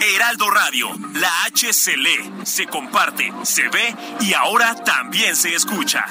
Heraldo 0.00 0.50
Radio, 0.50 0.88
la 1.14 1.44
H 1.44 1.72
se 1.72 1.96
lee, 1.96 2.32
se 2.44 2.66
comparte, 2.66 3.32
se 3.42 3.68
ve 3.68 3.94
y 4.20 4.34
ahora 4.34 4.74
también 4.74 5.36
se 5.36 5.54
escucha. 5.54 6.04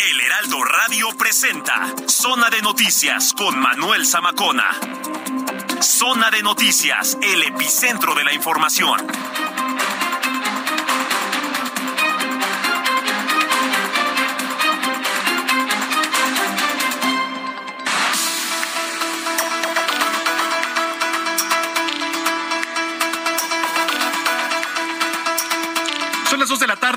El 0.00 0.20
Heraldo 0.20 0.64
Radio 0.64 1.08
presenta 1.18 1.86
Zona 2.06 2.50
de 2.50 2.62
Noticias 2.62 3.32
con 3.32 3.58
Manuel 3.58 4.06
Zamacona. 4.06 4.70
Zona 5.80 6.30
de 6.30 6.42
Noticias, 6.42 7.16
el 7.22 7.42
epicentro 7.42 8.14
de 8.14 8.24
la 8.24 8.32
información. 8.32 9.00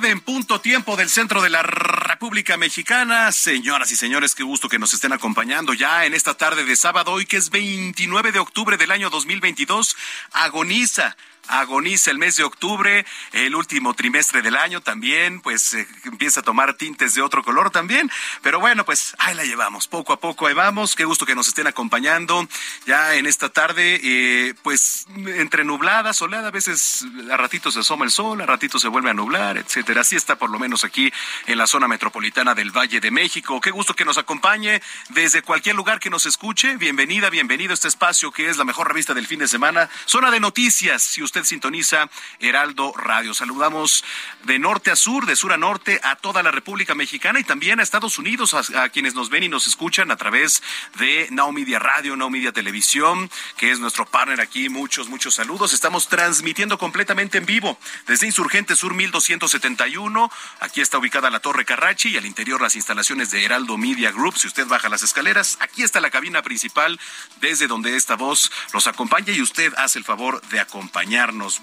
En 0.06 0.20
punto 0.20 0.60
tiempo 0.60 0.96
del 0.96 1.10
centro 1.10 1.42
de 1.42 1.50
la 1.50 1.64
República 1.64 2.58
Mexicana. 2.58 3.32
Señoras 3.32 3.92
y 3.92 3.96
señores, 3.96 4.36
qué 4.36 4.44
gusto 4.44 4.70
que 4.70 4.80
nos 4.80 4.94
estén 4.94 5.14
acompañando 5.14 5.74
ya 5.74 6.06
en 6.06 6.14
esta 6.14 6.34
tarde 6.34 6.66
de 6.66 6.76
sábado, 6.76 7.12
hoy 7.12 7.26
que 7.26 7.38
es 7.38 7.50
29 7.50 8.32
de 8.32 8.40
octubre 8.40 8.78
del 8.78 8.92
año 8.92 9.10
2022. 9.10 9.96
Agoniza 10.32 11.16
agoniza 11.48 12.12
el 12.12 12.18
mes 12.18 12.36
de 12.38 12.44
octubre, 12.44 13.06
el 13.32 13.56
último 13.56 13.94
trimestre 13.94 14.42
del 14.42 14.56
año 14.56 14.82
también, 14.82 15.42
pues 15.42 15.74
eh, 15.74 15.88
empieza 16.06 16.40
a 16.40 16.44
tomar 16.44 16.76
tintes 16.76 17.16
de 17.16 17.22
otro 17.22 17.44
color 17.44 17.70
también. 17.70 18.10
Pero 18.42 18.60
bueno, 18.60 18.86
pues 18.86 19.16
ahí 19.20 19.36
la 19.36 19.44
llevamos, 19.44 19.88
poco 19.88 20.14
a 20.14 20.20
poco 20.20 20.48
ahí 20.48 20.54
vamos. 20.54 20.96
Qué 20.96 21.06
gusto 21.06 21.26
que 21.26 21.36
nos 21.36 21.48
estén 21.48 21.68
acompañando 21.68 22.48
ya 22.86 23.16
en 23.16 23.26
esta 23.26 23.50
tarde, 23.50 24.00
eh, 24.04 24.54
pues 24.64 25.06
entre 25.16 25.64
nublada, 25.64 26.14
soleada, 26.14 26.48
a 26.48 26.52
veces 26.52 27.06
a 27.32 27.38
ratitos 27.38 27.74
se 27.74 27.82
asoma 27.82 28.06
el 28.06 28.12
sol, 28.12 28.42
a 28.42 28.46
ratitos 28.46 28.82
se 28.82 28.88
vuelve 28.88 29.10
a 29.10 29.14
nublar, 29.14 29.58
etcétera. 29.58 30.02
Así 30.02 30.16
está 30.16 30.38
por 30.38 30.50
lo 30.50 30.60
menos 30.60 30.84
aquí 30.84 31.12
en 31.48 31.58
la 31.58 31.68
zona 31.68 31.88
metropolitana 31.88 32.56
del 32.56 32.72
Valle 32.72 33.00
de 33.00 33.12
México. 33.12 33.60
Qué 33.60 33.72
gusto 33.72 33.96
que 33.96 34.06
nos 34.06 34.18
acompañe 34.18 34.82
desde 35.10 35.42
cualquier 35.42 35.76
lugar 35.76 36.00
que 36.00 36.10
nos 36.10 36.26
escuche. 36.26 36.78
Bienvenida, 36.78 37.30
bienvenido 37.30 37.72
a 37.72 37.74
este 37.74 37.88
espacio 37.88 38.32
que 38.32 38.50
es 38.50 38.58
la 38.58 38.66
mejor 38.66 38.88
revista 38.88 39.14
del 39.14 39.28
fin 39.28 39.40
de 39.40 39.48
semana, 39.48 39.90
zona 40.06 40.32
de 40.32 40.40
noticias. 40.40 41.04
Si 41.04 41.22
usted 41.22 41.33
sintoniza 41.42 42.10
Heraldo 42.40 42.94
Radio. 42.94 43.34
Saludamos 43.34 44.04
de 44.44 44.60
norte 44.60 44.92
a 44.92 44.96
sur, 44.96 45.26
de 45.26 45.36
sur 45.36 45.52
a 45.54 45.58
norte, 45.58 46.00
a 46.04 46.16
toda 46.16 46.44
la 46.44 46.52
República 46.52 46.94
Mexicana 46.94 47.40
y 47.40 47.44
también 47.44 47.80
a 47.80 47.84
Estados 47.84 48.20
Unidos, 48.20 48.54
a, 48.54 48.90
quienes 48.90 49.16
nos 49.16 49.30
ven 49.30 49.44
y 49.44 49.50
nos 49.50 49.66
escuchan 49.66 50.12
a 50.12 50.16
través 50.16 50.62
de 51.00 51.28
Now 51.32 51.52
Media 51.52 51.80
Radio, 51.80 52.16
Now 52.16 52.30
Media 52.30 52.52
Televisión, 52.52 53.32
que 53.58 53.72
es 53.72 53.80
nuestro 53.80 54.06
partner 54.06 54.42
aquí. 54.42 54.70
Muchos, 54.70 55.10
muchos 55.10 55.34
saludos. 55.34 55.74
Estamos 55.74 56.08
transmitiendo 56.08 56.78
completamente 56.78 57.40
en 57.40 57.46
vivo 57.46 57.80
desde 58.06 58.28
Insurgente 58.28 58.76
Sur 58.76 58.94
1271. 58.94 60.32
Aquí 60.60 60.82
está 60.82 61.00
ubicada 61.00 61.30
la 61.30 61.40
Torre 61.40 61.66
Carrachi 61.66 62.10
y 62.10 62.18
al 62.18 62.26
interior 62.26 62.62
las 62.62 62.76
instalaciones 62.76 63.32
de 63.32 63.44
Heraldo 63.44 63.78
Media 63.78 64.12
Group. 64.12 64.38
Si 64.38 64.48
usted 64.48 64.68
baja 64.68 64.90
las 64.90 65.02
escaleras, 65.02 65.58
aquí 65.62 65.82
está 65.82 66.00
la 66.02 66.12
cabina 66.12 66.42
principal 66.42 67.00
desde 67.40 67.68
donde 67.68 67.96
esta 67.96 68.16
voz 68.16 68.52
los 68.74 68.88
acompaña 68.88 69.32
y 69.32 69.42
usted 69.42 69.74
hace 69.78 70.00
el 70.00 70.06
favor 70.06 70.42
de 70.50 70.60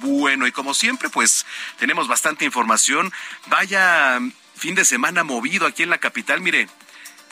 Bueno, 0.01 0.47
y 0.47 0.53
como 0.53 0.75
siempre, 0.75 1.09
pues 1.09 1.45
tenemos 1.79 2.09
bastante 2.09 2.45
información. 2.45 3.13
Vaya 3.47 4.19
fin 4.57 4.75
de 4.75 4.85
semana 4.85 5.25
movido 5.25 5.67
aquí 5.67 5.83
en 5.83 5.91
la 5.91 5.99
capital. 5.99 6.41
Mire, 6.41 6.69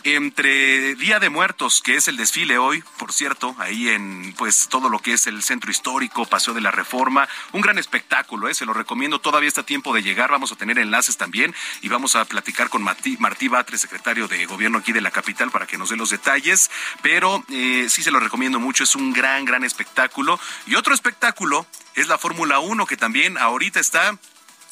entre 0.04 0.94
Día 0.94 1.20
de 1.20 1.28
Muertos, 1.28 1.82
que 1.82 1.96
es 1.96 2.08
el 2.08 2.16
desfile 2.16 2.58
hoy, 2.58 2.82
por 2.98 3.12
cierto, 3.12 3.54
ahí 3.58 3.88
en 3.88 4.34
pues 4.36 4.68
todo 4.68 4.88
lo 4.88 4.98
que 4.98 5.12
es 5.12 5.26
el 5.26 5.42
centro 5.42 5.70
histórico, 5.70 6.26
Paseo 6.26 6.54
de 6.54 6.60
la 6.60 6.70
Reforma, 6.70 7.28
un 7.52 7.60
gran 7.60 7.78
espectáculo, 7.78 8.48
¿eh? 8.48 8.54
se 8.54 8.66
lo 8.66 8.72
recomiendo, 8.72 9.20
todavía 9.20 9.48
está 9.48 9.62
tiempo 9.62 9.94
de 9.94 10.02
llegar, 10.02 10.30
vamos 10.30 10.52
a 10.52 10.56
tener 10.56 10.78
enlaces 10.78 11.16
también 11.16 11.54
y 11.82 11.88
vamos 11.88 12.16
a 12.16 12.24
platicar 12.24 12.68
con 12.68 12.82
Martí, 12.82 13.16
Martí 13.18 13.48
Batres, 13.48 13.80
secretario 13.80 14.28
de 14.28 14.46
gobierno 14.46 14.78
aquí 14.78 14.92
de 14.92 15.00
la 15.00 15.10
capital, 15.10 15.50
para 15.50 15.66
que 15.66 15.78
nos 15.78 15.90
dé 15.90 15.96
los 15.96 16.10
detalles, 16.10 16.70
pero 17.02 17.44
eh, 17.50 17.86
sí 17.88 18.02
se 18.02 18.10
lo 18.10 18.20
recomiendo 18.20 18.58
mucho, 18.60 18.84
es 18.84 18.94
un 18.94 19.12
gran, 19.12 19.44
gran 19.44 19.64
espectáculo. 19.64 20.38
Y 20.66 20.74
otro 20.74 20.94
espectáculo 20.94 21.66
es 21.94 22.08
la 22.08 22.18
Fórmula 22.18 22.58
1, 22.60 22.86
que 22.86 22.96
también 22.96 23.38
ahorita 23.38 23.80
está 23.80 24.18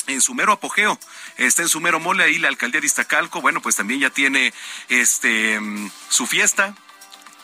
en 0.07 0.21
su 0.21 0.35
mero 0.35 0.53
apogeo, 0.53 0.99
está 1.37 1.63
en 1.63 1.69
su 1.69 1.81
mero 1.81 2.01
mole 2.01 2.25
ahí 2.25 2.39
la 2.39 2.49
alcaldía 2.49 2.81
de 2.81 2.87
Iztacalco, 2.87 3.41
bueno, 3.41 3.61
pues 3.61 3.77
también 3.77 4.01
ya 4.01 4.11
tiene 4.11 4.53
este 4.89 5.61
su 6.09 6.27
fiesta, 6.27 6.75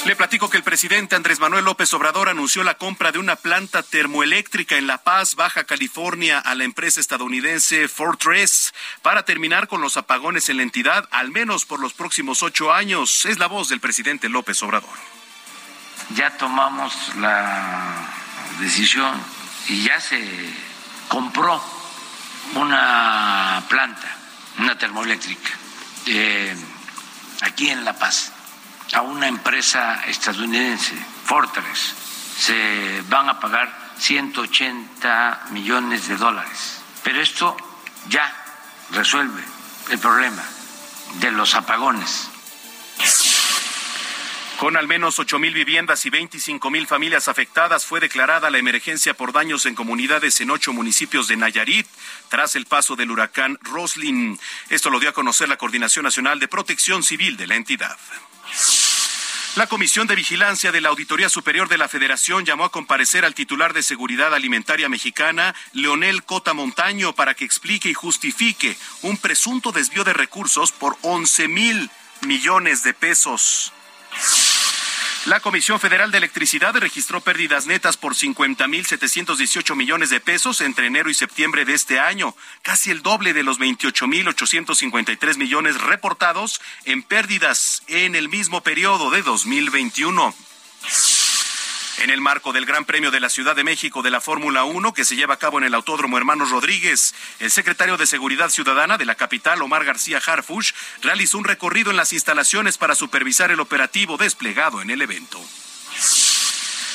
Le 0.05 0.17
platico 0.17 0.51
que 0.51 0.59
el 0.59 0.63
presidente 0.63 1.17
Andrés 1.17 1.41
Manuel 1.41 1.65
López 1.65 1.95
Obrador 1.95 2.29
anunció 2.29 2.63
la 2.63 2.75
compra 2.75 3.11
de 3.11 3.19
una 3.19 3.37
planta 3.37 3.83
termoeléctrica 3.83 4.77
en 4.77 4.87
La 4.87 4.99
Paz, 4.99 5.35
Baja 5.35 5.65
California, 5.65 6.39
a 6.39 6.55
la 6.55 6.65
empresa 6.65 7.01
estadounidense 7.01 7.89
Fortress 7.89 8.75
para 9.01 9.25
terminar 9.25 9.67
con 9.67 9.81
los 9.81 9.97
apagones 9.97 10.51
en 10.51 10.59
la 10.59 10.63
entidad, 10.63 11.09
al 11.11 11.31
menos 11.31 11.65
por 11.65 11.81
los 11.81 11.95
próximos 11.95 12.43
ocho 12.43 12.71
años. 12.71 13.25
Es 13.25 13.39
la 13.39 13.47
voz 13.47 13.71
del 13.71 13.81
presidente 13.81 14.29
López 14.29 14.63
Obrador. 14.63 14.91
Ya 16.15 16.37
tomamos 16.37 17.17
la 17.17 18.07
decisión 18.61 19.19
y 19.69 19.85
ya 19.85 19.99
se 20.03 20.23
compró 21.09 21.65
una 22.57 23.65
planta, 23.71 24.17
una 24.59 24.77
termoeléctrica, 24.77 25.51
eh, 26.09 26.55
aquí 27.41 27.71
en 27.71 27.87
La 27.87 27.99
Paz 27.99 28.34
a 28.93 29.03
una 29.03 29.27
empresa 29.27 30.05
estadounidense, 30.07 30.95
Fortress. 31.25 31.95
Se 32.39 33.03
van 33.09 33.29
a 33.29 33.41
pagar 33.41 33.93
180 33.99 35.47
millones 35.51 36.09
de 36.09 36.17
dólares. 36.17 36.81
Pero 37.03 37.21
esto 37.21 37.57
ya 38.09 38.33
resuelve 38.91 39.43
el 39.91 39.99
problema 39.99 40.43
de 41.21 41.31
los 41.33 41.55
apagones. 41.55 42.31
Con 44.59 44.77
al 44.77 44.87
menos 44.87 45.19
ocho 45.19 45.39
mil 45.39 45.53
viviendas 45.53 46.07
y 46.07 46.11
25 46.11 46.71
mil 46.71 46.87
familias 46.87 47.27
afectadas, 47.29 47.85
fue 47.85 48.01
declarada 48.01 48.51
la 48.51 48.59
emergencia 48.59 49.13
por 49.13 49.33
daños 49.33 49.67
en 49.67 49.75
comunidades 49.75 50.41
en 50.41 50.51
ocho 50.51 50.73
municipios 50.73 51.27
de 51.27 51.37
Nayarit 51.37 51.87
tras 52.29 52.55
el 52.55 52.65
paso 52.65 52.95
del 52.95 53.11
huracán 53.11 53.59
Roslin. 53.63 54.39
Esto 54.71 54.91
lo 54.91 55.01
dio 55.01 55.11
a 55.11 55.13
conocer 55.13 55.49
la 55.49 55.57
Coordinación 55.57 56.05
Nacional 56.05 56.39
de 56.39 56.49
Protección 56.49 57.03
Civil 57.03 57.37
de 57.37 57.49
la 57.49 57.57
entidad. 57.57 57.99
La 59.57 59.69
Comisión 59.69 60.09
de 60.09 60.17
Vigilancia 60.17 60.73
de 60.73 60.81
la 60.81 60.89
Auditoría 60.89 61.29
Superior 61.29 61.69
de 61.69 61.79
la 61.79 61.89
Federación 61.89 62.45
llamó 62.45 62.65
a 62.65 62.73
comparecer 62.73 63.25
al 63.25 63.37
titular 63.37 63.73
de 63.73 63.85
Seguridad 63.85 64.35
Alimentaria 64.35 64.89
Mexicana, 64.89 65.55
Leonel 65.73 66.25
Cota 66.25 66.55
Montaño, 66.55 67.15
para 67.15 67.35
que 67.35 67.45
explique 67.45 67.89
y 67.89 67.95
justifique 67.95 68.77
un 69.03 69.17
presunto 69.17 69.71
desvío 69.71 70.03
de 70.03 70.13
recursos 70.13 70.73
por 70.73 70.97
11 71.03 71.47
mil 71.47 71.89
millones 72.23 72.83
de 72.83 72.95
pesos. 72.95 73.73
La 75.27 75.41
Comisión 75.41 75.81
Federal 75.81 76.11
de 76.11 76.19
Electricidad 76.19 76.77
registró 76.77 77.23
pérdidas 77.23 77.65
netas 77.65 77.97
por 77.97 78.15
50.718 78.15 79.75
millones 79.75 80.11
de 80.11 80.21
pesos 80.21 80.61
entre 80.61 80.87
enero 80.87 81.09
y 81.09 81.15
septiembre 81.15 81.65
de 81.65 81.73
este 81.73 81.99
año, 81.99 82.37
casi 82.61 82.91
el 82.91 83.01
doble 83.01 83.33
de 83.33 83.43
los 83.43 83.59
28.853 83.59 85.39
millones 85.39 85.81
reportados 85.81 86.61
en 86.85 87.03
pérdidas 87.03 87.83
en 87.87 88.17
el 88.17 88.29
mismo 88.29 88.61
periodo 88.63 89.11
de 89.11 89.23
2021. 89.23 90.35
En 91.99 92.11
el 92.11 92.21
marco 92.21 92.53
del 92.53 92.67
Gran 92.67 92.85
Premio 92.85 93.11
de 93.11 93.21
la 93.21 93.29
Ciudad 93.29 93.55
de 93.55 93.65
México 93.65 94.03
de 94.03 94.11
la 94.11 94.21
Fórmula 94.21 94.65
1 94.65 94.93
que 94.93 95.05
se 95.05 95.17
lleva 95.17 95.35
a 95.35 95.39
cabo 95.39 95.59
en 95.59 95.65
el 95.65 95.75
Autódromo 95.75 96.19
Hermanos 96.19 96.51
Rodríguez, 96.51 97.15
el 97.39 97.51
secretario 97.51 97.97
de 97.97 98.07
Seguridad 98.07 98.51
Ciudadana 98.51 98.99
de 98.99 99.05
la 99.05 99.15
capital, 99.15 99.63
Omar 99.63 99.85
García 99.85 100.21
Harfush, 100.25 100.73
realizó 101.03 101.39
un 101.39 101.45
recorrido 101.45 101.91
en 101.91 101.97
las 101.97 102.13
instalaciones 102.13 102.79
para 102.79 102.95
supervisar 102.95 103.51
el 103.53 103.61
operativo 103.61 104.17
desplegado 104.17 104.83
en 104.83 104.91
el 104.91 105.03
evento. 105.03 105.41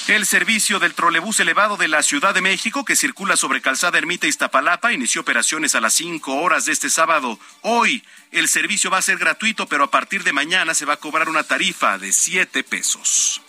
El 0.10 0.25
servicio 0.25 0.80
del 0.80 0.96
trolebús 0.96 1.40
elevado 1.40 1.78
de 1.78 1.88
la 1.88 2.02
Ciudad 2.02 2.34
de 2.34 2.42
México, 2.42 2.84
que 2.84 2.95
circula 2.95 3.38
sobre 3.38 3.62
Calzada 3.62 4.00
Ermita 4.00 4.25
Iztapalapa, 4.25 4.92
inició 4.92 5.22
operaciones 5.22 5.75
a 5.75 5.81
las 5.81 5.94
5 5.94 6.34
horas 6.36 6.66
de 6.66 6.72
este 6.72 6.90
sábado. 6.90 7.40
Hoy, 7.62 8.04
el 8.31 8.48
servicio 8.48 8.90
va 8.90 8.98
a 8.98 9.04
ser 9.04 9.19
gratuito, 9.19 9.68
pero 9.68 9.84
a 9.84 9.92
partir 9.92 10.24
de 10.24 10.34
mañana 10.34 10.74
se 10.74 10.86
va 10.86 10.95
a 10.95 10.98
cobrar 10.98 11.30
una 11.30 11.44
tarifa 11.44 12.00
de 12.00 12.12
7 12.12 12.63
pesos. 12.63 13.42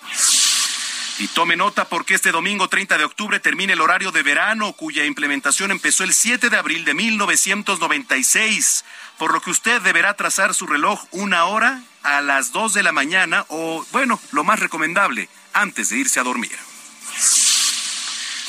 Y 1.21 1.29
tome 1.29 1.55
nota 1.55 1.85
porque 1.85 2.15
este 2.15 2.33
domingo 2.33 2.69
30 2.69 2.97
de 2.97 3.05
octubre 3.05 3.39
termina 3.41 3.75
el 3.75 3.83
horario 3.83 4.11
de 4.11 4.23
verano 4.23 4.73
cuya 4.73 5.05
implementación 5.05 5.71
empezó 5.71 6.03
el 6.03 6.15
7 6.15 6.49
de 6.49 6.57
abril 6.57 6.87
de 6.87 6.95
1996, 6.95 8.87
por 9.19 9.35
lo 9.35 9.43
que 9.43 9.51
usted 9.51 9.83
deberá 9.83 10.15
trazar 10.15 10.55
su 10.55 10.67
reloj 10.67 11.05
una 11.11 11.45
hora 11.45 11.83
a 12.03 12.23
las 12.23 12.53
2 12.53 12.73
de 12.73 12.83
la 12.83 12.93
mañana 12.93 13.45
o, 13.49 13.85
bueno, 13.93 14.19
lo 14.33 14.45
más 14.45 14.61
recomendable, 14.61 15.29
antes 15.53 15.91
de 15.91 15.99
irse 15.99 16.21
a 16.21 16.23
dormir. 16.23 16.57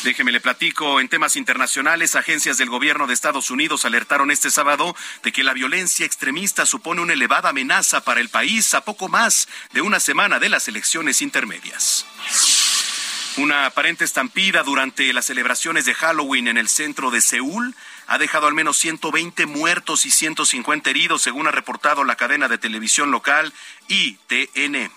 Déjeme 0.06 0.32
le 0.32 0.40
platico, 0.40 1.02
en 1.02 1.10
temas 1.10 1.36
internacionales, 1.36 2.16
agencias 2.16 2.58
del 2.58 2.70
gobierno 2.70 3.06
de 3.06 3.14
Estados 3.14 3.52
Unidos 3.52 3.84
alertaron 3.84 4.32
este 4.32 4.50
sábado 4.50 4.96
de 5.24 5.34
que 5.34 5.44
la 5.44 5.52
violencia 5.52 6.06
extremista 6.06 6.66
supone 6.66 7.02
una 7.02 7.14
elevada 7.14 7.50
amenaza 7.50 8.06
para 8.06 8.22
el 8.22 8.30
país 8.30 8.74
a 8.76 8.86
poco 8.86 9.10
más 9.10 9.50
de 9.74 9.82
una 9.82 10.00
semana 10.00 10.40
de 10.40 10.48
las 10.48 10.70
elecciones 10.70 11.22
intermedias. 11.22 12.06
Una 13.38 13.66
aparente 13.66 14.04
estampida 14.04 14.62
durante 14.62 15.14
las 15.14 15.26
celebraciones 15.26 15.86
de 15.86 15.94
Halloween 15.94 16.50
en 16.50 16.58
el 16.58 16.68
centro 16.68 17.12
de 17.12 17.22
Seúl 17.22 17.74
ha 18.08 18.18
dejado 18.18 18.48
al 18.48 18.54
menos 18.54 18.78
120 18.78 19.46
muertos 19.46 20.06
y 20.06 20.12
150 20.12 20.90
heridos, 20.90 21.22
según 21.22 21.48
ha 21.48 21.52
reportado 21.52 22.04
la 22.04 22.18
cadena 22.18 22.50
de 22.50 22.58
televisión 22.58 23.10
local 23.10 23.54
ITN. 23.88 24.92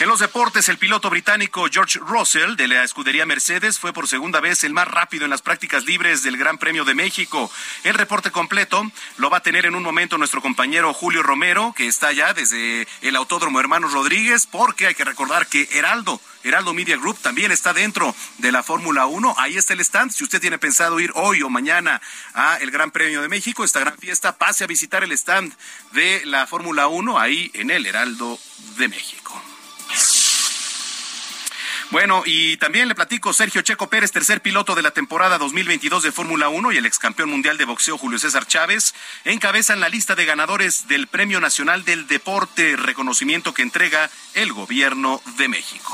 En 0.00 0.08
los 0.08 0.18
deportes, 0.18 0.68
el 0.68 0.76
piloto 0.76 1.08
británico 1.08 1.68
George 1.70 2.00
Russell 2.00 2.56
de 2.56 2.66
la 2.66 2.82
escudería 2.82 3.26
Mercedes 3.26 3.78
fue 3.78 3.92
por 3.92 4.08
segunda 4.08 4.40
vez 4.40 4.64
el 4.64 4.72
más 4.72 4.88
rápido 4.88 5.22
en 5.24 5.30
las 5.30 5.40
prácticas 5.40 5.84
libres 5.84 6.24
del 6.24 6.36
Gran 6.36 6.58
Premio 6.58 6.84
de 6.84 6.96
México. 6.96 7.48
El 7.84 7.94
reporte 7.94 8.32
completo 8.32 8.90
lo 9.18 9.30
va 9.30 9.36
a 9.36 9.42
tener 9.42 9.66
en 9.66 9.76
un 9.76 9.84
momento 9.84 10.18
nuestro 10.18 10.42
compañero 10.42 10.92
Julio 10.92 11.22
Romero, 11.22 11.72
que 11.76 11.86
está 11.86 12.10
ya 12.10 12.34
desde 12.34 12.88
el 13.02 13.14
Autódromo 13.14 13.60
Hermanos 13.60 13.92
Rodríguez, 13.92 14.48
porque 14.48 14.88
hay 14.88 14.96
que 14.96 15.04
recordar 15.04 15.46
que 15.46 15.68
Heraldo, 15.70 16.20
Heraldo 16.42 16.74
Media 16.74 16.96
Group 16.96 17.20
también 17.20 17.52
está 17.52 17.72
dentro 17.72 18.16
de 18.38 18.50
la 18.50 18.64
Fórmula 18.64 19.06
1. 19.06 19.36
Ahí 19.38 19.56
está 19.56 19.74
el 19.74 19.80
stand. 19.80 20.10
Si 20.10 20.24
usted 20.24 20.40
tiene 20.40 20.58
pensado 20.58 20.98
ir 20.98 21.12
hoy 21.14 21.42
o 21.42 21.50
mañana 21.50 22.02
a 22.34 22.56
el 22.56 22.72
Gran 22.72 22.90
Premio 22.90 23.22
de 23.22 23.28
México, 23.28 23.62
esta 23.62 23.78
gran 23.78 23.96
fiesta, 23.96 24.36
pase 24.36 24.64
a 24.64 24.66
visitar 24.66 25.04
el 25.04 25.12
stand 25.12 25.54
de 25.92 26.22
la 26.24 26.48
Fórmula 26.48 26.88
1 26.88 27.16
ahí 27.16 27.52
en 27.54 27.70
el 27.70 27.86
Heraldo 27.86 28.40
de 28.76 28.88
México. 28.88 29.23
Bueno, 31.90 32.22
y 32.26 32.56
también 32.56 32.88
le 32.88 32.94
platico, 32.94 33.32
Sergio 33.32 33.62
Checo 33.62 33.88
Pérez, 33.88 34.10
tercer 34.10 34.40
piloto 34.40 34.74
de 34.74 34.82
la 34.82 34.90
temporada 34.90 35.38
2022 35.38 36.02
de 36.02 36.12
Fórmula 36.12 36.48
1 36.48 36.72
y 36.72 36.78
el 36.78 36.86
ex 36.86 36.98
campeón 36.98 37.30
mundial 37.30 37.58
de 37.58 37.66
boxeo 37.66 37.98
Julio 37.98 38.18
César 38.18 38.46
Chávez, 38.46 38.94
encabezan 39.24 39.80
la 39.80 39.88
lista 39.88 40.14
de 40.14 40.24
ganadores 40.24 40.88
del 40.88 41.06
Premio 41.06 41.40
Nacional 41.40 41.84
del 41.84 42.06
Deporte, 42.06 42.76
reconocimiento 42.76 43.54
que 43.54 43.62
entrega 43.62 44.10
el 44.34 44.52
Gobierno 44.52 45.22
de 45.36 45.48
México. 45.48 45.92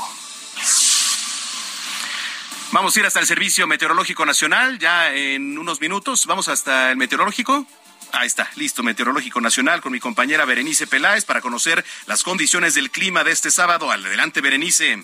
Vamos 2.71 2.95
a 2.95 2.99
ir 3.01 3.05
hasta 3.05 3.19
el 3.19 3.27
Servicio 3.27 3.67
Meteorológico 3.67 4.25
Nacional, 4.25 4.79
ya 4.79 5.13
en 5.13 5.57
unos 5.57 5.81
minutos. 5.81 6.25
Vamos 6.25 6.47
hasta 6.47 6.91
el 6.91 6.97
Meteorológico. 6.97 7.67
Ahí 8.13 8.27
está, 8.27 8.49
listo, 8.55 8.81
Meteorológico 8.81 9.41
Nacional 9.41 9.81
con 9.81 9.91
mi 9.91 9.99
compañera 9.99 10.45
Berenice 10.45 10.87
Peláez 10.87 11.25
para 11.25 11.41
conocer 11.41 11.83
las 12.07 12.23
condiciones 12.23 12.73
del 12.73 12.89
clima 12.89 13.25
de 13.25 13.31
este 13.31 13.51
sábado. 13.51 13.91
Adelante, 13.91 14.39
Berenice. 14.39 15.03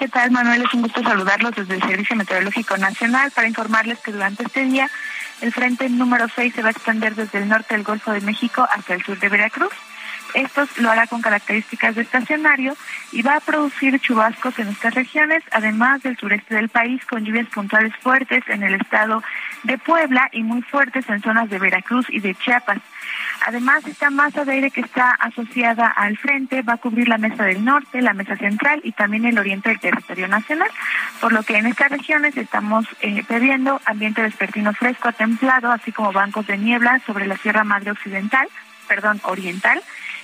¿Qué 0.00 0.08
tal, 0.08 0.30
Manuel? 0.30 0.62
Es 0.62 0.72
un 0.72 0.80
gusto 0.80 1.02
saludarlos 1.02 1.54
desde 1.54 1.74
el 1.74 1.82
Servicio 1.82 2.16
Meteorológico 2.16 2.74
Nacional 2.78 3.30
para 3.32 3.46
informarles 3.46 3.98
que 3.98 4.12
durante 4.12 4.44
este 4.44 4.64
día 4.64 4.88
el 5.42 5.52
frente 5.52 5.90
número 5.90 6.26
6 6.34 6.54
se 6.54 6.62
va 6.62 6.68
a 6.68 6.70
extender 6.70 7.14
desde 7.14 7.36
el 7.36 7.50
norte 7.50 7.74
del 7.74 7.84
Golfo 7.84 8.10
de 8.10 8.22
México 8.22 8.66
hasta 8.74 8.94
el 8.94 9.04
sur 9.04 9.20
de 9.20 9.28
Veracruz. 9.28 9.74
Esto 10.32 10.66
lo 10.78 10.90
hará 10.90 11.06
con 11.06 11.20
características 11.20 11.96
de 11.96 12.00
estacionario 12.00 12.74
y 13.12 13.20
va 13.20 13.36
a 13.36 13.40
producir 13.40 14.00
chubascos 14.00 14.58
en 14.58 14.68
estas 14.68 14.94
regiones, 14.94 15.42
además 15.50 16.02
del 16.02 16.16
sureste 16.16 16.54
del 16.54 16.70
país, 16.70 17.04
con 17.04 17.22
lluvias 17.22 17.48
puntuales 17.48 17.94
fuertes 17.96 18.42
en 18.48 18.62
el 18.62 18.76
estado 18.76 19.22
de 19.64 19.76
Puebla 19.76 20.30
y 20.32 20.42
muy 20.42 20.62
fuertes 20.62 21.06
en 21.10 21.20
zonas 21.20 21.50
de 21.50 21.58
Veracruz 21.58 22.06
y 22.08 22.20
de 22.20 22.34
Chiapas. 22.36 22.78
Además, 23.46 23.86
esta 23.86 24.10
masa 24.10 24.44
de 24.44 24.52
aire 24.52 24.70
que 24.70 24.80
está 24.80 25.10
asociada 25.12 25.86
al 25.86 26.16
frente 26.18 26.62
va 26.62 26.74
a 26.74 26.78
cubrir 26.78 27.08
la 27.08 27.18
mesa 27.18 27.44
del 27.44 27.64
norte, 27.64 28.02
la 28.02 28.12
mesa 28.12 28.36
central 28.36 28.80
y 28.84 28.92
también 28.92 29.24
el 29.24 29.38
oriente 29.38 29.70
del 29.70 29.80
territorio 29.80 30.28
nacional, 30.28 30.68
por 31.20 31.32
lo 31.32 31.42
que 31.42 31.56
en 31.56 31.66
estas 31.66 31.90
regiones 31.90 32.36
estamos 32.36 32.86
eh, 33.00 33.24
previendo 33.26 33.80
ambiente 33.86 34.22
vespertino 34.22 34.72
fresco 34.72 35.12
templado, 35.12 35.70
así 35.70 35.92
como 35.92 36.12
bancos 36.12 36.46
de 36.46 36.58
niebla 36.58 37.00
sobre 37.06 37.26
la 37.26 37.36
Sierra 37.38 37.64
Madre 37.64 37.92
Occidental, 37.92 38.48
perdón, 38.88 39.20
oriental, 39.24 39.80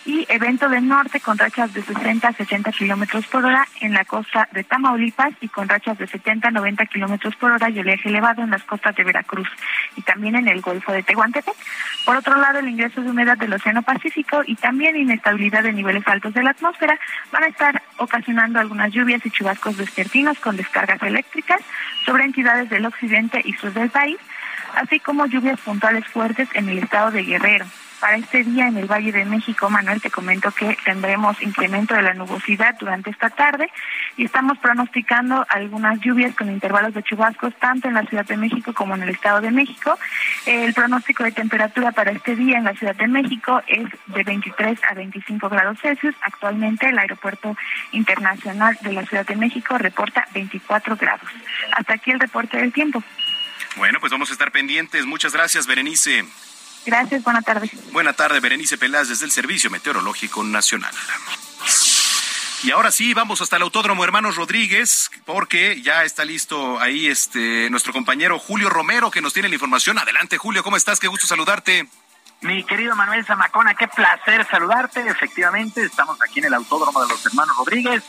y 0.07 0.25
evento 0.29 0.69
del 0.69 0.87
norte 0.87 1.21
con 1.21 1.37
rachas 1.37 1.75
de 1.75 1.83
60 1.83 2.29
a 2.29 2.33
70 2.33 2.71
kilómetros 2.71 3.27
por 3.27 3.45
hora 3.45 3.67
en 3.81 3.93
la 3.93 4.05
costa 4.05 4.49
de 4.53 4.63
Tamaulipas 4.63 5.35
y 5.41 5.49
con 5.49 5.69
rachas 5.69 5.99
de 5.99 6.07
70 6.07 6.47
a 6.47 6.51
90 6.53 6.87
kilómetros 6.87 7.35
por 7.37 7.51
hora 7.51 7.69
y 7.69 7.81
oleaje 7.81 8.09
elevado 8.09 8.43
en 8.43 8.51
las 8.51 8.63
costas 8.63 8.95
de 8.95 9.03
Veracruz 9.03 9.49
y 9.97 10.03
también 10.03 10.37
en 10.37 10.47
el 10.47 10.61
Golfo 10.61 10.93
de 10.93 11.03
Tehuantepec. 11.03 11.57
Por 12.05 12.17
otro 12.17 12.37
lado, 12.37 12.61
el 12.61 12.69
ingreso 12.69 13.03
de 13.03 13.11
humedad 13.11 13.37
del 13.37 13.53
Océano 13.53 13.83
Pacífico 13.83 14.43
y 14.47 14.55
también 14.55 14.97
inestabilidad 14.97 15.65
de 15.65 15.73
niveles 15.73 16.07
altos 16.07 16.33
de 16.35 16.45
la 16.45 16.51
atmósfera 16.51 16.99
van 17.33 17.43
a 17.43 17.49
estar 17.49 17.83
ocasionando 17.99 18.61
algunas 18.61 18.93
lluvias 18.93 19.27
y 19.27 19.31
chubascos 19.31 19.77
vespertinos 19.77 20.39
con 20.39 20.57
descargas 20.57 21.03
eléctricas 21.03 21.61
sobre 22.05 22.25
entidades 22.25 22.71
del 22.71 22.87
occidente 22.87 23.43
y 23.45 23.55
sur 23.55 23.73
del 23.73 23.91
país, 23.91 24.19
así 24.77 25.01
como 25.01 25.27
lluvias 25.27 25.61
puntuales 25.61 26.07
fuertes 26.07 26.49
en 26.55 26.69
el 26.69 26.79
estado 26.79 27.11
de 27.11 27.25
Guerrero. 27.25 27.67
Para 28.01 28.17
este 28.19 28.45
día 28.45 28.69
en 28.69 28.77
el 28.77 28.87
Valle 28.87 29.11
de 29.11 29.25
México, 29.25 29.71
Manuel, 29.71 30.03
te 30.03 30.11
comento 30.11 30.51
que 30.51 30.77
tendremos 30.85 31.41
incremento 31.41 31.95
de 31.95 32.03
la 32.03 32.13
nubosidad 32.13 32.77
durante 32.79 33.11
esta 33.11 33.31
tarde 33.31 33.71
y 34.19 34.25
estamos 34.25 34.59
pronosticando 34.59 35.47
algunas 35.49 35.99
lluvias 36.01 36.35
con 36.35 36.51
intervalos 36.51 36.93
de 36.93 37.03
chubascos 37.03 37.55
tanto 37.59 37.89
en 37.89 37.95
la 37.95 38.05
Ciudad 38.05 38.27
de 38.27 38.37
México 38.37 38.75
como 38.75 38.95
en 38.95 39.03
el 39.03 39.09
Estado 39.09 39.41
de 39.41 39.51
México. 39.51 39.99
El 40.45 40.75
pronóstico 40.75 41.25
de 41.25 41.33
temperatura 41.33 41.93
para 41.93 42.11
este 42.13 42.37
día 42.37 42.59
en 42.59 42.65
la 42.65 42.75
Ciudad 42.75 42.95
de 42.95 43.09
México 43.09 43.63
es 43.67 43.89
de 44.07 44.23
23 44.23 44.79
a 44.91 44.95
25 44.95 45.49
grados 45.49 45.81
Celsius. 45.81 46.15
Actualmente 46.21 46.89
el 46.89 46.99
Aeropuerto 46.99 47.57
Internacional 47.93 48.77
de 48.83 48.93
la 48.93 49.07
Ciudad 49.07 49.27
de 49.27 49.37
México 49.37 49.79
reporta 49.79 50.29
24 50.35 50.97
grados. 50.97 51.31
Hasta 51.73 51.95
aquí 51.95 52.11
el 52.11 52.21
reporte 52.21 52.59
del 52.59 52.73
tiempo. 52.73 53.03
Bueno, 53.77 54.01
pues 54.01 54.13
vamos 54.13 54.31
a 54.31 54.33
estar 54.33 54.53
pendientes. 54.53 55.07
Muchas 55.07 55.33
gracias, 55.33 55.67
Berenice. 55.67 56.25
Gracias, 56.87 57.25
buena 57.25 57.43
tarde. 57.43 57.69
Buena 57.93 58.13
tarde, 58.13 58.39
Berenice 58.39 58.79
Pelaz, 58.79 59.09
desde 59.09 59.25
el 59.25 59.33
Servicio 59.33 59.71
Meteorológico 59.71 60.45
Nacional. 60.45 60.95
Y 62.63 62.71
ahora 62.71 62.91
sí, 62.91 63.13
vamos 63.13 63.43
hasta 63.43 63.57
el 63.57 63.63
Autódromo 63.63 64.05
Hermanos 64.05 64.37
Rodríguez, 64.37 65.11
porque 65.25 65.83
ya 65.83 66.05
está 66.05 66.25
listo 66.25 66.81
ahí 66.81 67.09
este 67.09 67.69
nuestro 67.71 67.93
compañero 67.93 68.39
Julio 68.39 68.71
Romero, 68.71 69.11
que 69.11 69.21
nos 69.21 69.33
tiene 69.33 69.49
la 69.49 69.57
información. 69.57 69.99
Adelante, 69.99 70.39
Julio, 70.39 70.63
¿cómo 70.63 70.77
estás? 70.77 70.99
Qué 70.99 71.09
gusto 71.09 71.27
saludarte. 71.27 71.89
Mi 72.41 72.65
querido 72.65 72.95
Manuel 72.95 73.25
Zamacona, 73.25 73.75
qué 73.75 73.89
placer 73.89 74.47
saludarte. 74.49 75.01
Efectivamente, 75.09 75.83
estamos 75.83 76.21
aquí 76.23 76.39
en 76.39 76.47
el 76.47 76.55
Autódromo 76.55 77.03
de 77.03 77.09
los 77.09 77.27
Hermanos 77.27 77.57
Rodríguez. 77.57 78.03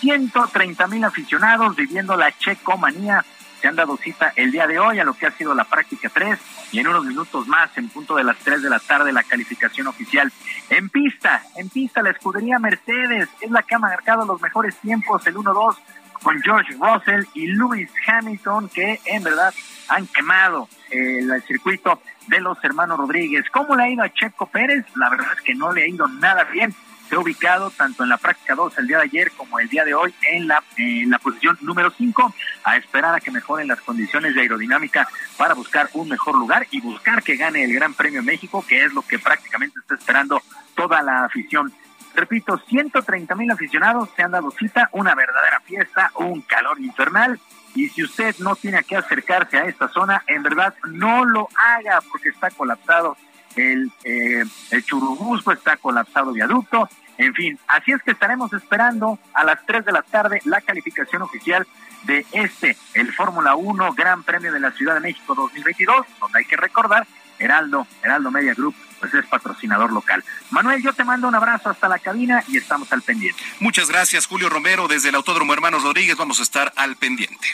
130 0.00 0.86
mil 0.88 1.04
aficionados 1.04 1.76
viviendo 1.76 2.16
la 2.16 2.36
checomanía 2.36 3.24
se 3.64 3.68
han 3.68 3.76
dado 3.76 3.96
cita 3.96 4.30
el 4.36 4.52
día 4.52 4.66
de 4.66 4.78
hoy 4.78 4.98
a 4.98 5.04
lo 5.04 5.14
que 5.14 5.24
ha 5.24 5.30
sido 5.30 5.54
la 5.54 5.64
práctica 5.64 6.10
3 6.12 6.38
y 6.72 6.80
en 6.80 6.86
unos 6.86 7.06
minutos 7.06 7.48
más, 7.48 7.70
en 7.78 7.88
punto 7.88 8.14
de 8.14 8.22
las 8.22 8.36
3 8.40 8.60
de 8.60 8.68
la 8.68 8.78
tarde, 8.78 9.10
la 9.10 9.22
calificación 9.22 9.86
oficial. 9.86 10.30
En 10.68 10.90
pista, 10.90 11.42
en 11.56 11.70
pista, 11.70 12.02
la 12.02 12.10
escudería 12.10 12.58
Mercedes 12.58 13.26
es 13.40 13.50
la 13.50 13.62
que 13.62 13.74
ha 13.74 13.78
marcado 13.78 14.26
los 14.26 14.38
mejores 14.42 14.76
tiempos, 14.76 15.26
el 15.26 15.36
1-2 15.36 15.78
con 16.22 16.42
George 16.42 16.74
Russell 16.74 17.24
y 17.32 17.46
Lewis 17.46 17.90
Hamilton, 18.06 18.68
que 18.68 19.00
en 19.06 19.22
verdad 19.22 19.54
han 19.88 20.06
quemado 20.08 20.68
el, 20.90 21.42
circuito 21.44 22.02
de 22.26 22.40
los 22.40 22.62
hermanos 22.62 22.98
Rodríguez. 22.98 23.46
¿Cómo 23.50 23.76
le 23.76 23.84
ha 23.84 23.88
ido 23.88 24.04
a 24.04 24.12
Checo 24.12 24.44
Pérez? 24.44 24.84
La 24.94 25.08
verdad 25.08 25.28
es 25.34 25.40
que 25.40 25.54
no 25.54 25.72
le 25.72 25.84
ha 25.84 25.88
ido 25.88 26.06
nada 26.06 26.44
bien. 26.44 26.74
Se 27.08 27.14
ha 27.14 27.18
ubicado 27.18 27.70
tanto 27.70 28.02
en 28.02 28.08
la 28.08 28.16
práctica 28.16 28.54
2 28.54 28.78
el 28.78 28.86
día 28.86 28.98
de 28.98 29.04
ayer 29.04 29.30
como 29.32 29.58
el 29.58 29.68
día 29.68 29.84
de 29.84 29.94
hoy 29.94 30.14
en 30.32 30.48
la, 30.48 30.62
en 30.76 31.10
la 31.10 31.18
posición 31.18 31.58
número 31.60 31.90
5, 31.90 32.34
a 32.64 32.76
esperar 32.76 33.14
a 33.14 33.20
que 33.20 33.30
mejoren 33.30 33.68
las 33.68 33.80
condiciones 33.80 34.34
de 34.34 34.40
aerodinámica 34.40 35.06
para 35.36 35.54
buscar 35.54 35.90
un 35.92 36.08
mejor 36.08 36.34
lugar 36.36 36.66
y 36.70 36.80
buscar 36.80 37.22
que 37.22 37.36
gane 37.36 37.64
el 37.64 37.74
Gran 37.74 37.94
Premio 37.94 38.22
México, 38.22 38.64
que 38.66 38.84
es 38.84 38.92
lo 38.94 39.02
que 39.02 39.18
prácticamente 39.18 39.78
está 39.80 39.94
esperando 39.94 40.40
toda 40.74 41.02
la 41.02 41.24
afición. 41.24 41.72
Repito, 42.14 42.58
130 42.68 43.34
mil 43.34 43.50
aficionados 43.50 44.08
se 44.14 44.22
han 44.22 44.30
dado 44.30 44.50
cita, 44.52 44.88
una 44.92 45.14
verdadera 45.14 45.60
fiesta, 45.60 46.12
un 46.14 46.42
calor 46.42 46.80
infernal. 46.80 47.40
Y 47.74 47.88
si 47.88 48.04
usted 48.04 48.36
no 48.38 48.54
tiene 48.54 48.84
que 48.84 48.96
acercarse 48.96 49.58
a 49.58 49.64
esta 49.64 49.88
zona, 49.88 50.22
en 50.28 50.44
verdad 50.44 50.74
no 50.84 51.24
lo 51.24 51.48
haga 51.56 52.00
porque 52.10 52.28
está 52.28 52.50
colapsado 52.50 53.16
el, 53.56 53.90
eh, 54.04 54.44
el 54.70 54.84
Churubusco, 54.84 55.52
está 55.52 55.76
colapsado 55.76 56.32
viaducto. 56.32 56.88
En 57.16 57.32
fin, 57.34 57.58
así 57.68 57.92
es 57.92 58.02
que 58.02 58.10
estaremos 58.10 58.52
esperando 58.52 59.18
a 59.34 59.44
las 59.44 59.64
3 59.66 59.84
de 59.84 59.92
la 59.92 60.02
tarde 60.02 60.40
la 60.44 60.60
calificación 60.60 61.22
oficial 61.22 61.66
de 62.02 62.26
este, 62.32 62.76
el 62.94 63.12
Fórmula 63.12 63.54
1 63.54 63.94
Gran 63.94 64.22
Premio 64.22 64.52
de 64.52 64.60
la 64.60 64.72
Ciudad 64.72 64.94
de 64.94 65.00
México 65.00 65.34
2022, 65.34 66.06
donde 66.20 66.38
hay 66.38 66.44
que 66.44 66.56
recordar, 66.56 67.06
Heraldo, 67.38 67.86
Heraldo 68.02 68.30
Media 68.30 68.54
Group 68.54 68.74
pues 69.00 69.12
es 69.14 69.26
patrocinador 69.26 69.92
local. 69.92 70.24
Manuel, 70.50 70.82
yo 70.82 70.92
te 70.92 71.04
mando 71.04 71.28
un 71.28 71.34
abrazo 71.34 71.68
hasta 71.68 71.88
la 71.88 71.98
cabina 71.98 72.42
y 72.48 72.56
estamos 72.56 72.90
al 72.92 73.02
pendiente. 73.02 73.42
Muchas 73.60 73.88
gracias, 73.88 74.26
Julio 74.26 74.48
Romero, 74.48 74.88
desde 74.88 75.10
el 75.10 75.14
Autódromo 75.14 75.52
Hermanos 75.52 75.82
Rodríguez, 75.82 76.16
vamos 76.16 76.40
a 76.40 76.42
estar 76.42 76.72
al 76.76 76.96
pendiente. 76.96 77.48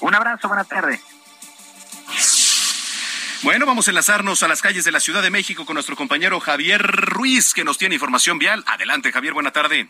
Un 0.00 0.14
abrazo, 0.14 0.48
buena 0.48 0.64
tarde. 0.64 1.00
Bueno, 3.42 3.64
vamos 3.64 3.88
a 3.88 3.90
enlazarnos 3.90 4.42
a 4.42 4.48
las 4.48 4.60
calles 4.60 4.84
de 4.84 4.92
la 4.92 5.00
Ciudad 5.00 5.22
de 5.22 5.30
México 5.30 5.64
con 5.64 5.72
nuestro 5.72 5.96
compañero 5.96 6.40
Javier 6.40 6.82
Ruiz, 6.82 7.54
que 7.54 7.64
nos 7.64 7.78
tiene 7.78 7.94
información 7.94 8.38
vial. 8.38 8.62
Adelante, 8.66 9.12
Javier, 9.12 9.32
buena 9.32 9.50
tarde. 9.50 9.88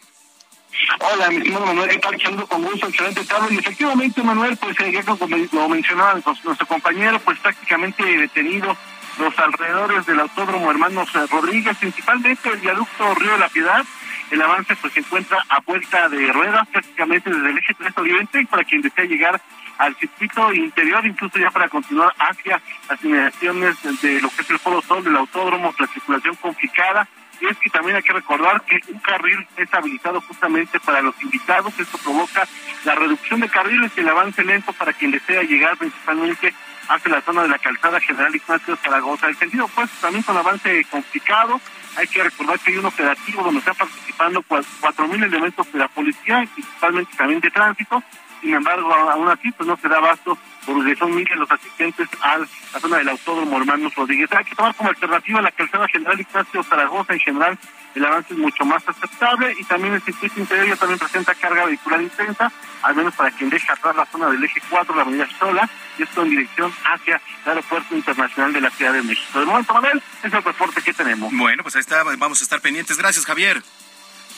Hola, 1.00 1.28
mi 1.30 1.38
estimado 1.38 1.66
Manuel, 1.66 1.90
¿qué 1.90 1.98
tal? 1.98 2.22
Saludo 2.22 2.46
con 2.46 2.62
gusto, 2.62 2.86
excelente 2.86 3.24
tarde. 3.24 3.52
Y 3.52 3.58
efectivamente, 3.58 4.22
Manuel, 4.22 4.56
pues 4.56 4.78
eh, 4.78 4.92
ya 4.92 5.02
como 5.02 5.26
lo 5.26 5.68
mencionaba 5.68 6.14
nuestro 6.44 6.66
compañero, 6.68 7.18
pues 7.20 7.40
prácticamente 7.40 8.04
detenido 8.04 8.76
los 9.18 9.36
alrededores 9.36 10.06
del 10.06 10.20
Autódromo 10.20 10.70
Hermanos 10.70 11.08
eh, 11.16 11.26
Rodríguez, 11.28 11.76
principalmente 11.76 12.48
el 12.50 12.58
viaducto 12.58 13.14
Río 13.16 13.32
de 13.32 13.38
la 13.38 13.48
Piedad. 13.48 13.84
El 14.30 14.42
avance 14.42 14.76
pues 14.76 14.92
se 14.92 15.00
encuentra 15.00 15.44
a 15.48 15.60
vuelta 15.60 16.08
de 16.08 16.32
ruedas, 16.32 16.66
prácticamente 16.68 17.30
desde 17.30 17.50
el 17.50 17.58
eje 17.58 17.74
3 17.74 17.92
Oriente, 17.96 18.46
para 18.48 18.64
quien 18.64 18.80
desea 18.80 19.04
llegar 19.04 19.40
al 19.78 19.96
circuito 19.96 20.52
interior, 20.52 21.04
incluso 21.04 21.38
ya 21.38 21.50
para 21.50 21.68
continuar 21.68 22.14
hacia 22.18 22.60
las 22.88 23.04
inmediaciones 23.04 23.76
de 24.02 24.20
lo 24.20 24.28
que 24.28 24.42
es 24.42 24.50
el 24.50 24.58
Foro 24.58 24.82
Sol 24.82 25.02
del 25.02 25.16
autódromo, 25.16 25.74
la 25.78 25.86
circulación 25.88 26.36
complicada. 26.36 27.08
Y 27.40 27.46
es 27.46 27.56
que 27.56 27.70
también 27.70 27.96
hay 27.96 28.02
que 28.02 28.12
recordar 28.12 28.60
que 28.62 28.78
un 28.92 28.98
carril 28.98 29.46
es 29.56 29.72
habilitado 29.72 30.20
justamente 30.20 30.78
para 30.78 31.00
los 31.00 31.20
invitados. 31.22 31.78
Esto 31.80 31.96
provoca 31.98 32.46
la 32.84 32.94
reducción 32.94 33.40
de 33.40 33.48
carriles 33.48 33.90
y 33.96 34.00
el 34.00 34.08
avance 34.10 34.44
lento 34.44 34.74
para 34.74 34.92
quien 34.92 35.10
desea 35.10 35.42
llegar 35.42 35.76
principalmente 35.78 36.54
hacia 36.88 37.10
la 37.10 37.22
zona 37.22 37.42
de 37.42 37.48
la 37.48 37.58
calzada 37.58 37.98
General 38.00 38.34
Ignacio 38.34 38.76
Zaragoza. 38.76 39.28
El 39.28 39.36
sentido 39.36 39.66
pues 39.68 39.90
también 40.02 40.22
con 40.22 40.36
avance 40.36 40.84
complicado. 40.90 41.60
Hay 41.96 42.06
que 42.06 42.22
recordar 42.22 42.58
que 42.60 42.70
hay 42.70 42.78
un 42.78 42.86
operativo 42.86 43.42
donde 43.42 43.58
están 43.58 43.74
participando 43.74 44.44
cuatro 44.80 45.08
mil 45.08 45.22
elementos 45.22 45.70
de 45.72 45.78
la 45.78 45.88
policía, 45.88 46.46
principalmente 46.54 47.16
también 47.16 47.40
de 47.40 47.50
tránsito. 47.50 48.02
Sin 48.40 48.54
embargo, 48.54 48.92
aún 48.92 49.28
así, 49.28 49.50
pues 49.52 49.66
no 49.66 49.76
se 49.76 49.88
da 49.88 49.98
abasto 49.98 50.38
porque 50.66 50.96
son 50.96 51.14
miles 51.14 51.36
los 51.36 51.50
asistentes 51.50 52.08
a 52.20 52.38
la 52.38 52.80
zona 52.80 52.98
del 52.98 53.08
Autódromo 53.08 53.58
Hermanos 53.58 53.94
Rodríguez. 53.94 54.30
Hay 54.32 54.44
que 54.44 54.54
tomar 54.54 54.74
como 54.74 54.90
alternativa 54.90 55.42
la 55.42 55.50
calzada 55.50 55.88
General 55.88 56.20
Ignacio 56.20 56.62
Zaragoza 56.62 57.12
en 57.12 57.20
general. 57.20 57.58
El 57.94 58.04
avance 58.04 58.34
es 58.34 58.38
mucho 58.38 58.64
más 58.64 58.86
aceptable 58.88 59.54
y 59.58 59.64
también 59.64 59.94
el 59.94 60.02
circuito 60.02 60.38
interior 60.38 60.78
también 60.78 60.98
presenta 60.98 61.34
carga 61.34 61.64
vehicular 61.64 62.00
intensa, 62.00 62.52
al 62.82 62.94
menos 62.94 63.14
para 63.14 63.30
quien 63.32 63.50
deja 63.50 63.72
atrás 63.72 63.96
la 63.96 64.06
zona 64.06 64.28
del 64.28 64.44
eje 64.44 64.60
4, 64.70 64.94
la 64.94 65.02
avenida 65.02 65.28
Sola, 65.38 65.68
y 65.98 66.04
esto 66.04 66.22
en 66.22 66.30
dirección 66.30 66.72
hacia 66.84 67.20
el 67.44 67.48
Aeropuerto 67.48 67.96
Internacional 67.96 68.52
de 68.52 68.60
la 68.60 68.70
Ciudad 68.70 68.92
de 68.92 69.02
México. 69.02 69.40
De 69.40 69.46
momento, 69.46 69.74
Manuel, 69.74 70.00
es 70.22 70.32
el 70.32 70.42
reporte 70.42 70.82
que 70.82 70.92
tenemos. 70.92 71.32
Bueno, 71.32 71.64
pues 71.64 71.74
ahí 71.74 71.80
está, 71.80 72.04
vamos 72.04 72.40
a 72.40 72.44
estar 72.44 72.60
pendientes. 72.60 72.96
Gracias, 72.96 73.26
Javier. 73.26 73.60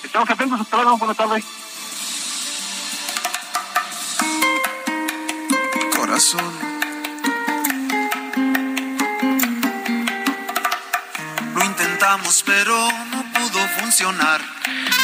Estamos 0.03 0.31
atentos, 0.31 0.61
hasta 0.61 0.77
luego, 0.77 0.97
buenas 0.97 1.17
tardes. 1.17 1.72
Lo 11.55 11.65
intentamos, 11.65 12.43
pero 12.45 12.77
no 13.11 13.25
pudo 13.33 13.67
funcionar. 13.81 14.43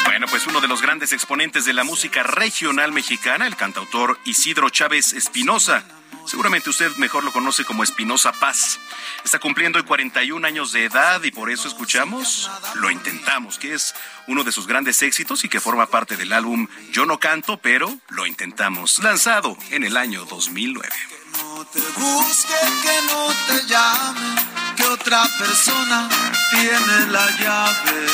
Bueno, 0.05 0.27
pues 0.29 0.47
uno 0.47 0.61
de 0.61 0.69
los 0.69 0.83
grandes 0.83 1.15
exponentes 1.15 1.65
de 1.65 1.73
la 1.73 1.83
música 1.83 2.23
regional 2.25 2.93
mexicana, 2.93 3.47
el 3.47 3.57
cantautor 3.57 4.19
Isidro 4.27 4.69
Chávez 4.69 5.15
Espinosa. 5.15 5.83
Seguramente 6.27 6.69
usted 6.69 6.95
mejor 6.97 7.25
lo 7.25 7.33
conoce 7.33 7.65
como 7.65 7.83
Espinosa 7.83 8.33
Paz. 8.33 8.79
Está 9.25 9.38
cumpliendo 9.38 9.79
hoy 9.79 9.85
41 9.85 10.47
años 10.47 10.73
de 10.73 10.85
edad 10.85 11.23
y 11.23 11.31
por 11.31 11.50
eso 11.50 11.69
escuchamos 11.69 12.50
Lo 12.75 12.91
Intentamos, 12.91 13.59
que 13.59 13.73
es 13.73 13.95
uno 14.27 14.45
de 14.45 14.53
sus 14.53 14.67
grandes 14.67 15.00
éxitos 15.03 15.45
y 15.45 15.49
que 15.49 15.59
forma 15.59 15.87
parte 15.87 16.17
del 16.17 16.35
álbum 16.35 16.69
Yo 16.93 17.07
no 17.07 17.19
canto, 17.19 17.59
pero 17.59 17.91
Lo 18.11 18.27
Intentamos, 18.27 18.99
lanzado 18.99 19.57
en 19.71 19.85
el 19.85 19.97
año 19.97 20.27
2009. 20.27 20.88
No 21.33 21.65
te 21.67 21.81
busque, 21.81 22.55
que 22.83 23.03
no 23.07 23.29
te 23.47 23.67
llame, 23.67 24.75
que 24.77 24.85
otra 24.85 25.27
persona 25.38 26.09
tiene 26.50 27.07
la 27.11 27.31
llave 27.38 28.07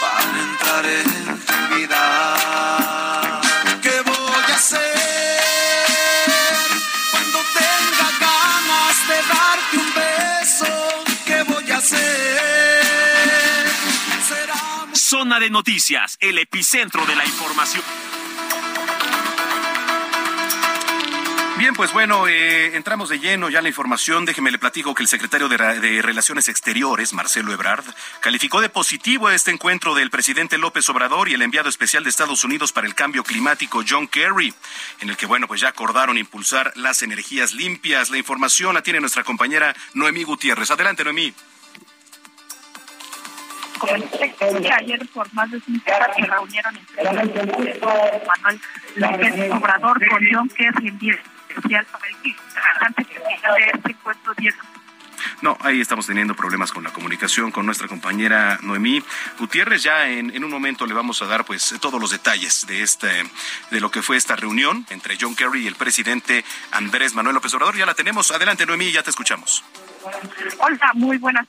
para 0.00 0.40
entrar 0.40 0.86
en 0.86 1.40
tu 1.44 1.76
vida. 1.76 2.97
Zona 15.28 15.40
de 15.40 15.50
noticias, 15.50 16.16
el 16.20 16.38
epicentro 16.38 17.04
de 17.04 17.14
la 17.14 17.22
información. 17.22 17.84
Bien, 21.58 21.74
pues 21.74 21.92
bueno, 21.92 22.26
eh, 22.26 22.74
entramos 22.76 23.10
de 23.10 23.18
lleno 23.18 23.50
ya 23.50 23.58
en 23.58 23.64
la 23.64 23.68
información. 23.68 24.24
Déjeme 24.24 24.50
le 24.50 24.58
platico 24.58 24.94
que 24.94 25.02
el 25.02 25.08
secretario 25.08 25.50
de, 25.50 25.58
de, 25.58 26.00
Relaciones 26.00 26.48
Exteriores, 26.48 27.12
Marcelo 27.12 27.52
Ebrard, 27.52 27.84
calificó 28.20 28.62
de 28.62 28.70
positivo 28.70 29.28
este 29.28 29.50
encuentro 29.50 29.94
del 29.94 30.08
presidente 30.08 30.56
López 30.56 30.88
Obrador 30.88 31.28
y 31.28 31.34
el 31.34 31.42
enviado 31.42 31.68
especial 31.68 32.04
de 32.04 32.08
Estados 32.08 32.42
Unidos 32.44 32.72
para 32.72 32.86
el 32.86 32.94
cambio 32.94 33.22
climático, 33.22 33.84
John 33.86 34.08
Kerry, 34.08 34.54
en 35.00 35.10
el 35.10 35.18
que, 35.18 35.26
bueno, 35.26 35.46
pues 35.46 35.60
ya 35.60 35.68
acordaron 35.68 36.16
impulsar 36.16 36.72
las 36.74 37.02
energías 37.02 37.52
limpias. 37.52 38.08
La 38.08 38.16
información 38.16 38.72
la 38.72 38.82
tiene 38.82 39.00
nuestra 39.00 39.24
compañera 39.24 39.76
Noemí 39.92 40.24
Gutiérrez. 40.24 40.70
Adelante, 40.70 41.04
Noemí 41.04 41.34
ayer 44.76 45.08
por 45.12 45.32
más 45.34 45.50
de 45.50 45.60
cinco 45.60 45.92
horas 45.94 46.16
se 46.16 46.26
reunieron 46.26 46.76
entre 46.76 47.04
Manuel 47.04 48.60
López 48.96 49.52
Obrador 49.52 50.08
con 50.08 50.20
John 50.30 50.48
Kerry 50.48 50.88
en 50.88 50.98
día 50.98 51.18
especial 51.48 51.86
para 51.86 52.04
el 52.06 52.36
antes 52.80 53.06
de 53.08 53.14
este 53.74 53.90
encuentro 53.90 54.34
10 54.36 54.54
no, 55.40 55.56
ahí 55.60 55.80
estamos 55.80 56.06
teniendo 56.06 56.34
problemas 56.34 56.72
con 56.72 56.82
la 56.82 56.92
comunicación 56.92 57.50
con 57.52 57.64
nuestra 57.64 57.86
compañera 57.86 58.58
Noemí 58.62 59.02
Gutiérrez. 59.38 59.82
Ya 59.82 60.08
en, 60.08 60.34
en, 60.34 60.44
un 60.44 60.50
momento 60.50 60.86
le 60.86 60.94
vamos 60.94 61.22
a 61.22 61.26
dar 61.26 61.44
pues 61.44 61.74
todos 61.80 62.00
los 62.00 62.10
detalles 62.10 62.66
de 62.66 62.82
este 62.82 63.08
de 63.70 63.80
lo 63.80 63.90
que 63.90 64.02
fue 64.02 64.16
esta 64.16 64.36
reunión 64.36 64.86
entre 64.90 65.16
John 65.20 65.36
Kerry 65.36 65.62
y 65.62 65.66
el 65.66 65.76
presidente 65.76 66.44
Andrés 66.72 67.14
Manuel 67.14 67.34
López 67.34 67.54
Obrador. 67.54 67.76
Ya 67.76 67.86
la 67.86 67.94
tenemos. 67.94 68.30
Adelante, 68.30 68.66
Noemí, 68.66 68.90
ya 68.90 69.02
te 69.02 69.10
escuchamos. 69.10 69.64
Hola, 70.58 70.90
muy 70.94 71.18
buenas 71.18 71.46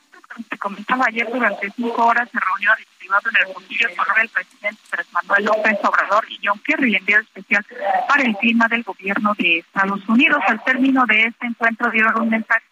te 0.48 0.58
comentaba 0.58 1.06
ayer 1.08 1.28
durante 1.30 1.70
cinco 1.70 2.06
horas 2.06 2.28
se 2.30 2.38
reunió 2.38 2.70
en 3.10 3.48
el 3.48 3.54
Mundillo 3.54 3.88
con 3.96 4.20
el 4.20 4.28
presidente 4.28 4.80
Andrés 4.90 5.12
Manuel 5.12 5.44
López 5.44 5.78
Obrador 5.82 6.24
y 6.28 6.38
John 6.44 6.60
Kerry, 6.64 6.94
enviado 6.94 7.22
especial 7.22 7.66
para 8.08 8.22
el 8.22 8.36
clima 8.36 8.68
del 8.68 8.82
gobierno 8.84 9.34
de 9.36 9.58
Estados 9.58 10.08
Unidos. 10.08 10.40
Al 10.46 10.62
término 10.62 11.04
de 11.06 11.24
este 11.24 11.46
encuentro 11.46 11.90
dieron 11.90 12.20
un 12.20 12.30
mensaje 12.30 12.64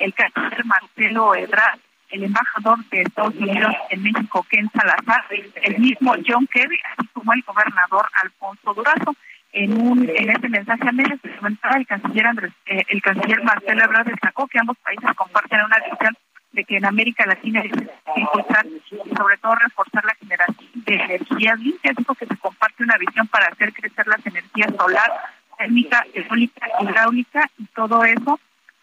el 0.00 0.14
canciller 0.14 0.64
Marcelo 0.64 1.34
Ebrard, 1.34 1.78
el 2.10 2.24
embajador 2.24 2.84
de 2.86 3.02
Estados 3.02 3.34
Unidos 3.36 3.74
en 3.90 4.02
México, 4.02 4.46
Ken 4.48 4.70
Salazar, 4.72 5.24
el 5.62 5.78
mismo 5.78 6.14
John 6.26 6.46
Kerry, 6.46 6.78
así 6.96 7.06
como 7.12 7.32
el 7.32 7.42
gobernador 7.42 8.06
Alfonso 8.22 8.74
Durazo. 8.74 9.14
En 9.52 9.80
un 9.80 10.08
en 10.08 10.30
ese 10.30 10.48
mensaje 10.48 10.88
a 10.88 10.92
medios 10.92 11.18
el 11.22 11.86
canciller 11.86 12.26
Andrés, 12.26 12.52
eh, 12.66 12.84
el 12.88 13.00
canciller 13.00 13.42
Marcelo 13.42 13.82
Ebrard 13.82 14.06
destacó 14.06 14.46
que 14.46 14.58
ambos 14.58 14.76
países 14.78 15.10
comparten 15.16 15.64
una 15.64 15.78
visión 15.78 16.16
de 16.58 16.64
que 16.64 16.76
en 16.76 16.84
América 16.84 17.24
Latina 17.24 17.62
que 17.62 18.20
impulsar 18.20 18.66
y 18.66 19.16
sobre 19.16 19.36
todo 19.38 19.54
reforzar 19.54 20.04
la 20.04 20.14
generación 20.16 20.68
de 20.74 20.94
energías 20.94 21.60
limpias. 21.60 21.94
Dijo 21.96 22.14
que 22.16 22.26
se 22.26 22.36
comparte 22.36 22.82
una 22.82 22.98
visión 22.98 23.28
para 23.28 23.46
hacer 23.46 23.72
crecer 23.72 24.08
las 24.08 24.26
energías 24.26 24.74
solar, 24.76 25.08
térmica, 25.56 26.04
eólica, 26.12 26.66
hidráulica 26.80 27.48
y 27.58 27.66
todo 27.66 28.02
eso 28.02 28.40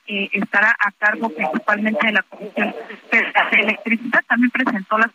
eh, 0.08 0.30
estará 0.32 0.74
a 0.80 0.92
cargo 0.94 1.28
principalmente 1.30 2.08
de 2.08 2.14
la 2.14 2.22
Comisión 2.24 2.74
de 3.12 3.60
Electricidad. 3.60 4.22
También 4.26 4.52
presentó 4.52 4.98
las 4.98 5.12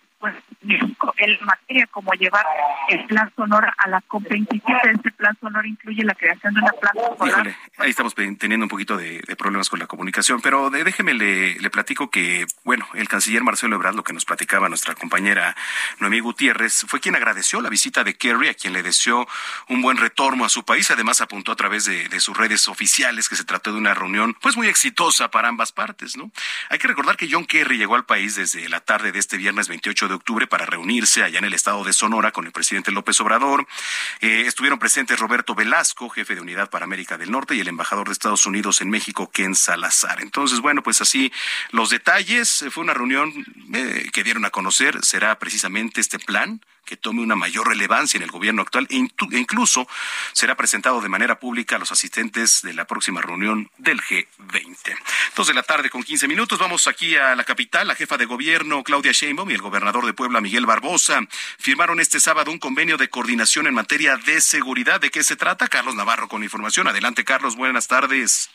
México 0.62 1.14
en 1.16 1.38
materia 1.44 1.86
como 1.86 2.12
llevar 2.12 2.44
el 2.88 3.04
plan 3.06 3.32
Sonora 3.34 3.74
a 3.78 3.88
la 3.88 4.02
COP27. 4.02 4.94
Este 4.94 5.10
plan 5.12 5.36
Sonora 5.40 5.66
incluye 5.66 6.04
la 6.04 6.14
creación 6.14 6.54
de 6.54 6.60
una 6.60 6.72
planta 6.72 7.16
solar. 7.16 7.56
ahí 7.78 7.90
estamos 7.90 8.14
teniendo 8.14 8.64
un 8.64 8.68
poquito 8.68 8.96
de, 8.96 9.22
problemas 9.38 9.70
con 9.70 9.78
la 9.78 9.86
comunicación, 9.86 10.40
pero 10.40 10.70
déjeme 10.70 11.14
le, 11.14 11.58
le, 11.58 11.70
platico 11.70 12.10
que, 12.10 12.46
bueno, 12.64 12.86
el 12.94 13.08
canciller 13.08 13.42
Marcelo 13.42 13.76
Ebrard, 13.76 13.94
lo 13.94 14.04
que 14.04 14.12
nos 14.12 14.24
platicaba 14.24 14.68
nuestra 14.68 14.94
compañera 14.94 15.56
Noemí 15.98 16.20
Gutiérrez, 16.20 16.84
fue 16.86 17.00
quien 17.00 17.16
agradeció 17.16 17.60
la 17.60 17.70
visita 17.70 18.04
de 18.04 18.14
Kerry, 18.14 18.48
a 18.48 18.54
quien 18.54 18.72
le 18.72 18.82
deseó 18.82 19.26
un 19.68 19.80
buen 19.80 19.96
retorno 19.96 20.44
a 20.44 20.48
su 20.48 20.64
país. 20.64 20.90
Además, 20.90 21.20
apuntó 21.20 21.52
a 21.52 21.56
través 21.56 21.84
de, 21.86 22.08
de 22.08 22.20
sus 22.20 22.36
redes 22.36 22.68
oficiales 22.68 23.28
que 23.28 23.36
se 23.36 23.44
trató 23.44 23.72
de 23.72 23.78
una 23.78 23.94
reunión, 23.94 24.36
pues 24.40 24.56
muy 24.56 24.68
exitosa 24.68 25.30
para 25.30 25.48
ambas 25.48 25.72
partes, 25.72 26.16
¿no? 26.16 26.30
Hay 26.68 26.78
que 26.78 26.88
recordar 26.88 27.16
que 27.16 27.28
John 27.30 27.46
Kerry 27.46 27.78
llegó 27.78 27.94
al 27.94 28.04
país 28.04 28.36
desde 28.36 28.68
la 28.68 28.80
tarde 28.80 29.12
de 29.12 29.18
este 29.18 29.36
viernes 29.36 29.68
28 29.68 30.08
de 30.08 30.09
octubre 30.14 30.46
para 30.46 30.66
reunirse 30.66 31.22
allá 31.22 31.38
en 31.38 31.44
el 31.44 31.54
estado 31.54 31.84
de 31.84 31.92
Sonora 31.92 32.32
con 32.32 32.46
el 32.46 32.52
presidente 32.52 32.92
López 32.92 33.20
Obrador. 33.20 33.66
Eh, 34.20 34.44
estuvieron 34.46 34.78
presentes 34.78 35.18
Roberto 35.18 35.54
Velasco, 35.54 36.08
jefe 36.08 36.34
de 36.34 36.40
unidad 36.40 36.70
para 36.70 36.84
América 36.84 37.18
del 37.18 37.30
Norte, 37.30 37.54
y 37.54 37.60
el 37.60 37.68
embajador 37.68 38.06
de 38.06 38.12
Estados 38.12 38.46
Unidos 38.46 38.80
en 38.80 38.90
México, 38.90 39.30
Ken 39.30 39.54
Salazar. 39.54 40.20
Entonces, 40.20 40.60
bueno, 40.60 40.82
pues 40.82 41.00
así 41.00 41.32
los 41.70 41.90
detalles. 41.90 42.64
Fue 42.70 42.82
una 42.82 42.94
reunión 42.94 43.32
eh, 43.74 44.10
que 44.12 44.24
dieron 44.24 44.44
a 44.44 44.50
conocer. 44.50 45.04
Será 45.04 45.38
precisamente 45.38 46.00
este 46.00 46.18
plan 46.18 46.60
que 46.84 46.96
tome 46.96 47.22
una 47.22 47.36
mayor 47.36 47.68
relevancia 47.68 48.18
en 48.18 48.24
el 48.24 48.30
gobierno 48.30 48.62
actual 48.62 48.86
e, 48.90 48.96
e 48.96 49.38
incluso 49.38 49.86
será 50.32 50.56
presentado 50.56 51.00
de 51.00 51.08
manera 51.08 51.38
pública 51.38 51.76
a 51.76 51.78
los 51.78 51.92
asistentes 51.92 52.62
de 52.62 52.74
la 52.74 52.86
próxima 52.86 53.20
reunión 53.20 53.70
del 53.78 54.00
G20. 54.00 54.96
Dos 55.36 55.46
de 55.46 55.54
la 55.54 55.62
tarde 55.62 55.90
con 55.90 56.02
15 56.02 56.28
minutos. 56.28 56.58
Vamos 56.58 56.86
aquí 56.86 57.16
a 57.16 57.34
la 57.36 57.44
capital. 57.44 57.88
La 57.88 57.94
jefa 57.94 58.16
de 58.16 58.26
gobierno, 58.26 58.82
Claudia 58.82 59.12
Sheinbaum, 59.12 59.50
y 59.50 59.54
el 59.54 59.62
gobernador 59.62 60.06
de 60.06 60.12
Puebla, 60.12 60.40
Miguel 60.40 60.66
Barbosa, 60.66 61.20
firmaron 61.58 62.00
este 62.00 62.20
sábado 62.20 62.50
un 62.50 62.58
convenio 62.58 62.96
de 62.96 63.08
coordinación 63.08 63.66
en 63.66 63.74
materia 63.74 64.16
de 64.16 64.40
seguridad. 64.40 65.00
¿De 65.00 65.10
qué 65.10 65.22
se 65.22 65.36
trata? 65.36 65.68
Carlos 65.68 65.94
Navarro 65.94 66.28
con 66.28 66.42
información. 66.42 66.88
Adelante, 66.88 67.24
Carlos. 67.24 67.56
Buenas 67.56 67.88
tardes. 67.88 68.50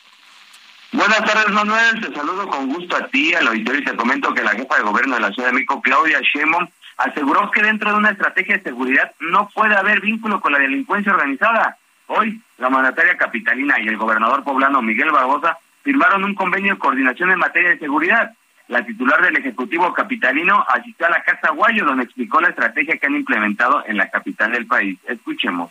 Buenas 0.92 1.24
tardes, 1.24 1.50
Manuel. 1.50 2.00
Te 2.00 2.14
saludo 2.14 2.48
con 2.48 2.68
gusto 2.68 2.96
a 2.96 3.08
ti, 3.08 3.34
al 3.34 3.48
auditorio, 3.48 3.80
y 3.80 3.84
te 3.84 3.96
comento 3.96 4.32
que 4.32 4.42
la 4.42 4.52
jefa 4.52 4.76
de 4.76 4.82
gobierno 4.82 5.16
de 5.16 5.20
la 5.20 5.32
Ciudad 5.32 5.48
de 5.48 5.54
México, 5.54 5.82
Claudia 5.82 6.20
Sheinbaum, 6.20 6.68
aseguró 6.96 7.50
que 7.50 7.62
dentro 7.62 7.90
de 7.90 7.98
una 7.98 8.10
estrategia 8.10 8.56
de 8.56 8.62
seguridad 8.62 9.12
no 9.20 9.48
puede 9.54 9.76
haber 9.76 10.00
vínculo 10.00 10.40
con 10.40 10.52
la 10.52 10.58
delincuencia 10.58 11.12
organizada. 11.12 11.76
Hoy, 12.06 12.40
la 12.58 12.70
mandataria 12.70 13.16
capitalina 13.16 13.80
y 13.80 13.88
el 13.88 13.96
gobernador 13.96 14.44
poblano 14.44 14.80
Miguel 14.80 15.10
Barbosa 15.10 15.58
firmaron 15.82 16.24
un 16.24 16.34
convenio 16.34 16.74
de 16.74 16.78
coordinación 16.78 17.30
en 17.30 17.38
materia 17.38 17.70
de 17.70 17.78
seguridad. 17.78 18.32
La 18.68 18.84
titular 18.84 19.22
del 19.22 19.36
Ejecutivo 19.36 19.92
Capitalino 19.92 20.64
asistió 20.68 21.06
a 21.06 21.10
la 21.10 21.22
Casa 21.22 21.50
Guayo, 21.50 21.84
donde 21.84 22.04
explicó 22.04 22.40
la 22.40 22.48
estrategia 22.48 22.96
que 22.98 23.06
han 23.06 23.14
implementado 23.14 23.84
en 23.86 23.96
la 23.96 24.10
capital 24.10 24.50
del 24.50 24.66
país. 24.66 24.98
Escuchemos. 25.06 25.70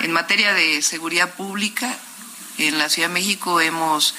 En 0.00 0.12
materia 0.12 0.52
de 0.52 0.82
seguridad 0.82 1.34
pública, 1.34 1.92
en 2.58 2.78
la 2.78 2.88
Ciudad 2.88 3.08
de 3.08 3.14
México 3.14 3.60
hemos 3.60 4.14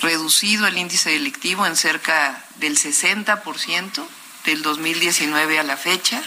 reducido 0.00 0.66
el 0.66 0.78
índice 0.78 1.10
delictivo 1.10 1.66
en 1.66 1.76
cerca 1.76 2.42
del 2.56 2.76
60% 2.76 4.06
del 4.48 4.62
2019 4.62 5.58
a 5.58 5.62
la 5.62 5.76
fecha. 5.76 6.22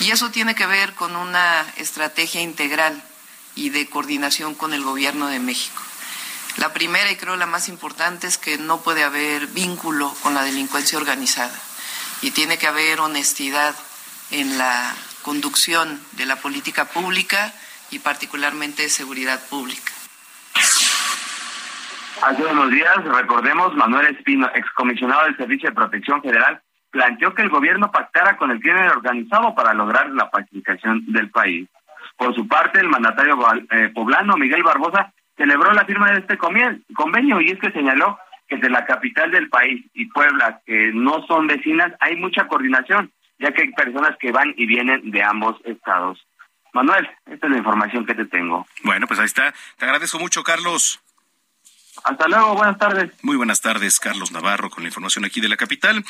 Y 0.00 0.10
eso 0.10 0.32
tiene 0.32 0.56
que 0.56 0.66
ver 0.66 0.94
con 0.94 1.14
una 1.14 1.64
estrategia 1.76 2.40
integral 2.40 3.00
y 3.54 3.70
de 3.70 3.86
coordinación 3.88 4.56
con 4.56 4.74
el 4.74 4.82
Gobierno 4.82 5.28
de 5.28 5.38
México. 5.38 5.80
La 6.56 6.72
primera 6.72 7.08
y 7.10 7.16
creo 7.16 7.36
la 7.36 7.46
más 7.46 7.68
importante 7.68 8.26
es 8.26 8.36
que 8.36 8.58
no 8.58 8.80
puede 8.80 9.04
haber 9.04 9.46
vínculo 9.46 10.12
con 10.22 10.34
la 10.34 10.42
delincuencia 10.42 10.98
organizada 10.98 11.56
y 12.20 12.32
tiene 12.32 12.58
que 12.58 12.66
haber 12.66 12.98
honestidad 12.98 13.76
en 14.32 14.58
la 14.58 14.92
conducción 15.22 16.02
de 16.12 16.26
la 16.26 16.36
política 16.36 16.86
pública 16.86 17.52
y 17.90 18.00
particularmente 18.00 18.82
de 18.82 18.88
seguridad 18.88 19.40
pública. 19.48 19.92
Hace 22.22 22.44
unos 22.44 22.70
días, 22.70 22.96
recordemos, 23.04 23.74
Manuel 23.76 24.16
Espino, 24.16 24.50
excomisionado 24.52 25.24
del 25.24 25.36
Servicio 25.36 25.68
de 25.68 25.74
Protección 25.76 26.20
Federal, 26.22 26.60
planteó 26.90 27.34
que 27.34 27.42
el 27.42 27.48
gobierno 27.48 27.90
pactara 27.90 28.36
con 28.36 28.50
el 28.50 28.60
crimen 28.60 28.88
organizado 28.88 29.54
para 29.54 29.74
lograr 29.74 30.10
la 30.10 30.30
pacificación 30.30 31.04
del 31.06 31.30
país. 31.30 31.68
Por 32.16 32.34
su 32.34 32.46
parte, 32.46 32.80
el 32.80 32.88
mandatario 32.88 33.38
eh, 33.70 33.90
poblano 33.94 34.36
Miguel 34.36 34.62
Barbosa 34.62 35.12
celebró 35.36 35.72
la 35.72 35.84
firma 35.84 36.10
de 36.10 36.18
este 36.18 36.36
convenio 36.36 37.40
y 37.40 37.50
es 37.50 37.58
que 37.58 37.70
señaló 37.72 38.18
que 38.46 38.56
de 38.56 38.68
la 38.68 38.84
capital 38.84 39.30
del 39.30 39.48
país 39.48 39.86
y 39.94 40.06
Puebla, 40.06 40.60
que 40.66 40.90
no 40.92 41.24
son 41.26 41.46
vecinas, 41.46 41.92
hay 42.00 42.16
mucha 42.16 42.46
coordinación, 42.46 43.10
ya 43.38 43.52
que 43.52 43.62
hay 43.62 43.70
personas 43.72 44.16
que 44.18 44.32
van 44.32 44.52
y 44.56 44.66
vienen 44.66 45.10
de 45.10 45.22
ambos 45.22 45.56
estados. 45.64 46.26
Manuel, 46.72 47.08
esta 47.26 47.46
es 47.46 47.52
la 47.52 47.58
información 47.58 48.04
que 48.04 48.14
te 48.14 48.26
tengo. 48.26 48.66
Bueno, 48.84 49.06
pues 49.06 49.18
ahí 49.18 49.26
está. 49.26 49.54
Te 49.78 49.84
agradezco 49.84 50.18
mucho, 50.18 50.42
Carlos. 50.42 51.00
Hasta 52.04 52.28
luego, 52.28 52.54
buenas 52.54 52.78
tardes. 52.78 53.12
Muy 53.22 53.36
buenas 53.36 53.60
tardes, 53.60 54.00
Carlos 54.00 54.32
Navarro, 54.32 54.70
con 54.70 54.82
la 54.82 54.88
información 54.88 55.24
aquí 55.24 55.40
de 55.40 55.48
la 55.48 55.56
capital. 55.56 56.04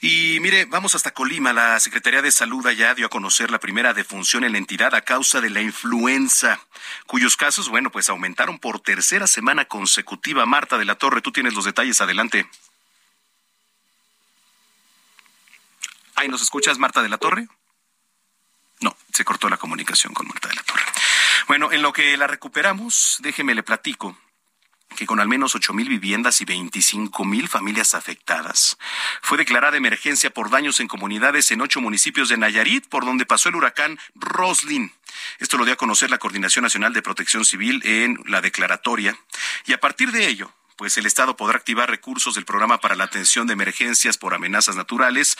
Y 0.00 0.38
mire, 0.40 0.64
vamos 0.64 0.94
hasta 0.94 1.12
Colima. 1.12 1.52
La 1.52 1.78
Secretaría 1.80 2.22
de 2.22 2.30
Salud 2.30 2.66
allá 2.66 2.94
dio 2.94 3.06
a 3.06 3.10
conocer 3.10 3.50
la 3.50 3.60
primera 3.60 3.92
defunción 3.92 4.44
en 4.44 4.52
la 4.52 4.58
entidad 4.58 4.94
a 4.94 5.02
causa 5.02 5.40
de 5.40 5.50
la 5.50 5.60
influenza, 5.60 6.60
cuyos 7.06 7.36
casos, 7.36 7.68
bueno, 7.68 7.90
pues 7.90 8.08
aumentaron 8.08 8.58
por 8.58 8.80
tercera 8.80 9.26
semana 9.26 9.66
consecutiva. 9.66 10.46
Marta 10.46 10.78
de 10.78 10.84
la 10.84 10.94
Torre, 10.94 11.20
tú 11.20 11.32
tienes 11.32 11.54
los 11.54 11.64
detalles, 11.64 12.00
adelante. 12.00 12.48
¿Ahí 16.16 16.28
nos 16.28 16.42
escuchas, 16.42 16.78
Marta 16.78 17.02
de 17.02 17.08
la 17.08 17.18
Torre? 17.18 17.48
No, 18.80 18.96
se 19.12 19.24
cortó 19.24 19.48
la 19.48 19.56
comunicación 19.56 20.14
con 20.14 20.26
Marta 20.28 20.48
de 20.48 20.54
la 20.54 20.62
Torre. 20.62 20.84
Bueno, 21.48 21.72
en 21.72 21.82
lo 21.82 21.92
que 21.92 22.16
la 22.16 22.26
recuperamos, 22.26 23.18
déjeme 23.20 23.54
le 23.54 23.62
platico 23.62 24.16
que 24.94 25.06
con 25.06 25.20
al 25.20 25.28
menos 25.28 25.54
ocho 25.54 25.72
mil 25.72 25.88
viviendas 25.88 26.40
y 26.40 26.44
veinticinco 26.44 27.24
mil 27.24 27.48
familias 27.48 27.94
afectadas, 27.94 28.78
fue 29.22 29.38
declarada 29.38 29.76
emergencia 29.76 30.30
por 30.30 30.50
daños 30.50 30.80
en 30.80 30.88
comunidades 30.88 31.50
en 31.50 31.60
ocho 31.60 31.80
municipios 31.80 32.28
de 32.28 32.36
Nayarit, 32.36 32.88
por 32.88 33.04
donde 33.04 33.26
pasó 33.26 33.48
el 33.48 33.56
huracán 33.56 33.98
Roslin. 34.14 34.92
Esto 35.38 35.56
lo 35.56 35.64
dio 35.64 35.74
a 35.74 35.76
conocer 35.76 36.10
la 36.10 36.18
Coordinación 36.18 36.62
Nacional 36.62 36.92
de 36.92 37.02
Protección 37.02 37.44
Civil 37.44 37.80
en 37.84 38.18
la 38.26 38.40
declaratoria. 38.40 39.16
Y 39.66 39.72
a 39.72 39.80
partir 39.80 40.12
de 40.12 40.28
ello, 40.28 40.52
pues 40.76 40.98
el 40.98 41.06
Estado 41.06 41.36
podrá 41.36 41.56
activar 41.56 41.88
recursos 41.88 42.34
del 42.34 42.44
programa 42.44 42.78
para 42.78 42.96
la 42.96 43.04
atención 43.04 43.46
de 43.46 43.52
emergencias 43.52 44.18
por 44.18 44.34
amenazas 44.34 44.76
naturales, 44.76 45.36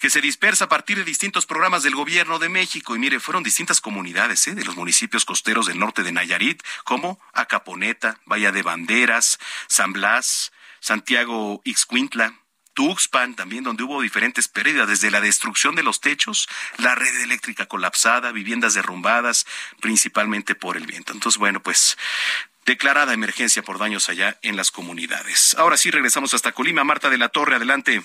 que 0.00 0.10
se 0.10 0.20
dispersa 0.20 0.64
a 0.64 0.68
partir 0.68 0.98
de 0.98 1.04
distintos 1.04 1.46
programas 1.46 1.82
del 1.82 1.94
Gobierno 1.94 2.38
de 2.38 2.48
México. 2.48 2.96
Y 2.96 2.98
mire, 2.98 3.20
fueron 3.20 3.42
distintas 3.42 3.80
comunidades 3.80 4.46
¿eh? 4.48 4.54
de 4.54 4.64
los 4.64 4.76
municipios 4.76 5.24
costeros 5.24 5.66
del 5.66 5.78
norte 5.78 6.02
de 6.02 6.12
Nayarit, 6.12 6.62
como 6.84 7.20
Acaponeta, 7.32 8.20
Bahía 8.24 8.52
de 8.52 8.62
Banderas, 8.62 9.38
San 9.68 9.92
Blas, 9.92 10.52
Santiago 10.80 11.60
Ixcuintla, 11.64 12.34
Tuxpan, 12.78 13.34
también 13.34 13.64
donde 13.64 13.82
hubo 13.82 14.00
diferentes 14.00 14.46
pérdidas, 14.46 14.86
desde 14.86 15.10
la 15.10 15.20
destrucción 15.20 15.74
de 15.74 15.82
los 15.82 16.00
techos, 16.00 16.48
la 16.76 16.94
red 16.94 17.22
eléctrica 17.22 17.66
colapsada, 17.66 18.30
viviendas 18.30 18.74
derrumbadas, 18.74 19.46
principalmente 19.80 20.54
por 20.54 20.76
el 20.76 20.86
viento. 20.86 21.12
Entonces, 21.12 21.40
bueno, 21.40 21.60
pues 21.60 21.98
declarada 22.68 23.14
emergencia 23.14 23.62
por 23.62 23.78
daños 23.78 24.10
allá 24.10 24.38
en 24.42 24.54
las 24.54 24.70
comunidades. 24.70 25.56
Ahora 25.58 25.78
sí, 25.78 25.90
regresamos 25.90 26.34
hasta 26.34 26.52
Colima. 26.52 26.84
Marta 26.84 27.08
de 27.08 27.16
la 27.16 27.30
Torre, 27.30 27.56
adelante. 27.56 28.02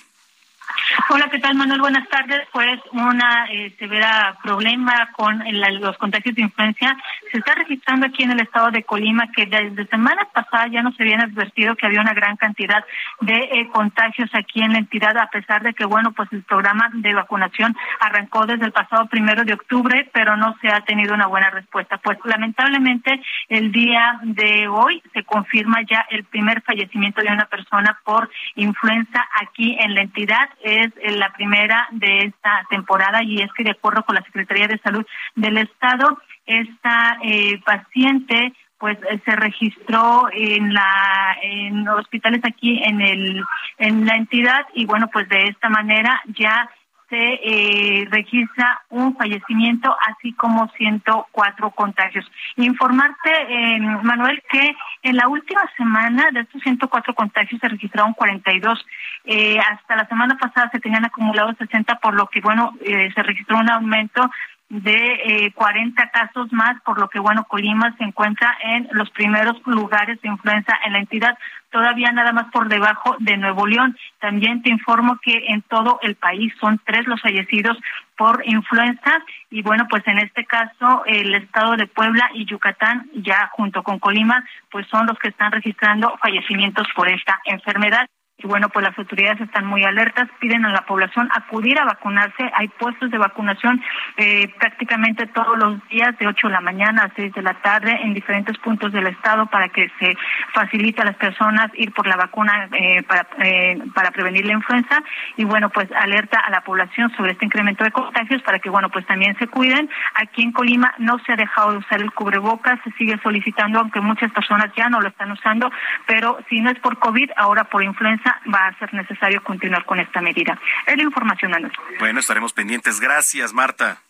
Hola, 1.09 1.27
¿qué 1.29 1.39
tal, 1.39 1.55
Manuel? 1.55 1.81
Buenas 1.81 2.07
tardes. 2.09 2.47
Pues 2.51 2.79
una 2.91 3.47
eh, 3.51 3.75
severa 3.79 4.38
problema 4.43 5.09
con 5.13 5.43
los 5.79 5.97
contagios 5.97 6.36
de 6.36 6.43
influencia 6.43 6.95
se 7.31 7.39
está 7.39 7.55
registrando 7.55 8.07
aquí 8.07 8.23
en 8.23 8.31
el 8.31 8.41
estado 8.41 8.71
de 8.71 8.83
Colima, 8.83 9.31
que 9.31 9.45
desde 9.45 9.88
semanas 9.88 10.27
pasadas 10.33 10.71
ya 10.71 10.81
nos 10.81 10.99
habían 10.99 11.21
advertido 11.21 11.75
que 11.75 11.86
había 11.86 12.01
una 12.01 12.13
gran 12.13 12.38
cantidad 12.38 12.83
de 13.21 13.36
eh, 13.36 13.69
contagios 13.71 14.29
aquí 14.33 14.62
en 14.62 14.73
la 14.73 14.79
entidad, 14.79 15.17
a 15.17 15.27
pesar 15.27 15.63
de 15.63 15.73
que, 15.73 15.86
bueno, 15.86 16.12
pues 16.12 16.31
el 16.31 16.43
programa 16.43 16.89
de 16.93 17.13
vacunación 17.13 17.75
arrancó 17.99 18.45
desde 18.45 18.65
el 18.65 18.71
pasado 18.71 19.07
primero 19.07 19.43
de 19.43 19.53
octubre, 19.53 20.09
pero 20.13 20.38
no 20.38 20.55
se 20.62 20.69
ha 20.69 20.81
tenido 20.81 21.13
una 21.13 21.27
buena 21.27 21.49
respuesta. 21.49 21.97
Pues 21.97 22.17
lamentablemente 22.23 23.21
el 23.49 23.71
día 23.71 24.19
de 24.23 24.67
hoy 24.67 25.01
se 25.13 25.23
confirma 25.23 25.81
ya 25.89 26.05
el 26.09 26.23
primer 26.23 26.62
fallecimiento 26.62 27.21
de 27.21 27.31
una 27.31 27.45
persona 27.45 27.99
por 28.03 28.29
influenza 28.55 29.27
aquí 29.41 29.75
en 29.79 29.95
la 29.95 30.01
entidad. 30.01 30.49
Es 30.63 30.91
la 31.17 31.32
primera 31.34 31.88
de 31.91 32.19
esta 32.19 32.65
temporada 32.69 33.21
y 33.21 33.41
es 33.41 33.52
que 33.54 33.63
de 33.63 33.71
acuerdo 33.71 34.04
con 34.04 34.15
la 34.15 34.23
Secretaría 34.23 34.67
de 34.67 34.80
Salud 34.80 35.06
del 35.36 35.58
Estado, 35.58 36.17
esta 36.45 37.17
eh, 37.21 37.60
paciente 37.65 38.54
pues 38.78 38.97
eh, 39.10 39.21
se 39.23 39.36
registró 39.36 40.28
en 40.34 40.73
la 40.73 41.38
en 41.41 41.88
hospitales 41.88 42.41
aquí 42.43 42.82
en 42.84 43.02
el 43.02 43.41
en 43.78 44.06
la 44.06 44.15
entidad 44.15 44.65
y 44.73 44.86
bueno 44.86 45.08
pues 45.12 45.30
de 45.30 45.47
esta 45.47 45.69
manera 45.69 46.21
ya 46.38 46.69
se 47.13 47.39
eh, 47.43 48.08
registra 48.10 48.82
un 48.89 49.15
fallecimiento, 49.15 49.95
así 50.10 50.34
como 50.34 50.67
104 50.76 51.69
contagios. 51.69 52.26
Informarte, 52.56 53.30
eh, 53.49 53.80
Manuel, 54.02 54.41
que 54.49 54.76
en 55.04 55.15
la 55.17 55.28
última 55.28 55.62
semana 55.78 56.32
de 56.32 56.39
estos 56.39 56.63
104 56.63 57.13
contagios 57.13 57.62
se 57.62 57.67
registraron 57.67 58.13
42. 58.13 58.84
Eh, 59.26 59.60
hasta 59.60 59.95
la 59.95 60.08
semana 60.08 60.36
pasada 60.39 60.71
se 60.71 60.80
tenían 60.80 61.06
acumulados 61.06 61.56
60, 61.60 61.99
por 61.99 62.15
lo 62.15 62.26
que, 62.26 62.41
bueno, 62.41 62.73
eh, 62.82 63.12
se 63.13 63.21
registró 63.21 63.58
un 63.58 63.69
aumento 63.69 64.28
de 64.73 65.45
eh, 65.45 65.53
40 65.53 66.09
casos 66.09 66.51
más, 66.51 66.81
por 66.81 66.99
lo 66.99 67.07
que, 67.07 67.19
bueno, 67.19 67.43
Colima 67.43 67.95
se 67.97 68.03
encuentra 68.03 68.57
en 68.63 68.89
los 68.91 69.07
primeros 69.12 69.55
lugares 69.67 70.19
de 70.21 70.29
influenza 70.29 70.73
en 70.83 70.93
la 70.93 70.99
entidad, 70.99 71.38
todavía 71.69 72.12
nada 72.12 72.31
más 72.31 72.51
por 72.51 72.69
debajo 72.69 73.15
de 73.19 73.38
Nuevo 73.38 73.67
León. 73.67 73.95
También 74.19 74.63
te 74.63 74.71
informo 74.71 75.19
que 75.21 75.45
en 75.49 75.62
todo 75.62 75.99
el 76.01 76.15
país 76.15 76.51
son 76.59 76.81
tres 76.86 77.05
los 77.05 77.21
fallecidos 77.21 77.77
por 78.17 78.41
influenza 78.45 79.12
y 79.51 79.62
bueno, 79.62 79.86
pues 79.88 80.01
en 80.07 80.17
este 80.17 80.43
caso 80.45 81.03
el 81.05 81.36
estado 81.36 81.75
de 81.75 81.86
Puebla 81.86 82.29
y 82.33 82.45
Yucatán 82.45 83.09
ya 83.13 83.49
junto 83.53 83.83
con 83.83 83.99
Colima 83.99 84.43
pues 84.71 84.88
son 84.88 85.05
los 85.05 85.19
que 85.19 85.29
están 85.29 85.51
registrando 85.51 86.17
fallecimientos 86.19 86.88
por 86.95 87.09
esta 87.09 87.39
enfermedad. 87.45 88.07
Y 88.38 88.48
bueno, 88.48 88.67
pues 88.69 88.84
las 88.84 88.98
autoridades 88.98 89.39
están 89.41 89.67
muy 89.67 89.84
alertas, 89.84 90.28
piden 90.39 90.65
a 90.65 90.72
la 90.72 90.86
población 90.88 91.30
acudir 91.34 91.80
a 91.80 91.86
vacunarse. 91.86 92.52
Hay 92.56 92.67
puestos 92.67 93.12
de 93.12 93.19
vacunación 93.19 93.80
eh, 94.17 94.52
prácticamente 94.60 95.28
todos 95.28 95.56
los 95.58 95.88
días, 95.89 96.17
de 96.17 96.28
8 96.28 96.48
de 96.48 96.54
la 96.54 96.60
mañana 96.60 97.04
a 97.04 97.13
6 97.15 97.32
de 97.32 97.41
la 97.43 97.54
tarde, 97.62 97.91
en 98.02 98.15
diferentes 98.15 98.58
puntos 98.58 98.91
del 98.91 99.06
estado 99.06 99.46
para 99.46 99.69
que 99.69 99.88
se 100.00 100.17
facilite 100.52 101.04
a 101.04 101.06
las 101.06 101.15
personas 101.17 101.69
ir 101.76 101.93
por 101.93 102.08
la 102.08 102.15
vacuna 102.15 102.69
eh, 102.74 103.04
para, 103.04 103.28
eh, 103.38 103.78
para 103.93 104.10
prevenir 104.10 104.48
la 104.48 104.54
influenza. 104.54 105.04
Y 105.38 105.43
bueno, 105.43 105.69
pues 105.69 105.88
alerta 105.91 106.39
a 106.39 106.50
la 106.50 106.62
población 106.62 107.15
sobre 107.15 107.34
este 107.34 107.46
incremento 107.46 107.84
de 107.84 107.91
contagios 107.91 108.41
para 108.41 108.58
que, 108.58 108.69
bueno, 108.69 108.89
pues 108.89 109.06
también 109.06 109.38
se 109.38 109.48
cuiden. 109.48 109.89
Aquí 110.15 110.41
en 110.41 110.54
Colima 110.54 110.96
no 110.98 111.19
se 111.19 111.34
ha 111.34 111.36
dejado 111.36 111.74
de 111.74 111.78
usar 111.78 112.02
el 112.02 112.12
cubrebocas, 112.12 112.80
se 112.84 112.91
sigue 112.93 113.19
solicitando, 113.22 113.80
aunque 113.80 114.02
muchas 114.02 114.32
personas 114.32 114.72
ya 114.76 114.89
no 114.89 115.02
lo 115.02 115.10
están 115.10 115.32
usando, 115.32 115.72
pero 116.08 116.39
si 116.50 116.62
no 116.62 116.72
es 116.72 116.80
por 116.80 116.98
COVID, 116.98 117.30
ahora 117.38 117.65
por 117.65 117.84
influenza 117.84 118.22
va 118.53 118.67
a 118.67 118.79
ser 118.79 118.93
necesario 118.93 119.43
continuar 119.43 119.86
con 119.86 119.99
esta 119.99 120.21
medida. 120.21 120.59
Es 120.86 120.97
la 120.97 121.03
información, 121.03 121.51
Manuel. 121.51 121.73
Bueno, 121.99 122.19
estaremos 122.19 122.53
pendientes. 122.53 122.99
Gracias, 122.99 123.53
Marta. 123.53 124.01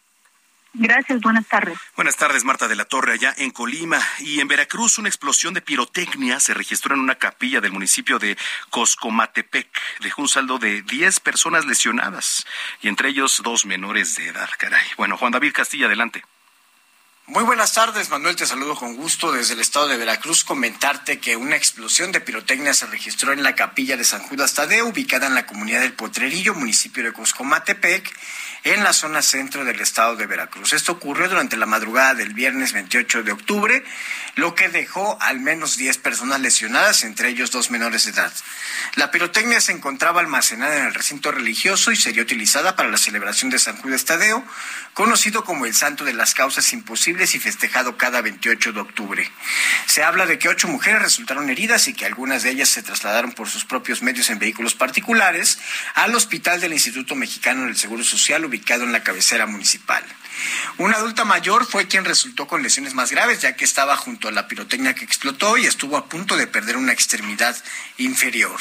Gracias, 0.76 1.22
buenas 1.22 1.48
tardes. 1.48 1.78
Buenas 1.96 2.18
tardes, 2.18 2.44
Marta 2.44 2.68
de 2.68 2.76
la 2.76 2.86
Torre, 2.86 3.14
allá 3.14 3.32
en 3.38 3.52
Colima. 3.52 4.00
Y 4.20 4.40
en 4.40 4.48
Veracruz, 4.48 4.98
una 4.98 5.08
explosión 5.08 5.54
de 5.54 5.62
pirotecnia 5.62 6.40
se 6.40 6.56
registró 6.56 6.96
en 6.96 7.02
una 7.02 7.16
capilla 7.16 7.62
del 7.62 7.72
municipio 7.72 8.18
de 8.18 8.36
Coscomatepec. 8.72 9.68
Dejó 10.00 10.24
un 10.24 10.28
saldo 10.28 10.58
de 10.58 10.82
10 10.82 11.20
personas 11.20 11.66
lesionadas 11.66 12.48
y 12.82 12.88
entre 12.88 13.10
ellos 13.10 13.42
dos 13.44 13.68
menores 13.68 14.16
de 14.16 14.30
edad, 14.30 14.50
caray. 14.58 14.88
Bueno, 14.98 15.16
Juan 15.16 15.32
David 15.32 15.54
Castilla, 15.54 15.86
adelante. 15.86 16.24
Muy 17.26 17.46
buenas 17.46 17.74
tardes, 17.74 18.10
Manuel. 18.10 18.36
Te 18.36 18.46
saludo 18.46 18.76
con 18.76 18.98
gusto 18.98 19.32
desde 19.32 19.54
el 19.54 19.62
estado 19.62 19.88
de 19.88 19.96
Veracruz. 19.96 20.44
Comentarte 20.44 21.20
que 21.20 21.38
una 21.38 21.56
explosión 21.56 22.12
de 22.12 22.20
pirotecnia 22.20 22.74
se 22.74 22.86
registró 22.86 23.32
en 23.32 23.44
la 23.44 23.56
capilla 23.56 23.96
de 23.96 24.04
San 24.04 24.22
Judas 24.24 24.54
Tadeo, 24.56 24.88
ubicada 24.88 25.28
en 25.28 25.34
la 25.34 25.46
comunidad 25.46 25.80
del 25.80 25.94
Potrerillo, 25.94 26.54
municipio 26.54 27.02
de 27.02 27.14
Coscomatepec, 27.14 28.14
en 28.64 28.84
la 28.84 28.94
zona 28.94 29.22
centro 29.22 29.66
del 29.66 29.82
estado 29.82 30.16
de 30.16 30.26
Veracruz. 30.26 30.74
Esto 30.74 30.94
ocurrió 30.94 31.28
durante 31.28 31.58
la 31.58 31.66
madrugada 31.66 32.16
del 32.16 32.34
viernes 32.34 32.72
28 32.72 33.24
de 33.24 33.32
octubre, 33.34 33.84
lo 34.36 34.56
que 34.56 34.70
dejó 34.70 35.18
al 35.22 35.40
menos 35.40 35.78
10 35.78 35.98
personas 35.98 36.40
lesionadas, 36.40 37.04
entre 37.04 37.30
ellos 37.30 37.52
dos 37.52 37.72
menores 37.72 38.06
de 38.06 38.12
edad. 38.12 38.34
La 38.96 39.12
pirotecnia 39.12 39.60
se 39.60 39.74
encontraba 39.74 40.22
almacenada 40.22 40.78
en 40.78 40.86
el 40.86 40.94
recinto 40.94 41.32
religioso 41.32 41.92
y 41.92 41.96
sería 41.96 42.24
utilizada 42.24 42.76
para 42.76 42.90
la 42.90 42.98
celebración 42.98 43.52
de 43.52 43.60
San 43.60 43.78
Judas 43.78 44.06
Tadeo, 44.06 44.44
conocido 44.94 45.44
como 45.44 45.66
el 45.66 45.74
Santo 45.74 46.06
de 46.06 46.14
las 46.14 46.34
Causas 46.34 46.72
Imposibles 46.74 47.36
y 47.36 47.40
festejado 47.40 47.98
cada 47.98 48.22
28 48.22 48.72
de 48.72 48.80
octubre. 48.80 49.32
Se 49.88 50.04
habla 50.04 50.26
de 50.26 50.40
que 50.40 50.50
ocho 50.50 50.68
mujeres 50.68 51.02
resultaron 51.02 51.50
heridas 51.50 51.88
y 51.88 51.94
que 51.94 52.06
algunas 52.06 52.44
de 52.44 52.52
ellas 52.52 52.70
se 52.70 52.84
trasladaron 52.84 53.34
por 53.34 53.50
sus 53.50 53.66
propios 53.66 54.02
medios 54.02 54.30
en 54.30 54.40
vehículos 54.40 54.76
particulares 54.76 55.60
al 55.96 56.16
hospital 56.16 56.62
del 56.62 56.74
Instituto 56.74 57.16
Mexicano 57.16 57.66
del 57.66 57.76
Seguro 57.76 58.04
Social 58.04 58.46
ubicado 58.54 58.84
en 58.84 58.92
la 58.92 59.04
cabecera 59.04 59.48
municipal. 59.48 60.04
Una 60.78 60.98
adulta 60.98 61.26
mayor 61.26 61.66
fue 61.66 61.88
quien 61.88 62.06
resultó 62.06 62.48
con 62.48 62.62
lesiones 62.62 62.94
más 62.94 63.10
graves, 63.10 63.42
ya 63.42 63.56
que 63.56 63.66
estaba 63.66 63.98
junto 63.98 64.28
a 64.28 64.32
la 64.32 64.48
pirotecnia 64.48 64.94
que 64.94 65.06
explotó 65.06 65.58
y 65.58 65.66
estuvo 65.66 65.98
a 65.98 66.08
punto 66.08 66.38
de 66.38 66.46
perder 66.46 66.78
una 66.78 66.94
extremidad 66.94 67.56
inferior. 67.98 68.60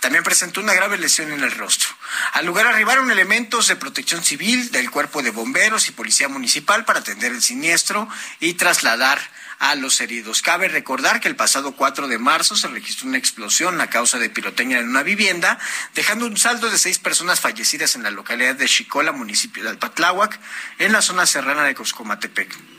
También 0.00 0.24
presentó 0.24 0.60
una 0.60 0.72
grave 0.72 0.96
lesión 0.96 1.30
en 1.30 1.42
el 1.42 1.50
rostro. 1.50 1.90
Al 2.32 2.46
lugar 2.46 2.66
arribaron 2.66 3.10
elementos 3.10 3.68
de 3.68 3.76
protección 3.76 4.22
civil, 4.22 4.70
del 4.70 4.90
cuerpo 4.90 5.22
de 5.22 5.30
bomberos 5.30 5.88
y 5.88 5.92
policía 5.92 6.28
municipal 6.28 6.84
para 6.84 7.00
atender 7.00 7.32
el 7.32 7.42
siniestro 7.42 8.08
y 8.40 8.54
trasladar 8.54 9.20
a 9.58 9.74
los 9.74 10.00
heridos. 10.00 10.42
Cabe 10.42 10.68
recordar 10.68 11.20
que 11.20 11.28
el 11.28 11.36
pasado 11.36 11.72
4 11.72 12.08
de 12.08 12.18
marzo 12.18 12.56
se 12.56 12.68
registró 12.68 13.08
una 13.08 13.18
explosión 13.18 13.80
a 13.80 13.88
causa 13.88 14.18
de 14.18 14.30
pirotecnia 14.30 14.78
en 14.78 14.88
una 14.88 15.02
vivienda, 15.02 15.58
dejando 15.94 16.26
un 16.26 16.36
saldo 16.36 16.70
de 16.70 16.78
seis 16.78 16.98
personas 16.98 17.40
fallecidas 17.40 17.94
en 17.94 18.02
la 18.02 18.10
localidad 18.10 18.56
de 18.56 18.66
Chicola, 18.66 19.12
municipio 19.12 19.62
de 19.62 19.70
Alpatláhuac, 19.70 20.38
en 20.78 20.92
la 20.92 21.02
zona 21.02 21.26
serrana 21.26 21.64
de 21.64 21.74
Coscomatepec. 21.74 22.73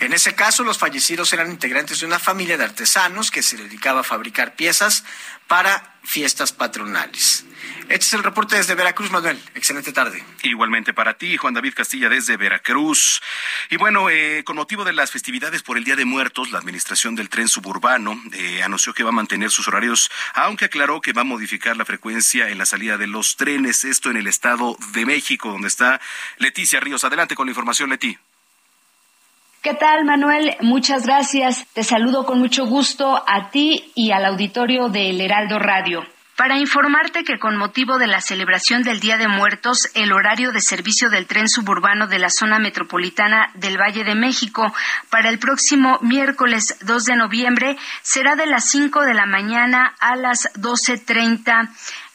En 0.00 0.14
ese 0.14 0.34
caso, 0.34 0.64
los 0.64 0.78
fallecidos 0.78 1.30
eran 1.34 1.50
integrantes 1.50 2.00
de 2.00 2.06
una 2.06 2.18
familia 2.18 2.56
de 2.56 2.64
artesanos 2.64 3.30
que 3.30 3.42
se 3.42 3.58
dedicaba 3.58 4.00
a 4.00 4.04
fabricar 4.04 4.56
piezas 4.56 5.04
para 5.46 5.98
fiestas 6.02 6.52
patronales. 6.52 7.44
Este 7.90 8.06
es 8.06 8.12
el 8.14 8.22
reporte 8.22 8.56
desde 8.56 8.74
Veracruz, 8.74 9.10
Manuel. 9.10 9.38
Excelente 9.54 9.92
tarde. 9.92 10.24
Igualmente 10.42 10.94
para 10.94 11.18
ti, 11.18 11.36
Juan 11.36 11.52
David 11.52 11.74
Castilla, 11.74 12.08
desde 12.08 12.38
Veracruz. 12.38 13.20
Y 13.68 13.76
bueno, 13.76 14.08
eh, 14.08 14.42
con 14.42 14.56
motivo 14.56 14.84
de 14.84 14.94
las 14.94 15.10
festividades 15.10 15.62
por 15.62 15.76
el 15.76 15.84
Día 15.84 15.96
de 15.96 16.06
Muertos, 16.06 16.50
la 16.50 16.58
administración 16.58 17.14
del 17.14 17.28
tren 17.28 17.48
suburbano 17.48 18.18
eh, 18.32 18.62
anunció 18.62 18.94
que 18.94 19.02
va 19.02 19.10
a 19.10 19.12
mantener 19.12 19.50
sus 19.50 19.68
horarios, 19.68 20.10
aunque 20.32 20.64
aclaró 20.64 21.02
que 21.02 21.12
va 21.12 21.22
a 21.22 21.24
modificar 21.24 21.76
la 21.76 21.84
frecuencia 21.84 22.48
en 22.48 22.56
la 22.56 22.64
salida 22.64 22.96
de 22.96 23.06
los 23.06 23.36
trenes, 23.36 23.84
esto 23.84 24.10
en 24.10 24.16
el 24.16 24.28
Estado 24.28 24.78
de 24.92 25.04
México, 25.04 25.50
donde 25.50 25.68
está 25.68 26.00
Leticia 26.38 26.80
Ríos. 26.80 27.04
Adelante 27.04 27.34
con 27.34 27.46
la 27.46 27.50
información, 27.50 27.90
Leti. 27.90 28.16
¿Qué 29.62 29.74
tal, 29.74 30.06
Manuel? 30.06 30.56
Muchas 30.62 31.04
gracias. 31.04 31.66
Te 31.74 31.84
saludo 31.84 32.24
con 32.24 32.38
mucho 32.38 32.64
gusto 32.64 33.22
a 33.26 33.50
ti 33.50 33.92
y 33.94 34.10
al 34.10 34.24
auditorio 34.24 34.88
del 34.88 35.20
Heraldo 35.20 35.58
Radio 35.58 36.02
para 36.34 36.56
informarte 36.56 37.22
que 37.22 37.38
con 37.38 37.58
motivo 37.58 37.98
de 37.98 38.06
la 38.06 38.22
celebración 38.22 38.82
del 38.82 38.98
Día 38.98 39.18
de 39.18 39.28
Muertos, 39.28 39.90
el 39.92 40.10
horario 40.12 40.52
de 40.52 40.62
servicio 40.62 41.10
del 41.10 41.26
tren 41.26 41.50
suburbano 41.50 42.06
de 42.06 42.18
la 42.18 42.30
zona 42.30 42.58
metropolitana 42.58 43.50
del 43.56 43.76
Valle 43.76 44.04
de 44.04 44.14
México 44.14 44.72
para 45.10 45.28
el 45.28 45.38
próximo 45.38 45.98
miércoles 46.00 46.78
2 46.80 47.04
de 47.04 47.16
noviembre 47.16 47.76
será 48.00 48.36
de 48.36 48.46
las 48.46 48.70
5 48.70 49.02
de 49.02 49.12
la 49.12 49.26
mañana 49.26 49.94
a 50.00 50.16
las 50.16 50.50
12.30 50.54 51.68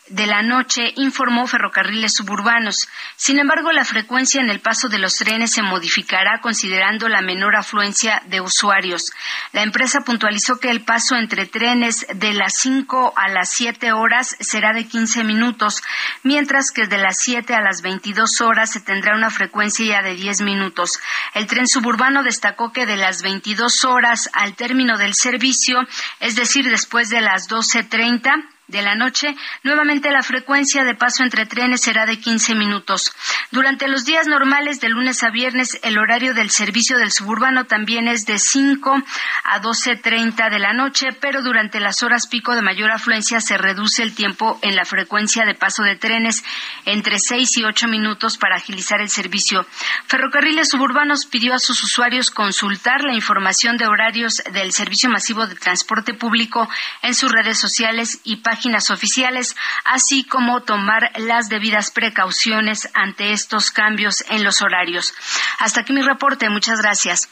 de 0.07 0.27
la 0.27 0.43
noche, 0.43 0.93
informó 0.97 1.47
Ferrocarriles 1.47 2.13
Suburbanos. 2.13 2.87
Sin 3.15 3.39
embargo, 3.39 3.71
la 3.71 3.83
frecuencia 3.85 4.39
en 4.39 4.49
el 4.49 4.59
paso 4.59 4.87
de 4.87 4.99
los 4.99 5.15
trenes 5.15 5.51
se 5.51 5.63
modificará 5.63 6.41
considerando 6.41 7.09
la 7.09 7.21
menor 7.21 7.55
afluencia 7.55 8.21
de 8.27 8.39
usuarios. 8.39 9.11
La 9.51 9.63
empresa 9.63 10.01
puntualizó 10.01 10.59
que 10.59 10.69
el 10.69 10.81
paso 10.81 11.15
entre 11.15 11.47
trenes 11.47 12.05
de 12.13 12.33
las 12.33 12.55
5 12.57 13.13
a 13.15 13.29
las 13.29 13.49
7 13.49 13.93
horas 13.93 14.35
será 14.39 14.73
de 14.73 14.85
15 14.87 15.23
minutos, 15.23 15.81
mientras 16.23 16.71
que 16.71 16.85
de 16.85 16.99
las 16.99 17.19
7 17.19 17.55
a 17.55 17.61
las 17.61 17.81
22 17.81 18.41
horas 18.41 18.71
se 18.71 18.81
tendrá 18.81 19.15
una 19.15 19.31
frecuencia 19.31 20.01
de 20.03 20.15
10 20.15 20.41
minutos. 20.41 20.99
El 21.33 21.47
tren 21.47 21.67
suburbano 21.67 22.21
destacó 22.21 22.71
que 22.71 22.85
de 22.85 22.95
las 22.97 23.23
22 23.23 23.85
horas 23.85 24.29
al 24.33 24.55
término 24.55 24.97
del 24.97 25.15
servicio, 25.15 25.79
es 26.19 26.35
decir, 26.35 26.69
después 26.69 27.09
de 27.09 27.21
las 27.21 27.49
12.30, 27.49 28.54
de 28.67 28.81
la 28.81 28.95
noche, 28.95 29.35
nuevamente 29.63 30.11
la 30.11 30.23
frecuencia 30.23 30.83
de 30.83 30.95
paso 30.95 31.21
entre 31.23 31.45
trenes 31.45 31.81
será 31.81 32.05
de 32.05 32.19
15 32.19 32.55
minutos. 32.55 33.13
Durante 33.51 33.87
los 33.87 34.05
días 34.05 34.25
normales 34.27 34.81
de 34.81 34.89
lunes 34.89 35.23
a 35.23 35.29
viernes, 35.29 35.79
el 35.83 35.99
horario 35.99 36.33
del 36.33 36.49
servicio 36.49 36.97
del 36.97 37.11
suburbano 37.11 37.65
también 37.65 38.07
es 38.07 38.25
de 38.25 38.39
5 38.39 39.03
a 39.43 39.61
12.30 39.61 40.49
de 40.49 40.59
la 40.59 40.73
noche, 40.73 41.09
pero 41.19 41.43
durante 41.43 41.79
las 41.79 42.01
horas 42.01 42.25
pico 42.25 42.55
de 42.55 42.63
mayor 42.63 42.91
afluencia 42.91 43.39
se 43.39 43.57
reduce 43.57 44.01
el 44.01 44.15
tiempo 44.15 44.57
en 44.63 44.75
la 44.75 44.85
frecuencia 44.85 45.45
de 45.45 45.53
paso 45.53 45.83
de 45.83 45.95
trenes 45.95 46.43
entre 46.85 47.19
6 47.19 47.57
y 47.57 47.63
8 47.65 47.87
minutos 47.87 48.37
para 48.37 48.55
agilizar 48.55 48.99
el 48.99 49.09
servicio. 49.09 49.65
Ferrocarriles 50.07 50.69
Suburbanos 50.69 51.27
pidió 51.27 51.53
a 51.53 51.59
sus 51.59 51.83
usuarios 51.83 52.31
consultar 52.31 53.03
la 53.03 53.13
información 53.13 53.77
de 53.77 53.85
horarios 53.85 54.41
del 54.51 54.71
servicio 54.71 55.09
masivo 55.09 55.45
de 55.45 55.55
transporte 55.55 56.15
público 56.15 56.67
en 57.03 57.13
sus 57.13 57.31
redes 57.31 57.59
sociales 57.59 58.21
y 58.23 58.37
páginas 58.37 58.54
páginas 58.55 58.89
oficiales, 58.89 59.53
así 59.83 60.23
como 60.23 60.61
tomar 60.61 61.11
las 61.17 61.49
debidas 61.49 61.91
precauciones 61.91 62.87
ante 62.93 63.33
estos 63.33 63.69
cambios 63.69 64.23
en 64.29 64.45
los 64.45 64.61
horarios. 64.61 65.13
Hasta 65.59 65.81
aquí 65.81 65.91
mi 65.91 66.01
reporte. 66.01 66.49
Muchas 66.49 66.79
gracias. 66.79 67.27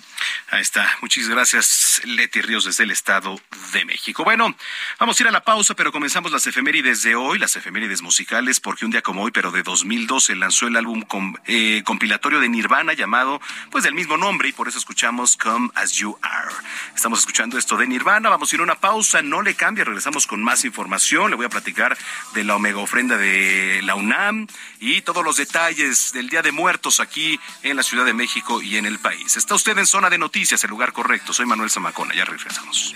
Ahí 0.51 0.61
está. 0.61 0.85
Muchas 1.01 1.29
gracias, 1.29 2.01
Leti 2.03 2.41
Ríos, 2.41 2.65
desde 2.65 2.83
el 2.83 2.91
Estado 2.91 3.39
de 3.71 3.85
México. 3.85 4.25
Bueno, 4.25 4.53
vamos 4.99 5.17
a 5.17 5.23
ir 5.23 5.29
a 5.29 5.31
la 5.31 5.45
pausa, 5.45 5.75
pero 5.75 5.93
comenzamos 5.93 6.33
las 6.33 6.45
efemérides 6.45 7.03
de 7.03 7.15
hoy, 7.15 7.39
las 7.39 7.55
efemérides 7.55 8.01
musicales, 8.01 8.59
porque 8.59 8.83
un 8.83 8.91
día 8.91 9.01
como 9.01 9.23
hoy, 9.23 9.31
pero 9.31 9.51
de 9.51 9.63
2012, 9.63 10.35
lanzó 10.35 10.67
el 10.67 10.75
álbum 10.75 11.05
eh, 11.45 11.83
compilatorio 11.85 12.41
de 12.41 12.49
Nirvana 12.49 12.91
llamado, 12.93 13.39
pues, 13.71 13.85
del 13.85 13.93
mismo 13.93 14.17
nombre, 14.17 14.49
y 14.49 14.51
por 14.51 14.67
eso 14.67 14.77
escuchamos 14.77 15.37
Come 15.37 15.69
As 15.75 15.93
You 15.93 16.17
Are. 16.21 16.53
Estamos 16.93 17.19
escuchando 17.19 17.57
esto 17.57 17.77
de 17.77 17.87
Nirvana. 17.87 18.29
Vamos 18.29 18.51
a 18.51 18.55
ir 18.57 18.59
a 18.59 18.63
una 18.63 18.75
pausa, 18.75 19.21
no 19.21 19.41
le 19.41 19.55
cambie, 19.55 19.85
regresamos 19.85 20.27
con 20.27 20.43
más 20.43 20.65
información 20.65 21.12
le 21.13 21.35
voy 21.35 21.45
a 21.45 21.49
platicar 21.49 21.95
de 22.33 22.43
la 22.43 22.55
omega 22.55 22.79
ofrenda 22.79 23.17
de 23.17 23.81
la 23.83 23.93
UNAM 23.93 24.47
y 24.79 25.01
todos 25.01 25.23
los 25.23 25.37
detalles 25.37 26.11
del 26.11 26.27
Día 26.27 26.41
de 26.41 26.51
Muertos 26.51 26.99
aquí 26.99 27.39
en 27.61 27.77
la 27.77 27.83
Ciudad 27.83 28.03
de 28.03 28.13
México 28.13 28.63
y 28.63 28.77
en 28.77 28.85
el 28.87 28.97
país. 28.97 29.37
Está 29.37 29.53
usted 29.53 29.77
en 29.77 29.85
zona 29.85 30.09
de 30.09 30.17
noticias, 30.17 30.63
el 30.63 30.71
lugar 30.71 30.91
correcto. 30.91 31.31
Soy 31.31 31.45
Manuel 31.45 31.69
Zamacona, 31.69 32.15
ya 32.15 32.25
regresamos. 32.25 32.95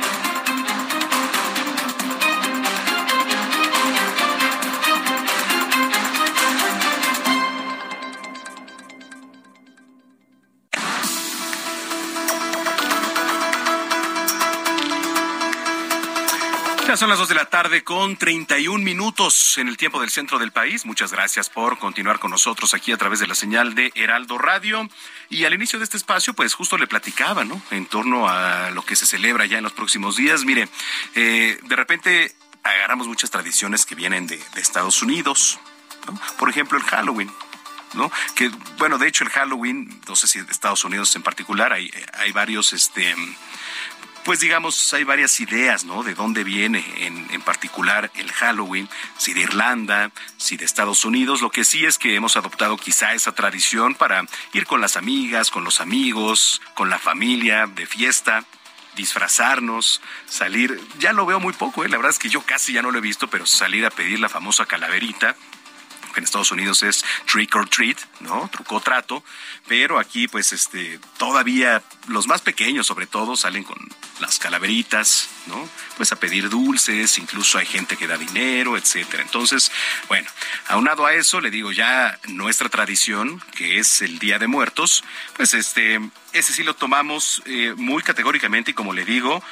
Son 16.97 17.09
las 17.09 17.19
dos 17.19 17.29
de 17.29 17.35
la 17.35 17.45
tarde 17.45 17.85
con 17.85 18.17
31 18.17 18.83
minutos 18.83 19.57
en 19.57 19.69
el 19.69 19.77
tiempo 19.77 20.01
del 20.01 20.09
centro 20.09 20.39
del 20.39 20.51
país. 20.51 20.85
Muchas 20.85 21.13
gracias 21.13 21.49
por 21.49 21.79
continuar 21.79 22.19
con 22.19 22.31
nosotros 22.31 22.73
aquí 22.73 22.91
a 22.91 22.97
través 22.97 23.19
de 23.21 23.27
la 23.27 23.35
señal 23.35 23.75
de 23.75 23.93
Heraldo 23.95 24.37
Radio. 24.37 24.89
Y 25.29 25.45
al 25.45 25.53
inicio 25.53 25.79
de 25.79 25.85
este 25.85 25.95
espacio, 25.95 26.33
pues 26.33 26.53
justo 26.53 26.77
le 26.77 26.87
platicaba, 26.87 27.45
¿no? 27.45 27.61
En 27.71 27.85
torno 27.85 28.27
a 28.27 28.71
lo 28.71 28.83
que 28.83 28.97
se 28.97 29.05
celebra 29.05 29.45
ya 29.45 29.57
en 29.57 29.63
los 29.63 29.71
próximos 29.71 30.17
días. 30.17 30.43
Mire, 30.43 30.67
eh, 31.15 31.59
de 31.63 31.75
repente 31.77 32.35
agarramos 32.61 33.07
muchas 33.07 33.31
tradiciones 33.31 33.85
que 33.85 33.95
vienen 33.95 34.27
de, 34.27 34.37
Estados 34.57 35.01
Unidos. 35.01 35.59
Por 36.37 36.49
ejemplo, 36.49 36.77
el 36.77 36.83
Halloween. 36.83 37.31
¿no? 37.93 38.11
Que, 38.35 38.49
bueno, 38.77 38.97
de 38.97 39.07
hecho 39.07 39.23
el 39.23 39.29
Halloween, 39.29 40.01
no 40.09 40.17
sé 40.17 40.27
si 40.27 40.41
de 40.41 40.51
Estados 40.51 40.83
Unidos 40.83 41.15
en 41.15 41.23
particular, 41.23 41.71
hay, 41.71 41.89
hay 42.15 42.33
varios, 42.33 42.73
este, 42.73 43.15
pues 44.23 44.39
digamos, 44.39 44.93
hay 44.93 45.03
varias 45.03 45.39
ideas, 45.39 45.83
¿no? 45.83 46.03
De 46.03 46.13
dónde 46.13 46.43
viene 46.43 46.83
en, 46.97 47.27
en, 47.31 47.41
particular 47.41 48.11
el 48.15 48.31
Halloween, 48.31 48.87
si 49.17 49.33
de 49.33 49.41
Irlanda, 49.41 50.11
si 50.37 50.57
de 50.57 50.65
Estados 50.65 51.05
Unidos. 51.05 51.41
Lo 51.41 51.49
que 51.49 51.65
sí 51.65 51.85
es 51.85 51.97
que 51.97 52.15
hemos 52.15 52.37
adoptado 52.37 52.77
quizá 52.77 53.13
esa 53.13 53.33
tradición 53.33 53.95
para 53.95 54.25
ir 54.53 54.65
con 54.65 54.81
las 54.81 54.97
amigas, 54.97 55.49
con 55.49 55.63
los 55.63 55.81
amigos, 55.81 56.61
con 56.75 56.89
la 56.89 56.99
familia, 56.99 57.67
de 57.67 57.85
fiesta 57.85 58.45
disfrazarnos, 58.95 60.01
salir, 60.27 60.79
ya 60.99 61.13
lo 61.13 61.25
veo 61.25 61.39
muy 61.39 61.53
poco, 61.53 61.85
¿eh? 61.85 61.89
la 61.89 61.97
verdad 61.97 62.11
es 62.11 62.19
que 62.19 62.29
yo 62.29 62.41
casi 62.41 62.73
ya 62.73 62.81
no 62.81 62.91
lo 62.91 62.97
he 62.97 63.01
visto, 63.01 63.29
pero 63.29 63.45
salir 63.45 63.85
a 63.85 63.89
pedir 63.89 64.19
la 64.19 64.29
famosa 64.29 64.65
calaverita, 64.65 65.35
que 66.11 66.19
en 66.19 66.25
Estados 66.25 66.51
Unidos 66.51 66.83
es 66.83 67.03
trick 67.25 67.55
or 67.55 67.67
treat, 67.69 67.97
¿no? 68.19 68.49
Truco 68.51 68.79
trato, 68.79 69.23
pero 69.67 69.99
aquí 69.99 70.27
pues 70.27 70.53
este 70.53 70.99
todavía 71.17 71.81
los 72.07 72.27
más 72.27 72.41
pequeños 72.41 72.87
sobre 72.87 73.07
todo 73.07 73.35
salen 73.35 73.63
con 73.63 73.77
las 74.19 74.39
calaveritas, 74.39 75.29
¿no? 75.47 75.67
Pues 75.97 76.11
a 76.11 76.15
pedir 76.15 76.49
dulces, 76.49 77.17
incluso 77.17 77.57
hay 77.57 77.65
gente 77.65 77.97
que 77.97 78.07
da 78.07 78.17
dinero, 78.17 78.77
etcétera. 78.77 79.23
Entonces, 79.23 79.71
bueno, 80.07 80.29
aunado 80.67 81.05
a 81.05 81.13
eso, 81.13 81.41
le 81.41 81.51
digo 81.51 81.71
ya 81.71 82.19
nuestra 82.27 82.69
tradición, 82.69 83.41
que 83.55 83.79
es 83.79 84.01
el 84.01 84.19
Día 84.19 84.39
de 84.39 84.47
Muertos, 84.47 85.03
pues 85.35 85.53
este, 85.53 85.99
ese 86.33 86.53
sí 86.53 86.63
lo 86.63 86.75
tomamos 86.75 87.41
eh, 87.45 87.73
muy 87.75 88.03
categóricamente 88.03 88.71
y 88.71 88.73
como 88.73 88.93
le 88.93 89.05
digo, 89.05 89.43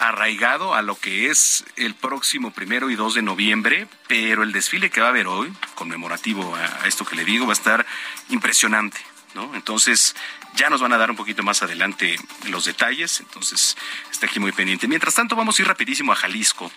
arraigado 0.00 0.74
a 0.74 0.80
lo 0.80 0.98
que 0.98 1.30
es 1.30 1.64
el 1.76 1.94
próximo 1.94 2.50
primero 2.52 2.88
y 2.90 2.96
2 2.96 3.14
de 3.14 3.22
noviembre, 3.22 3.86
pero 4.08 4.42
el 4.42 4.50
desfile 4.50 4.88
que 4.90 5.00
va 5.00 5.08
a 5.08 5.10
haber 5.10 5.26
hoy, 5.26 5.52
conmemorativo 5.74 6.56
a, 6.56 6.88
esto 6.88 7.04
que 7.04 7.16
le 7.16 7.24
digo, 7.24 7.46
va 7.46 7.52
a 7.52 7.54
estar 7.54 7.86
impresionante. 8.30 8.98
¿No? 9.32 9.54
Entonces, 9.54 10.16
ya 10.56 10.70
nos 10.70 10.80
van 10.80 10.92
a 10.92 10.98
dar 10.98 11.08
un 11.08 11.16
poquito 11.16 11.44
más 11.44 11.62
adelante 11.62 12.18
los 12.48 12.64
detalles, 12.64 13.20
entonces 13.20 13.76
está 14.10 14.26
aquí 14.26 14.40
muy 14.40 14.50
pendiente. 14.50 14.88
Mientras 14.88 15.14
tanto, 15.14 15.36
vamos 15.36 15.56
a 15.56 15.62
ir 15.62 15.68
rapidísimo 15.68 16.12
a 16.12 16.16
Jalisco, 16.16 16.72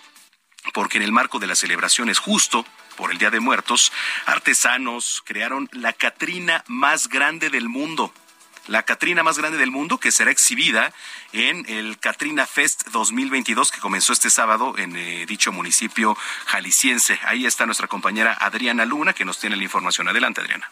porque 0.72 0.98
en 0.98 1.02
el 1.02 1.10
marco 1.10 1.40
de 1.40 1.48
las 1.48 1.58
celebraciones 1.58 2.20
justo 2.20 2.64
por 2.96 3.10
el 3.10 3.18
Día 3.18 3.30
de 3.30 3.40
Muertos, 3.40 3.90
artesanos 4.26 5.20
crearon 5.26 5.68
la 5.72 5.92
Catrina 5.92 6.62
más 6.68 7.08
grande 7.08 7.50
del 7.50 7.68
mundo 7.68 8.14
la 8.66 8.82
Catrina 8.82 9.22
más 9.22 9.38
grande 9.38 9.58
del 9.58 9.70
mundo, 9.70 9.98
que 9.98 10.12
será 10.12 10.30
exhibida 10.30 10.92
en 11.32 11.64
el 11.68 11.98
Catrina 11.98 12.46
Fest 12.46 12.88
2022, 12.88 13.70
que 13.70 13.80
comenzó 13.80 14.12
este 14.12 14.30
sábado 14.30 14.74
en 14.78 14.96
eh, 14.96 15.26
dicho 15.26 15.52
municipio 15.52 16.16
jalisciense. 16.46 17.18
Ahí 17.24 17.46
está 17.46 17.66
nuestra 17.66 17.88
compañera 17.88 18.36
Adriana 18.40 18.84
Luna, 18.84 19.12
que 19.12 19.24
nos 19.24 19.38
tiene 19.38 19.56
la 19.56 19.64
información. 19.64 20.08
Adelante, 20.08 20.40
Adriana. 20.40 20.70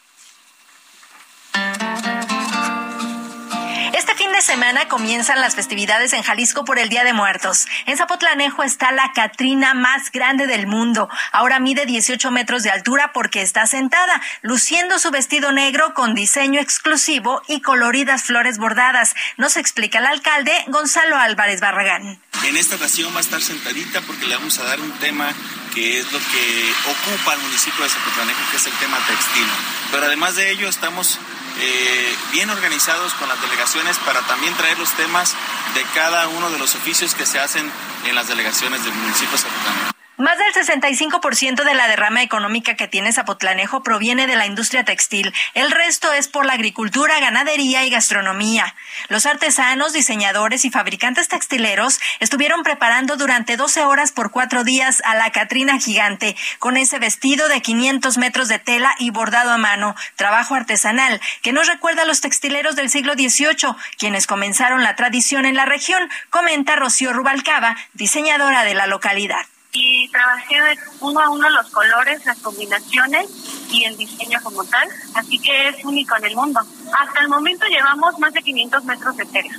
De 4.33 4.41
semana 4.41 4.89
comienzan 4.89 5.43
las 5.43 5.55
festividades 5.55 6.15
en 6.15 6.23
Jalisco 6.23 6.65
por 6.65 6.79
el 6.79 6.89
Día 6.89 7.05
de 7.05 7.13
Muertos. 7.13 7.67
En 7.85 7.99
Zapotlanejo 7.99 8.63
está 8.63 8.91
la 8.91 9.13
Catrina 9.13 9.75
más 9.75 10.11
grande 10.11 10.47
del 10.47 10.67
mundo. 10.67 11.11
Ahora 11.33 11.61
mide 11.61 11.85
18 11.85 12.31
metros 12.31 12.63
de 12.63 12.71
altura 12.71 13.13
porque 13.13 13.43
está 13.43 13.67
sentada, 13.67 14.23
luciendo 14.41 14.99
su 14.99 15.11
vestido 15.11 15.53
negro 15.53 15.93
con 15.93 16.15
diseño 16.15 16.61
exclusivo 16.61 17.43
y 17.47 17.61
coloridas 17.61 18.25
flores 18.25 18.57
bordadas. 18.57 19.15
Nos 19.37 19.59
explica 19.59 19.99
el 19.99 20.07
alcalde 20.07 20.53
Gonzalo 20.69 21.19
Álvarez 21.19 21.61
Barragán. 21.61 22.19
En 22.45 22.57
esta 22.57 22.77
ocasión 22.77 23.15
va 23.15 23.19
a 23.19 23.21
estar 23.21 23.41
sentadita 23.41 24.01
porque 24.01 24.27
le 24.27 24.35
vamos 24.35 24.59
a 24.59 24.65
dar 24.65 24.81
un 24.81 24.93
tema 24.93 25.31
que 25.75 25.99
es 26.01 26.11
lo 26.11 26.19
que 26.19 26.73
ocupa 26.87 27.33
al 27.33 27.41
municipio 27.41 27.85
de 27.85 27.91
Zapotlanejo, 27.91 28.51
que 28.51 28.57
es 28.57 28.67
el 28.67 28.73
tema 28.73 28.99
textil. 29.07 29.47
Pero 29.91 30.07
además 30.07 30.37
de 30.37 30.51
ello 30.51 30.69
estamos 30.69 31.19
eh, 31.61 32.17
bien 32.33 32.51
organizados 32.51 33.13
con 33.15 33.29
las 33.29 33.41
delegaciones 33.41 33.99
para 33.99 34.21
también 34.23 34.55
traer 34.55 34.79
los 34.79 34.91
temas 34.93 35.35
de 35.75 35.85
cada 35.95 36.29
uno 36.29 36.51
de 36.51 36.59
los 36.59 36.75
oficios 36.75 37.15
que 37.15 37.27
se 37.27 37.39
hacen 37.39 37.71
en 38.07 38.15
las 38.15 38.29
delegaciones 38.29 38.85
del 38.85 38.95
municipio 38.95 39.33
de 39.33 39.39
Zapotlán. 39.39 39.92
Más 40.23 40.39
del 40.39 40.55
65% 40.55 41.65
de 41.65 41.75
la 41.75 41.89
derrama 41.89 42.23
económica 42.23 42.77
que 42.77 42.87
tiene 42.87 43.13
Zapotlanejo 43.13 43.83
proviene 43.83 44.29
de 44.29 44.37
la 44.37 44.47
industria 44.47 44.85
textil. 44.85 45.35
El 45.55 45.73
resto 45.73 46.13
es 46.13 46.29
por 46.29 46.47
la 46.47 46.53
agricultura, 46.53 47.19
ganadería 47.19 47.85
y 47.85 47.91
gastronomía. 47.91 48.73
Los 49.09 49.27
artesanos, 49.27 49.93
diseñadores 49.93 50.65
y 50.65 50.71
fabricantes 50.71 51.27
textileros 51.27 51.99
estuvieron 52.21 52.63
preparando 52.63 53.17
durante 53.17 53.57
12 53.57 53.83
horas 53.83 54.13
por 54.13 54.31
cuatro 54.31 54.63
días 54.63 55.03
a 55.05 55.17
la 55.17 55.33
Catrina 55.33 55.81
gigante, 55.81 56.37
con 56.61 56.77
ese 56.77 57.01
vestido 57.01 57.49
de 57.49 57.61
500 57.61 58.17
metros 58.19 58.47
de 58.47 58.61
tela 58.61 58.95
y 59.01 59.11
bordado 59.11 59.51
a 59.51 59.59
mano, 59.59 59.97
trabajo 60.15 60.55
artesanal, 60.55 61.21
que 61.43 61.53
nos 61.53 61.67
recuerda 61.67 62.03
a 62.03 62.07
los 62.07 62.21
textileros 62.21 62.77
del 62.77 62.91
siglo 62.91 63.15
XVIII, 63.15 63.75
quienes 63.99 64.29
comenzaron 64.29 64.85
la 64.85 64.95
tradición 64.95 65.47
en 65.47 65.57
la 65.57 65.65
región, 65.65 66.09
comenta 66.31 66.77
Rocío 66.77 67.13
Rubalcaba, 67.13 67.77
diseñadora 67.95 68.63
de 68.63 68.75
la 68.75 68.87
localidad 68.87 69.47
y 69.73 70.09
trabajé 70.09 70.57
uno 71.01 71.21
a 71.21 71.31
uno 71.31 71.49
los 71.51 71.71
colores, 71.71 72.25
las 72.27 72.39
combinaciones 72.39 73.29
y 73.71 73.85
el 73.85 73.97
diseño 73.97 74.39
como 74.43 74.65
tal, 74.65 74.89
así 75.15 75.39
que 75.39 75.69
es 75.69 75.85
único 75.85 76.17
en 76.17 76.25
el 76.25 76.37
mundo. 76.37 76.61
Hasta 76.99 77.21
el 77.21 77.29
momento 77.29 77.67
llevamos 77.67 78.19
más 78.19 78.33
de 78.33 78.43
500 78.43 78.85
metros 78.85 79.17
de 79.17 79.27
tela 79.27 79.55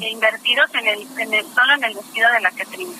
invertidos 0.00 0.70
en 0.74 0.86
el, 0.86 1.08
en 1.18 1.34
el, 1.34 1.44
solo 1.54 1.74
en 1.74 1.84
el 1.84 1.94
vestido 1.94 2.30
de 2.32 2.40
la 2.40 2.50
Catrina. 2.50 2.92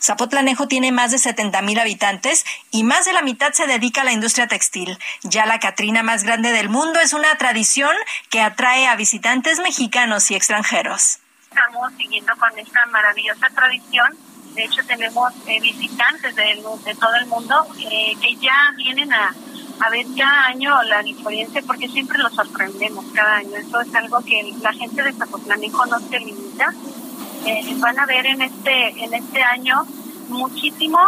Zapotlanejo 0.00 0.68
tiene 0.68 0.92
más 0.92 1.10
de 1.10 1.18
70 1.18 1.60
mil 1.62 1.78
habitantes 1.78 2.44
y 2.70 2.84
más 2.84 3.04
de 3.04 3.12
la 3.12 3.22
mitad 3.22 3.52
se 3.52 3.66
dedica 3.66 4.02
a 4.02 4.04
la 4.04 4.12
industria 4.12 4.46
textil. 4.46 4.96
Ya 5.22 5.44
la 5.44 5.58
Catrina 5.58 6.02
más 6.02 6.22
grande 6.22 6.52
del 6.52 6.68
mundo 6.68 7.00
es 7.00 7.12
una 7.12 7.34
tradición 7.36 7.94
que 8.30 8.40
atrae 8.40 8.86
a 8.86 8.94
visitantes 8.94 9.58
mexicanos 9.58 10.30
y 10.30 10.36
extranjeros. 10.36 11.18
Estamos 11.50 11.92
siguiendo 11.96 12.32
con 12.36 12.56
esta 12.58 12.86
maravillosa 12.86 13.48
tradición 13.54 14.16
de 14.58 14.64
hecho, 14.64 14.82
tenemos 14.88 15.32
eh, 15.46 15.60
visitantes 15.60 16.34
de, 16.34 16.42
de, 16.84 16.94
todo 16.96 17.14
el 17.14 17.26
mundo 17.26 17.64
eh, 17.78 18.12
que 18.20 18.34
ya 18.38 18.74
vienen 18.76 19.12
a, 19.12 19.32
a 19.78 19.90
ver 19.90 20.04
cada 20.16 20.46
año 20.46 20.82
la 20.82 21.00
diferencia 21.00 21.62
porque 21.64 21.88
siempre 21.88 22.18
los 22.18 22.34
sorprendemos 22.34 23.04
cada 23.14 23.36
año. 23.36 23.56
Eso 23.56 23.80
es 23.80 23.94
algo 23.94 24.18
que 24.24 24.52
la 24.60 24.72
gente 24.72 25.00
de 25.00 25.12
Zapotlanejo 25.12 25.86
no 25.86 26.00
se 26.00 26.18
limita. 26.18 26.74
Eh, 27.46 27.72
van 27.76 28.00
a 28.00 28.06
ver 28.06 28.26
en 28.26 28.42
este, 28.42 29.04
en 29.04 29.14
este 29.14 29.40
año 29.44 29.86
muchísimo 30.28 30.98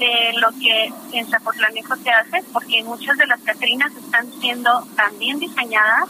de 0.00 0.32
lo 0.40 0.50
que 0.58 0.92
en 1.12 1.30
Zapotlanejo 1.30 1.94
se 1.94 2.10
hace 2.10 2.42
porque 2.52 2.82
muchas 2.82 3.16
de 3.18 3.26
las 3.28 3.40
Catrinas 3.42 3.92
están 3.94 4.28
siendo 4.40 4.84
también 4.96 5.38
diseñadas 5.38 6.08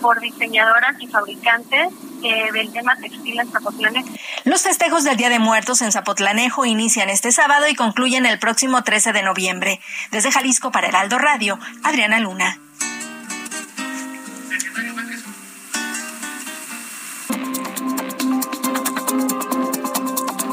por 0.00 0.18
diseñadoras 0.20 0.96
y 1.00 1.06
fabricantes 1.06 1.92
eh, 2.22 2.52
del 2.52 2.72
tema 2.72 2.96
textil 2.96 3.38
en 3.38 3.50
Zapotlanejo. 3.50 4.08
Los 4.44 4.62
festejos 4.62 5.04
del 5.04 5.16
Día 5.16 5.28
de 5.28 5.38
Muertos 5.38 5.82
en 5.82 5.92
Zapotlanejo 5.92 6.64
inician 6.64 7.10
este 7.10 7.32
sábado 7.32 7.68
y 7.68 7.74
concluyen 7.74 8.26
el 8.26 8.38
próximo 8.38 8.82
13 8.82 9.12
de 9.12 9.22
noviembre. 9.22 9.80
Desde 10.10 10.30
Jalisco 10.30 10.70
para 10.70 10.88
Heraldo 10.88 11.18
Radio, 11.18 11.58
Adriana 11.82 12.20
Luna. 12.20 12.58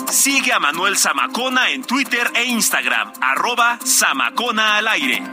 Sigue 0.10 0.52
a 0.52 0.60
Manuel 0.60 0.98
Zamacona 0.98 1.70
en 1.70 1.84
Twitter 1.84 2.30
e 2.36 2.44
Instagram, 2.46 3.14
arroba 3.22 3.80
Zamacona 3.86 4.76
al 4.76 4.88
aire. 4.90 5.24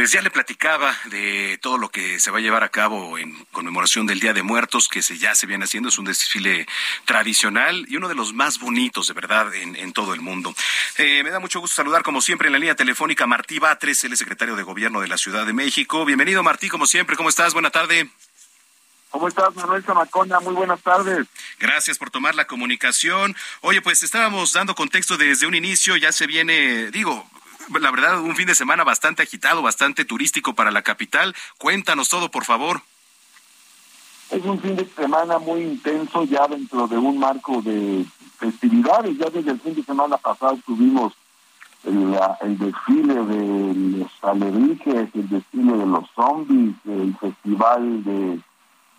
Pues 0.00 0.12
ya 0.12 0.22
le 0.22 0.30
platicaba 0.30 0.96
de 1.10 1.58
todo 1.60 1.76
lo 1.76 1.90
que 1.90 2.20
se 2.20 2.30
va 2.30 2.38
a 2.38 2.40
llevar 2.40 2.64
a 2.64 2.70
cabo 2.70 3.18
en 3.18 3.34
conmemoración 3.52 4.06
del 4.06 4.18
Día 4.18 4.32
de 4.32 4.42
Muertos, 4.42 4.88
que 4.88 5.02
se, 5.02 5.18
ya 5.18 5.34
se 5.34 5.46
viene 5.46 5.64
haciendo. 5.64 5.90
Es 5.90 5.98
un 5.98 6.06
desfile 6.06 6.66
tradicional 7.04 7.84
y 7.86 7.96
uno 7.96 8.08
de 8.08 8.14
los 8.14 8.32
más 8.32 8.58
bonitos, 8.60 9.08
de 9.08 9.12
verdad, 9.12 9.54
en, 9.54 9.92
todo 9.92 10.14
el 10.14 10.22
mundo. 10.22 10.54
Eh, 10.96 11.22
me 11.22 11.28
da 11.28 11.38
mucho 11.38 11.60
gusto 11.60 11.76
saludar, 11.76 12.02
como 12.02 12.22
siempre, 12.22 12.46
en 12.48 12.54
la 12.54 12.58
línea 12.58 12.74
telefónica 12.74 13.26
Martí 13.26 13.58
Batres, 13.58 14.02
el 14.04 14.16
secretario 14.16 14.56
de 14.56 14.62
Gobierno 14.62 15.02
de 15.02 15.08
la 15.08 15.18
Ciudad 15.18 15.44
de 15.44 15.52
México. 15.52 16.06
Bienvenido, 16.06 16.42
Martí, 16.42 16.70
como 16.70 16.86
siempre. 16.86 17.14
¿Cómo 17.14 17.28
estás? 17.28 17.52
Buena 17.52 17.68
tarde. 17.68 18.08
¿Cómo 19.10 19.28
estás, 19.28 19.54
Manuel 19.54 19.82
Zamacona? 19.82 20.40
Muy 20.40 20.54
buenas 20.54 20.80
tardes. 20.80 21.26
Gracias 21.58 21.98
por 21.98 22.08
tomar 22.08 22.34
la 22.34 22.46
comunicación. 22.46 23.36
Oye, 23.60 23.82
pues 23.82 24.02
estábamos 24.02 24.54
dando 24.54 24.74
contexto 24.74 25.18
desde 25.18 25.46
un 25.46 25.54
inicio, 25.54 25.94
ya 25.98 26.10
se 26.10 26.26
viene, 26.26 26.90
digo, 26.90 27.28
la 27.78 27.90
verdad, 27.90 28.20
un 28.20 28.34
fin 28.34 28.46
de 28.46 28.54
semana 28.54 28.84
bastante 28.84 29.22
agitado, 29.22 29.62
bastante 29.62 30.04
turístico 30.04 30.54
para 30.54 30.70
la 30.70 30.82
capital. 30.82 31.34
Cuéntanos 31.58 32.08
todo, 32.08 32.30
por 32.30 32.44
favor. 32.44 32.82
Es 34.30 34.44
un 34.44 34.60
fin 34.60 34.76
de 34.76 34.86
semana 34.86 35.38
muy 35.38 35.62
intenso 35.62 36.24
ya 36.24 36.46
dentro 36.46 36.86
de 36.86 36.96
un 36.96 37.18
marco 37.18 37.60
de 37.62 38.04
festividades. 38.38 39.18
Ya 39.18 39.28
desde 39.30 39.50
el 39.50 39.60
fin 39.60 39.74
de 39.74 39.82
semana 39.82 40.16
pasado 40.16 40.58
tuvimos 40.64 41.12
el, 41.84 42.58
desfile 42.58 43.14
de 43.14 43.98
los 43.98 44.10
alebrijes, 44.22 45.08
el 45.14 45.28
desfile 45.28 45.76
de 45.76 45.86
los 45.86 46.08
zombies, 46.14 46.74
el 46.86 47.16
festival 47.16 48.04
de 48.04 48.40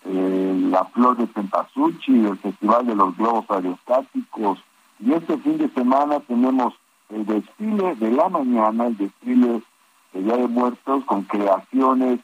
eh, 0.04 0.60
la 0.70 0.84
flor 0.86 1.16
de 1.16 1.26
Tempasuchi, 1.28 2.26
el 2.26 2.38
festival 2.38 2.86
de 2.86 2.94
los 2.94 3.16
globos 3.16 3.46
aerostáticos. 3.48 4.58
Y 4.98 5.12
este 5.12 5.38
fin 5.38 5.58
de 5.58 5.68
semana 5.70 6.20
tenemos 6.20 6.74
el 7.12 7.26
desfile 7.26 7.94
de 7.96 8.10
la 8.10 8.28
mañana, 8.28 8.86
el 8.86 8.96
desfile 8.96 9.62
de 10.12 10.22
Día 10.22 10.36
de 10.36 10.48
Muertos 10.48 11.04
con 11.04 11.22
creaciones 11.22 12.20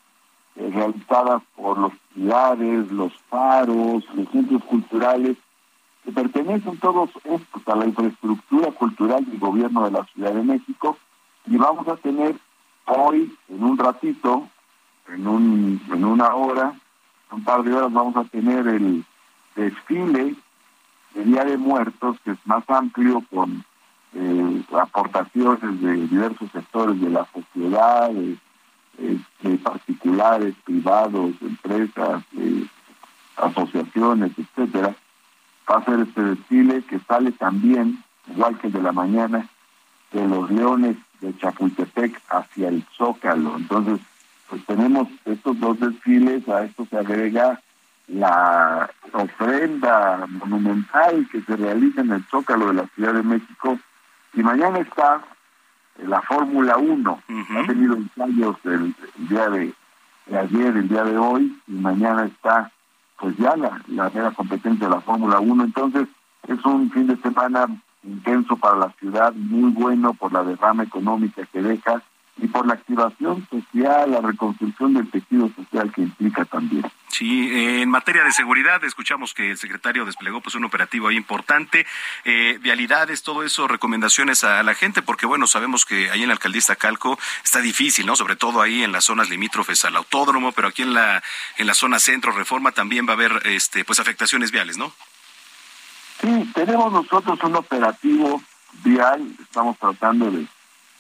eh, 0.57 0.71
realizadas 0.73 1.43
por 1.57 1.79
los 1.79 1.93
pilares, 2.15 2.91
los 2.91 3.13
faros, 3.29 4.05
los 4.15 4.29
centros 4.31 4.65
culturales, 4.65 5.37
que 6.05 6.13
pertenecen 6.13 6.79
todos 6.79 7.11
estos 7.25 7.69
a 7.69 7.77
la 7.77 7.87
infraestructura 7.87 8.71
cultural 8.73 9.25
del 9.25 9.39
gobierno 9.39 9.85
de 9.85 9.91
la 9.91 10.05
Ciudad 10.07 10.33
de 10.33 10.43
México. 10.43 10.97
Y 11.47 11.57
vamos 11.57 11.87
a 11.89 11.97
tener 11.97 12.37
hoy, 12.87 13.35
en 13.49 13.63
un 13.63 13.77
ratito, 13.77 14.49
en, 15.09 15.27
un, 15.27 15.81
en 15.93 16.05
una 16.05 16.35
hora, 16.35 16.75
un 17.31 17.45
par 17.45 17.63
de 17.63 17.75
horas, 17.75 17.93
vamos 17.93 18.17
a 18.17 18.25
tener 18.25 18.67
el 18.67 19.05
desfile 19.55 20.35
de 21.15 21.25
Día 21.25 21.45
de 21.45 21.59
Muertos, 21.59 22.17
que 22.25 22.31
es 22.31 22.39
más 22.47 22.69
amplio 22.69 23.23
con 23.31 23.65
eh, 24.15 24.38
aportaciones 24.73 25.81
de 25.81 25.93
diversos 26.07 26.51
sectores 26.53 27.01
de 27.01 27.11
la 27.11 27.27
sociedad, 27.33 28.11
de, 28.11 28.39
particulares, 29.63 30.55
privados, 30.65 31.33
empresas, 31.41 32.23
asociaciones, 33.37 34.33
etcétera, 34.37 34.95
va 35.71 35.77
a 35.77 35.85
ser 35.85 36.01
este 36.01 36.23
desfile 36.23 36.83
que 36.83 36.99
sale 37.01 37.33
también, 37.33 38.03
igual 38.29 38.59
que 38.59 38.69
de 38.69 38.83
la 38.83 38.93
mañana, 38.93 39.49
de 40.13 40.27
los 40.27 40.51
leones 40.51 40.97
de 41.21 41.37
Chapultepec 41.37 42.21
hacia 42.31 42.69
el 42.69 42.85
Zócalo. 42.97 43.57
Entonces, 43.57 44.01
pues 44.49 44.65
tenemos 44.67 45.09
estos 45.25 45.59
dos 45.61 45.79
desfiles, 45.79 46.49
a 46.49 46.65
esto 46.65 46.87
se 46.89 46.97
agrega 46.97 47.61
la 48.09 48.91
ofrenda 49.13 50.27
monumental 50.27 51.29
que 51.31 51.43
se 51.43 51.57
realiza 51.57 52.01
en 52.01 52.13
el 52.13 52.25
Zócalo 52.25 52.69
de 52.69 52.75
la 52.75 52.87
Ciudad 52.95 53.15
de 53.15 53.23
México 53.23 53.79
y 54.35 54.43
mañana 54.43 54.79
está 54.79 55.23
la 56.07 56.21
Fórmula 56.23 56.77
1. 56.77 57.23
Ha 57.29 57.67
tenido 57.67 57.97
ensayos 57.97 58.57
el, 58.65 58.95
día 59.29 59.49
de, 59.51 59.75
ayer, 60.33 60.77
el 60.77 60.89
día 60.89 61.05
de 61.05 61.19
hoy, 61.19 61.61
y 61.67 61.73
mañana 61.73 62.27
está 62.27 62.71
pues 63.19 63.37
ya 63.37 63.57
la, 63.57 63.83
la 63.89 64.11
mera 64.11 64.31
competencia 64.31 64.87
de 64.87 64.95
la 64.95 65.01
Fórmula 65.01 65.41
1. 65.41 65.65
Entonces, 65.65 66.07
es 66.47 66.65
un 66.65 66.91
fin 66.91 67.09
de 67.09 67.17
semana 67.17 67.67
intenso 68.05 68.57
para 68.57 68.77
la 68.77 68.91
ciudad, 68.93 69.33
muy 69.35 69.73
bueno 69.73 70.15
por 70.15 70.33
la 70.33 70.45
derrama 70.45 70.85
económica 70.85 71.45
que 71.53 71.61
deja 71.61 72.03
y 72.39 72.47
por 72.47 72.67
la 72.67 72.75
activación 72.75 73.47
social, 73.49 74.11
la 74.11 74.21
reconstrucción 74.21 74.95
del 74.95 75.11
tejido 75.11 75.51
social 75.57 75.93
que 75.93 76.03
implica 76.03 76.45
también. 76.45 76.85
Sí, 77.09 77.49
en 77.53 77.91
materia 77.91 78.23
de 78.23 78.33
seguridad, 78.33 78.85
escuchamos 78.85 79.35
que 79.35 79.51
el 79.51 79.59
secretario 79.59 80.05
desplegó 80.05 80.41
pues 80.41 80.55
un 80.55 80.65
operativo 80.65 81.09
ahí 81.09 81.17
importante, 81.17 81.87
eh, 82.25 82.59
vialidades, 82.61 83.23
todo 83.23 83.43
eso, 83.43 83.67
recomendaciones 83.67 84.45
a 84.45 84.63
la 84.63 84.75
gente, 84.75 85.03
porque 85.03 85.27
bueno, 85.27 85.47
sabemos 85.47 85.85
que 85.85 86.11
ahí 86.11 86.23
en 86.23 86.29
la 86.29 86.35
alcaldía 86.35 86.59
Calco 86.79 87.19
está 87.43 87.61
difícil, 87.61 88.07
¿no? 88.07 88.17
Sobre 88.17 88.37
todo 88.37 88.61
ahí 88.61 88.83
en 88.83 88.93
las 88.93 89.05
zonas 89.05 89.31
limítrofes 89.31 89.85
al 89.85 89.97
autódromo, 89.97 90.53
pero 90.53 90.69
aquí 90.69 90.83
en 90.83 90.95
la 90.95 91.23
en 91.57 91.67
la 91.67 91.75
zona 91.75 91.99
centro 91.99 92.33
reforma 92.33 92.73
también 92.73 93.07
va 93.07 93.11
a 93.11 93.15
haber 93.15 93.47
este 93.47 93.85
pues 93.85 94.01
afectaciones 94.01 94.51
viales, 94.51 94.77
¿no? 94.77 94.93
Sí, 96.21 96.51
tenemos 96.55 96.93
nosotros 96.93 97.39
un 97.45 97.57
operativo 97.57 98.43
vial, 98.83 99.35
estamos 99.41 99.79
tratando 99.79 100.31
de 100.31 100.47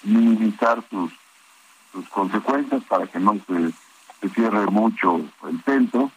minimizar 0.05 0.83
sus 0.90 1.12
sus 1.92 2.09
consecuencias 2.09 2.83
para 2.85 3.07
que 3.07 3.18
no 3.18 3.37
se, 3.46 4.29
cierre 4.31 4.66
mucho 4.66 5.20
el 5.48 5.62
centro. 5.64 6.11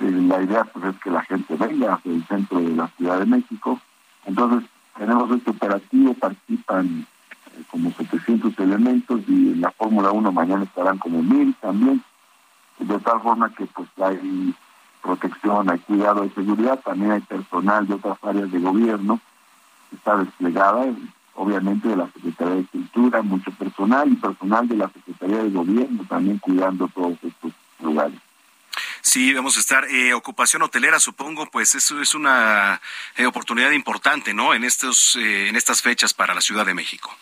Eh, 0.00 0.10
la 0.10 0.42
idea 0.42 0.64
pues 0.64 0.84
es 0.94 1.00
que 1.00 1.10
la 1.10 1.22
gente 1.22 1.56
venga 1.56 1.94
hacia 1.94 2.12
el 2.12 2.26
centro 2.26 2.58
de 2.58 2.74
la 2.74 2.88
Ciudad 2.88 3.18
de 3.20 3.26
México. 3.26 3.80
Entonces 4.24 4.68
tenemos 4.96 5.30
este 5.30 5.50
operativo, 5.50 6.14
participan 6.14 7.06
eh, 7.54 7.62
como 7.70 7.90
700 7.92 8.58
elementos 8.58 9.20
y 9.28 9.52
en 9.52 9.60
la 9.60 9.70
Fórmula 9.70 10.10
1 10.10 10.32
mañana 10.32 10.64
estarán 10.64 10.98
como 10.98 11.22
mil 11.22 11.54
también, 11.60 12.02
de 12.78 12.98
tal 12.98 13.20
forma 13.20 13.50
que 13.54 13.66
pues 13.66 13.88
hay 14.02 14.54
protección, 15.02 15.70
hay 15.70 15.78
cuidado 15.78 16.22
de 16.22 16.30
seguridad, 16.30 16.80
también 16.80 17.12
hay 17.12 17.20
personal 17.20 17.86
de 17.86 17.94
otras 17.94 18.18
áreas 18.22 18.50
de 18.50 18.58
gobierno 18.58 19.20
que 19.88 19.96
está 19.96 20.16
desplegada, 20.16 20.86
obviamente 21.36 21.88
de 21.88 21.96
la 21.96 22.10
Secretaría 22.12 22.54
de 22.56 22.64
Cultura, 22.64 23.22
mucho 23.22 23.50
personal 23.52 24.10
y 24.10 24.16
personal 24.16 24.68
de 24.68 24.76
la 24.76 24.88
Secretaría 24.88 25.44
de 25.44 25.50
Gobierno 25.50 26.04
también 26.08 26.38
cuidando 26.38 26.88
todos 26.88 27.16
estos 27.22 27.52
lugares. 27.80 28.18
Sí, 29.00 29.32
vamos 29.32 29.56
a 29.56 29.60
estar. 29.60 29.84
Eh, 29.88 30.12
ocupación 30.14 30.62
hotelera, 30.62 30.98
supongo, 30.98 31.46
pues 31.46 31.74
eso 31.74 32.00
es 32.02 32.14
una 32.14 32.80
eh, 33.16 33.24
oportunidad 33.24 33.70
importante, 33.70 34.34
¿no? 34.34 34.52
En 34.52 34.64
estos, 34.64 35.16
eh, 35.16 35.48
en 35.48 35.56
estas 35.56 35.80
fechas 35.80 36.12
para 36.12 36.34
la 36.34 36.40
Ciudad 36.40 36.66
de 36.66 36.74
México. 36.74 37.14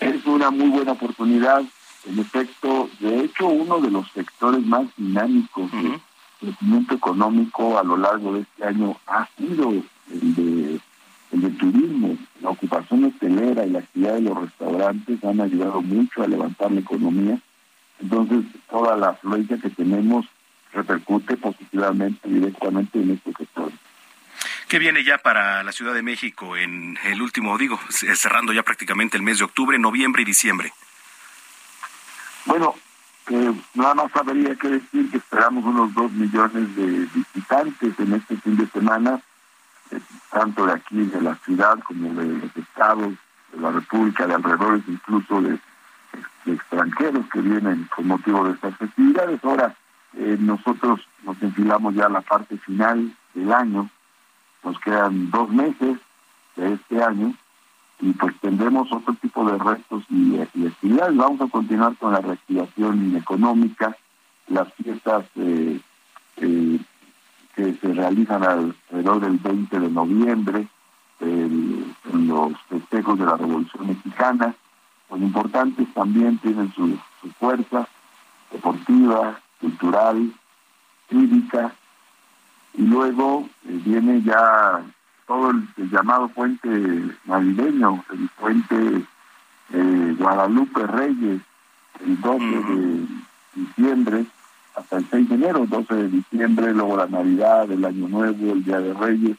Es 0.00 0.24
una 0.24 0.50
muy 0.50 0.68
buena 0.68 0.92
oportunidad. 0.92 1.62
En 2.06 2.18
efecto, 2.18 2.90
de 2.98 3.20
hecho, 3.20 3.46
uno 3.46 3.80
de 3.80 3.90
los 3.90 4.10
sectores 4.12 4.64
más 4.64 4.86
dinámicos 4.96 5.70
de 5.70 6.00
crecimiento 6.40 6.94
económico 6.94 7.78
a 7.78 7.84
lo 7.84 7.96
largo 7.96 8.34
de 8.34 8.40
este 8.40 8.64
año 8.64 8.98
ha 9.06 9.28
sido 9.36 9.70
el 9.70 10.34
de, 10.34 10.80
el 11.34 11.40
de 11.40 11.50
turismo. 11.50 12.16
La 12.40 12.50
ocupación 12.50 13.04
hotelera 13.04 13.66
y 13.66 13.70
la 13.70 13.80
actividad 13.80 14.14
de 14.14 14.22
los 14.22 14.40
restaurantes 14.40 15.22
han 15.24 15.40
ayudado 15.40 15.82
mucho 15.82 16.22
a 16.22 16.28
levantar 16.28 16.70
la 16.72 16.80
economía. 16.80 17.38
Entonces, 18.00 18.44
toda 18.70 18.96
la 18.96 19.10
afluencia 19.10 19.58
que 19.58 19.70
tenemos 19.70 20.26
repercute 20.72 21.36
positivamente 21.36 22.28
directamente 22.28 23.00
en 23.00 23.10
este 23.12 23.32
sector. 23.32 23.72
¿Qué 24.68 24.78
viene 24.78 25.04
ya 25.04 25.18
para 25.18 25.62
la 25.62 25.72
Ciudad 25.72 25.94
de 25.94 26.02
México 26.02 26.56
en 26.56 26.98
el 27.04 27.22
último, 27.22 27.56
digo, 27.58 27.78
cerrando 27.90 28.52
ya 28.52 28.62
prácticamente 28.62 29.16
el 29.16 29.22
mes 29.22 29.38
de 29.38 29.44
octubre, 29.44 29.78
noviembre 29.78 30.22
y 30.22 30.24
diciembre? 30.24 30.72
Bueno, 32.46 32.74
eh, 33.30 33.52
nada 33.74 33.94
más 33.94 34.16
habría 34.16 34.54
que 34.56 34.68
decir 34.68 35.10
que 35.10 35.18
esperamos 35.18 35.64
unos 35.64 35.94
dos 35.94 36.10
millones 36.12 36.74
de 36.76 37.08
visitantes 37.14 37.98
en 37.98 38.14
este 38.14 38.36
fin 38.38 38.56
de 38.56 38.66
semana, 38.68 39.20
tanto 40.30 40.66
de 40.66 40.72
aquí, 40.72 41.04
de 41.06 41.20
la 41.20 41.34
ciudad, 41.36 41.78
como 41.84 42.12
de 42.14 42.26
los 42.26 42.56
estados, 42.56 43.14
de 43.52 43.60
la 43.60 43.70
República, 43.70 44.26
de 44.26 44.34
alrededores 44.34 44.82
incluso 44.88 45.40
de, 45.42 45.58
extranjeros 46.46 47.24
que 47.32 47.40
vienen 47.40 47.88
con 47.94 48.06
motivo 48.06 48.44
de 48.44 48.52
estas 48.52 48.76
festividades. 48.76 49.42
Ahora, 49.42 49.74
eh, 50.14 50.36
nosotros 50.38 51.00
nos 51.22 51.42
enfilamos 51.42 51.94
ya 51.94 52.06
a 52.06 52.10
la 52.10 52.20
parte 52.20 52.58
final 52.58 53.10
del 53.32 53.52
año, 53.52 53.88
nos 54.62 54.78
quedan 54.80 55.30
dos 55.30 55.48
meses 55.50 55.98
de 56.56 56.74
este 56.74 57.02
año 57.02 57.34
y 58.00 58.12
pues 58.12 58.34
tendremos 58.40 58.92
otro 58.92 59.14
tipo 59.14 59.50
de 59.50 59.56
restos 59.56 60.04
y, 60.10 60.38
actividades. 60.38 61.16
Vamos 61.16 61.40
a 61.40 61.48
continuar 61.48 61.96
con 61.96 62.12
la 62.12 62.20
reactivación 62.20 63.16
económica, 63.16 63.96
las 64.48 64.72
fiestas 64.74 65.24
eh, 65.36 65.80
eh, 66.36 66.78
que 67.54 67.74
se 67.74 67.92
realizan 67.94 68.42
alrededor 68.42 69.20
del 69.20 69.38
20 69.38 69.80
de 69.80 69.88
noviembre, 69.88 70.68
en 71.20 71.94
los 72.28 72.52
festejos 72.68 73.18
de 73.18 73.24
la 73.24 73.36
Revolución 73.36 73.86
Mexicana, 73.86 74.54
pues 75.08 75.22
importantes 75.22 75.86
también 75.94 76.38
tienen 76.38 76.72
su, 76.72 76.98
su 77.20 77.30
fuerza 77.38 77.88
deportiva, 78.50 79.38
cultural, 79.60 80.32
cívica, 81.08 81.72
y 82.74 82.82
luego 82.82 83.48
eh, 83.66 83.80
viene 83.84 84.22
ya 84.22 84.82
todo 85.26 85.50
el, 85.50 85.90
llamado 85.90 86.28
puente 86.28 86.68
navideño, 87.24 88.04
el 88.12 88.28
puente 88.40 89.04
eh, 89.72 90.16
Guadalupe 90.18 90.86
Reyes, 90.86 91.40
el 92.04 92.20
12 92.20 92.44
de 92.44 93.06
diciembre 93.54 94.26
hasta 94.74 94.96
el 94.96 95.06
6 95.10 95.28
de 95.28 95.34
enero, 95.36 95.66
12 95.68 95.94
de 95.94 96.08
diciembre, 96.08 96.72
luego 96.72 96.96
la 96.96 97.06
Navidad, 97.06 97.70
el 97.70 97.84
Año 97.84 98.08
Nuevo, 98.08 98.52
el 98.52 98.64
Día 98.64 98.80
de 98.80 98.92
Reyes, 98.92 99.36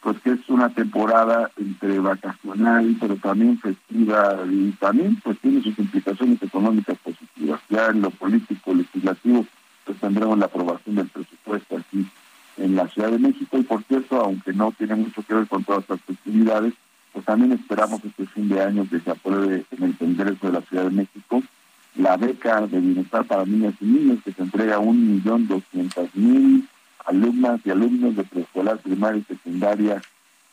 pues 0.00 0.18
que 0.20 0.30
es 0.30 0.48
una 0.48 0.68
temporada 0.70 1.50
entre 1.56 1.98
vacacional, 1.98 2.96
pero 3.00 3.16
también 3.16 3.58
festiva 3.58 4.38
y 4.48 4.70
también 4.72 5.16
pues 5.22 5.38
tiene 5.40 5.62
sus 5.62 5.78
implicaciones 5.78 6.40
económicas 6.42 6.96
positivas. 6.98 7.60
Ya 7.68 7.86
en 7.86 8.02
lo 8.02 8.10
político, 8.10 8.74
legislativo, 8.74 9.44
pues 9.84 9.98
tendremos 9.98 10.38
la 10.38 10.46
aprobación 10.46 10.94
del 10.96 11.08
presupuesto 11.08 11.76
aquí 11.76 12.06
en 12.58 12.76
la 12.76 12.86
Ciudad 12.88 13.10
de 13.10 13.18
México 13.18 13.58
y 13.58 13.62
por 13.62 13.82
cierto, 13.84 14.20
aunque 14.20 14.52
no 14.52 14.72
tiene 14.72 14.94
mucho 14.94 15.22
que 15.22 15.34
ver 15.34 15.48
con 15.48 15.64
todas 15.64 15.84
las 15.88 16.00
festividades, 16.02 16.74
pues 17.12 17.24
también 17.24 17.52
esperamos 17.52 18.04
este 18.04 18.26
fin 18.26 18.48
de 18.48 18.62
año 18.62 18.86
que 18.88 19.00
se 19.00 19.10
apruebe 19.10 19.64
en 19.72 19.82
el 19.82 19.96
Congreso 19.96 20.46
de 20.46 20.52
la 20.52 20.60
Ciudad 20.62 20.84
de 20.84 20.90
México 20.90 21.42
la 21.98 22.16
beca 22.16 22.62
de 22.62 22.80
bienestar 22.80 23.26
para 23.26 23.44
niñas 23.44 23.74
y 23.80 23.84
niños 23.84 24.18
que 24.24 24.32
se 24.32 24.42
entrega 24.42 24.76
a 24.76 24.78
un 24.78 25.14
millón 25.14 25.46
doscientas 25.46 26.08
mil 26.14 26.66
alumnas 27.04 27.60
y 27.64 27.70
alumnos 27.70 28.16
de 28.16 28.24
preescolar, 28.24 28.78
primaria 28.78 29.20
y 29.20 29.34
secundaria 29.34 30.00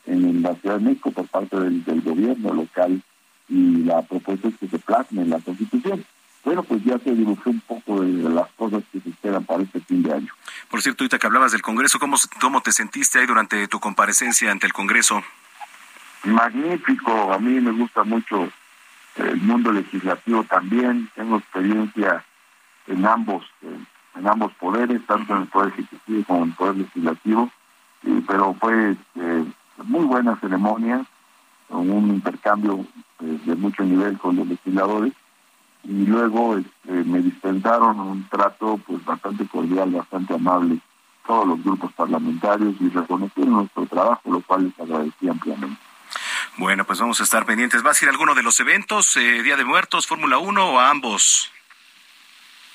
en, 0.06 0.41
la 0.41 0.56
Ciudad 0.56 0.78
de 0.78 0.86
México 0.86 1.12
por 1.12 1.28
parte 1.28 1.60
del, 1.60 1.84
del 1.84 2.02
gobierno 2.02 2.54
local 2.54 3.02
y 3.48 3.84
la 3.84 4.02
propuesta 4.02 4.48
es 4.50 4.58
que 4.58 4.68
se 4.68 4.80
plasme 4.80 5.22
en 5.22 5.30
la 5.30 5.39
Constitución 5.39 6.04
bueno, 6.46 6.62
pues 6.62 6.84
ya 6.84 7.00
se 7.00 7.12
dibujó 7.12 7.50
un 7.50 7.60
poco 7.62 8.02
de 8.02 8.30
las 8.30 8.48
cosas 8.52 8.84
que 8.91 9.02
se 9.02 9.10
esperan 9.10 9.43
para 9.46 9.64
este 9.64 9.80
fin 9.82 10.04
de 10.04 10.14
año. 10.14 10.32
Por 10.70 10.82
cierto, 10.84 11.04
ahorita 11.04 11.18
que 11.18 11.26
hablabas 11.26 11.52
del 11.52 11.64
Congreso, 11.64 11.98
¿cómo, 11.98 12.18
cómo 12.39 12.62
te 12.62 12.72
sentiste 12.72 13.20
ahí 13.20 13.26
durante 13.26 13.68
tu 13.68 13.80
comparecencia 13.80 14.52
ante 14.52 14.68
el 14.68 14.74
Congreso? 14.74 15.24
Magnífico, 16.24 17.34
a 17.34 17.39
mí 17.39 17.60
me 17.60 17.72
gusta 17.72 18.04
mucho 18.04 18.52
el 19.18 19.41
mundo 19.41 19.72
legislativo 19.72 20.43
también, 20.43 21.09
tengo 21.16 21.38
experiencia 21.38 22.24
en 22.88 23.05
ambos, 23.05 23.45
en 24.16 24.28
ambos 24.28 24.51
poderes, 24.53 25.05
tanto 25.05 25.36
en 25.36 25.41
el 25.43 25.47
Poder 25.47 25.74
Ejecutivo 25.74 26.24
como 26.28 26.43
en 26.43 26.49
el 26.49 26.55
Poder 26.55 26.76
Legislativo, 26.78 27.51
pero 28.28 28.53
fue 28.53 28.95
eh, 29.16 29.45
muy 29.84 30.05
buena 30.05 30.36
ceremonia, 30.38 31.05
un 31.70 32.07
intercambio 32.09 32.86
eh, 33.22 33.39
de 33.45 33.55
mucho 33.55 33.84
nivel 33.84 34.18
con 34.18 34.36
los 34.36 34.47
legisladores 34.47 35.13
y 35.84 36.05
luego 36.05 36.57
este, 36.57 36.91
me 36.91 37.20
dispensaron 37.20 37.99
un 37.99 38.28
trato 38.30 38.80
pues 38.86 39.03
bastante 39.05 39.45
cordial, 39.47 39.91
bastante 39.91 40.34
amable 40.34 40.80
todos 41.26 41.47
los 41.47 41.63
grupos 41.63 41.91
parlamentarios 41.93 42.76
y 42.80 42.89
reconocieron 42.89 43.53
nuestro 43.53 43.86
trabajo, 43.88 44.32
lo 44.32 44.41
cual 44.41 44.66
les 44.66 44.80
agradecí 44.80 45.28
ampliamente. 45.28 45.80
Bueno, 46.58 46.86
pues 46.86 46.99
vamos 46.99 47.20
a 47.20 47.24
estar 47.24 47.45
pendientes. 47.45 47.84
¿Vas 47.84 48.01
a 48.01 48.06
ir 48.06 48.10
a 48.10 48.12
alguno 48.12 48.34
de 48.34 48.43
los 48.43 48.60
eventos, 48.60 49.18
eh, 49.18 49.43
Día 49.43 49.58
de 49.58 49.66
Muertos, 49.66 50.08
Fórmula 50.08 50.38
1 50.38 50.66
o 50.66 50.80
a 50.80 50.89
ambos? 50.89 51.51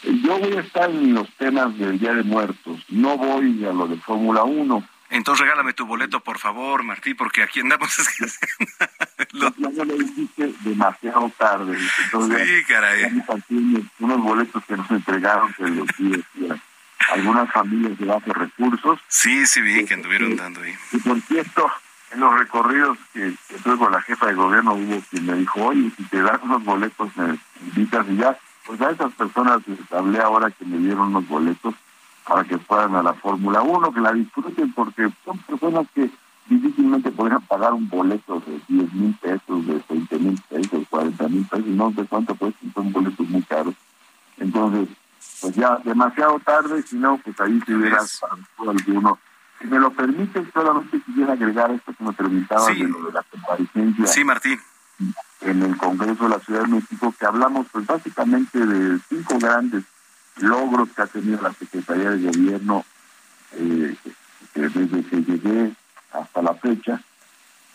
Yo 0.03 0.39
voy 0.39 0.57
a 0.57 0.61
estar 0.61 0.91
en 0.91 1.15
los 1.15 1.29
temas 1.37 1.77
del 1.79 1.99
Día 1.99 2.15
de 2.15 2.23
Muertos, 2.23 2.85
no 2.89 3.17
voy 3.17 3.65
a 3.65 3.73
lo 3.73 3.87
de 3.87 3.97
Fórmula 3.97 4.45
1. 4.45 4.89
Entonces 5.11 5.43
regálame 5.43 5.73
tu 5.73 5.87
boleto, 5.87 6.21
por 6.21 6.39
favor, 6.39 6.85
Martí, 6.85 7.15
porque 7.15 7.43
aquí 7.43 7.61
andamos. 7.61 7.91
lo... 9.33 9.53
Ya 9.57 9.85
lo 9.85 9.97
dijiste 9.97 10.53
demasiado 10.61 11.31
tarde. 11.37 11.77
Entonces, 12.05 12.49
sí, 12.49 12.65
caray. 12.65 13.23
Unos 13.99 14.23
boletos 14.23 14.65
que 14.67 14.77
nos 14.77 14.91
entregaron 14.91 15.53
que 15.55 15.65
los 15.65 15.89
algunas 17.11 17.51
familias 17.51 17.99
de 17.99 18.05
bajos 18.05 18.37
recursos. 18.37 19.01
Sí, 19.09 19.47
sí, 19.47 19.61
vi 19.61 19.85
que 19.85 19.95
anduvieron 19.95 20.37
dando 20.37 20.61
ahí. 20.61 20.75
Y 20.93 20.99
por 20.99 21.21
cierto, 21.23 21.73
en 22.13 22.21
los 22.21 22.39
recorridos 22.39 22.99
que, 23.13 23.35
que 23.49 23.59
tuve 23.59 23.79
con 23.79 23.93
la 23.93 24.03
jefa 24.03 24.27
de 24.27 24.35
gobierno 24.35 24.75
hubo 24.75 25.01
quien 25.11 25.27
me 25.27 25.35
dijo, 25.35 25.65
oye, 25.65 25.91
si 25.97 26.05
te 26.05 26.23
das 26.23 26.41
unos 26.43 26.65
boletos, 26.65 27.17
me 27.17 27.39
invitas 27.63 28.07
y 28.09 28.17
ya. 28.17 28.37
Pues 28.67 28.81
a 28.81 28.91
esas 28.91 29.13
personas 29.13 29.61
les 29.67 29.93
hablé 29.93 30.21
ahora 30.21 30.51
que 30.51 30.65
me 30.65 30.79
dieron 30.79 31.09
unos 31.09 31.29
boletos 31.29 31.75
para 32.27 32.45
que 32.45 32.59
puedan 32.59 32.95
a 32.95 33.03
la 33.03 33.15
Fórmula 33.15 33.63
1, 33.63 33.93
que 33.93 34.01
la 34.01 34.13
disfruten, 34.13 34.73
porque 34.73 35.09
son 35.25 35.39
personas 35.39 35.87
que 35.95 36.11
difícilmente 36.47 37.11
podrían 37.11 37.43
pagar 37.43 37.73
un 37.73 37.89
boleto 37.89 38.43
de 38.47 38.61
10 38.69 38.93
mil 38.93 39.15
pesos, 39.15 39.67
de 39.67 39.83
20 39.89 40.19
mil 40.19 40.41
pesos, 40.49 40.85
40 40.91 41.29
mil 41.29 41.47
pesos, 41.47 41.67
no 41.67 41.93
sé 41.93 42.05
cuánto 42.05 42.35
pues 42.35 42.55
son 42.75 42.93
boletos 42.93 43.29
muy 43.29 43.43
caros. 43.43 43.75
Entonces, 44.39 44.89
pues 45.41 45.55
ya 45.55 45.77
demasiado 45.85 46.39
tarde, 46.41 46.83
si 46.83 46.97
no, 46.97 47.19
pues 47.19 47.41
ahí 47.41 47.61
se 47.67 47.75
hubiera 47.75 48.01
alguno. 48.59 49.19
Si 49.61 49.67
me 49.67 49.79
lo 49.79 49.91
permite, 49.93 50.51
solamente 50.53 51.01
quisiera 51.03 51.35
agregar 51.35 51.71
esto 51.71 51.93
que 51.93 52.05
me 52.05 52.13
preguntaba 52.13 52.67
de 52.67 52.75
lo 52.77 53.05
de 53.05 53.13
la 53.13 53.23
comparecencia. 53.25 54.07
Sí, 54.07 54.25
Martín. 54.25 54.59
En 55.43 55.63
el 55.63 55.77
Congreso 55.77 56.25
de 56.25 56.31
la 56.31 56.41
Ciudad 56.41 56.63
de 56.63 56.69
México, 56.69 57.15
que 57.19 57.27
hablamos 57.27 57.67
pues 57.71 57.87
básicamente 57.87 58.65
de 58.65 58.99
cinco 59.09 59.39
grandes 59.39 59.85
logros 60.37 60.89
que 60.91 61.03
ha 61.03 61.07
tenido 61.07 61.41
la 61.43 61.53
Secretaría 61.53 62.11
de 62.11 62.27
Gobierno 62.27 62.85
eh, 63.53 63.97
desde 64.55 65.05
que 65.05 65.23
llegué 65.23 65.73
hasta 66.13 66.43
la 66.43 66.55
fecha, 66.55 67.01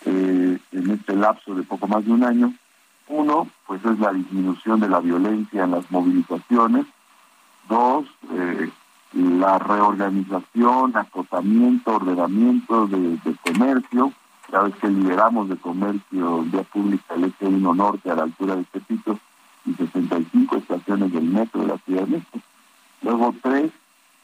eh, 0.06 0.60
en 0.72 0.90
este 0.92 1.16
lapso 1.16 1.56
de 1.56 1.64
poco 1.64 1.88
más 1.88 2.06
de 2.06 2.12
un 2.12 2.24
año. 2.24 2.54
Uno, 3.08 3.50
pues 3.68 3.84
es 3.86 4.00
la 4.00 4.12
disminución 4.12 4.80
de 4.80 4.90
la 4.90 5.00
violencia 5.00 5.64
en 5.64 5.72
las 5.72 5.90
movilizaciones. 5.92 6.86
Dos, 7.70 8.06
eh, 8.32 8.72
la 9.16 9.58
reorganización, 9.58 10.96
acotamiento, 10.98 11.96
ordenamiento 11.96 12.86
de, 12.88 13.18
comercio. 13.44 14.12
Ya 14.52 14.62
vez 14.62 14.76
que 14.76 14.90
liberamos 14.90 15.50
de 15.50 15.56
comercio 15.56 16.44
vía 16.44 16.64
pública 16.64 17.16
el 17.16 17.26
Eje 17.26 17.48
1 17.48 17.74
Norte 17.74 18.12
a 18.12 18.16
la 18.16 18.24
altura 18.24 18.56
de 18.58 18.64
Tepito 18.66 19.18
y 19.66 19.74
65 19.74 20.58
estaciones 20.58 21.12
del 21.14 21.24
metro 21.24 21.62
de 21.62 21.68
la 21.68 21.78
Ciudad 21.80 22.04
de 22.04 22.18
México. 22.18 22.40
Luego 23.02 23.34
tres, 23.42 23.72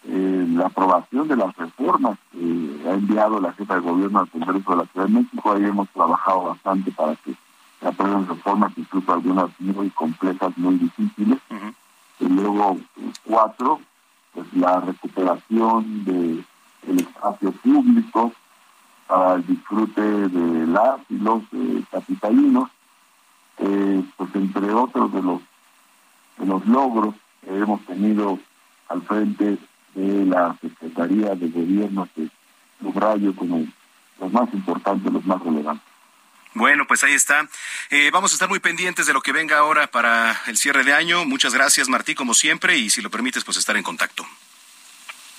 eh, 0.03 0.47
la 0.49 0.67
aprobación 0.67 1.27
de 1.27 1.37
las 1.37 1.55
reformas 1.55 2.19
que 2.31 2.81
ha 2.87 2.93
enviado 2.93 3.39
la 3.39 3.53
jefa 3.53 3.75
de 3.75 3.81
gobierno 3.81 4.19
al 4.19 4.29
Congreso 4.29 4.71
de 4.71 4.77
la 4.77 4.85
Ciudad 4.85 5.07
de 5.07 5.13
México. 5.13 5.51
Ahí 5.53 5.63
hemos 5.63 5.89
trabajado 5.89 6.43
bastante 6.43 6.91
para 6.91 7.15
que 7.15 7.33
se 7.79 7.87
aprueben 7.87 8.27
reformas, 8.27 8.73
incluso 8.75 9.13
algunas 9.13 9.49
muy 9.59 9.89
complejas, 9.91 10.55
muy 10.57 10.75
difíciles. 10.75 11.39
Y 12.19 12.27
luego, 12.27 12.77
cuatro, 13.25 13.79
pues 14.34 14.47
la 14.53 14.79
recuperación 14.79 16.05
de 16.05 16.43
el 16.88 16.99
espacio 16.99 17.51
público 17.51 18.32
para 19.07 19.36
el 19.36 19.45
disfrute 19.45 20.01
de 20.01 20.67
las 20.67 20.99
y 21.09 21.17
los 21.17 21.43
eh, 21.53 21.84
capitalinos, 21.91 22.69
eh, 23.59 24.03
pues 24.17 24.36
entre 24.36 24.73
otros 24.73 25.13
de 25.13 25.21
los 25.21 25.41
de 26.38 26.45
los 26.45 26.65
logros 26.65 27.13
que 27.41 27.55
hemos 27.55 27.82
tenido 27.82 28.39
al 28.88 29.01
frente 29.03 29.57
de 29.95 30.25
la 30.25 30.55
Secretaría 30.61 31.36
de 31.36 31.49
Gobierno 31.49 32.07
que 32.15 32.29
subrayo 32.82 33.36
como 33.36 33.65
los 34.19 34.34
más 34.34 34.51
importantes, 34.53 35.11
los 35.11 35.25
más 35.25 35.41
relevantes. 35.43 35.90
Bueno, 36.54 36.86
pues 36.86 37.04
ahí 37.04 37.14
está. 37.14 37.47
Eh, 37.89 38.10
vamos 38.12 38.32
a 38.32 38.36
estar 38.36 38.49
muy 38.49 38.60
pendientes 38.60 39.06
de 39.06 39.14
lo 39.14 39.22
que 39.22 39.32
venga 39.32 39.58
ahora 39.58 39.88
para 39.88 40.41
el 40.47 40.58
cierre 40.58 40.84
de 40.84 40.93
año. 40.93 41.26
Muchas 41.26 41.54
gracias, 41.54 41.88
Martí, 41.88 42.14
como 42.14 42.34
siempre, 42.34 42.78
y 42.78 42.89
si 42.89 43.02
lo 43.02 43.10
permites, 43.10 43.43
pues 43.43 43.58
estar 43.58 43.78
en 43.78 43.84
contacto. 43.84 44.26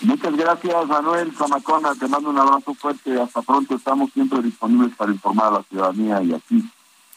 Muchas 0.01 0.35
gracias, 0.35 0.87
Manuel 0.89 1.33
Zamacona. 1.37 1.95
Te 1.95 2.09
mando 2.09 2.31
un 2.31 2.39
abrazo 2.39 2.75
fuerte. 2.75 3.21
Hasta 3.21 3.43
pronto. 3.43 3.77
Estamos 3.77 4.13
siempre 4.13 4.43
disponibles 4.43 4.97
para 4.97 5.13
informar 5.13 5.47
a 5.47 5.59
la 5.59 5.63
ciudadanía 5.65 6.23
y 6.23 6.35
aquí. 6.35 6.65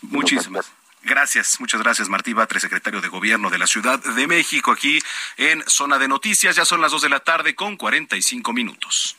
Muchísimas. 0.02 0.72
Gracias, 1.06 1.60
muchas 1.60 1.82
gracias 1.84 2.10
Martí 2.10 2.34
Batre, 2.34 2.60
secretario 2.60 3.00
de 3.00 3.10
Gobierno 3.10 3.52
de 3.52 3.60
la 3.60 3.68
Ciudad 3.68 4.00
de 4.00 4.26
México, 4.26 4.72
aquí 4.72 5.00
en 5.38 5.64
Zona 5.68 6.00
de 6.00 6.08
Noticias. 6.08 6.56
Ya 6.56 6.66
son 6.66 6.82
las 6.82 6.92
dos 6.92 7.04
de 7.04 7.10
la 7.10 7.20
tarde 7.20 7.54
con 7.54 7.78
45 7.78 8.52
minutos. 8.54 9.16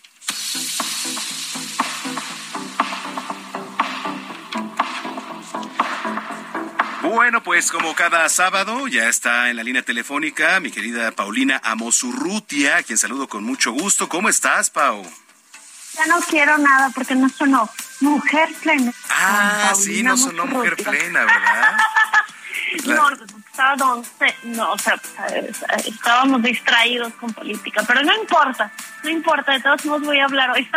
Bueno, 7.17 7.43
pues 7.43 7.73
como 7.73 7.95
cada 7.95 8.29
sábado 8.29 8.87
ya 8.89 9.09
está 9.09 9.49
en 9.49 9.57
la 9.57 9.63
línea 9.63 9.81
telefónica 9.81 10.61
mi 10.61 10.71
querida 10.71 11.11
Paulina 11.13 11.59
Amosurrutia, 11.65 12.77
a 12.77 12.83
quien 12.83 12.99
saludo 12.99 13.27
con 13.27 13.43
mucho 13.43 13.73
gusto. 13.73 14.07
¿Cómo 14.07 14.29
estás, 14.29 14.69
Pau? 14.69 15.03
Ya 15.95 16.07
no 16.09 16.21
quiero 16.21 16.59
nada 16.59 16.91
porque 16.95 17.15
no 17.15 17.31
sonó 17.31 17.71
mujer 18.01 18.51
plena. 18.61 18.93
Ah, 19.09 19.73
sí, 19.75 20.03
no 20.03 20.19
sonó 20.19 20.45
mujer 20.45 20.77
plena, 20.77 21.25
¿verdad? 21.25 21.79
no, 22.85 23.09
estaba 23.57 24.03
no, 24.45 24.73
o 24.73 24.79
sea, 24.79 25.01
estábamos 25.87 26.43
distraídos 26.43 27.13
con 27.15 27.33
política, 27.33 27.83
pero 27.87 28.03
no 28.03 28.15
importa, 28.15 28.71
no 29.03 29.09
importa, 29.09 29.53
de 29.53 29.61
todos 29.61 29.85
modos 29.87 30.03
voy 30.03 30.21
a 30.21 30.27
hablar 30.27 30.51
hoy. 30.51 30.69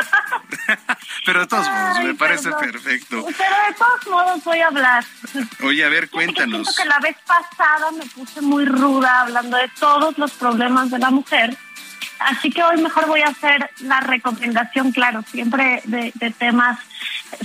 pero 1.26 1.42
de 1.42 1.48
todos 1.48 1.68
modos, 1.68 2.04
me 2.04 2.14
parece 2.16 2.50
perfecto. 2.52 3.26
Pero 3.38 3.56
de 3.68 3.74
todos 3.78 4.08
modos 4.08 4.44
voy 4.46 4.60
a 4.60 4.68
hablar. 4.68 5.04
Oye, 5.64 5.84
a 5.84 5.90
ver, 5.90 6.10
cuéntanos. 6.10 6.68
Siento 6.68 6.82
que 6.82 6.88
la 6.88 7.00
vez 7.00 7.18
pasada 7.26 7.92
me 7.92 8.06
puse 8.06 8.42
muy 8.42 8.66
ruda 8.66 9.22
hablando 9.22 9.58
de 9.58 9.70
todos 9.80 10.18
los 10.18 10.32
problemas 10.32 10.90
de 10.90 11.00
la 11.00 11.10
mujer 11.10 11.58
Así 12.20 12.50
que 12.50 12.62
hoy 12.62 12.82
mejor 12.82 13.08
voy 13.08 13.22
a 13.22 13.28
hacer 13.28 13.70
la 13.82 14.02
recomendación, 14.02 14.92
claro, 14.92 15.22
siempre 15.24 15.82
de, 15.86 16.12
temas 16.38 16.78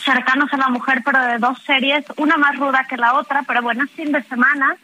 cercanos 0.05 0.53
a 0.53 0.57
la 0.57 0.69
mujer, 0.69 1.03
pero 1.05 1.23
de 1.23 1.39
dos 1.39 1.63
series, 1.63 2.05
una 2.17 2.37
más 2.37 2.57
ruda 2.57 2.87
que 2.89 2.97
la 2.97 3.15
otra, 3.15 3.45
pero 3.47 3.63
bueno, 3.63 3.85
es 3.85 3.91
fin 3.93 4.11
de 4.11 4.23
semana. 4.25 4.77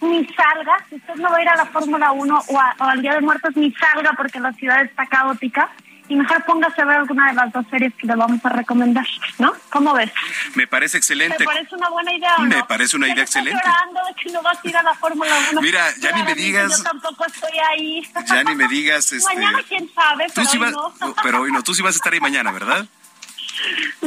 Ni 0.00 0.26
salga, 0.26 0.76
si 0.88 0.96
usted 0.96 1.14
no 1.16 1.30
va 1.30 1.38
a 1.38 1.42
ir 1.42 1.48
a 1.48 1.56
la 1.56 1.66
Fórmula 1.66 2.12
1 2.12 2.38
o, 2.48 2.54
o 2.54 2.84
al 2.84 3.02
Día 3.02 3.14
de 3.14 3.20
Muertos, 3.20 3.56
ni 3.56 3.72
salga 3.72 4.12
porque 4.16 4.40
la 4.40 4.52
ciudad 4.52 4.82
está 4.82 5.06
caótica 5.06 5.70
y 6.08 6.16
mejor 6.16 6.44
póngase 6.44 6.82
a 6.82 6.84
ver 6.84 6.96
alguna 6.98 7.28
de 7.28 7.34
las 7.34 7.52
dos 7.52 7.66
series 7.70 7.92
que 7.94 8.06
le 8.06 8.14
vamos 8.14 8.44
a 8.44 8.48
recomendar, 8.48 9.06
¿no? 9.38 9.52
¿Cómo 9.70 9.92
ves? 9.94 10.10
Me 10.54 10.66
parece 10.66 10.98
excelente. 10.98 11.38
¿Te 11.38 11.44
parece 11.44 11.74
una 11.74 11.88
buena 11.88 12.14
idea 12.14 12.36
o 12.36 12.42
Me 12.42 12.62
parece 12.64 12.96
una 12.96 13.08
idea 13.08 13.24
excelente. 13.24 13.60
llorando 13.64 14.00
de 14.06 14.22
que 14.22 14.30
no 14.30 14.42
vas 14.42 14.58
a 14.62 14.68
ir 14.68 14.76
a 14.76 14.82
la 14.82 14.94
Fórmula 14.94 15.30
1. 15.52 15.60
Mira, 15.60 15.84
ya 15.98 16.12
ni 16.12 16.22
me 16.22 16.34
digas. 16.34 16.78
Yo 16.78 16.84
tampoco 16.84 17.26
estoy 17.26 17.58
ahí. 17.70 18.08
Ya 18.26 18.44
ni 18.44 18.54
me 18.54 18.68
digas. 18.68 19.12
Este... 19.16 19.34
Mañana 19.34 19.60
quién 19.66 19.88
sabe, 19.94 20.26
pero, 20.34 20.46
sí 20.46 20.58
hoy 20.58 20.70
no. 20.70 20.92
pero 21.22 21.40
hoy 21.40 21.52
no. 21.52 21.62
Tú 21.62 21.74
sí 21.74 21.82
vas 21.82 21.94
a 21.94 21.96
estar 21.96 22.12
ahí 22.12 22.20
mañana, 22.20 22.52
¿verdad? 22.52 22.86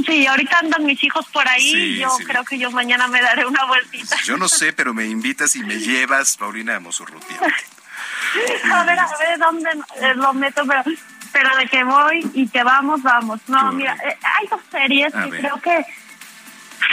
Sí, 0.06 0.28
ahorita 0.28 0.60
andan 0.60 0.86
mis 0.86 1.04
hijos 1.04 1.26
por 1.32 1.48
ahí 1.48 1.72
y 1.72 2.00
yo 2.00 2.10
creo 2.26 2.44
que 2.44 2.58
yo 2.58 2.72
mañana 2.72 3.08
me 3.08 3.22
daré 3.22 3.46
una 3.46 3.66
vueltita. 3.66 4.18
Yo 4.24 4.38
no 4.38 4.48
sé, 4.48 4.74
pero 4.74 4.94
me 4.94 5.06
invitas 5.06 5.56
y 5.56 5.64
me 5.64 5.80
llevas, 5.80 6.38
Paulina 6.38 6.80
Mosurrutia. 6.80 7.38
a 8.74 8.84
ver, 8.84 9.00
a 9.00 9.18
ver 9.18 9.40
dónde 9.40 9.70
eh, 10.02 10.14
lo 10.16 10.34
meto, 10.34 10.64
pero 10.68 10.84
pero 11.32 11.56
de 11.58 11.68
que 11.68 11.84
voy 11.84 12.28
y 12.34 12.48
que 12.48 12.64
vamos, 12.64 13.04
vamos. 13.04 13.40
No, 13.48 13.72
mira, 13.72 13.96
eh, 14.04 14.18
hay 14.40 14.48
dos 14.48 14.62
series 14.72 15.14
que 15.14 15.30
creo 15.30 15.62
que 15.62 15.86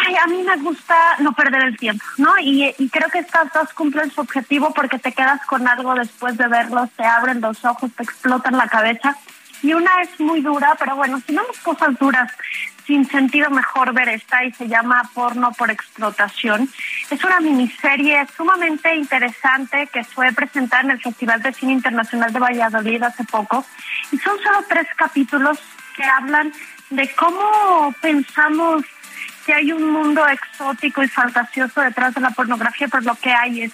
ay, 0.05 0.17
a 0.17 0.27
mí 0.27 0.43
me 0.43 0.57
gusta 0.57 0.95
no 1.21 1.33
perder 1.33 1.63
el 1.65 1.77
tiempo, 1.77 2.05
¿no? 2.19 2.39
Y, 2.39 2.75
y 2.79 2.89
creo 2.89 3.09
que 3.09 3.21
estas 3.21 3.53
dos 3.53 3.73
cumplen 3.73 4.11
su 4.11 4.21
objetivo 4.21 4.73
porque 4.75 4.99
te 4.99 5.13
quedas 5.13 5.45
con 5.47 5.67
algo 5.67 5.95
después 5.95 6.37
de 6.37 6.49
verlos, 6.49 6.91
te 6.97 7.05
abren 7.05 7.41
los 7.41 7.65
ojos, 7.65 7.91
te 7.97 8.03
explotan 8.03 8.57
la 8.57 8.69
cabeza. 8.69 9.17
Y 9.63 9.73
una 9.73 9.91
es 10.03 10.21
muy 10.21 10.41
dura, 10.41 10.77
pero 10.79 10.97
bueno, 10.97 11.21
si 11.27 11.33
no 11.33 11.43
las 11.43 11.59
cosas 11.61 11.99
duras 11.99 12.31
sin 12.87 13.05
sentido 13.09 13.51
mejor 13.51 13.93
ver 13.93 14.09
esta 14.09 14.45
y 14.45 14.53
se 14.53 14.69
llama 14.69 15.03
Porno 15.13 15.53
por 15.53 15.71
Explotación. 15.71 16.69
Es 17.11 17.25
una 17.25 17.41
miniserie 17.41 18.25
sumamente 18.37 18.95
interesante 18.95 19.89
que 19.93 20.05
fue 20.05 20.33
presentada 20.33 20.85
en 20.85 20.91
el 20.93 21.01
Festival 21.01 21.43
de 21.43 21.53
Cine 21.53 21.73
Internacional 21.73 22.33
de 22.33 22.39
Valladolid 22.39 23.03
hace 23.03 23.25
poco 23.25 23.65
y 24.13 24.19
son 24.19 24.39
solo 24.41 24.65
tres 24.69 24.87
capítulos 24.97 25.59
que 25.97 26.05
hablan 26.05 26.53
de 26.91 27.11
cómo 27.15 27.93
pensamos 28.01 28.85
que 29.45 29.55
hay 29.55 29.73
un 29.73 29.91
mundo 29.91 30.27
exótico 30.29 31.03
y 31.03 31.09
fantasioso 31.09 31.81
detrás 31.81 32.15
de 32.15 32.21
la 32.21 32.31
pornografía, 32.31 32.89
pero 32.89 33.03
lo 33.03 33.15
que 33.17 33.33
hay 33.33 33.63
es 33.63 33.73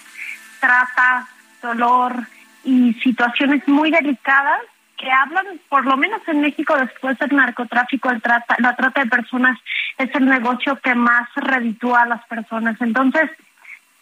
trata, 0.59 1.27
dolor 1.61 2.27
y 2.63 2.93
situaciones 2.95 3.67
muy 3.67 3.91
delicadas 3.91 4.61
que 4.97 5.11
hablan, 5.11 5.45
por 5.69 5.85
lo 5.85 5.97
menos 5.97 6.21
en 6.27 6.41
México, 6.41 6.75
después 6.77 7.17
del 7.19 7.35
narcotráfico, 7.35 8.09
el 8.09 8.21
trata, 8.21 8.55
la 8.59 8.75
trata 8.75 9.03
de 9.03 9.09
personas 9.09 9.59
es 9.97 10.13
el 10.15 10.25
negocio 10.25 10.77
que 10.77 10.95
más 10.95 11.29
reditúa 11.35 12.03
a 12.03 12.07
las 12.07 12.25
personas. 12.27 12.79
Entonces, 12.81 13.29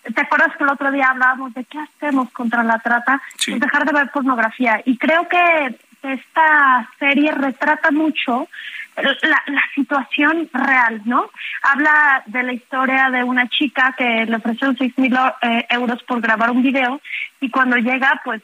¿te 0.04 0.22
acuerdas 0.22 0.56
que 0.58 0.64
el 0.64 0.70
otro 0.70 0.92
día 0.92 1.10
hablábamos 1.10 1.54
de 1.54 1.64
qué 1.66 1.80
hacemos 1.80 2.32
contra 2.32 2.64
la 2.64 2.80
trata? 2.80 3.22
Pues 3.46 3.60
dejar 3.60 3.86
de 3.86 3.94
ver 3.94 4.12
pornografía. 4.12 4.82
Y 4.86 4.98
creo 4.98 5.28
que 5.28 5.76
esta 6.04 6.90
serie 7.00 7.32
retrata 7.32 7.92
mucho 7.92 8.48
la, 8.96 9.44
la, 9.48 9.64
situación 9.74 10.50
real, 10.52 11.02
¿no? 11.06 11.30
Habla 11.64 12.24
de 12.26 12.44
la 12.44 12.54
historia 12.54 13.10
de 13.10 13.24
una 13.24 13.48
chica 13.48 13.96
que 13.98 14.26
le 14.26 14.36
ofreció 14.36 14.74
seis 14.78 14.98
mil 14.98 15.16
eh, 15.42 15.66
euros 15.70 16.04
por 16.04 16.22
grabar 16.22 16.52
un 16.52 16.62
video 16.62 17.00
y 17.40 17.50
cuando 17.50 17.78
llega, 17.78 18.22
pues 18.26 18.42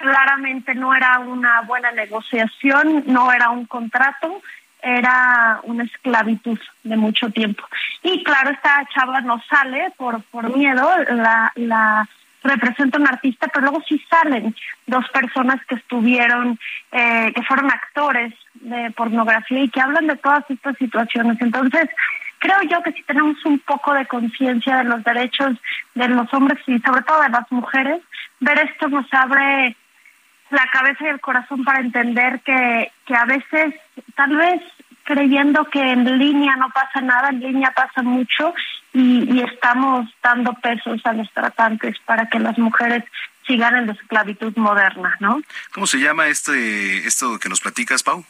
claramente 0.00 0.74
no 0.74 0.94
era 0.94 1.18
una 1.18 1.60
buena 1.62 1.92
negociación, 1.92 3.04
no 3.06 3.30
era 3.32 3.50
un 3.50 3.66
contrato, 3.66 4.40
era 4.82 5.60
una 5.64 5.84
esclavitud 5.84 6.58
de 6.82 6.96
mucho 6.96 7.30
tiempo. 7.30 7.62
Y 8.02 8.24
claro, 8.24 8.50
esta 8.50 8.88
chava 8.94 9.20
no 9.20 9.42
sale 9.48 9.92
por, 9.98 10.22
por 10.24 10.56
miedo, 10.56 10.88
la, 11.10 11.52
la 11.54 12.08
representa 12.42 12.98
un 12.98 13.06
artista, 13.06 13.48
pero 13.48 13.66
luego 13.66 13.82
sí 13.86 14.02
salen 14.08 14.56
dos 14.86 15.06
personas 15.10 15.64
que 15.66 15.74
estuvieron, 15.74 16.58
eh, 16.92 17.30
que 17.34 17.42
fueron 17.42 17.70
actores 17.70 18.32
de 18.54 18.90
pornografía 18.92 19.60
y 19.60 19.68
que 19.68 19.82
hablan 19.82 20.06
de 20.06 20.16
todas 20.16 20.44
estas 20.48 20.76
situaciones. 20.78 21.36
Entonces, 21.42 21.90
creo 22.38 22.62
yo 22.62 22.82
que 22.82 22.92
si 22.92 23.02
tenemos 23.02 23.36
un 23.44 23.58
poco 23.58 23.92
de 23.92 24.06
conciencia 24.06 24.78
de 24.78 24.84
los 24.84 25.04
derechos 25.04 25.58
de 25.94 26.08
los 26.08 26.32
hombres 26.32 26.58
y 26.66 26.78
sobre 26.78 27.02
todo 27.02 27.20
de 27.20 27.28
las 27.28 27.52
mujeres, 27.52 28.00
ver 28.40 28.58
esto 28.60 28.88
nos 28.88 29.06
abre 29.12 29.76
la 30.50 30.66
cabeza 30.72 31.04
y 31.04 31.08
el 31.08 31.20
corazón 31.20 31.64
para 31.64 31.80
entender 31.80 32.40
que, 32.40 32.92
que 33.06 33.14
a 33.14 33.24
veces, 33.24 33.74
tal 34.14 34.36
vez 34.36 34.62
creyendo 35.04 35.64
que 35.64 35.80
en 35.80 36.18
línea 36.18 36.56
no 36.56 36.70
pasa 36.70 37.00
nada, 37.00 37.30
en 37.30 37.40
línea 37.40 37.72
pasa 37.72 38.02
mucho 38.02 38.54
y, 38.92 39.32
y 39.32 39.42
estamos 39.42 40.08
dando 40.22 40.52
pesos 40.54 41.00
a 41.04 41.12
los 41.12 41.30
tratantes 41.32 41.98
para 42.04 42.28
que 42.28 42.38
las 42.38 42.58
mujeres 42.58 43.04
sigan 43.46 43.76
en 43.76 43.86
la 43.86 43.92
esclavitud 43.94 44.56
moderna, 44.56 45.16
¿no? 45.20 45.40
¿Cómo 45.72 45.86
se 45.86 45.98
llama 45.98 46.28
este 46.28 47.06
esto 47.06 47.38
que 47.38 47.48
nos 47.48 47.60
platicas, 47.60 48.02
Pau? 48.02 48.24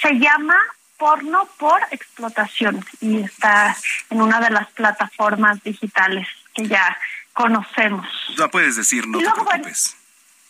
Se 0.00 0.14
llama 0.18 0.56
porno 0.98 1.48
por 1.58 1.80
explotación 1.90 2.84
y 3.00 3.22
está 3.22 3.76
en 4.10 4.22
una 4.22 4.40
de 4.40 4.50
las 4.50 4.68
plataformas 4.72 5.62
digitales 5.62 6.26
que 6.54 6.66
ya 6.66 6.96
conocemos. 7.32 8.06
No 8.38 8.50
puedes 8.50 8.76
decir, 8.76 9.06
no 9.06 9.18
te 9.18 9.24
preocupes. 9.24 9.54
bueno, 9.54 10.05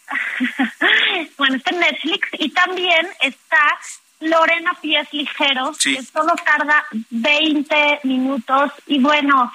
está 1.55 1.71
en 1.71 1.81
Netflix 1.81 2.29
y 2.39 2.51
también 2.51 3.07
está 3.21 3.79
Lorena 4.21 4.73
Pies 4.81 5.13
Ligeros, 5.13 5.79
que 5.79 6.03
solo 6.03 6.35
tarda 6.37 6.85
20 7.11 8.01
minutos. 8.05 8.73
Y 8.87 8.99
bueno, 9.01 9.53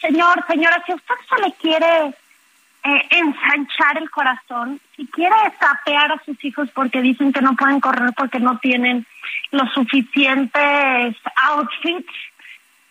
señor, 0.00 0.44
señora, 0.46 0.82
si 0.86 0.94
usted 0.94 1.14
se 1.28 1.42
le 1.42 1.52
quiere 1.54 2.14
eh, 2.84 3.06
ensanchar 3.10 3.98
el 3.98 4.10
corazón, 4.10 4.80
si 4.96 5.06
quiere 5.06 5.34
tapear 5.58 6.12
a 6.12 6.22
sus 6.24 6.42
hijos 6.44 6.68
porque 6.72 7.02
dicen 7.02 7.32
que 7.32 7.40
no 7.40 7.54
pueden 7.56 7.80
correr 7.80 8.12
porque 8.16 8.38
no 8.38 8.58
tienen 8.58 9.06
los 9.50 9.72
suficientes 9.72 11.16
outfits, 11.48 12.12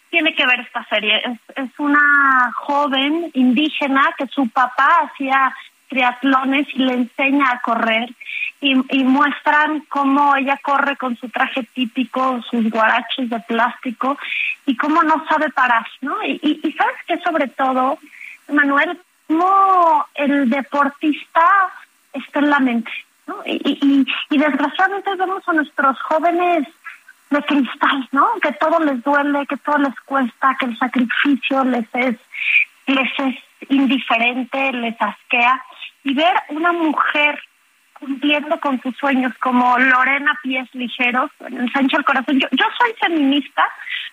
tiene 0.09 0.35
que 0.35 0.45
ver 0.45 0.59
esta 0.59 0.83
serie. 0.85 1.21
Es, 1.25 1.39
es 1.55 1.71
una 1.79 2.51
joven 2.55 3.31
indígena 3.33 4.13
que 4.17 4.27
su 4.27 4.47
papá 4.49 5.09
hacía 5.09 5.55
triatlones 5.93 6.67
y 6.73 6.79
le 6.79 6.93
enseña 6.93 7.51
a 7.51 7.59
correr 7.59 8.09
y, 8.61 8.73
y, 8.89 9.03
muestran 9.03 9.81
cómo 9.89 10.35
ella 10.35 10.57
corre 10.63 10.95
con 10.97 11.15
su 11.17 11.29
traje 11.29 11.63
típico, 11.73 12.41
sus 12.49 12.69
guaraches 12.69 13.29
de 13.29 13.39
plástico 13.41 14.17
y 14.65 14.75
cómo 14.75 15.03
no 15.03 15.23
sabe 15.27 15.49
parar, 15.49 15.85
¿no? 16.01 16.15
Y, 16.23 16.39
y, 16.41 16.71
sabes 16.73 16.95
que 17.05 17.19
sobre 17.19 17.47
todo, 17.49 17.99
Manuel, 18.49 18.99
cómo 19.27 20.07
el 20.15 20.49
deportista 20.49 21.45
está 22.13 22.39
en 22.39 22.49
la 22.49 22.59
mente, 22.59 22.91
¿no? 23.27 23.35
Y, 23.45 23.79
y, 23.81 24.07
y 24.29 24.37
desgraciadamente 24.37 25.15
vemos 25.15 25.47
a 25.47 25.53
nuestros 25.53 25.99
jóvenes 26.01 26.67
de 27.29 27.41
cristal, 27.43 28.07
¿no? 28.11 28.27
Que 28.41 28.53
todo 28.53 28.79
les 28.79 29.03
duele, 29.03 29.45
que 29.45 29.57
todo 29.57 29.77
les 29.77 29.99
cuesta, 30.05 30.55
que 30.59 30.67
el 30.67 30.77
sacrificio 30.77 31.63
les 31.65 31.85
es, 31.93 32.15
les 32.87 33.19
es 33.19 33.35
indiferente, 33.69 34.71
les 34.73 34.95
asquea. 34.99 35.63
Y 36.03 36.13
ver 36.13 36.33
una 36.49 36.71
mujer 36.73 37.41
cumpliendo 37.93 38.59
con 38.59 38.81
sus 38.81 38.95
sueños 38.97 39.33
como 39.39 39.77
Lorena 39.77 40.37
Pies 40.43 40.67
Ligeros, 40.73 41.31
ensancha 41.39 41.97
el 41.97 42.03
corazón. 42.03 42.39
Yo, 42.39 42.47
yo 42.51 42.65
soy 42.77 42.93
feminista, 42.99 43.67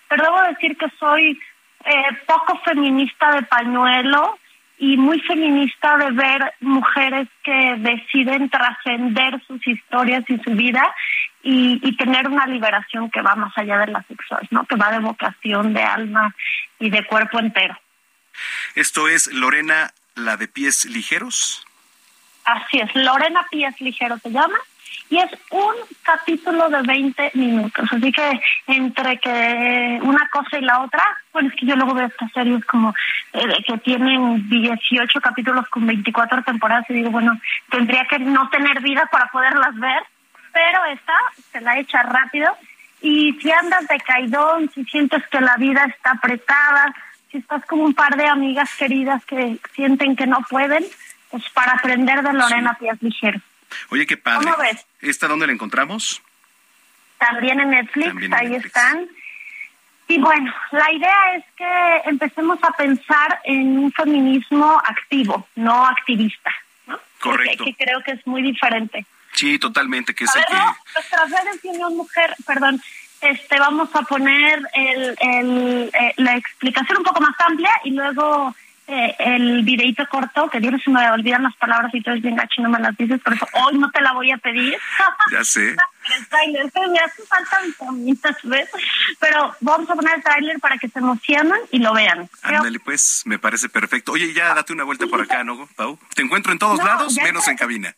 pero 0.07 0.23
debo 0.23 0.41
decir 0.43 0.77
que 0.77 0.87
soy 0.97 1.39
eh, 1.83 2.03
poco 2.25 2.57
feminista 2.63 3.31
de 3.35 3.43
pañuelo 3.43 4.37
y 4.77 4.97
muy 4.97 5.19
feminista 5.19 5.97
de 5.97 6.11
ver 6.11 6.53
mujeres 6.59 7.27
que 7.43 7.75
deciden 7.77 8.49
trascender 8.49 9.41
sus 9.45 9.65
historias 9.67 10.23
y 10.27 10.39
su 10.39 10.51
vida 10.51 10.83
y, 11.43 11.79
y, 11.83 11.95
tener 11.97 12.27
una 12.27 12.47
liberación 12.47 13.09
que 13.11 13.21
va 13.21 13.35
más 13.35 13.55
allá 13.57 13.77
de 13.79 13.91
la 13.91 14.03
sexual, 14.03 14.47
¿no? 14.51 14.65
Que 14.65 14.75
va 14.75 14.91
de 14.91 14.99
vocación, 14.99 15.73
de 15.73 15.83
alma 15.83 16.35
y 16.79 16.89
de 16.89 17.03
cuerpo 17.05 17.39
entero. 17.39 17.77
Esto 18.75 19.07
es 19.07 19.27
Lorena, 19.33 19.93
la 20.15 20.37
de 20.37 20.47
pies 20.47 20.85
ligeros. 20.85 21.65
Así 22.45 22.79
es, 22.79 22.93
Lorena 22.95 23.45
Pies 23.51 23.79
Ligeros 23.79 24.21
se 24.21 24.31
llama 24.31 24.57
y 25.09 25.17
es 25.17 25.29
un 25.51 25.75
capítulo 26.03 26.69
de 26.69 26.81
20 26.83 27.31
minutos. 27.33 27.85
Así 27.91 28.11
que 28.11 28.41
entre 28.67 29.19
que 29.19 29.99
una 30.01 30.27
cosa 30.31 30.57
y 30.57 30.61
la 30.61 30.81
otra, 30.81 31.03
bueno, 31.33 31.49
es 31.49 31.55
que 31.55 31.65
yo 31.65 31.75
luego 31.75 31.93
veo 31.93 32.07
estas 32.07 32.31
series 32.31 32.63
como 32.65 32.93
eh, 33.33 33.63
que 33.67 33.77
tienen 33.79 34.49
18 34.49 35.21
capítulos 35.21 35.67
con 35.69 35.85
24 35.85 36.43
temporadas 36.43 36.85
y 36.89 36.93
digo, 36.93 37.11
bueno, 37.11 37.39
tendría 37.69 38.05
que 38.05 38.19
no 38.19 38.49
tener 38.49 38.81
vida 38.81 39.07
para 39.11 39.27
poderlas 39.27 39.75
ver, 39.75 40.01
pero 40.53 40.85
esta 40.85 41.13
se 41.51 41.61
la 41.61 41.77
echa 41.77 42.03
rápido. 42.03 42.49
Y 43.01 43.33
si 43.41 43.51
andas 43.51 43.87
de 43.87 43.99
caidón, 43.99 44.69
si 44.73 44.85
sientes 44.85 45.27
que 45.27 45.41
la 45.41 45.57
vida 45.57 45.83
está 45.85 46.11
apretada, 46.11 46.93
si 47.31 47.37
estás 47.37 47.65
como 47.65 47.83
un 47.83 47.93
par 47.93 48.15
de 48.17 48.27
amigas 48.27 48.69
queridas 48.77 49.23
que 49.25 49.57
sienten 49.73 50.15
que 50.15 50.27
no 50.27 50.39
pueden, 50.49 50.85
pues 51.29 51.43
para 51.49 51.73
aprender 51.73 52.21
de 52.23 52.33
Lorena 52.33 52.75
sí. 52.79 52.85
Pies 52.85 53.01
Ligeros. 53.01 53.41
Oye, 53.89 54.05
qué 54.05 54.17
padre. 54.17 54.45
¿Cómo 54.51 54.57
ves? 54.61 54.85
¿Esta 54.99 55.27
dónde 55.27 55.47
la 55.47 55.53
encontramos? 55.53 56.21
También 57.17 57.59
en 57.59 57.69
Netflix, 57.69 58.07
También 58.07 58.33
en 58.33 58.39
ahí 58.39 58.49
Netflix. 58.49 58.65
están. 58.75 59.07
Y 60.07 60.19
bueno, 60.19 60.53
la 60.71 60.91
idea 60.91 61.35
es 61.35 61.45
que 61.55 62.09
empecemos 62.09 62.59
a 62.63 62.71
pensar 62.71 63.39
en 63.45 63.77
un 63.79 63.91
feminismo 63.93 64.81
activo, 64.85 65.47
no 65.55 65.85
activista. 65.85 66.51
¿no? 66.87 66.99
Correcto. 67.19 67.63
Que, 67.63 67.73
que, 67.73 67.85
creo 67.85 68.01
que 68.03 68.11
es 68.11 68.27
muy 68.27 68.41
diferente. 68.41 69.05
Sí, 69.33 69.57
totalmente, 69.57 70.13
que 70.13 70.25
es 70.25 70.35
a 70.35 70.39
el 70.39 70.45
ver, 70.45 70.57
que... 70.57 70.93
nuestras 70.95 71.29
redes 71.29 71.61
de 71.61 71.69
Unión 71.69 71.95
Mujer, 71.95 72.35
perdón, 72.45 72.81
este, 73.21 73.59
vamos 73.59 73.89
a 73.93 74.01
poner 74.01 74.61
el, 74.73 75.15
el, 75.19 75.91
eh, 75.93 76.13
la 76.17 76.35
explicación 76.35 76.99
un 76.99 77.03
poco 77.03 77.21
más 77.21 77.35
amplia 77.39 77.71
y 77.83 77.91
luego 77.91 78.55
eh, 78.87 79.15
el 79.19 79.63
videito 79.63 80.05
corto, 80.09 80.49
que 80.49 80.59
Dios 80.59 80.81
se 80.83 80.91
me 80.91 81.09
olvidan 81.09 81.43
las 81.43 81.55
palabras 81.55 81.93
y 81.93 82.01
todo 82.01 82.15
es 82.15 82.21
bien 82.21 82.35
gacho 82.35 82.55
y 82.57 82.63
no 82.63 82.69
me 82.69 82.79
las 82.79 82.97
dices, 82.97 83.21
por 83.21 83.33
eso 83.33 83.47
hoy 83.53 83.77
no 83.77 83.89
te 83.91 84.01
la 84.01 84.11
voy 84.11 84.31
a 84.31 84.37
pedir. 84.37 84.77
Ya 85.31 85.45
sé. 85.45 85.69
el 86.17 86.27
tráiler, 86.27 86.65
me 86.89 86.99
hace 86.99 87.23
falta 87.23 87.61
vitaminas, 87.61 88.37
¿ves? 88.43 88.69
Pero 89.19 89.55
vamos 89.61 89.89
a 89.89 89.95
poner 89.95 90.15
el 90.15 90.23
tráiler 90.23 90.59
para 90.59 90.77
que 90.77 90.89
se 90.89 90.99
emocionen 90.99 91.59
y 91.71 91.79
lo 91.79 91.93
vean. 91.93 92.27
Ándale, 92.41 92.79
pues, 92.81 93.21
me 93.25 93.39
parece 93.39 93.69
perfecto. 93.69 94.11
Oye, 94.11 94.33
ya 94.33 94.53
date 94.53 94.73
una 94.73 94.83
vuelta 94.83 95.05
por 95.07 95.21
acá, 95.21 95.43
¿no, 95.43 95.67
Pau? 95.75 95.97
Te 96.13 96.23
encuentro 96.23 96.51
en 96.51 96.59
todos 96.59 96.79
No, 96.79 96.85
lados, 96.85 97.15
menos 97.15 97.47
en 97.47 97.55
cabina. 97.55 97.95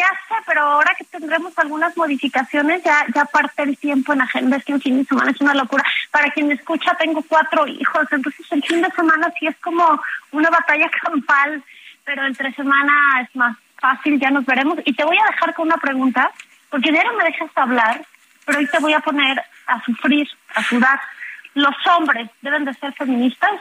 Ya 0.00 0.08
sé, 0.28 0.34
pero 0.46 0.62
ahora 0.62 0.94
que 0.96 1.04
tendremos 1.04 1.52
algunas 1.58 1.94
modificaciones, 1.94 2.82
ya 2.82 3.04
ya 3.14 3.26
parte 3.26 3.64
el 3.64 3.76
tiempo 3.76 4.14
en 4.14 4.22
agenda, 4.22 4.56
es 4.56 4.64
que 4.64 4.72
un 4.72 4.80
fin 4.80 4.96
de 4.96 5.04
semana 5.04 5.30
es 5.30 5.40
una 5.42 5.52
locura. 5.52 5.84
Para 6.10 6.30
quien 6.30 6.48
me 6.48 6.54
escucha, 6.54 6.94
tengo 6.94 7.22
cuatro 7.28 7.66
hijos, 7.66 8.06
entonces 8.10 8.46
el 8.50 8.62
fin 8.62 8.80
de 8.80 8.90
semana 8.92 9.30
sí 9.38 9.46
es 9.46 9.56
como 9.58 10.00
una 10.32 10.48
batalla 10.48 10.90
campal, 11.02 11.62
pero 12.02 12.24
entre 12.24 12.50
semana 12.54 13.20
es 13.20 13.36
más 13.36 13.54
fácil, 13.78 14.18
ya 14.18 14.30
nos 14.30 14.46
veremos. 14.46 14.78
Y 14.86 14.94
te 14.94 15.04
voy 15.04 15.18
a 15.18 15.32
dejar 15.32 15.52
con 15.52 15.66
una 15.66 15.76
pregunta, 15.76 16.30
porque 16.70 16.92
no 16.92 17.12
me 17.18 17.24
dejas 17.24 17.50
hablar, 17.56 18.00
pero 18.46 18.58
hoy 18.58 18.66
te 18.68 18.78
voy 18.78 18.94
a 18.94 19.00
poner 19.00 19.44
a 19.66 19.84
sufrir, 19.84 20.26
a 20.54 20.62
sudar. 20.62 20.98
¿Los 21.52 21.76
hombres 21.88 22.30
deben 22.40 22.64
de 22.64 22.72
ser 22.72 22.94
feministas? 22.94 23.60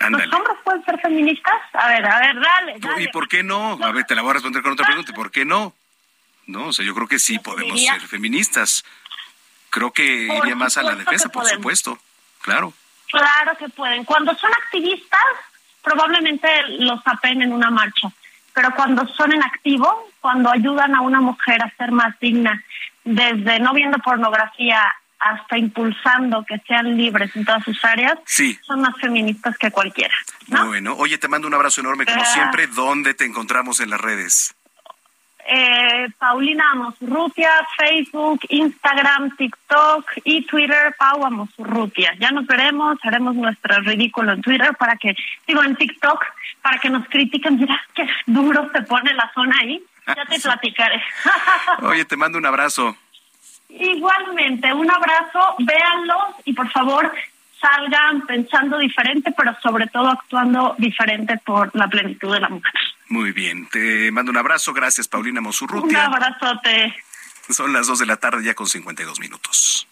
Ándale. 0.00 0.26
¿Los 0.26 0.36
hombres 0.40 0.56
pueden 0.64 0.84
ser 0.84 1.00
feministas? 1.00 1.54
A 1.72 1.88
ver, 1.88 2.06
a 2.06 2.20
ver, 2.20 2.40
dale, 2.40 2.74
dale. 2.78 3.02
¿Y 3.02 3.08
por 3.08 3.28
qué 3.28 3.42
no? 3.42 3.78
A 3.82 3.92
ver, 3.92 4.04
te 4.04 4.14
la 4.14 4.22
voy 4.22 4.30
a 4.30 4.34
responder 4.34 4.62
con 4.62 4.72
otra 4.72 4.86
pregunta. 4.86 5.10
¿Y 5.12 5.14
por 5.14 5.30
qué 5.30 5.44
no? 5.44 5.74
No, 6.46 6.66
o 6.68 6.72
sea, 6.72 6.84
yo 6.84 6.94
creo 6.94 7.06
que 7.08 7.18
sí 7.18 7.38
podemos 7.38 7.74
diría- 7.74 7.92
ser 7.92 8.08
feministas. 8.08 8.84
Creo 9.70 9.92
que 9.92 10.26
Por 10.28 10.38
iría 10.46 10.56
más 10.56 10.78
a 10.78 10.82
la 10.82 10.94
defensa, 10.94 11.28
por 11.28 11.42
podemos. 11.42 11.56
supuesto. 11.62 11.98
Claro. 12.40 12.72
Claro 13.10 13.56
que 13.58 13.68
pueden. 13.68 14.04
Cuando 14.04 14.34
son 14.34 14.50
activistas, 14.52 15.20
probablemente 15.82 16.48
los 16.80 17.00
apen 17.06 17.42
en 17.42 17.52
una 17.52 17.70
marcha. 17.70 18.08
Pero 18.54 18.70
cuando 18.74 19.06
son 19.08 19.32
en 19.32 19.42
activo, 19.42 20.10
cuando 20.20 20.50
ayudan 20.50 20.94
a 20.94 21.00
una 21.02 21.20
mujer 21.20 21.62
a 21.62 21.70
ser 21.76 21.92
más 21.92 22.18
digna, 22.18 22.62
desde 23.04 23.60
no 23.60 23.72
viendo 23.74 23.98
pornografía 23.98 24.92
hasta 25.20 25.58
impulsando 25.58 26.44
que 26.46 26.58
sean 26.66 26.96
libres 26.96 27.34
en 27.34 27.44
todas 27.44 27.64
sus 27.64 27.84
áreas, 27.84 28.18
Sí. 28.24 28.58
son 28.62 28.80
más 28.82 28.94
feministas 29.00 29.56
que 29.58 29.70
cualquiera. 29.70 30.14
Bueno, 30.46 30.94
oye, 30.96 31.18
te 31.18 31.28
mando 31.28 31.48
un 31.48 31.54
abrazo 31.54 31.80
enorme 31.80 32.06
como 32.06 32.24
siempre. 32.24 32.66
¿Dónde 32.68 33.14
te 33.14 33.24
encontramos 33.24 33.80
en 33.80 33.90
las 33.90 34.00
redes? 34.00 34.54
Eh, 35.50 36.08
Paulina 36.18 36.72
Amosurrutia, 36.72 37.50
Facebook, 37.78 38.40
Instagram, 38.50 39.34
TikTok 39.36 40.04
y 40.24 40.44
Twitter, 40.44 40.94
Pau 40.98 41.24
Amosurrutia. 41.24 42.14
Ya 42.20 42.30
nos 42.32 42.46
veremos, 42.46 42.98
haremos 43.02 43.34
nuestro 43.34 43.80
ridículo 43.80 44.32
en 44.34 44.42
Twitter 44.42 44.76
para 44.76 44.96
que, 44.96 45.16
digo 45.46 45.62
en 45.64 45.74
TikTok, 45.74 46.22
para 46.60 46.78
que 46.78 46.90
nos 46.90 47.08
critiquen. 47.08 47.58
Mira 47.58 47.80
qué 47.94 48.06
duro 48.26 48.68
se 48.74 48.82
pone 48.82 49.14
la 49.14 49.30
zona 49.32 49.56
ahí. 49.62 49.82
Ya 50.06 50.26
te 50.26 50.38
platicaré. 50.42 51.02
Oye, 51.80 52.04
te 52.04 52.16
mando 52.16 52.36
un 52.36 52.44
abrazo. 52.44 52.94
Igualmente, 53.68 54.72
un 54.72 54.90
abrazo, 54.90 55.54
véanlos 55.58 56.34
y 56.44 56.52
por 56.52 56.70
favor 56.70 57.12
salgan 57.60 58.24
pensando 58.26 58.78
diferente, 58.78 59.32
pero 59.36 59.56
sobre 59.60 59.86
todo 59.88 60.08
actuando 60.08 60.74
diferente 60.78 61.38
por 61.44 61.70
la 61.74 61.88
plenitud 61.88 62.32
de 62.32 62.40
la 62.40 62.48
mujer. 62.48 62.72
Muy 63.08 63.32
bien, 63.32 63.68
te 63.68 64.10
mando 64.12 64.30
un 64.30 64.36
abrazo. 64.36 64.72
Gracias, 64.72 65.08
Paulina 65.08 65.40
Un 65.40 65.44
Mosurrutia. 65.46 66.04
abrazote. 66.06 66.94
Son 67.50 67.72
las 67.72 67.86
dos 67.86 67.98
de 67.98 68.06
la 68.06 68.16
tarde 68.16 68.44
ya 68.44 68.54
con 68.54 68.66
52 68.66 69.18
minutos. 69.20 69.88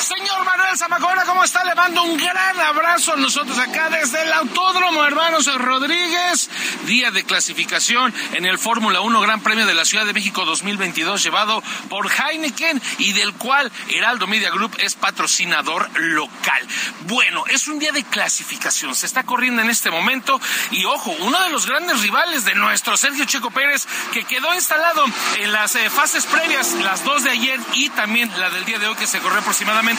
Señor 0.00 0.46
Manuel 0.46 0.78
Zamacona, 0.78 1.24
¿cómo 1.26 1.44
está? 1.44 1.62
Le 1.62 1.74
mando 1.74 2.02
un 2.02 2.16
gran 2.16 2.58
abrazo 2.58 3.12
a 3.12 3.16
nosotros 3.16 3.58
acá 3.58 3.90
desde 3.90 4.22
el 4.22 4.32
Autódromo 4.32 5.04
Hermanos 5.04 5.46
Rodríguez. 5.56 6.48
Día 6.86 7.10
de 7.10 7.24
clasificación 7.24 8.14
en 8.32 8.46
el 8.46 8.58
Fórmula 8.58 9.02
1 9.02 9.20
Gran 9.20 9.42
Premio 9.42 9.66
de 9.66 9.74
la 9.74 9.84
Ciudad 9.84 10.06
de 10.06 10.14
México 10.14 10.46
2022 10.46 11.22
llevado 11.22 11.62
por 11.90 12.10
Heineken 12.10 12.80
y 12.96 13.12
del 13.12 13.34
cual 13.34 13.70
Heraldo 13.90 14.26
Media 14.26 14.50
Group 14.50 14.74
es 14.78 14.94
patrocinador 14.94 15.90
local. 16.00 16.66
Bueno, 17.00 17.44
es 17.48 17.68
un 17.68 17.78
día 17.78 17.92
de 17.92 18.02
clasificación. 18.02 18.94
Se 18.94 19.04
está 19.04 19.24
corriendo 19.24 19.60
en 19.60 19.68
este 19.68 19.90
momento 19.90 20.40
y 20.70 20.86
ojo, 20.86 21.10
uno 21.20 21.42
de 21.42 21.50
los 21.50 21.66
grandes 21.66 22.00
rivales 22.00 22.46
de 22.46 22.54
nuestro 22.54 22.96
Sergio 22.96 23.26
Checo 23.26 23.50
Pérez 23.50 23.86
que 24.14 24.24
quedó 24.24 24.54
instalado 24.54 25.04
en 25.40 25.52
las 25.52 25.74
eh, 25.74 25.90
fases 25.90 26.24
previas, 26.24 26.72
las 26.72 27.04
dos 27.04 27.22
de 27.24 27.30
ayer 27.30 27.60
y 27.74 27.90
también 27.90 28.30
la 28.38 28.48
del 28.48 28.64
día 28.64 28.78
de 28.78 28.86
hoy 28.86 28.96
que 28.96 29.06
se 29.06 29.18
corrió 29.18 29.40
aproximadamente 29.40 29.89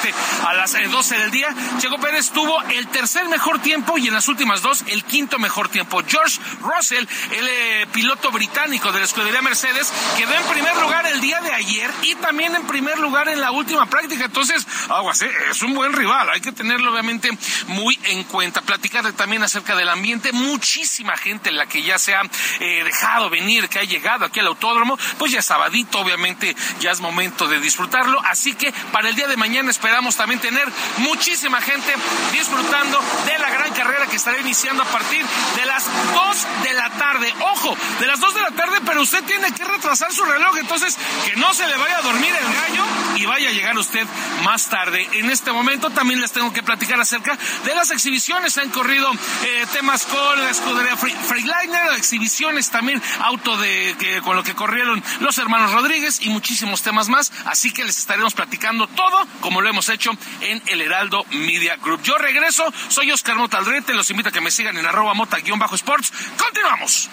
a 0.46 0.54
las 0.54 0.74
eh, 0.76 0.88
12 0.88 1.18
del 1.18 1.32
día. 1.32 1.54
Checo 1.80 1.98
Pérez 2.00 2.30
tuvo 2.32 2.62
el 2.64 2.88
tercer 2.88 3.28
mejor 3.28 3.60
tiempo 3.60 3.98
y 3.98 4.08
en 4.08 4.14
las 4.14 4.28
últimas 4.28 4.62
dos 4.62 4.84
el 4.88 5.04
quinto 5.04 5.40
mejor 5.40 5.70
tiempo. 5.70 6.02
George 6.08 6.40
Russell, 6.62 7.06
el 7.32 7.48
eh, 7.48 7.88
piloto 7.92 8.32
británico 8.32 8.92
de 8.92 9.00
la 9.00 9.06
escudería 9.06 9.42
Mercedes, 9.42 9.92
quedó 10.18 10.34
en 10.34 10.44
primer 10.46 10.76
lugar 10.78 11.06
el 11.08 11.20
día 11.22 11.42
de 11.42 11.52
ayer 11.52 11.92
y 12.04 12.16
también 12.16 12.56
en 12.56 12.64
primer 12.68 13.00
lugar 13.00 13.28
en 13.30 13.42
la 13.42 13.52
última 13.52 13.86
práctica. 13.88 14.26
Entonces, 14.26 14.66
aguas, 14.90 15.22
¿eh? 15.22 15.32
es 15.50 15.62
un 15.62 15.74
buen 15.74 15.94
rival, 15.94 16.30
hay 16.30 16.42
que 16.42 16.52
tenerlo 16.52 16.92
obviamente 16.92 17.30
muy 17.68 18.00
en 18.04 18.24
cuenta. 18.24 18.62
Platicar 18.62 19.12
también 19.14 19.44
acerca 19.44 19.76
del 19.76 19.90
ambiente, 19.90 20.32
muchísima 20.32 21.18
gente 21.18 21.52
la 21.52 21.66
que 21.66 21.82
ya 21.84 21.98
se 21.98 22.14
ha 22.14 22.22
eh, 22.60 22.84
dejado 22.84 23.30
venir, 23.30 23.68
que 23.70 23.80
ha 23.80 23.84
llegado 23.84 24.26
aquí 24.26 24.40
al 24.40 24.48
autódromo, 24.48 24.98
pues 25.18 25.32
ya 25.32 25.40
es 25.40 25.46
sabadito, 25.46 26.00
obviamente 26.00 26.56
ya 26.80 26.92
es 26.92 27.00
momento 27.00 27.48
de 27.48 27.60
disfrutarlo. 27.60 28.22
Así 28.26 28.54
que 28.54 28.72
para 28.92 29.10
el 29.10 29.16
día 29.16 29.28
de 29.28 29.38
mañana 29.38 29.72
esperamos 29.82 30.16
también 30.16 30.40
tener 30.40 30.72
muchísima 30.98 31.60
gente 31.60 31.92
disfrutando 32.32 33.02
de 33.26 33.40
la 33.40 33.50
gran 33.50 33.74
carrera 33.74 34.06
que 34.06 34.18
estará 34.18 34.38
iniciando 34.38 34.84
a 34.84 34.86
partir 34.86 35.26
de 35.56 35.66
las 35.66 35.86
2 36.14 36.48
de 36.64 36.74
la 36.74 36.90
tarde. 36.92 37.34
Ojo, 37.40 37.76
de 38.00 38.06
las 38.06 38.20
2 38.20 38.36
de 38.36 38.42
la 38.42 38.52
tarde, 38.52 38.78
pero 38.86 39.02
usted 39.02 39.24
tiene 39.24 39.52
que 39.52 39.66
retrasar 39.66 40.14
su 40.14 40.24
reloj, 40.24 40.56
entonces 40.60 40.96
que 41.26 41.36
no 41.36 41.52
se 41.56 41.66
le 41.66 41.76
vaya 41.78 41.98
a 41.98 42.02
dormir 42.04 42.32
el 42.32 42.54
gallo 42.54 42.84
y 43.16 43.26
vaya 43.26 43.50
a 43.50 43.52
llegar 43.52 43.76
usted 43.76 44.06
más 44.44 44.70
tarde. 44.70 45.08
En 45.14 45.32
este 45.32 45.52
momento 45.52 45.90
también 45.90 46.22
les 46.22 46.32
tengo 46.32 46.54
que 46.54 46.62
platicar 46.62 47.02
acerca 47.02 47.36
de 47.66 47.74
las 47.74 47.90
exhibiciones. 47.90 48.60
Han 48.60 48.70
corrido 48.70 49.12
eh, 49.44 49.66
temas 49.74 50.06
con 50.06 50.40
la 50.40 50.52
escudería 50.52 50.96
Freightliner, 50.96 51.94
exhibiciones 51.98 52.70
también 52.70 53.02
auto 53.22 53.58
de 53.58 53.96
que 53.98 54.22
con 54.22 54.36
lo 54.36 54.44
que 54.44 54.54
corrieron 54.54 55.04
los 55.22 55.40
hermanos 55.40 55.72
Rodríguez 55.72 56.22
y 56.22 56.30
muchísimos 56.30 56.84
temas 56.84 57.10
más. 57.10 57.32
Así 57.46 57.72
que 57.72 57.84
les 57.84 57.98
estaremos 57.98 58.36
platicando 58.36 58.88
todo 58.88 59.26
como 59.40 59.61
lo 59.62 59.70
hemos 59.70 59.90
hecho 59.90 60.12
en 60.42 60.62
el 60.68 60.82
Heraldo 60.82 61.26
Media 61.32 61.78
Group. 61.78 62.02
Yo 62.04 62.18
regreso, 62.18 62.72
soy 62.90 63.12
Oscar 63.12 63.36
Motaldrete, 63.36 63.94
los 63.94 64.10
invito 64.10 64.30
a 64.30 64.32
que 64.32 64.42
me 64.42 64.52
sigan 64.52 64.78
en 64.78 64.86
arroba 64.86 65.14
mota-sports. 65.14 66.12
Continuamos. 66.38 67.10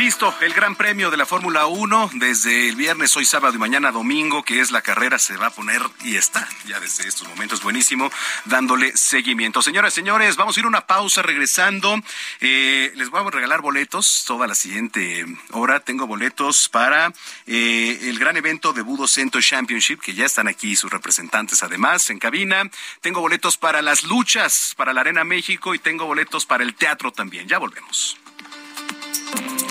Listo, 0.00 0.34
el 0.40 0.54
Gran 0.54 0.76
Premio 0.76 1.10
de 1.10 1.18
la 1.18 1.26
Fórmula 1.26 1.66
1 1.66 2.12
desde 2.14 2.70
el 2.70 2.74
viernes, 2.74 3.14
hoy 3.18 3.26
sábado 3.26 3.54
y 3.54 3.58
mañana 3.58 3.92
domingo, 3.92 4.42
que 4.42 4.60
es 4.60 4.70
la 4.70 4.80
carrera, 4.80 5.18
se 5.18 5.36
va 5.36 5.48
a 5.48 5.50
poner 5.50 5.82
y 6.02 6.16
está 6.16 6.48
ya 6.66 6.80
desde 6.80 7.06
estos 7.06 7.28
momentos 7.28 7.62
buenísimo, 7.62 8.10
dándole 8.46 8.96
seguimiento. 8.96 9.60
Señoras 9.60 9.92
señores, 9.92 10.36
vamos 10.36 10.56
a 10.56 10.60
ir 10.60 10.64
a 10.64 10.68
una 10.68 10.86
pausa 10.86 11.20
regresando. 11.20 12.00
Eh, 12.40 12.90
les 12.96 13.10
voy 13.10 13.20
a 13.20 13.30
regalar 13.30 13.60
boletos 13.60 14.24
toda 14.26 14.46
la 14.46 14.54
siguiente 14.54 15.26
hora. 15.50 15.80
Tengo 15.80 16.06
boletos 16.06 16.70
para 16.70 17.12
eh, 17.46 17.98
el 18.04 18.18
gran 18.18 18.38
evento 18.38 18.72
de 18.72 18.80
Budo 18.80 19.06
Cento 19.06 19.38
Championship, 19.42 20.00
que 20.00 20.14
ya 20.14 20.24
están 20.24 20.48
aquí 20.48 20.76
sus 20.76 20.90
representantes 20.90 21.62
además 21.62 22.08
en 22.08 22.18
cabina. 22.18 22.70
Tengo 23.02 23.20
boletos 23.20 23.58
para 23.58 23.82
las 23.82 24.04
luchas, 24.04 24.72
para 24.78 24.94
la 24.94 25.02
Arena 25.02 25.24
México 25.24 25.74
y 25.74 25.78
tengo 25.78 26.06
boletos 26.06 26.46
para 26.46 26.64
el 26.64 26.74
teatro 26.74 27.12
también. 27.12 27.46
Ya 27.48 27.58
volvemos. 27.58 28.16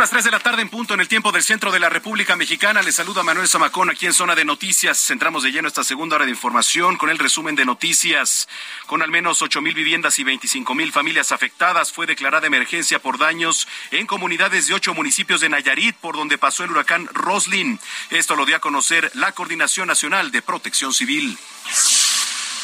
Son 0.00 0.04
las 0.04 0.10
3 0.12 0.24
de 0.24 0.30
la 0.30 0.38
tarde 0.38 0.62
en 0.62 0.70
punto 0.70 0.94
en 0.94 1.00
el 1.00 1.08
tiempo 1.08 1.30
del 1.30 1.42
centro 1.42 1.70
de 1.70 1.78
la 1.78 1.90
República 1.90 2.34
Mexicana. 2.34 2.80
Les 2.80 2.94
saluda 2.94 3.22
Manuel 3.22 3.46
Zamacón 3.46 3.90
aquí 3.90 4.06
en 4.06 4.14
Zona 4.14 4.34
de 4.34 4.46
Noticias. 4.46 5.10
Entramos 5.10 5.42
de 5.42 5.52
lleno 5.52 5.68
esta 5.68 5.84
segunda 5.84 6.16
hora 6.16 6.24
de 6.24 6.30
información 6.30 6.96
con 6.96 7.10
el 7.10 7.18
resumen 7.18 7.54
de 7.54 7.66
noticias. 7.66 8.48
Con 8.86 9.02
al 9.02 9.10
menos 9.10 9.42
8 9.42 9.60
mil 9.60 9.74
viviendas 9.74 10.18
y 10.18 10.24
25 10.24 10.74
mil 10.74 10.90
familias 10.90 11.32
afectadas, 11.32 11.92
fue 11.92 12.06
declarada 12.06 12.46
emergencia 12.46 12.98
por 12.98 13.18
daños 13.18 13.68
en 13.90 14.06
comunidades 14.06 14.68
de 14.68 14.72
ocho 14.72 14.94
municipios 14.94 15.42
de 15.42 15.50
Nayarit, 15.50 15.94
por 15.96 16.16
donde 16.16 16.38
pasó 16.38 16.64
el 16.64 16.70
huracán 16.70 17.06
Roslin. 17.12 17.78
Esto 18.08 18.36
lo 18.36 18.46
dio 18.46 18.56
a 18.56 18.60
conocer 18.60 19.10
la 19.12 19.32
Coordinación 19.32 19.88
Nacional 19.88 20.30
de 20.30 20.40
Protección 20.40 20.94
Civil. 20.94 21.36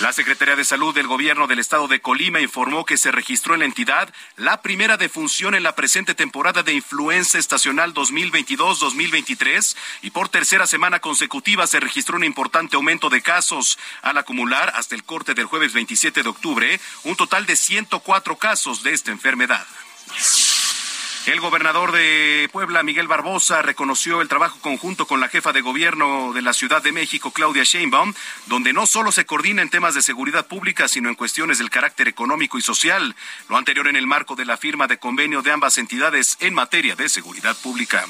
La 0.01 0.12
Secretaría 0.12 0.57
de 0.57 0.64
Salud 0.64 0.94
del 0.94 1.07
Gobierno 1.07 1.47
del 1.47 1.59
Estado 1.59 1.88
de 1.88 2.01
Colima 2.01 2.40
informó 2.40 2.84
que 2.84 2.99
se 2.99 3.11
registró 3.11 3.55
en 3.55 3.61
la 3.61 3.66
entidad 3.66 4.12
la 4.36 4.61
primera 4.61 4.99
defunción 4.99 5.55
en 5.55 5.62
la 5.62 5.74
presente 5.74 6.14
temporada 6.14 6.62
de 6.62 6.74
influenza 6.74 7.38
estacional 7.38 7.94
2022-2023 7.94 9.74
y 10.03 10.11
por 10.11 10.28
tercera 10.28 10.66
semana 10.66 11.01
consecutiva 11.01 11.66
se 11.66 11.80
registró 11.80 12.16
un 12.16 12.24
importante 12.24 12.76
aumento 12.76 13.09
de 13.09 13.22
casos 13.22 13.78
al 14.03 14.18
acumular 14.18 14.70
hasta 14.76 14.94
el 14.94 15.03
corte 15.03 15.32
del 15.32 15.47
jueves 15.47 15.72
27 15.72 16.22
de 16.22 16.28
octubre 16.28 16.78
un 17.05 17.16
total 17.16 17.47
de 17.47 17.57
104 17.57 18.36
casos 18.36 18.82
de 18.82 18.92
esta 18.92 19.12
enfermedad. 19.12 19.66
El 21.27 21.41
gobernador 21.41 21.91
de 21.91 22.49
Puebla, 22.53 22.85
Miguel 22.85 23.09
Barbosa, 23.09 23.61
reconoció 23.61 24.20
el 24.20 24.29
trabajo 24.29 24.61
conjunto 24.61 25.09
con 25.09 25.18
la 25.18 25.29
jefa 25.29 25.53
de 25.53 25.61
gobierno 25.61 26.33
de 26.33 26.41
la 26.41 26.53
Ciudad 26.53 26.81
de 26.81 26.93
México, 26.93 27.33
Claudia 27.33 27.64
Sheinbaum, 27.64 28.14
donde 28.47 28.72
no 28.72 28.87
solo 28.87 29.11
se 29.11 29.27
coordina 29.27 29.61
en 29.61 29.68
temas 29.68 29.97
de 29.97 30.03
seguridad 30.03 30.47
pública, 30.47 30.87
sino 30.87 31.09
en 31.09 31.16
cuestiones 31.16 31.59
del 31.59 31.68
carácter 31.68 32.07
económico 32.07 32.59
y 32.59 32.62
social, 32.62 33.16
lo 33.49 33.57
anterior 33.57 33.89
en 33.89 33.97
el 33.97 34.07
marco 34.07 34.37
de 34.37 34.45
la 34.45 34.57
firma 34.57 34.87
de 34.87 34.99
convenio 34.99 35.43
de 35.43 35.51
ambas 35.51 35.79
entidades 35.79 36.37
en 36.39 36.55
materia 36.55 36.95
de 36.95 37.09
seguridad 37.09 37.57
pública. 37.61 38.05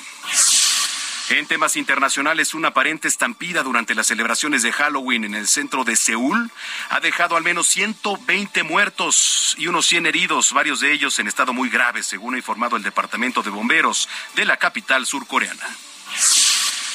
En 1.29 1.47
temas 1.47 1.75
internacionales, 1.75 2.55
una 2.55 2.69
aparente 2.69 3.09
estampida 3.09 3.65
durante 3.65 3.97
las 3.97 4.07
celebraciones 4.07 4.63
de 4.63 4.71
Halloween 4.71 5.25
en 5.25 5.35
el 5.35 5.49
centro 5.49 5.83
de 5.83 5.97
Seúl 5.97 6.53
ha 6.89 7.01
dejado 7.01 7.37
al 7.37 7.43
menos 7.43 7.67
120 7.67 8.63
muertos 8.63 9.57
y 9.59 9.67
unos 9.67 9.87
100 9.87 10.07
heridos, 10.07 10.53
varios 10.53 10.79
de 10.79 10.93
ellos 10.93 11.19
en 11.19 11.27
estado 11.27 11.53
muy 11.53 11.69
grave, 11.69 12.05
según 12.05 12.35
ha 12.35 12.39
informado 12.39 12.77
el 12.77 12.85
Departamento 12.85 13.43
de 13.43 13.51
Bomberos 13.51 14.09
de 14.37 14.45
la 14.45 14.57
capital 14.57 15.05
surcoreana. 15.05 15.67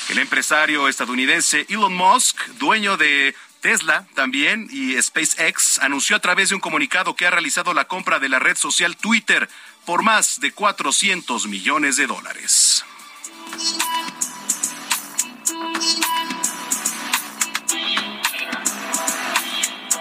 El 0.07 0.17
empresario 0.17 0.87
estadounidense 0.87 1.65
Elon 1.67 1.93
Musk, 1.93 2.37
dueño 2.57 2.95
de 2.95 3.35
Tesla 3.59 4.07
también 4.15 4.69
y 4.71 4.99
SpaceX 5.01 5.79
anunció 5.79 6.15
a 6.15 6.19
través 6.19 6.49
de 6.49 6.55
un 6.55 6.61
comunicado 6.61 7.17
que 7.17 7.27
ha 7.27 7.31
realizado 7.31 7.73
la 7.73 7.85
compra 7.85 8.17
de 8.19 8.29
la 8.29 8.39
red 8.39 8.55
social 8.55 8.95
Twitter 8.95 9.49
por 9.85 10.03
más 10.03 10.39
de 10.39 10.53
400 10.53 11.47
millones 11.47 11.97
de 11.97 12.07
dólares. 12.07 12.85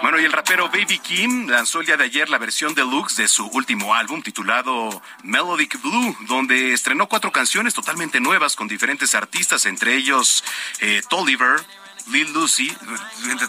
Bueno, 0.01 0.19
y 0.19 0.25
el 0.25 0.31
rapero 0.31 0.67
Baby 0.67 0.99
Kim 0.99 1.47
lanzó 1.47 1.79
el 1.79 1.85
día 1.85 1.95
de 1.95 2.05
ayer 2.05 2.27
la 2.27 2.37
versión 2.37 2.73
deluxe 2.73 3.17
de 3.17 3.27
su 3.27 3.45
último 3.45 3.93
álbum 3.93 4.21
titulado 4.21 5.01
Melodic 5.23 5.79
Blue, 5.81 6.17
donde 6.27 6.73
estrenó 6.73 7.07
cuatro 7.07 7.31
canciones 7.31 7.73
totalmente 7.73 8.19
nuevas 8.19 8.55
con 8.55 8.67
diferentes 8.67 9.13
artistas, 9.13 9.65
entre 9.67 9.95
ellos 9.95 10.43
eh, 10.79 11.01
Tolliver, 11.07 11.61
Lil 12.07 12.31
Lucy, 12.33 12.75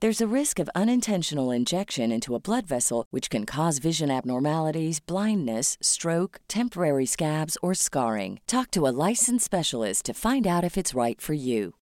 There's 0.00 0.20
a 0.20 0.28
risk 0.32 0.60
of 0.60 0.70
unintentional 0.76 1.50
injection 1.50 2.12
into 2.12 2.36
a 2.36 2.38
blood 2.38 2.68
vessel, 2.68 3.04
which 3.10 3.30
can 3.30 3.44
cause 3.44 3.80
vision 3.80 4.12
abnormalities, 4.12 5.00
blindness, 5.00 5.76
stroke, 5.82 6.38
temporary 6.46 7.04
scabs, 7.04 7.58
or 7.62 7.74
scarring. 7.74 8.38
Talk 8.46 8.70
to 8.70 8.86
a 8.86 8.94
licensed 8.94 9.44
specialist 9.44 10.04
to 10.04 10.14
find 10.14 10.46
out 10.46 10.62
if 10.62 10.76
it's 10.78 10.94
right 10.94 11.20
for 11.20 11.34
you. 11.34 11.74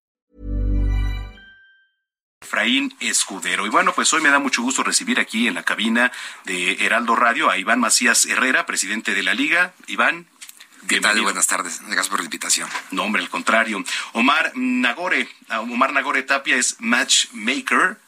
Efraín 2.41 2.91
Escudero. 3.01 3.65
Y 3.65 3.69
bueno, 3.69 3.91
pues 3.93 4.13
hoy 4.13 4.21
me 4.21 4.29
da 4.29 4.39
mucho 4.39 4.61
gusto 4.61 4.81
recibir 4.81 5.19
aquí 5.19 5.49
en 5.49 5.55
la 5.55 5.63
cabina 5.63 6.09
de 6.45 6.85
Heraldo 6.85 7.17
Radio 7.17 7.49
a 7.49 7.57
Iván 7.57 7.81
Macías 7.81 8.25
Herrera, 8.27 8.65
presidente 8.65 9.13
de 9.13 9.23
la 9.23 9.33
Liga. 9.33 9.73
Iván, 9.87 10.27
¿Qué 10.87 11.01
tal? 11.01 11.19
Buenas 11.21 11.47
tardes. 11.47 11.81
Gracias 11.81 12.09
por 12.09 12.19
la 12.19 12.25
invitación. 12.25 12.69
No, 12.91 13.03
hombre, 13.03 13.23
al 13.23 13.29
contrario. 13.29 13.83
Omar 14.13 14.51
Nagore, 14.55 15.27
Omar 15.49 15.91
Nagore 15.91 16.21
Tapia 16.21 16.57
es 16.57 16.77
matchmaker 16.79 18.04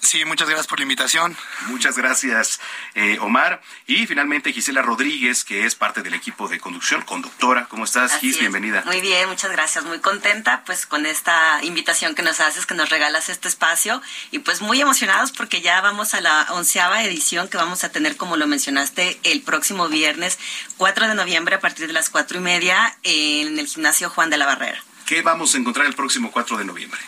Sí, 0.00 0.24
muchas 0.24 0.48
gracias 0.48 0.66
por 0.66 0.78
la 0.78 0.82
invitación. 0.82 1.36
Muchas 1.66 1.96
gracias, 1.96 2.60
eh, 2.94 3.18
Omar. 3.20 3.62
Y 3.86 4.06
finalmente 4.06 4.52
Gisela 4.52 4.82
Rodríguez, 4.82 5.44
que 5.44 5.66
es 5.66 5.74
parte 5.74 6.02
del 6.02 6.14
equipo 6.14 6.48
de 6.48 6.58
conducción, 6.58 7.02
conductora. 7.02 7.66
¿Cómo 7.68 7.84
estás, 7.84 8.18
Gis? 8.18 8.38
Bienvenida. 8.40 8.82
Muy 8.86 9.00
bien, 9.00 9.28
muchas 9.28 9.52
gracias. 9.52 9.84
Muy 9.84 10.00
contenta 10.00 10.62
pues 10.66 10.86
con 10.86 11.06
esta 11.06 11.62
invitación 11.62 12.14
que 12.14 12.22
nos 12.22 12.40
haces, 12.40 12.66
que 12.66 12.74
nos 12.74 12.90
regalas 12.90 13.28
este 13.28 13.46
espacio. 13.46 14.02
Y 14.30 14.40
pues 14.40 14.60
muy 14.60 14.80
emocionados 14.80 15.32
porque 15.32 15.60
ya 15.60 15.80
vamos 15.80 16.14
a 16.14 16.20
la 16.20 16.46
onceava 16.50 17.04
edición 17.04 17.48
que 17.48 17.56
vamos 17.56 17.84
a 17.84 17.90
tener, 17.90 18.16
como 18.16 18.36
lo 18.36 18.46
mencionaste, 18.46 19.20
el 19.22 19.42
próximo 19.42 19.88
viernes 19.88 20.38
4 20.76 21.08
de 21.08 21.14
noviembre 21.14 21.54
a 21.54 21.60
partir 21.60 21.86
de 21.86 21.92
las 21.92 22.10
cuatro 22.10 22.38
y 22.38 22.40
media 22.40 22.96
en 23.02 23.58
el 23.58 23.66
gimnasio 23.66 24.10
Juan 24.10 24.30
de 24.30 24.38
la 24.38 24.46
Barrera. 24.46 24.82
¿Qué 25.06 25.22
vamos 25.22 25.54
a 25.54 25.58
encontrar 25.58 25.86
el 25.86 25.94
próximo 25.94 26.30
4 26.30 26.58
de 26.58 26.64
noviembre? 26.64 27.00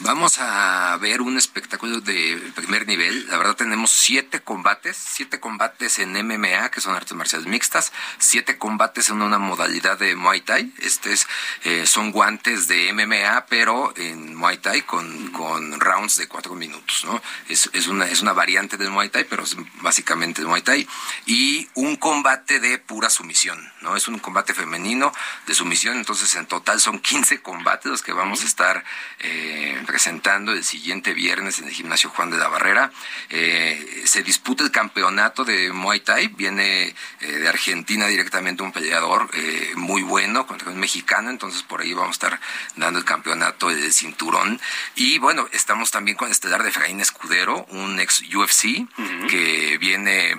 Vamos 0.00 0.38
a 0.38 0.96
ver 1.00 1.20
un 1.20 1.36
espectáculo 1.36 2.00
de 2.00 2.52
primer 2.54 2.86
nivel. 2.86 3.26
La 3.26 3.36
verdad 3.36 3.56
tenemos 3.56 3.90
siete 3.90 4.38
combates, 4.40 4.96
siete 4.96 5.40
combates 5.40 5.98
en 5.98 6.12
MMA, 6.12 6.70
que 6.70 6.80
son 6.80 6.94
artes 6.94 7.14
marciales 7.14 7.48
mixtas, 7.48 7.92
siete 8.18 8.58
combates 8.58 9.10
en 9.10 9.22
una 9.22 9.38
modalidad 9.38 9.98
de 9.98 10.14
Muay 10.14 10.42
Thai. 10.42 10.72
Este 10.78 11.12
es, 11.12 11.26
eh, 11.64 11.84
son 11.84 12.12
guantes 12.12 12.68
de 12.68 12.92
MMA, 12.92 13.46
pero 13.46 13.92
en 13.96 14.36
Muay 14.36 14.58
Thai 14.58 14.82
con, 14.82 15.32
con 15.32 15.80
rounds 15.80 16.16
de 16.16 16.28
cuatro 16.28 16.54
minutos, 16.54 17.04
¿no? 17.04 17.20
Es, 17.48 17.68
es, 17.72 17.88
una, 17.88 18.06
es 18.06 18.20
una 18.20 18.32
variante 18.32 18.76
del 18.76 18.90
Muay 18.90 19.08
Thai, 19.08 19.24
pero 19.24 19.42
es 19.42 19.56
básicamente 19.82 20.42
de 20.42 20.46
Muay 20.46 20.62
Thai. 20.62 20.86
Y 21.26 21.68
un 21.74 21.96
combate 21.96 22.60
de 22.60 22.78
pura 22.78 23.10
sumisión, 23.10 23.72
¿no? 23.80 23.96
Es 23.96 24.06
un 24.06 24.20
combate 24.20 24.54
femenino 24.54 25.12
de 25.48 25.54
sumisión, 25.54 25.96
entonces 25.96 26.32
en 26.36 26.46
total 26.46 26.80
son 26.80 27.00
15 27.00 27.42
combates 27.42 27.90
los 27.90 28.02
que 28.02 28.12
vamos 28.12 28.44
a 28.44 28.46
estar 28.46 28.84
eh, 29.18 29.82
presentando 29.88 30.52
el 30.52 30.64
siguiente 30.64 31.14
viernes 31.14 31.60
en 31.60 31.64
el 31.64 31.72
gimnasio 31.72 32.10
Juan 32.10 32.30
de 32.30 32.36
la 32.36 32.48
Barrera. 32.48 32.92
Eh, 33.30 34.02
se 34.04 34.22
disputa 34.22 34.62
el 34.62 34.70
campeonato 34.70 35.46
de 35.46 35.72
Muay 35.72 36.00
Thai, 36.00 36.28
viene 36.28 36.94
eh, 37.20 37.26
de 37.26 37.48
Argentina 37.48 38.06
directamente 38.06 38.62
un 38.62 38.70
peleador 38.70 39.30
eh, 39.32 39.72
muy 39.76 40.02
bueno 40.02 40.46
contra 40.46 40.68
un 40.70 40.78
mexicano, 40.78 41.30
entonces 41.30 41.62
por 41.62 41.80
ahí 41.80 41.94
vamos 41.94 42.10
a 42.10 42.12
estar 42.12 42.40
dando 42.76 42.98
el 42.98 43.06
campeonato 43.06 43.70
del 43.70 43.90
cinturón. 43.94 44.60
Y 44.94 45.18
bueno, 45.20 45.48
estamos 45.52 45.90
también 45.90 46.18
con 46.18 46.30
estelar 46.30 46.62
de 46.62 46.68
Efraín 46.68 47.00
Escudero, 47.00 47.64
un 47.70 47.98
ex 47.98 48.20
UFC 48.20 48.86
que 49.30 49.78
viene 49.78 50.36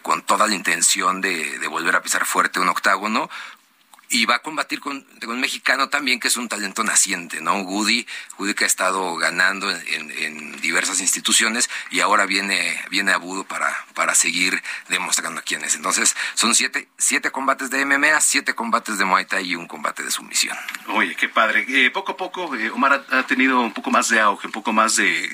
con 0.00 0.22
toda 0.22 0.46
la 0.46 0.54
intención 0.54 1.20
de, 1.20 1.58
de 1.58 1.68
volver 1.68 1.94
a 1.94 2.02
pisar 2.02 2.24
fuerte 2.24 2.58
un 2.58 2.68
octágono 2.68 3.28
y 4.12 4.26
va 4.26 4.36
a 4.36 4.38
combatir 4.40 4.78
con, 4.78 5.06
un 5.26 5.40
mexicano 5.40 5.88
también 5.88 6.20
que 6.20 6.28
es 6.28 6.36
un 6.36 6.46
talento 6.46 6.84
naciente, 6.84 7.40
¿no? 7.40 7.62
Woody, 7.62 8.06
Woody 8.38 8.52
que 8.52 8.64
ha 8.64 8.66
estado 8.66 9.16
ganando 9.16 9.70
en, 9.70 10.60
diversas 10.60 11.00
instituciones 11.00 11.70
y 11.90 12.00
ahora 12.00 12.26
viene, 12.26 12.78
viene 12.90 13.12
a 13.12 13.16
Budo 13.16 13.44
para, 13.44 13.74
para 13.94 14.14
seguir 14.14 14.62
demostrando 14.88 15.42
quién 15.44 15.64
es. 15.64 15.74
Entonces, 15.74 16.14
son 16.34 16.54
siete, 16.54 16.88
siete 16.98 17.30
combates 17.30 17.70
de 17.70 17.84
MMA, 17.84 18.20
siete 18.20 18.54
combates 18.54 18.98
de 18.98 19.04
Muay 19.04 19.24
Thai 19.24 19.46
y 19.46 19.56
un 19.56 19.66
combate 19.66 20.02
de 20.02 20.10
sumisión. 20.10 20.56
Oye, 20.88 21.16
qué 21.16 21.28
padre. 21.28 21.64
Eh, 21.68 21.90
poco 21.90 22.12
a 22.12 22.16
poco, 22.16 22.54
eh, 22.54 22.70
Omar 22.70 23.06
ha, 23.10 23.26
tenido 23.26 23.60
un 23.60 23.72
poco 23.72 23.90
más 23.90 24.10
de 24.10 24.20
auge, 24.20 24.46
un 24.46 24.52
poco 24.52 24.72
más 24.72 24.96
de 24.96 25.24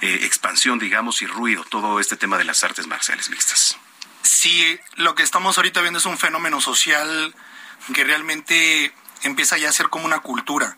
eh, 0.00 0.18
expansión, 0.22 0.78
digamos, 0.78 1.22
y 1.22 1.26
ruido, 1.26 1.64
todo 1.64 1.98
este 1.98 2.16
tema 2.16 2.38
de 2.38 2.44
las 2.44 2.62
artes 2.62 2.86
marciales 2.86 3.30
mixtas. 3.30 3.76
Sí, 4.22 4.78
lo 4.94 5.16
que 5.16 5.24
estamos 5.24 5.58
ahorita 5.58 5.80
viendo 5.80 5.98
es 5.98 6.06
un 6.06 6.16
fenómeno 6.16 6.60
social 6.60 7.34
que 7.94 8.04
realmente 8.04 8.92
empieza 9.22 9.58
ya 9.58 9.68
a 9.68 9.72
ser 9.72 9.88
como 9.88 10.04
una 10.04 10.20
cultura. 10.20 10.76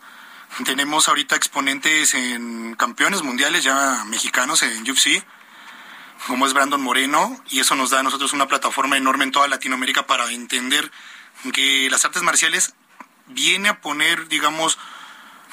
Tenemos 0.63 1.07
ahorita 1.07 1.35
exponentes 1.35 2.13
en 2.13 2.75
campeones 2.75 3.21
mundiales 3.21 3.63
ya 3.63 4.03
mexicanos 4.05 4.63
en 4.63 4.89
UFC, 4.89 5.23
como 6.27 6.47
es 6.47 6.53
Brandon 6.53 6.81
Moreno, 6.81 7.43
y 7.49 7.59
eso 7.59 7.75
nos 7.75 7.89
da 7.89 7.99
a 7.99 8.03
nosotros 8.03 8.33
una 8.33 8.47
plataforma 8.47 8.97
enorme 8.97 9.25
en 9.25 9.31
toda 9.31 9.47
Latinoamérica 9.47 10.07
para 10.07 10.31
entender 10.31 10.91
que 11.53 11.89
las 11.91 12.05
artes 12.05 12.23
marciales 12.23 12.73
viene 13.27 13.69
a 13.69 13.81
poner, 13.81 14.27
digamos, 14.27 14.77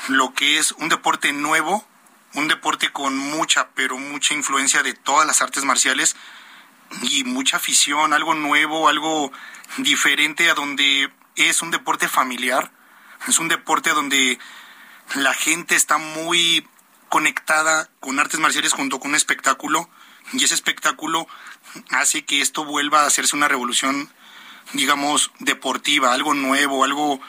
lo 0.09 0.35
que 0.35 0.59
es 0.59 0.73
un 0.73 0.89
deporte 0.89 1.33
nuevo, 1.33 1.87
un 2.35 2.49
deporte 2.49 2.91
con 2.93 3.17
mucha, 3.17 3.69
pero 3.75 3.99
mucha 3.99 4.35
influencia 4.35 4.83
de 4.83 4.95
todas 4.95 5.27
las 5.27 5.43
artes 5.43 5.65
marciales 5.65 6.17
y 7.03 7.25
mucha 7.25 7.57
afición, 7.57 8.13
algo 8.13 8.35
nuevo, 8.35 8.89
algo 8.89 9.33
diferente 9.79 10.51
a 10.51 10.55
donde 10.55 11.11
es 11.37 11.63
un 11.63 11.71
deporte 11.71 12.09
familiar, 12.09 12.71
es 13.29 13.39
un 13.39 13.49
deporte 13.49 13.91
donde 13.91 14.39
la 15.15 15.35
gente 15.35 15.75
está 15.75 15.99
muy 15.99 16.67
conectada 17.09 17.91
con 18.01 18.19
artes 18.19 18.41
marciales 18.41 18.73
junto 18.73 18.99
con 18.99 19.11
un 19.11 19.17
espectáculo 19.17 19.89
y 20.33 20.45
ese 20.45 20.55
espectáculo 20.55 21.27
hace 21.91 22.25
que 22.25 22.41
esto 22.41 22.65
vuelva 22.65 23.03
a 23.03 23.07
hacerse 23.07 23.37
una 23.37 23.49
revolución, 23.49 24.11
digamos, 24.73 25.31
deportiva, 25.41 26.13
algo 26.13 26.35
nuevo, 26.35 26.85
algo 26.85 27.21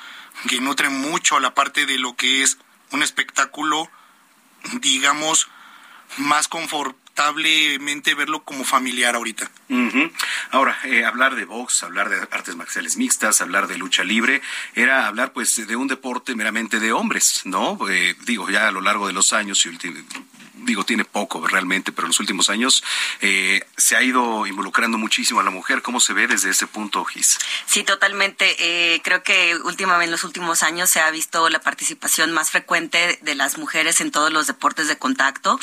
que 0.48 0.62
nutre 0.62 0.90
mucho 0.90 1.36
a 1.36 1.42
la 1.42 1.54
parte 1.54 1.86
de 1.86 1.98
lo 1.98 2.16
que 2.16 2.44
es 2.44 2.58
un 2.92 3.04
espectáculo, 3.04 3.90
digamos, 4.80 5.50
más 6.18 6.48
aceptablemente 7.14 8.16
verlo 8.16 8.44
como 8.44 8.64
familiar 8.64 9.16
ahorita. 9.16 9.50
Ahora, 10.52 10.78
eh, 10.84 11.06
hablar 11.06 11.36
de 11.36 11.46
box, 11.46 11.84
hablar 11.84 12.10
de 12.10 12.18
artes 12.32 12.56
marciales 12.56 12.98
mixtas, 12.98 13.42
hablar 13.42 13.68
de 13.68 13.78
lucha 13.78 14.04
libre, 14.04 14.42
era 14.74 15.08
hablar 15.08 15.32
pues 15.32 15.68
de 15.68 15.76
un 15.76 15.88
deporte 15.88 16.36
meramente 16.36 16.80
de 16.80 16.92
hombres, 16.92 17.42
¿no? 17.46 17.78
Eh, 17.90 18.16
digo, 18.26 18.50
ya 18.50 18.68
a 18.68 18.72
lo 18.72 18.82
largo 18.82 19.08
de 19.08 19.14
los 19.14 19.32
años, 19.34 19.64
y 19.66 19.70
digo, 20.64 20.84
tiene 20.84 21.06
poco 21.06 21.46
realmente, 21.48 21.92
pero 21.92 22.06
en 22.06 22.10
los 22.10 22.20
últimos 22.20 22.50
años 22.50 22.84
eh, 23.22 23.66
se 23.78 23.96
ha 23.96 24.04
ido 24.04 24.46
involucrando 24.48 24.98
muchísimo 24.98 25.40
a 25.40 25.44
la 25.44 25.52
mujer. 25.52 25.82
¿Cómo 25.82 26.00
se 26.00 26.14
ve 26.14 26.28
desde 26.28 26.50
ese 26.50 26.68
punto, 26.68 27.04
Gis? 27.06 27.38
Sí, 27.66 27.84
totalmente. 27.84 28.56
Eh, 28.60 29.02
creo 29.04 29.24
que 29.24 29.56
últimamente 29.64 30.06
en 30.06 30.12
los 30.12 30.24
últimos 30.24 30.64
años 30.64 30.90
se 30.90 31.00
ha 31.00 31.10
visto 31.12 31.50
la 31.50 31.60
participación 31.60 32.32
más 32.32 32.52
frecuente 32.52 33.20
de 33.22 33.36
las 33.36 33.58
mujeres 33.58 34.02
en 34.02 34.12
todos 34.12 34.32
los 34.32 34.48
deportes 34.48 34.88
de 34.88 34.98
contacto. 34.98 35.60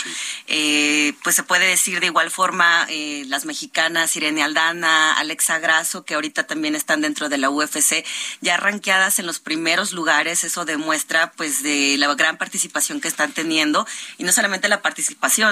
Eh, 0.46 1.14
pues 1.22 1.36
se 1.36 1.42
puede 1.42 1.66
decir 1.66 2.01
de 2.01 2.07
igual 2.07 2.30
forma 2.30 2.86
las 3.26 3.44
mexicanas 3.44 4.16
Irene 4.16 4.42
Aldana, 4.42 5.14
Alexa 5.14 5.59
Grasso, 5.59 6.05
que 6.05 6.14
ahorita 6.14 6.46
también 6.46 6.74
están 6.74 7.01
dentro 7.01 7.28
de 7.28 7.38
la 7.38 7.51
UFC, 7.51 8.05
ya 8.40 8.57
ranqueadas 8.57 9.18
en 9.18 9.26
los 9.26 9.40
primeros 9.40 9.92
lugares. 9.92 10.44
Eso 10.44 10.64
demuestra 10.64 11.32
pues 11.32 11.62
de 11.62 11.96
la 11.98 12.12
gran 12.14 12.36
participación 12.36 13.01
que 13.01 13.09
están 13.09 13.32
teniendo 13.32 13.86
y 14.18 14.24
no 14.24 14.32
solamente 14.32 14.68
la 14.68 14.82
participación, 14.82 14.89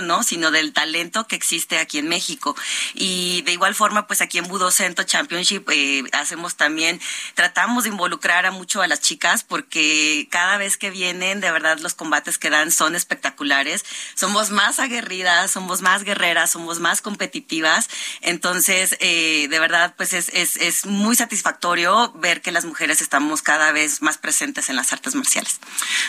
¿no? 0.02 0.22
Sino 0.22 0.50
del 0.50 0.72
talento 0.72 1.26
que 1.26 1.36
existe 1.36 1.78
aquí 1.78 1.98
en 1.98 2.08
México. 2.08 2.56
Y 2.94 3.42
de 3.42 3.52
igual 3.52 3.74
forma, 3.74 4.06
pues 4.06 4.20
aquí 4.20 4.38
en 4.38 4.48
Budo 4.48 4.70
Cento 4.70 5.02
Championship 5.02 5.68
eh, 5.70 6.04
hacemos 6.12 6.56
también, 6.56 7.00
tratamos 7.34 7.84
de 7.84 7.90
involucrar 7.90 8.46
a 8.46 8.50
mucho 8.50 8.82
a 8.82 8.86
las 8.86 9.00
chicas 9.00 9.44
porque 9.44 10.28
cada 10.30 10.58
vez 10.58 10.76
que 10.76 10.90
vienen, 10.90 11.40
de 11.40 11.50
verdad 11.50 11.78
los 11.78 11.94
combates 11.94 12.38
que 12.38 12.50
dan 12.50 12.70
son 12.70 12.94
espectaculares. 12.94 13.84
Somos 14.14 14.50
más 14.50 14.78
aguerridas, 14.78 15.50
somos 15.50 15.80
más 15.80 16.04
guerreras, 16.04 16.50
somos 16.50 16.80
más 16.80 17.00
competitivas. 17.00 17.88
Entonces, 18.20 18.96
eh, 19.00 19.48
de 19.48 19.58
verdad, 19.58 19.94
pues 19.96 20.12
es, 20.12 20.30
es, 20.32 20.56
es 20.56 20.86
muy 20.86 21.16
satisfactorio 21.16 22.12
ver 22.12 22.42
que 22.42 22.52
las 22.52 22.64
mujeres 22.64 23.00
estamos 23.00 23.42
cada 23.42 23.72
vez 23.72 24.02
más 24.02 24.18
presentes 24.18 24.68
en 24.68 24.76
las 24.76 24.92
artes 24.92 25.14
marciales. 25.14 25.60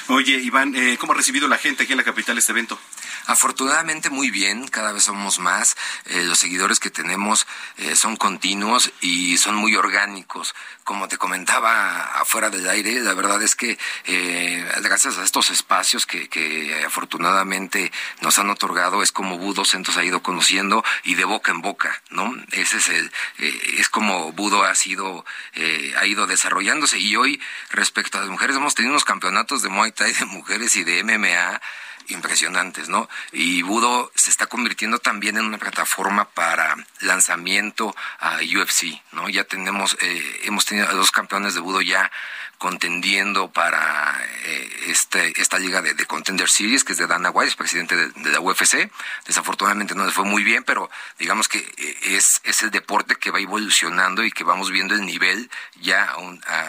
Oye, 0.07 0.37
Iván, 0.37 0.75
eh, 0.75 0.97
¿cómo 0.99 1.13
ha 1.13 1.15
recibido 1.15 1.47
la 1.47 1.57
gente 1.57 1.83
aquí 1.83 1.93
en 1.93 1.97
la 1.97 2.03
capital 2.03 2.37
este 2.37 2.51
evento? 2.51 2.79
Afortunadamente 3.25 4.09
muy 4.09 4.31
bien, 4.31 4.67
cada 4.67 4.91
vez 4.91 5.03
somos 5.03 5.39
más, 5.39 5.75
eh, 6.05 6.23
los 6.23 6.39
seguidores 6.39 6.79
que 6.79 6.89
tenemos 6.89 7.47
eh, 7.77 7.95
son 7.95 8.15
continuos 8.15 8.91
y 9.01 9.37
son 9.37 9.55
muy 9.55 9.75
orgánicos. 9.75 10.55
Como 10.83 11.07
te 11.07 11.17
comentaba 11.17 12.19
afuera 12.19 12.49
del 12.49 12.67
aire, 12.67 12.99
la 13.01 13.13
verdad 13.13 13.41
es 13.43 13.55
que 13.55 13.77
eh, 14.05 14.67
gracias 14.81 15.17
a 15.17 15.23
estos 15.23 15.51
espacios 15.51 16.05
que, 16.05 16.29
que 16.29 16.83
afortunadamente 16.85 17.91
nos 18.21 18.39
han 18.39 18.49
otorgado, 18.49 19.03
es 19.03 19.11
como 19.11 19.37
Budo 19.37 19.65
se 19.65 19.77
ha 19.99 20.03
ido 20.03 20.21
conociendo 20.21 20.83
y 21.03 21.15
de 21.15 21.25
boca 21.25 21.51
en 21.51 21.61
boca, 21.61 22.01
¿no? 22.09 22.33
Ese 22.51 22.77
es 22.77 22.89
el, 22.89 23.11
eh, 23.37 23.75
es 23.77 23.89
como 23.89 24.31
Budo 24.33 24.63
ha 24.63 24.75
sido, 24.75 25.25
eh, 25.53 25.93
ha 25.97 26.05
ido 26.05 26.27
desarrollándose 26.27 26.99
y 26.99 27.15
hoy 27.15 27.41
respecto 27.69 28.17
a 28.17 28.21
las 28.21 28.29
mujeres 28.29 28.55
hemos 28.55 28.75
tenido 28.75 28.93
unos 28.93 29.05
campeonatos 29.05 29.61
de 29.61 29.69
Muay 29.69 29.91
Thai 29.91 30.13
de 30.13 30.25
mujeres 30.25 30.75
y 30.75 30.83
de 30.83 31.03
MMA 31.03 31.61
impresionantes, 32.09 32.89
¿no? 32.89 33.09
Y 33.31 33.61
Budo 33.61 34.11
se 34.15 34.29
está 34.29 34.47
convirtiendo 34.47 34.99
también 34.99 35.37
en 35.37 35.45
una 35.45 35.57
plataforma 35.57 36.29
para 36.29 36.75
lanzamiento 36.99 37.95
a 38.19 38.37
UFC, 38.37 39.01
¿no? 39.11 39.29
Ya 39.29 39.43
tenemos, 39.43 39.97
eh, 40.01 40.41
hemos 40.43 40.65
tenido 40.65 40.87
a 40.87 40.93
dos 40.93 41.11
campeones 41.11 41.53
de 41.53 41.59
Budo 41.59 41.81
ya 41.81 42.11
contendiendo 42.59 43.51
para 43.51 44.19
eh, 44.43 44.69
este, 44.87 45.33
esta 45.41 45.57
liga 45.57 45.81
de, 45.81 45.95
de 45.95 46.05
Contender 46.05 46.49
Series, 46.49 46.83
que 46.83 46.91
es 46.91 46.99
de 46.99 47.07
Dana 47.07 47.31
White, 47.31 47.49
es 47.49 47.55
presidente 47.55 47.95
de, 47.95 48.29
la 48.31 48.39
UFC. 48.41 48.91
Desafortunadamente 49.25 49.95
no 49.95 50.05
le 50.05 50.11
fue 50.11 50.25
muy 50.25 50.43
bien, 50.43 50.63
pero 50.63 50.89
digamos 51.17 51.47
que 51.47 51.57
eh, 51.77 51.97
es, 52.17 52.41
es 52.43 52.61
el 52.61 52.69
deporte 52.69 53.15
que 53.15 53.31
va 53.31 53.39
evolucionando 53.39 54.23
y 54.23 54.31
que 54.31 54.43
vamos 54.43 54.69
viendo 54.69 54.93
el 54.93 55.05
nivel 55.05 55.49
ya 55.81 56.03
a 56.05 56.17
un, 56.17 56.39
a, 56.47 56.59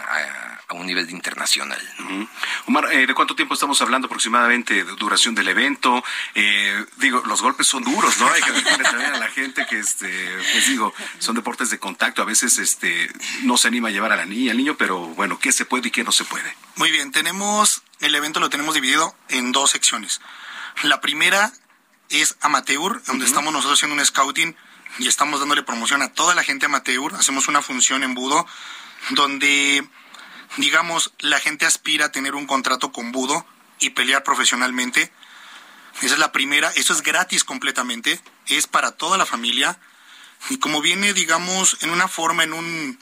a- 0.69 0.73
un 0.73 0.87
nivel 0.87 1.09
internacional. 1.11 1.81
¿no? 1.99 2.27
Omar, 2.67 2.91
eh, 2.93 3.05
¿de 3.05 3.13
cuánto 3.13 3.35
tiempo 3.35 3.53
estamos 3.53 3.81
hablando 3.81 4.07
aproximadamente 4.07 4.73
de 4.85 4.95
duración 4.95 5.35
del 5.35 5.49
evento? 5.49 6.01
Digo, 6.97 7.21
los 7.25 7.41
golpes 7.41 7.67
son 7.67 7.83
duros, 7.83 8.17
¿no? 8.19 8.27
Hay 8.31 8.41
que 8.41 8.51
también 8.81 9.13
a 9.13 9.17
la 9.17 9.27
gente 9.29 9.65
que, 9.69 9.79
este, 9.79 10.07
pues 10.53 10.67
digo, 10.67 10.93
son 11.19 11.35
deportes 11.35 11.69
de 11.69 11.79
contacto. 11.79 12.21
A 12.21 12.25
veces, 12.25 12.57
este, 12.57 13.11
no 13.43 13.57
se 13.57 13.67
anima 13.67 13.89
a 13.89 13.91
llevar 13.91 14.11
a 14.13 14.15
la 14.15 14.25
niña, 14.25 14.51
al 14.51 14.57
niño, 14.57 14.75
pero 14.77 14.97
bueno, 14.99 15.37
¿qué 15.39 15.51
se 15.51 15.65
puede 15.65 15.80
y 15.87 15.91
qué 15.91 16.03
no 16.03 16.11
se 16.11 16.25
puede? 16.25 16.55
Muy 16.75 16.91
bien, 16.91 17.11
tenemos, 17.11 17.83
el 17.99 18.15
evento 18.15 18.39
lo 18.39 18.49
tenemos 18.49 18.75
dividido 18.75 19.15
en 19.29 19.51
dos 19.51 19.71
secciones. 19.71 20.21
La 20.83 21.01
primera 21.01 21.51
es 22.09 22.35
amateur, 22.41 23.01
donde 23.05 23.25
estamos 23.25 23.53
nosotros 23.53 23.79
haciendo 23.79 23.95
un 23.95 24.05
scouting 24.05 24.55
y 24.99 25.07
estamos 25.07 25.39
dándole 25.39 25.63
promoción 25.63 26.01
a 26.01 26.11
toda 26.13 26.35
la 26.35 26.43
gente 26.43 26.65
amateur. 26.65 27.15
Hacemos 27.15 27.47
una 27.47 27.61
función 27.61 28.03
en 28.03 28.13
Budo 28.13 28.45
donde, 29.11 29.87
digamos, 30.57 31.13
la 31.19 31.39
gente 31.39 31.65
aspira 31.65 32.07
a 32.07 32.11
tener 32.11 32.35
un 32.35 32.47
contrato 32.47 32.91
con 32.91 33.11
Budo 33.11 33.45
y 33.79 33.91
pelear 33.91 34.23
profesionalmente. 34.23 35.11
Esa 36.01 36.13
es 36.13 36.19
la 36.19 36.31
primera, 36.31 36.69
eso 36.75 36.93
es 36.93 37.01
gratis 37.01 37.43
completamente, 37.43 38.19
es 38.47 38.67
para 38.67 38.91
toda 38.91 39.17
la 39.17 39.25
familia. 39.25 39.79
Y 40.49 40.57
como 40.57 40.81
viene, 40.81 41.13
digamos, 41.13 41.77
en 41.81 41.91
una 41.91 42.07
forma, 42.07 42.43
en 42.43 42.53
un, 42.53 42.99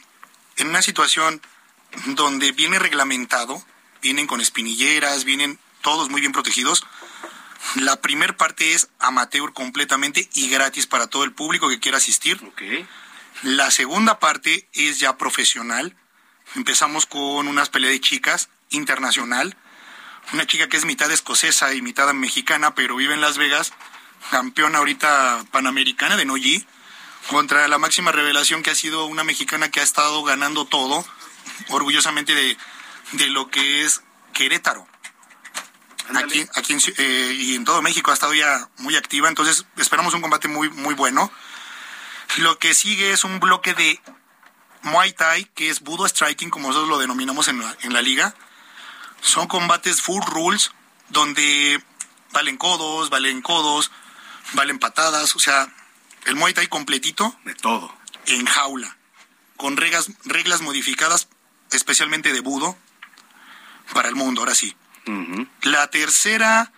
en 0.56 0.68
una 0.68 0.82
situación 0.82 1.40
donde 2.06 2.52
viene 2.52 2.78
reglamentado, 2.78 3.62
vienen 4.02 4.26
con 4.26 4.40
espinilleras, 4.40 5.24
vienen 5.24 5.58
todos 5.82 6.10
muy 6.10 6.20
bien 6.20 6.32
protegidos. 6.32 6.86
La 7.76 8.00
primer 8.00 8.36
parte 8.36 8.74
es 8.74 8.88
amateur 8.98 9.52
completamente 9.52 10.28
y 10.34 10.48
gratis 10.48 10.86
para 10.86 11.06
todo 11.06 11.24
el 11.24 11.32
público 11.32 11.68
que 11.68 11.80
quiera 11.80 11.98
asistir. 11.98 12.40
La 13.42 13.70
segunda 13.70 14.18
parte 14.18 14.68
es 14.72 14.98
ya 14.98 15.16
profesional. 15.16 15.96
Empezamos 16.56 17.06
con 17.06 17.48
unas 17.48 17.68
peleas 17.68 17.92
de 17.92 18.00
chicas 18.00 18.48
internacional. 18.70 19.56
Una 20.32 20.46
chica 20.46 20.68
que 20.68 20.76
es 20.76 20.84
mitad 20.84 21.10
escocesa 21.10 21.74
y 21.74 21.82
mitad 21.82 22.12
mexicana, 22.12 22.74
pero 22.74 22.96
vive 22.96 23.14
en 23.14 23.20
Las 23.20 23.38
Vegas, 23.38 23.72
campeona 24.30 24.78
ahorita 24.78 25.44
panamericana 25.50 26.16
de 26.16 26.24
Noji, 26.24 26.64
contra 27.28 27.66
la 27.68 27.78
máxima 27.78 28.12
revelación 28.12 28.62
que 28.62 28.70
ha 28.70 28.74
sido 28.74 29.06
una 29.06 29.24
mexicana 29.24 29.70
que 29.70 29.80
ha 29.80 29.84
estado 29.84 30.22
ganando 30.22 30.66
todo, 30.66 31.04
orgullosamente 31.68 32.34
de, 32.34 32.56
de 33.12 33.26
lo 33.28 33.50
que 33.50 33.84
es 33.84 34.02
Querétaro. 34.32 34.86
Aquí, 36.14 36.44
aquí 36.56 36.72
en 36.72 36.80
eh, 36.98 37.32
y 37.38 37.54
en 37.54 37.64
todo 37.64 37.82
México 37.82 38.10
ha 38.10 38.14
estado 38.14 38.34
ya 38.34 38.68
muy 38.78 38.96
activa, 38.96 39.28
entonces 39.28 39.66
esperamos 39.76 40.12
un 40.14 40.20
combate 40.20 40.48
muy, 40.48 40.68
muy 40.68 40.94
bueno. 40.94 41.30
Lo 42.38 42.58
que 42.58 42.74
sigue 42.74 43.12
es 43.12 43.22
un 43.24 43.38
bloque 43.38 43.74
de 43.74 44.00
Muay 44.82 45.12
Thai, 45.12 45.44
que 45.54 45.70
es 45.70 45.80
Budo 45.80 46.08
Striking, 46.08 46.50
como 46.50 46.68
nosotros 46.68 46.88
lo 46.88 46.98
denominamos 46.98 47.48
en 47.48 47.60
la, 47.60 47.76
en 47.82 47.92
la 47.92 48.02
liga. 48.02 48.34
Son 49.20 49.46
combates 49.46 50.00
full 50.00 50.22
rules, 50.26 50.72
donde 51.10 51.82
valen 52.32 52.56
codos, 52.56 53.10
valen 53.10 53.42
codos, 53.42 53.90
valen 54.54 54.78
patadas, 54.78 55.36
o 55.36 55.38
sea, 55.38 55.72
el 56.24 56.36
Muay 56.36 56.54
Thai 56.54 56.68
completito. 56.68 57.36
De 57.44 57.54
todo. 57.54 57.94
En 58.26 58.46
jaula, 58.46 58.96
con 59.56 59.76
reglas, 59.76 60.10
reglas 60.24 60.60
modificadas, 60.60 61.28
especialmente 61.72 62.32
de 62.32 62.40
Budo, 62.40 62.76
para 63.92 64.08
el 64.08 64.14
mundo, 64.14 64.42
ahora 64.42 64.54
sí. 64.54 64.76
La 65.62 65.88
tercera, 65.90 66.72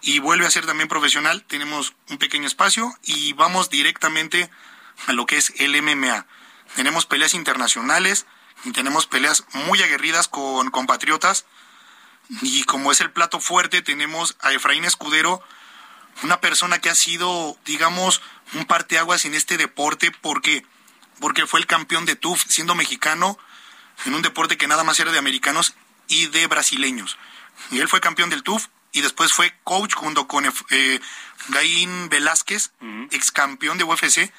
y 0.00 0.20
vuelve 0.20 0.46
a 0.46 0.50
ser 0.50 0.64
también 0.64 0.88
profesional, 0.88 1.44
tenemos 1.46 1.94
un 2.08 2.18
pequeño 2.18 2.46
espacio 2.46 2.96
y 3.02 3.32
vamos 3.34 3.68
directamente 3.68 4.50
a 5.06 5.12
lo 5.12 5.26
que 5.26 5.36
es 5.36 5.52
el 5.58 5.80
MMA. 5.82 6.26
Tenemos 6.76 7.06
peleas 7.06 7.34
internacionales 7.34 8.26
y 8.64 8.72
tenemos 8.72 9.06
peleas 9.06 9.44
muy 9.52 9.82
aguerridas 9.82 10.28
con 10.28 10.70
compatriotas. 10.70 11.44
Y 12.42 12.64
como 12.64 12.92
es 12.92 13.00
el 13.00 13.10
plato 13.10 13.40
fuerte, 13.40 13.82
tenemos 13.82 14.36
a 14.40 14.52
Efraín 14.52 14.84
Escudero, 14.84 15.42
una 16.22 16.40
persona 16.40 16.78
que 16.78 16.90
ha 16.90 16.94
sido, 16.94 17.56
digamos, 17.64 18.22
un 18.54 18.64
parteaguas 18.64 19.24
en 19.24 19.34
este 19.34 19.56
deporte 19.56 20.10
porque, 20.10 20.64
porque 21.20 21.46
fue 21.46 21.60
el 21.60 21.66
campeón 21.66 22.06
de 22.06 22.16
TUF 22.16 22.44
siendo 22.48 22.74
mexicano 22.74 23.38
en 24.04 24.14
un 24.14 24.22
deporte 24.22 24.56
que 24.56 24.68
nada 24.68 24.84
más 24.84 24.98
era 25.00 25.12
de 25.12 25.18
americanos 25.18 25.74
y 26.08 26.26
de 26.26 26.46
brasileños. 26.46 27.18
Y 27.70 27.80
él 27.80 27.88
fue 27.88 28.00
campeón 28.00 28.30
del 28.30 28.42
TUF 28.42 28.66
y 28.92 29.00
después 29.00 29.32
fue 29.32 29.54
coach 29.64 29.94
junto 29.94 30.26
con 30.26 30.44
eh, 30.70 31.00
Gaín 31.48 32.08
Velázquez, 32.08 32.72
ex 33.10 33.32
campeón 33.32 33.78
de 33.78 33.84
UFC. 33.84 34.32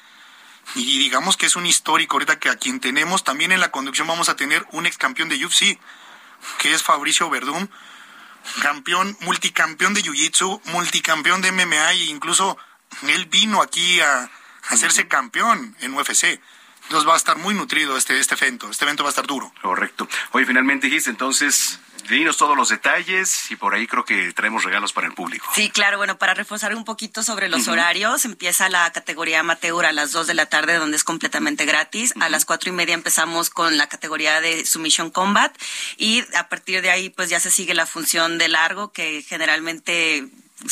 Y 0.74 0.98
digamos 0.98 1.36
que 1.36 1.46
es 1.46 1.56
un 1.56 1.66
histórico 1.66 2.16
ahorita 2.16 2.38
que 2.38 2.48
a 2.48 2.56
quien 2.56 2.80
tenemos 2.80 3.24
también 3.24 3.52
en 3.52 3.60
la 3.60 3.70
conducción 3.70 4.06
vamos 4.06 4.28
a 4.28 4.36
tener 4.36 4.66
un 4.72 4.86
ex 4.86 4.98
campeón 4.98 5.28
de 5.28 5.44
UFC, 5.44 5.78
que 6.58 6.74
es 6.74 6.82
Fabricio 6.82 7.30
Verdum, 7.30 7.68
campeón, 8.62 9.16
multicampeón 9.20 9.94
de 9.94 10.02
Jiu-Jitsu, 10.02 10.60
multicampeón 10.66 11.42
de 11.42 11.52
MMA 11.52 11.92
e 11.92 12.04
incluso 12.04 12.56
él 13.02 13.26
vino 13.26 13.62
aquí 13.62 14.00
a, 14.00 14.22
a 14.24 14.30
hacerse 14.68 15.08
campeón 15.08 15.76
en 15.80 15.94
UFC. 15.94 16.40
Entonces 16.90 17.08
va 17.08 17.14
a 17.14 17.18
estar 17.18 17.38
muy 17.38 17.54
nutrido 17.54 17.96
este, 17.96 18.18
este 18.18 18.34
evento, 18.34 18.68
este 18.68 18.84
evento 18.84 19.04
va 19.04 19.10
a 19.10 19.12
estar 19.12 19.24
duro. 19.24 19.52
Correcto. 19.62 20.08
Oye, 20.32 20.44
finalmente 20.44 20.88
dijiste 20.88 21.08
entonces 21.08 21.78
dinos 22.08 22.36
todos 22.36 22.56
los 22.56 22.68
detalles 22.68 23.48
y 23.52 23.54
por 23.54 23.76
ahí 23.76 23.86
creo 23.86 24.04
que 24.04 24.32
traemos 24.32 24.64
regalos 24.64 24.92
para 24.92 25.06
el 25.06 25.12
público. 25.12 25.46
Sí, 25.54 25.70
claro, 25.70 25.98
bueno, 25.98 26.18
para 26.18 26.34
reforzar 26.34 26.74
un 26.74 26.84
poquito 26.84 27.22
sobre 27.22 27.48
los 27.48 27.68
horarios, 27.68 28.24
empieza 28.24 28.68
la 28.68 28.90
categoría 28.90 29.38
amateur 29.38 29.86
a 29.86 29.92
las 29.92 30.10
2 30.10 30.26
de 30.26 30.34
la 30.34 30.46
tarde, 30.46 30.78
donde 30.78 30.96
es 30.96 31.04
completamente 31.04 31.64
gratis. 31.64 32.12
A 32.18 32.28
las 32.28 32.44
cuatro 32.44 32.70
y 32.70 32.72
media 32.72 32.94
empezamos 32.94 33.50
con 33.50 33.78
la 33.78 33.88
categoría 33.88 34.40
de 34.40 34.66
Submission 34.66 35.10
Combat 35.10 35.56
y 35.96 36.24
a 36.34 36.48
partir 36.48 36.82
de 36.82 36.90
ahí 36.90 37.08
pues 37.08 37.30
ya 37.30 37.38
se 37.38 37.52
sigue 37.52 37.72
la 37.72 37.86
función 37.86 38.36
de 38.36 38.48
largo, 38.48 38.90
que 38.90 39.22
generalmente 39.22 40.28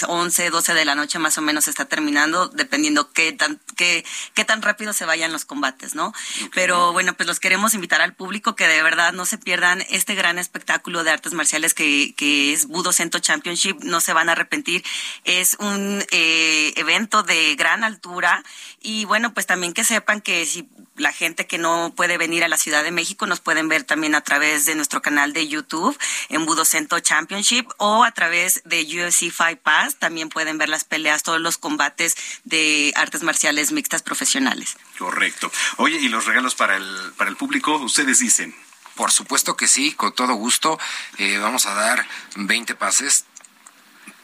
11, 0.06 0.50
12 0.50 0.74
de 0.74 0.84
la 0.84 0.94
noche 0.94 1.18
más 1.18 1.38
o 1.38 1.42
menos 1.42 1.68
está 1.68 1.86
terminando, 1.86 2.48
dependiendo 2.48 3.10
qué 3.12 3.32
tan, 3.32 3.60
qué, 3.76 4.04
qué 4.34 4.44
tan 4.44 4.62
rápido 4.62 4.92
se 4.92 5.04
vayan 5.04 5.32
los 5.32 5.44
combates, 5.44 5.94
¿no? 5.94 6.12
Pero 6.54 6.92
bueno, 6.92 7.14
pues 7.14 7.26
los 7.26 7.40
queremos 7.40 7.74
invitar 7.74 8.00
al 8.00 8.14
público 8.14 8.54
que 8.54 8.68
de 8.68 8.82
verdad 8.82 9.12
no 9.12 9.26
se 9.26 9.38
pierdan 9.38 9.82
este 9.90 10.14
gran 10.14 10.38
espectáculo 10.38 11.04
de 11.04 11.10
artes 11.10 11.32
marciales 11.32 11.74
que, 11.74 12.14
que 12.16 12.52
es 12.52 12.66
Budo 12.66 12.92
Cento 12.92 13.18
Championship, 13.18 13.82
no 13.82 14.00
se 14.00 14.12
van 14.12 14.28
a 14.28 14.32
arrepentir. 14.32 14.84
Es 15.24 15.56
un 15.58 16.04
eh, 16.10 16.72
evento 16.76 17.22
de 17.22 17.54
gran 17.56 17.84
altura 17.84 18.44
y 18.88 19.04
bueno, 19.04 19.34
pues 19.34 19.44
también 19.44 19.74
que 19.74 19.84
sepan 19.84 20.22
que 20.22 20.46
si 20.46 20.66
la 20.96 21.12
gente 21.12 21.46
que 21.46 21.58
no 21.58 21.92
puede 21.94 22.16
venir 22.16 22.42
a 22.42 22.48
la 22.48 22.56
Ciudad 22.56 22.82
de 22.82 22.90
México 22.90 23.26
nos 23.26 23.38
pueden 23.38 23.68
ver 23.68 23.84
también 23.84 24.14
a 24.14 24.22
través 24.22 24.64
de 24.64 24.74
nuestro 24.74 25.02
canal 25.02 25.34
de 25.34 25.46
YouTube 25.46 25.94
en 26.30 26.46
Budocento 26.46 26.98
Championship 26.98 27.68
o 27.76 28.02
a 28.02 28.12
través 28.12 28.62
de 28.64 28.80
UFC 28.84 29.30
Fight 29.30 29.60
Pass. 29.60 29.96
También 29.98 30.30
pueden 30.30 30.56
ver 30.56 30.70
las 30.70 30.84
peleas, 30.84 31.22
todos 31.22 31.38
los 31.38 31.58
combates 31.58 32.16
de 32.44 32.94
artes 32.96 33.22
marciales 33.22 33.72
mixtas 33.72 34.02
profesionales. 34.02 34.78
Correcto. 34.98 35.52
Oye, 35.76 35.98
¿y 35.98 36.08
los 36.08 36.24
regalos 36.24 36.54
para 36.54 36.76
el, 36.76 37.12
para 37.18 37.28
el 37.28 37.36
público? 37.36 37.76
Ustedes 37.76 38.20
dicen. 38.20 38.54
Por 38.94 39.12
supuesto 39.12 39.54
que 39.54 39.68
sí, 39.68 39.92
con 39.92 40.14
todo 40.14 40.32
gusto. 40.32 40.78
Eh, 41.18 41.36
vamos 41.36 41.66
a 41.66 41.74
dar 41.74 42.08
20 42.36 42.74
pases 42.74 43.26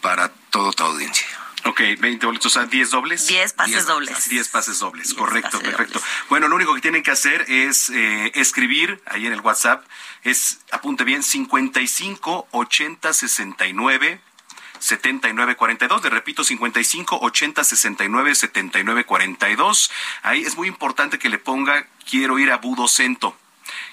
para 0.00 0.30
toda 0.30 0.72
tu 0.72 0.84
audiencia. 0.84 1.43
Ok, 1.66 1.80
20 1.98 2.26
boletos, 2.26 2.46
o 2.46 2.60
sea, 2.60 2.66
10 2.66 2.90
dobles. 2.90 3.26
10 3.26 3.52
pases 3.54 3.86
dobles. 3.86 4.28
10 4.28 4.48
pases 4.48 4.78
dobles, 4.78 5.14
correcto, 5.14 5.60
perfecto. 5.60 6.00
Bueno, 6.28 6.48
lo 6.48 6.56
único 6.56 6.74
que 6.74 6.82
tienen 6.82 7.02
que 7.02 7.10
hacer 7.10 7.46
es 7.48 7.88
eh, 7.90 8.32
escribir 8.34 9.02
ahí 9.06 9.26
en 9.26 9.32
el 9.32 9.40
WhatsApp, 9.40 9.84
es, 10.24 10.60
apunte 10.70 11.04
bien, 11.04 11.22
55 11.22 12.48
80 12.50 13.12
69 13.12 14.20
7942. 14.78 16.04
Le 16.04 16.10
repito, 16.10 16.44
55 16.44 17.18
80 17.22 17.64
69 17.64 18.34
7942. 18.34 19.90
Ahí 20.22 20.42
es 20.42 20.56
muy 20.56 20.68
importante 20.68 21.18
que 21.18 21.30
le 21.30 21.38
ponga 21.38 21.86
quiero 22.08 22.38
ir 22.38 22.50
a 22.50 22.58
Budocento 22.58 23.34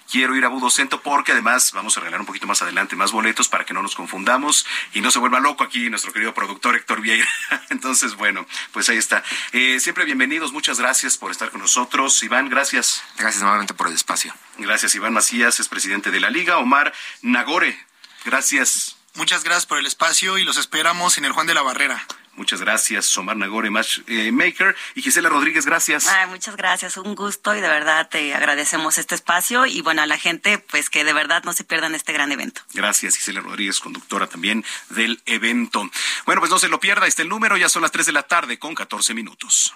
quiero 0.10 0.36
ir 0.36 0.46
a 0.46 0.50
Budocento 0.50 1.02
porque 1.02 1.32
además 1.32 1.72
vamos 1.74 1.96
a 1.98 2.00
regalar 2.00 2.20
un 2.20 2.26
poquito 2.26 2.48
más 2.48 2.62
adelante 2.62 2.96
más 2.96 3.12
boletos 3.12 3.48
para 3.48 3.66
que 3.66 3.74
no 3.74 3.82
nos 3.82 3.96
confundamos 3.96 4.66
y 4.94 5.02
no 5.02 5.12
se 5.12 5.20
vuelva 5.20 5.40
loco 5.40 5.64
aquí 5.64 5.90
nuestro 5.90 6.12
querido 6.14 6.34
productor 6.34 6.76
Héctor 6.76 7.02
Vieira. 7.02 7.28
Entonces, 7.70 8.16
bueno, 8.16 8.46
pues 8.72 8.90
ahí 8.90 8.98
está. 8.98 9.24
Eh, 9.54 9.80
siempre 9.80 10.06
bienvenidos, 10.06 10.52
muchas 10.52 10.80
gracias 10.80 11.18
por 11.18 11.32
estar 11.32 11.50
con 11.50 11.62
nosotros. 11.62 12.22
Iván, 12.24 12.50
gracias. 12.50 13.04
Gracias 13.18 13.42
nuevamente 13.42 13.74
por 13.74 13.88
el 13.88 13.94
espacio. 13.94 14.34
Gracias, 14.58 14.96
Iván 14.96 15.14
Macías, 15.14 15.60
es 15.60 15.68
presidente 15.68 16.12
de 16.12 16.20
la 16.20 16.30
Liga. 16.30 16.58
Omar 16.58 16.94
Nagore, 17.22 17.78
gracias. 18.26 18.98
Muchas 19.16 19.44
gracias 19.44 19.66
por 19.66 19.78
el 19.78 19.86
espacio 19.86 20.38
y 20.38 20.44
los 20.44 20.58
esperamos 20.58 21.18
en 21.18 21.26
el 21.26 21.34
Juan 21.34 21.48
de 21.48 21.54
la 21.54 21.62
Barrera. 21.62 22.06
Muchas 22.36 22.62
gracias, 22.62 23.18
Omar 23.18 23.36
Nagore, 23.36 23.70
Matchmaker 23.70 24.70
eh, 24.70 24.76
y 24.96 25.02
Gisela 25.02 25.30
Rodríguez, 25.30 25.66
gracias. 25.66 26.08
muchas 26.30 26.56
gracias, 26.56 26.98
un 26.98 27.14
gusto 27.14 27.54
y 27.56 27.62
de 27.62 27.68
verdad 27.68 28.08
te 28.10 28.34
agradecemos 28.34 28.98
este 28.98 29.16
espacio 29.16 29.66
y 29.66 29.82
bueno, 29.82 30.02
a 30.02 30.06
la 30.06 30.18
gente, 30.18 30.58
pues 30.58 30.90
que 30.90 31.04
de 31.04 31.14
verdad 31.14 31.44
no 31.44 31.54
se 31.54 31.64
pierdan 31.64 31.94
este 31.94 32.14
gran 32.14 32.32
evento. 32.32 32.62
Gracias, 32.74 33.18
Gisela 33.18 33.42
Rodríguez, 33.42 33.80
conductora 33.80 34.28
también 34.28 34.64
del 34.90 35.22
evento. 35.26 35.90
Bueno, 36.26 36.42
pues 36.42 36.52
no 36.52 36.58
se 36.58 36.70
lo 36.70 36.80
pierda, 36.80 37.06
este 37.06 37.24
el 37.24 37.30
número, 37.30 37.58
ya 37.58 37.70
son 37.70 37.82
las 37.82 37.92
3 37.92 38.06
de 38.08 38.12
la 38.14 38.24
tarde 38.24 38.58
con 38.58 38.76
14 38.76 39.14
minutos. 39.14 39.74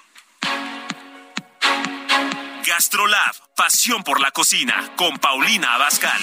Gastrolab, 2.65 3.35
pasión 3.55 4.03
por 4.03 4.19
la 4.19 4.31
cocina, 4.31 4.91
con 4.95 5.19
Paulina 5.19 5.75
Abascal. 5.75 6.21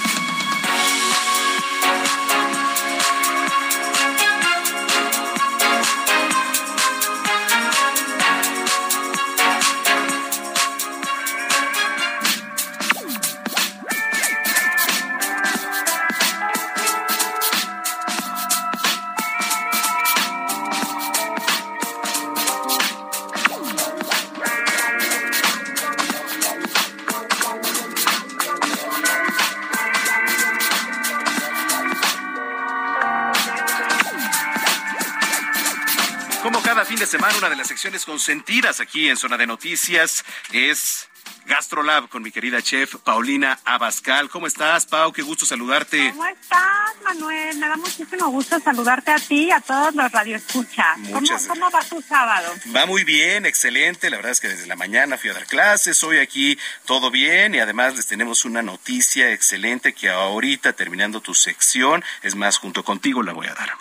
De 37.02 37.06
semana, 37.06 37.36
una 37.38 37.50
de 37.50 37.56
las 37.56 37.66
secciones 37.66 38.04
consentidas 38.04 38.78
aquí 38.78 39.08
en 39.08 39.16
Zona 39.16 39.36
de 39.36 39.44
Noticias 39.44 40.24
es 40.52 41.08
GastroLab 41.46 42.08
con 42.08 42.22
mi 42.22 42.30
querida 42.30 42.62
chef 42.62 42.94
Paulina 43.02 43.58
Abascal. 43.64 44.30
¿Cómo 44.30 44.46
estás, 44.46 44.86
Pau? 44.86 45.12
Qué 45.12 45.22
gusto 45.22 45.44
saludarte. 45.44 46.10
¿Cómo 46.10 46.26
estás, 46.26 46.94
Manuel? 47.02 47.58
Me 47.58 47.66
da 47.66 47.74
muchísimo 47.74 48.28
gusto 48.28 48.60
saludarte 48.60 49.10
a 49.10 49.16
ti 49.16 49.46
y 49.46 49.50
a 49.50 49.58
todos 49.58 49.92
los 49.96 50.12
radioescuchas. 50.12 50.96
¿Cómo, 51.12 51.28
¿Cómo 51.48 51.70
va 51.72 51.82
tu 51.82 52.00
sábado? 52.02 52.54
Va 52.72 52.86
muy 52.86 53.02
bien, 53.02 53.46
excelente. 53.46 54.08
La 54.08 54.18
verdad 54.18 54.30
es 54.30 54.38
que 54.38 54.46
desde 54.46 54.68
la 54.68 54.76
mañana 54.76 55.18
fui 55.18 55.30
a 55.30 55.34
dar 55.34 55.46
clases, 55.46 56.04
hoy 56.04 56.18
aquí 56.18 56.56
todo 56.86 57.10
bien 57.10 57.56
y 57.56 57.58
además 57.58 57.96
les 57.96 58.06
tenemos 58.06 58.44
una 58.44 58.62
noticia 58.62 59.32
excelente 59.32 59.92
que 59.92 60.08
ahorita 60.08 60.74
terminando 60.74 61.20
tu 61.20 61.34
sección, 61.34 62.04
es 62.22 62.36
más, 62.36 62.58
junto 62.58 62.84
contigo 62.84 63.24
la 63.24 63.32
voy 63.32 63.48
a 63.48 63.54
dar. 63.54 63.72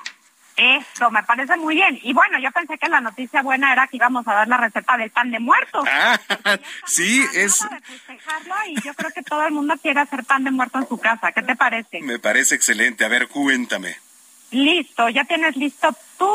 Eso, 0.62 1.10
me 1.10 1.24
parece 1.24 1.58
muy 1.58 1.74
bien. 1.74 2.00
Y 2.04 2.14
bueno, 2.14 2.38
yo 2.38 2.52
pensé 2.52 2.78
que 2.78 2.88
la 2.88 3.02
noticia 3.02 3.42
buena 3.42 3.74
era 3.74 3.88
que 3.88 3.98
íbamos 3.98 4.28
a 4.28 4.34
dar 4.34 4.48
la 4.48 4.58
receta 4.58 4.96
del 4.96 5.10
pan 5.10 5.32
de 5.32 5.40
muertos. 5.40 5.84
Ah, 5.92 6.20
sí, 6.86 7.26
es... 7.34 7.68
y 8.68 8.82
yo 8.82 8.94
creo 8.94 9.10
que 9.10 9.24
todo 9.24 9.44
el 9.48 9.54
mundo 9.54 9.74
quiere 9.82 10.02
hacer 10.02 10.24
pan 10.24 10.44
de 10.44 10.52
muerto 10.52 10.78
en 10.78 10.88
su 10.88 11.00
casa. 11.00 11.32
¿Qué 11.32 11.42
te 11.42 11.56
parece? 11.56 12.02
Me 12.02 12.20
parece 12.20 12.54
excelente. 12.54 13.04
A 13.04 13.08
ver, 13.08 13.28
cuéntame. 13.28 13.96
Listo, 14.52 15.10
ya 15.10 15.24
tienes 15.24 15.56
listo 15.56 15.96
tu 16.20 16.32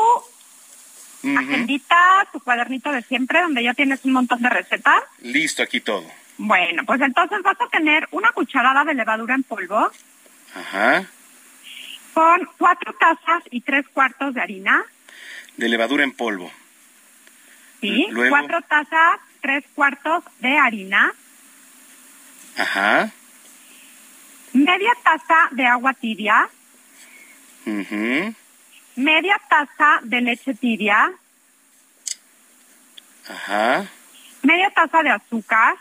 agendita, 1.37 2.27
tu 2.33 2.41
cuadernito 2.41 2.91
de 2.91 3.03
siempre, 3.03 3.41
donde 3.41 3.63
ya 3.63 3.73
tienes 3.75 4.03
un 4.03 4.11
montón 4.11 4.41
de 4.41 4.49
recetas. 4.49 5.03
Listo, 5.21 5.63
aquí 5.63 5.79
todo. 5.79 6.05
Bueno, 6.37 6.83
pues 6.85 6.99
entonces 6.99 7.41
vas 7.43 7.61
a 7.61 7.67
tener 7.69 8.09
una 8.11 8.31
cucharada 8.31 8.83
de 8.83 8.93
levadura 8.93 9.35
en 9.35 9.43
polvo. 9.43 9.89
Ajá 10.53 11.07
con 12.17 12.49
cuatro 12.57 12.95
tazas 12.95 13.43
y 13.51 13.61
tres 13.61 13.85
cuartos 13.89 14.33
de 14.33 14.41
harina. 14.41 14.83
De 15.55 15.69
levadura 15.69 16.03
en 16.03 16.11
polvo. 16.11 16.51
Sí, 17.79 18.07
cuatro 18.29 18.59
tazas, 18.63 19.19
tres 19.39 19.63
cuartos 19.75 20.23
de 20.39 20.57
harina. 20.57 21.13
Ajá. 22.57 23.11
Media 24.51 24.89
taza 25.03 25.49
de 25.51 25.67
agua 25.67 25.93
tibia. 25.93 26.49
Media 28.95 29.39
taza 29.47 29.99
de 30.01 30.21
leche 30.21 30.55
tibia. 30.55 31.13
Ajá. 33.29 33.85
Media 34.41 34.71
taza 34.71 35.03
de 35.03 35.11
azúcar. 35.11 35.75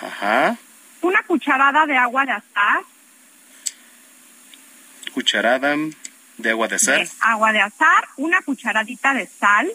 Ajá. 0.00 0.56
Una 1.00 1.22
cucharada 1.24 1.86
de 1.86 1.96
agua 1.96 2.24
de 2.24 2.30
azar 2.30 2.93
cucharada 5.14 5.76
de 6.36 6.50
agua 6.50 6.66
de 6.68 6.74
azar. 6.74 7.06
agua 7.20 7.52
de 7.52 7.60
azar, 7.60 8.08
una 8.16 8.42
cucharadita 8.42 9.14
de 9.14 9.26
sal. 9.26 9.70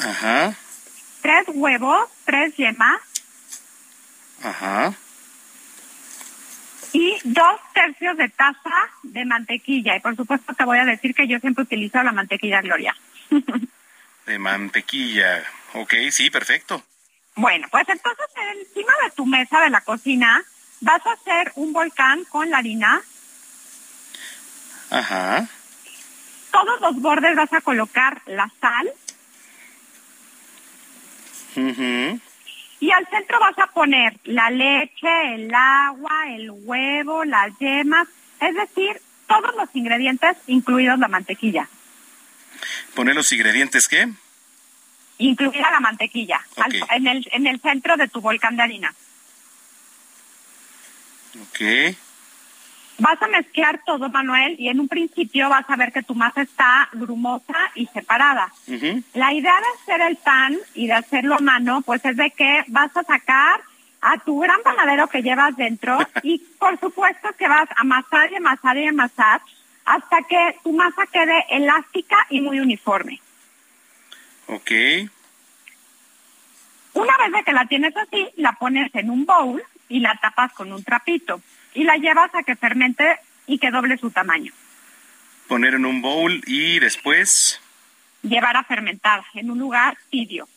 Ajá. 0.00 0.54
Tres 1.20 1.44
huevos, 1.48 2.08
tres 2.24 2.56
yemas. 2.56 3.00
Ajá. 4.42 4.94
Y 6.92 7.18
dos 7.24 7.60
tercios 7.74 8.16
de 8.16 8.28
taza 8.28 8.90
de 9.02 9.24
mantequilla. 9.24 9.96
Y 9.96 10.00
por 10.00 10.14
supuesto 10.16 10.54
te 10.54 10.64
voy 10.64 10.78
a 10.78 10.84
decir 10.84 11.14
que 11.14 11.26
yo 11.26 11.38
siempre 11.40 11.64
utilizo 11.64 12.02
la 12.02 12.12
mantequilla 12.12 12.62
Gloria. 12.62 12.96
de 14.26 14.38
mantequilla. 14.38 15.44
Ok, 15.74 15.94
sí, 16.10 16.30
perfecto. 16.30 16.82
Bueno, 17.34 17.66
pues 17.70 17.86
entonces 17.88 18.26
encima 18.54 18.92
de 19.04 19.10
tu 19.10 19.26
mesa 19.26 19.60
de 19.60 19.70
la 19.70 19.80
cocina 19.82 20.42
Vas 20.80 21.04
a 21.06 21.12
hacer 21.12 21.52
un 21.56 21.72
volcán 21.72 22.24
con 22.24 22.50
la 22.50 22.58
harina. 22.58 23.02
Ajá. 24.90 25.48
Todos 26.50 26.80
los 26.80 27.00
bordes 27.00 27.36
vas 27.36 27.52
a 27.52 27.60
colocar 27.60 28.22
la 28.26 28.50
sal. 28.60 28.92
Y 32.80 32.90
al 32.90 33.06
centro 33.08 33.40
vas 33.40 33.58
a 33.58 33.66
poner 33.68 34.18
la 34.24 34.50
leche, 34.50 35.34
el 35.34 35.52
agua, 35.54 36.28
el 36.28 36.50
huevo, 36.50 37.24
las 37.24 37.56
yemas, 37.58 38.06
es 38.40 38.54
decir, 38.54 39.00
todos 39.26 39.54
los 39.56 39.68
ingredientes, 39.74 40.36
incluidos 40.46 40.98
la 40.98 41.08
mantequilla. 41.08 41.68
¿Poner 42.94 43.14
los 43.14 43.32
ingredientes 43.32 43.88
qué? 43.88 44.08
Incluida 45.18 45.70
la 45.70 45.80
mantequilla 45.80 46.40
en, 46.90 47.06
el, 47.06 47.26
en 47.32 47.46
el 47.46 47.60
centro 47.60 47.96
de 47.96 48.08
tu 48.08 48.20
volcán 48.20 48.56
de 48.56 48.62
harina. 48.62 48.94
Ok. 51.42 51.96
Vas 52.98 53.20
a 53.20 53.28
mezclar 53.28 53.82
todo, 53.84 54.08
Manuel, 54.08 54.56
y 54.58 54.68
en 54.68 54.80
un 54.80 54.88
principio 54.88 55.50
vas 55.50 55.68
a 55.68 55.76
ver 55.76 55.92
que 55.92 56.02
tu 56.02 56.14
masa 56.14 56.42
está 56.42 56.88
grumosa 56.92 57.54
y 57.74 57.86
separada. 57.88 58.50
La 59.12 59.34
idea 59.34 59.54
de 59.54 59.92
hacer 59.92 60.00
el 60.00 60.16
pan 60.16 60.56
y 60.74 60.86
de 60.86 60.94
hacerlo 60.94 61.34
a 61.34 61.40
mano, 61.40 61.82
pues 61.82 62.02
es 62.06 62.16
de 62.16 62.30
que 62.30 62.64
vas 62.68 62.96
a 62.96 63.02
sacar 63.02 63.60
a 64.00 64.18
tu 64.18 64.38
gran 64.38 64.62
panadero 64.62 65.08
que 65.08 65.22
llevas 65.22 65.54
dentro 65.56 65.98
y 66.22 66.38
por 66.58 66.78
supuesto 66.80 67.28
que 67.38 67.48
vas 67.48 67.68
a 67.70 67.80
amasar 67.80 68.32
y 68.32 68.36
amasar 68.36 68.78
y 68.78 68.86
amasar 68.86 69.42
hasta 69.84 70.22
que 70.22 70.56
tu 70.64 70.72
masa 70.72 71.06
quede 71.12 71.44
elástica 71.50 72.26
y 72.30 72.40
muy 72.40 72.60
uniforme. 72.60 73.20
Ok. 74.46 74.70
Una 76.94 77.16
vez 77.18 77.32
de 77.32 77.44
que 77.44 77.52
la 77.52 77.66
tienes 77.66 77.94
así, 77.94 78.28
la 78.36 78.52
pones 78.52 78.94
en 78.94 79.10
un 79.10 79.26
bowl 79.26 79.62
y 79.88 80.00
la 80.00 80.14
tapas 80.16 80.52
con 80.52 80.72
un 80.72 80.82
trapito 80.82 81.40
y 81.74 81.84
la 81.84 81.96
llevas 81.96 82.34
a 82.34 82.42
que 82.42 82.56
fermente 82.56 83.18
y 83.46 83.58
que 83.58 83.70
doble 83.70 83.96
su 83.98 84.10
tamaño. 84.10 84.52
Poner 85.48 85.74
en 85.74 85.86
un 85.86 86.02
bowl 86.02 86.42
y 86.46 86.78
después... 86.78 87.60
Llevar 88.22 88.56
a 88.56 88.64
fermentar 88.64 89.22
en 89.34 89.50
un 89.50 89.58
lugar 89.58 89.96
tibio. 90.10 90.48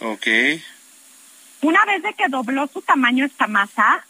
Ok. 0.00 0.26
Una 1.60 1.84
vez 1.84 2.02
de 2.02 2.14
que 2.14 2.28
dobló 2.28 2.66
su 2.66 2.82
tamaño 2.82 3.24
esta 3.24 3.46
masa, 3.46 4.04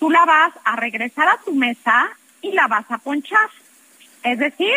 tú 0.00 0.10
la 0.10 0.24
vas 0.24 0.52
a 0.64 0.74
regresar 0.74 1.28
a 1.28 1.38
tu 1.44 1.54
mesa 1.54 2.10
y 2.40 2.50
la 2.52 2.66
vas 2.66 2.90
a 2.90 2.98
ponchar. 2.98 3.48
Es 4.24 4.38
decir, 4.38 4.74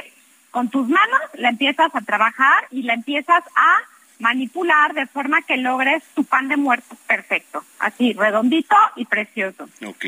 con 0.52 0.70
tus 0.70 0.88
manos 0.88 1.22
la 1.34 1.50
empiezas 1.50 1.90
a 1.96 2.02
trabajar 2.02 2.68
y 2.70 2.84
la 2.84 2.94
empiezas 2.94 3.44
a 3.56 3.78
manipular 4.20 4.94
de 4.94 5.06
forma 5.08 5.42
que 5.42 5.58
logres 5.58 6.04
tu 6.14 6.24
pan 6.24 6.48
de 6.48 6.58
muertos 6.58 6.98
perfecto, 7.08 7.64
así 7.80 8.14
redondito 8.14 8.76
y 8.96 9.06
precioso. 9.06 9.70
Ok. 9.86 10.06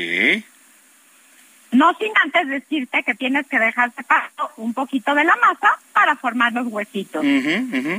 No 1.70 1.94
sin 1.94 2.12
antes 2.24 2.48
decirte 2.48 3.02
que 3.02 3.14
tienes 3.14 3.46
que 3.46 3.58
dejar 3.58 3.92
separado 3.94 4.50
un 4.56 4.72
poquito 4.72 5.14
de 5.14 5.24
la 5.24 5.36
masa 5.36 5.78
para 5.92 6.16
formar 6.16 6.52
los 6.52 6.66
huesitos. 6.66 7.24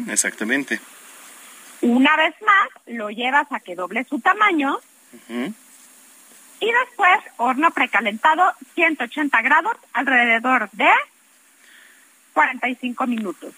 exactamente. 0.07 0.79
Una 1.81 2.15
vez 2.17 2.33
más, 2.45 2.69
lo 2.87 3.09
llevas 3.09 3.51
a 3.51 3.59
que 3.59 3.75
doble 3.75 4.03
su 4.05 4.19
tamaño. 4.19 4.79
Y 6.59 6.71
después, 6.71 7.19
horno 7.37 7.71
precalentado, 7.71 8.43
180 8.75 9.41
grados, 9.41 9.77
alrededor 9.93 10.69
de 10.71 10.89
45 12.33 13.07
minutos. 13.07 13.53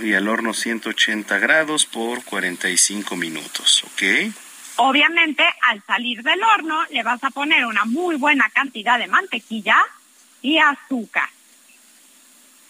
Y 0.00 0.14
al 0.14 0.28
horno 0.28 0.54
180 0.54 1.38
grados 1.38 1.86
por 1.86 2.24
45 2.24 3.16
minutos, 3.16 3.84
¿ok? 3.84 4.32
Obviamente, 4.76 5.44
al 5.62 5.82
salir 5.86 6.22
del 6.22 6.42
horno, 6.42 6.84
le 6.90 7.02
vas 7.02 7.22
a 7.24 7.30
poner 7.30 7.66
una 7.66 7.84
muy 7.84 8.16
buena 8.16 8.48
cantidad 8.50 8.98
de 8.98 9.06
mantequilla 9.06 9.76
y 10.40 10.58
azúcar. 10.58 11.28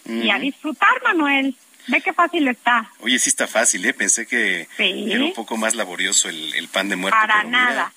Y 0.05 0.29
a 0.29 0.37
disfrutar, 0.37 1.01
Manuel. 1.03 1.55
Ve 1.87 2.01
qué 2.01 2.13
fácil 2.13 2.47
está. 2.47 2.89
Oye, 2.99 3.19
sí 3.19 3.29
está 3.29 3.47
fácil, 3.47 3.85
¿eh? 3.85 3.93
Pensé 3.93 4.25
que 4.25 4.67
era 4.77 5.23
un 5.23 5.33
poco 5.33 5.57
más 5.57 5.75
laborioso 5.75 6.29
el, 6.29 6.67
pan 6.71 6.89
de 6.89 6.95
muerto. 6.95 7.17
Para 7.19 7.43
nada. 7.43 7.93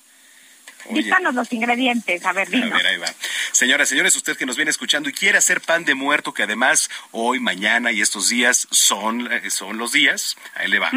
Díganos 0.89 1.33
los 1.33 1.51
ingredientes, 1.51 2.25
a 2.25 2.33
ver, 2.33 2.49
dinos. 2.49 2.71
A 2.71 2.77
ver, 2.77 2.87
ahí 2.87 2.97
va. 2.97 3.07
Señoras, 3.51 3.89
señores, 3.89 4.15
usted 4.15 4.37
que 4.37 4.45
nos 4.45 4.55
viene 4.55 4.71
escuchando 4.71 5.09
y 5.09 5.13
quiere 5.13 5.37
hacer 5.37 5.61
pan 5.61 5.85
de 5.85 5.95
muerto, 5.95 6.33
que 6.33 6.43
además 6.43 6.89
hoy, 7.11 7.39
mañana 7.39 7.91
y 7.91 8.01
estos 8.01 8.29
días 8.29 8.67
son, 8.71 9.31
eh, 9.31 9.49
son 9.49 9.77
los 9.77 9.91
días, 9.91 10.37
ahí 10.55 10.67
le 10.67 10.79
va. 10.79 10.91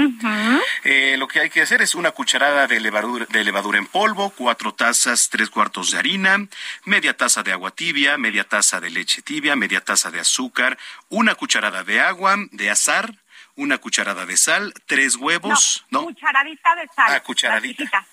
Eh, 0.84 1.16
lo 1.18 1.28
que 1.28 1.40
hay 1.40 1.50
que 1.50 1.62
hacer 1.62 1.82
es 1.82 1.94
una 1.94 2.12
cucharada 2.12 2.66
de 2.66 2.80
levadura, 2.80 3.26
de 3.28 3.44
levadura 3.44 3.78
en 3.78 3.86
polvo, 3.86 4.30
cuatro 4.30 4.74
tazas, 4.74 5.28
tres 5.30 5.50
cuartos 5.50 5.90
de 5.90 5.98
harina, 5.98 6.46
media 6.84 7.16
taza 7.16 7.42
de 7.42 7.52
agua 7.52 7.70
tibia, 7.70 8.16
media 8.18 8.44
taza 8.44 8.80
de 8.80 8.90
leche 8.90 9.22
tibia, 9.22 9.56
media 9.56 9.80
taza 9.80 10.10
de 10.10 10.20
azúcar, 10.20 10.78
una 11.08 11.34
cucharada 11.34 11.84
de 11.84 12.00
agua, 12.00 12.36
de 12.52 12.70
azar, 12.70 13.14
una 13.56 13.78
cucharada 13.78 14.26
de 14.26 14.36
sal, 14.36 14.72
tres 14.86 15.16
huevos. 15.16 15.84
No, 15.90 16.04
cucharadita 16.04 16.74
de 16.76 16.88
sal. 16.94 17.06
Ah, 17.08 17.20
cucharadita 17.20 18.06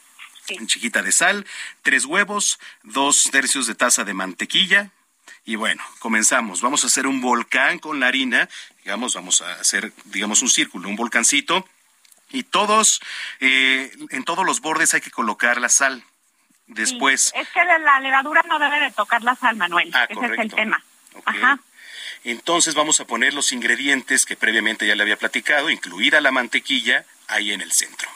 chiquita 0.67 1.01
de 1.01 1.11
sal, 1.11 1.45
tres 1.81 2.05
huevos, 2.05 2.59
dos 2.83 3.29
tercios 3.31 3.67
de 3.67 3.75
taza 3.75 4.03
de 4.03 4.13
mantequilla. 4.13 4.91
Y 5.45 5.55
bueno, 5.55 5.83
comenzamos. 5.99 6.61
Vamos 6.61 6.83
a 6.83 6.87
hacer 6.87 7.07
un 7.07 7.21
volcán 7.21 7.79
con 7.79 7.99
la 7.99 8.07
harina. 8.07 8.49
Digamos, 8.83 9.15
vamos 9.15 9.41
a 9.41 9.53
hacer, 9.53 9.93
digamos, 10.05 10.41
un 10.41 10.49
círculo, 10.49 10.89
un 10.89 10.95
volcancito. 10.95 11.67
Y 12.29 12.43
todos, 12.43 13.01
eh, 13.39 13.91
en 14.09 14.23
todos 14.23 14.45
los 14.45 14.59
bordes 14.59 14.93
hay 14.93 15.01
que 15.01 15.11
colocar 15.11 15.59
la 15.59 15.69
sal. 15.69 16.03
Después. 16.67 17.31
es 17.33 17.47
que 17.49 17.63
la 17.63 17.99
levadura 18.01 18.43
no 18.43 18.59
debe 18.59 18.81
de 18.81 18.91
tocar 18.91 19.23
la 19.23 19.35
sal, 19.35 19.55
Manuel. 19.55 19.89
Ah, 19.93 20.05
Ese 20.09 20.25
es 20.25 20.39
el 20.39 20.53
tema. 20.53 20.83
Ajá. 21.23 21.59
Entonces 22.25 22.75
vamos 22.75 22.99
a 22.99 23.05
poner 23.05 23.33
los 23.33 23.53
ingredientes 23.53 24.25
que 24.25 24.35
previamente 24.35 24.85
ya 24.85 24.95
le 24.95 25.03
había 25.03 25.15
platicado, 25.15 25.69
incluida 25.69 26.19
la 26.19 26.31
mantequilla, 26.31 27.05
ahí 27.29 27.53
en 27.53 27.61
el 27.61 27.71
centro. 27.71 28.09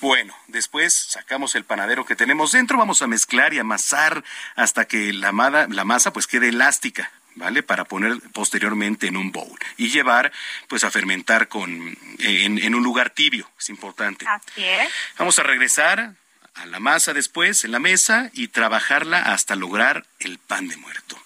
Bueno, 0.00 0.36
después 0.48 0.94
sacamos 0.94 1.54
el 1.54 1.64
panadero 1.64 2.04
que 2.04 2.16
tenemos 2.16 2.52
dentro, 2.52 2.78
vamos 2.78 3.02
a 3.02 3.06
mezclar 3.06 3.54
y 3.54 3.58
amasar 3.58 4.24
hasta 4.56 4.86
que 4.86 5.12
la, 5.12 5.32
la 5.68 5.84
masa 5.84 6.12
pues 6.12 6.26
quede 6.26 6.48
elástica. 6.48 7.10
¿vale? 7.34 7.62
Para 7.62 7.84
poner 7.84 8.20
posteriormente 8.32 9.06
en 9.06 9.16
un 9.16 9.32
bowl 9.32 9.58
y 9.76 9.88
llevar, 9.88 10.32
pues, 10.68 10.84
a 10.84 10.90
fermentar 10.90 11.48
con, 11.48 11.96
en, 12.18 12.58
en, 12.58 12.74
un 12.74 12.82
lugar 12.82 13.08
tibio, 13.08 13.50
es 13.58 13.70
importante. 13.70 14.26
Así 14.28 14.64
es. 14.64 14.90
Vamos 15.16 15.38
a 15.38 15.42
regresar 15.42 16.14
a 16.54 16.66
la 16.66 16.80
masa 16.80 17.14
después 17.14 17.64
en 17.64 17.72
la 17.72 17.78
mesa 17.78 18.30
y 18.32 18.48
trabajarla 18.48 19.18
hasta 19.18 19.56
lograr 19.56 20.06
el 20.18 20.38
pan 20.38 20.68
de 20.68 20.76
muerto. 20.76 21.18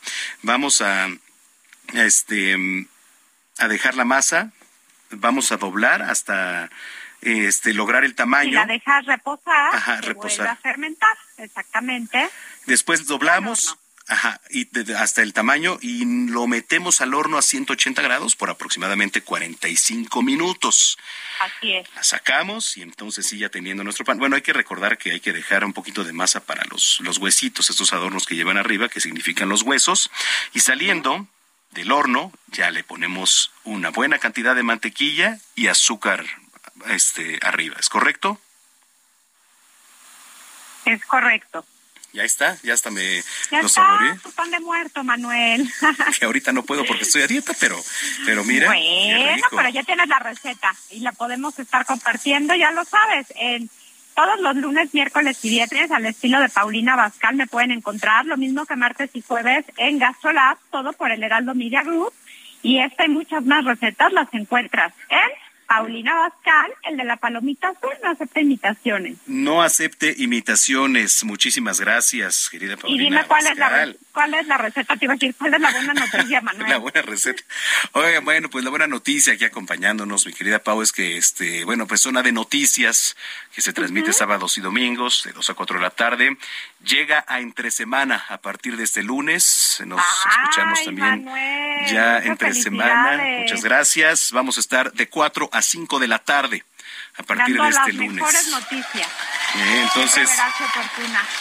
Vamos 0.42 0.80
a, 0.80 1.08
este, 1.94 2.56
a 3.58 3.68
dejar 3.68 3.96
la 3.96 4.04
masa, 4.04 4.52
vamos 5.10 5.52
a 5.52 5.56
doblar 5.56 6.02
hasta 6.02 6.70
este, 7.22 7.74
lograr 7.74 8.04
el 8.04 8.14
tamaño. 8.14 8.50
Y 8.50 8.54
la 8.54 8.66
dejas 8.66 9.06
reposar, 9.06 9.74
Ajá, 9.74 10.00
reposar. 10.00 10.48
a 10.48 10.56
fermentar, 10.56 11.16
exactamente. 11.38 12.28
Después 12.66 13.06
doblamos. 13.06 13.76
Ajá, 14.08 14.40
y 14.50 14.68
hasta 14.92 15.20
el 15.22 15.32
tamaño 15.32 15.78
y 15.80 16.28
lo 16.30 16.46
metemos 16.46 17.00
al 17.00 17.12
horno 17.12 17.38
a 17.38 17.42
180 17.42 18.02
grados 18.02 18.36
por 18.36 18.50
aproximadamente 18.50 19.20
45 19.20 20.22
minutos. 20.22 20.96
Así 21.40 21.72
es. 21.72 21.92
La 21.92 22.04
sacamos 22.04 22.76
y 22.76 22.82
entonces 22.82 23.26
sí, 23.26 23.38
ya 23.38 23.48
teniendo 23.48 23.82
nuestro 23.82 24.04
pan. 24.04 24.18
Bueno, 24.18 24.36
hay 24.36 24.42
que 24.42 24.52
recordar 24.52 24.96
que 24.96 25.10
hay 25.10 25.18
que 25.18 25.32
dejar 25.32 25.64
un 25.64 25.72
poquito 25.72 26.04
de 26.04 26.12
masa 26.12 26.38
para 26.38 26.62
los, 26.70 27.00
los 27.00 27.18
huesitos, 27.18 27.68
estos 27.68 27.92
adornos 27.92 28.26
que 28.26 28.36
llevan 28.36 28.58
arriba, 28.58 28.88
que 28.88 29.00
significan 29.00 29.48
los 29.48 29.62
huesos. 29.62 30.08
Y 30.54 30.60
saliendo 30.60 31.26
del 31.72 31.90
horno, 31.90 32.32
ya 32.52 32.70
le 32.70 32.84
ponemos 32.84 33.50
una 33.64 33.90
buena 33.90 34.20
cantidad 34.20 34.54
de 34.54 34.62
mantequilla 34.62 35.40
y 35.56 35.66
azúcar 35.66 36.24
este, 36.88 37.38
arriba. 37.42 37.76
¿Es 37.78 37.88
correcto? 37.88 38.40
Es 40.84 41.04
correcto. 41.04 41.64
Ya 42.12 42.24
está, 42.24 42.56
ya 42.62 42.72
hasta 42.72 42.90
me 42.90 43.22
ya 43.50 43.60
lo 43.60 43.66
está, 43.66 44.18
tu 44.22 44.30
pan 44.32 44.50
de 44.50 44.60
muerto, 44.60 45.04
Manuel. 45.04 45.70
que 46.18 46.24
ahorita 46.24 46.50
no 46.52 46.62
puedo 46.62 46.84
porque 46.86 47.02
estoy 47.02 47.22
a 47.22 47.26
dieta, 47.26 47.52
pero, 47.60 47.76
pero 48.24 48.42
mira. 48.42 48.68
Bueno, 48.68 49.42
pero 49.50 49.68
ya 49.68 49.82
tienes 49.82 50.08
la 50.08 50.18
receta 50.18 50.74
y 50.90 51.00
la 51.00 51.12
podemos 51.12 51.58
estar 51.58 51.84
compartiendo, 51.84 52.54
ya 52.54 52.70
lo 52.70 52.86
sabes, 52.86 53.26
en 53.36 53.68
todos 54.14 54.40
los 54.40 54.56
lunes, 54.56 54.94
miércoles 54.94 55.38
y 55.44 55.50
viernes 55.50 55.90
al 55.90 56.06
estilo 56.06 56.40
de 56.40 56.48
Paulina 56.48 56.96
Bascal 56.96 57.36
me 57.36 57.46
pueden 57.46 57.70
encontrar, 57.70 58.24
lo 58.24 58.38
mismo 58.38 58.64
que 58.64 58.76
martes 58.76 59.10
y 59.12 59.20
jueves 59.20 59.66
en 59.76 59.98
Gastrolab, 59.98 60.56
todo 60.70 60.94
por 60.94 61.10
el 61.10 61.22
Heraldo 61.22 61.54
Media 61.54 61.82
Group. 61.82 62.14
Y 62.62 62.80
esta 62.80 63.04
y 63.04 63.10
muchas 63.10 63.44
más 63.44 63.64
recetas 63.66 64.10
las 64.14 64.32
encuentras 64.32 64.94
en 65.10 65.45
Paulina 65.66 66.14
Bascal, 66.14 66.72
el 66.84 66.96
de 66.96 67.04
la 67.04 67.16
palomita 67.16 67.68
azul, 67.68 67.92
no 68.02 68.10
acepta 68.10 68.40
imitaciones. 68.40 69.18
No 69.26 69.62
acepte 69.62 70.14
imitaciones. 70.18 71.24
Muchísimas 71.24 71.80
gracias, 71.80 72.48
querida 72.50 72.76
Paulina. 72.76 73.02
Y 73.02 73.04
dime 73.04 73.24
cuál 73.26 73.46
es 73.46 73.56
la 73.56 73.94
cuál 74.16 74.32
es 74.32 74.46
la 74.46 74.56
receta, 74.56 74.96
te 74.96 75.04
iba 75.04 75.12
a 75.12 75.16
decir, 75.16 75.34
cuál 75.36 75.52
es 75.52 75.60
la 75.60 75.70
buena 75.70 75.92
noticia, 75.92 76.40
Manuel. 76.42 76.70
la 76.70 76.78
buena 76.78 77.02
receta. 77.02 77.42
Oiga, 77.92 78.20
bueno, 78.20 78.48
pues 78.48 78.64
la 78.64 78.70
buena 78.70 78.86
noticia 78.86 79.34
aquí 79.34 79.44
acompañándonos, 79.44 80.24
mi 80.24 80.32
querida 80.32 80.58
Pau, 80.58 80.80
es 80.80 80.90
que 80.90 81.18
este, 81.18 81.64
bueno, 81.66 81.86
pues 81.86 82.00
zona 82.00 82.22
de 82.22 82.32
noticias 82.32 83.14
que 83.54 83.60
se 83.60 83.74
transmite 83.74 84.14
sábados 84.14 84.56
y 84.56 84.62
domingos 84.62 85.24
de 85.26 85.32
2 85.32 85.50
a 85.50 85.52
4 85.52 85.76
de 85.76 85.82
la 85.82 85.90
tarde, 85.90 86.38
llega 86.82 87.26
a 87.28 87.40
entre 87.40 87.70
semana 87.70 88.24
a 88.30 88.38
partir 88.38 88.78
de 88.78 88.84
este 88.84 89.02
lunes. 89.02 89.82
Nos 89.84 90.00
escuchamos 90.00 90.82
también 90.82 91.28
ya 91.90 92.16
entre 92.20 92.54
semana. 92.54 93.22
Muchas 93.40 93.62
gracias. 93.62 94.32
Vamos 94.32 94.56
a 94.56 94.60
estar 94.60 94.94
de 94.94 95.10
4 95.10 95.50
a 95.52 95.60
5 95.60 95.98
de 95.98 96.08
la 96.08 96.20
tarde 96.20 96.64
a 97.18 97.22
partir 97.22 97.60
de 97.60 97.68
este 97.68 97.92
lunes. 97.92 98.14
Mejores 98.14 98.48
noticias. 98.48 99.08
Eh, 99.54 99.82
entonces, 99.82 100.30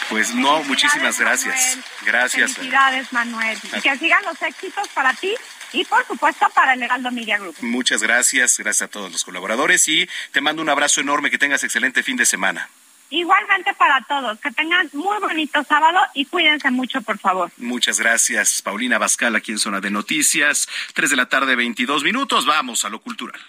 pues 0.08 0.34
no, 0.34 0.62
muchísimas 0.64 1.18
gracias. 1.18 1.78
Gracias. 2.02 2.54
Felicidades, 2.54 3.12
Manuel. 3.12 3.58
Y 3.76 3.80
que 3.80 3.98
sigan 3.98 4.24
los 4.24 4.40
éxitos 4.42 4.88
para 4.88 5.12
ti 5.14 5.34
y 5.72 5.84
por 5.84 6.06
supuesto 6.06 6.46
para 6.54 6.74
el 6.74 6.82
Heraldo 6.82 7.10
Media 7.10 7.38
Group. 7.38 7.56
Muchas 7.60 8.02
gracias, 8.02 8.58
gracias 8.58 8.88
a 8.88 8.90
todos 8.90 9.12
los 9.12 9.24
colaboradores 9.24 9.86
y 9.88 10.08
te 10.32 10.40
mando 10.40 10.62
un 10.62 10.68
abrazo 10.68 11.00
enorme, 11.00 11.30
que 11.30 11.38
tengas 11.38 11.64
excelente 11.64 12.02
fin 12.02 12.16
de 12.16 12.26
semana. 12.26 12.68
Igualmente 13.08 13.72
para 13.74 14.00
todos, 14.02 14.38
que 14.40 14.50
tengan 14.50 14.90
muy 14.92 15.20
bonito 15.20 15.62
sábado 15.62 16.00
y 16.14 16.24
cuídense 16.24 16.70
mucho, 16.72 17.02
por 17.02 17.18
favor. 17.18 17.52
Muchas 17.56 18.00
gracias, 18.00 18.62
Paulina 18.62 18.98
Bascal, 18.98 19.36
aquí 19.36 19.52
en 19.52 19.58
Zona 19.58 19.80
de 19.80 19.90
Noticias, 19.90 20.68
3 20.94 21.10
de 21.10 21.16
la 21.16 21.28
tarde, 21.28 21.54
22 21.54 22.02
minutos, 22.02 22.46
vamos 22.46 22.84
a 22.84 22.88
lo 22.88 23.00
cultural. 23.00 23.40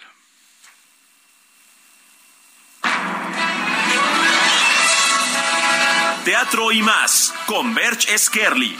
Teatro 6.27 6.73
y 6.73 6.81
más, 6.81 7.33
con 7.45 7.73
Berch 7.73 8.09
Eskerli. 8.09 8.77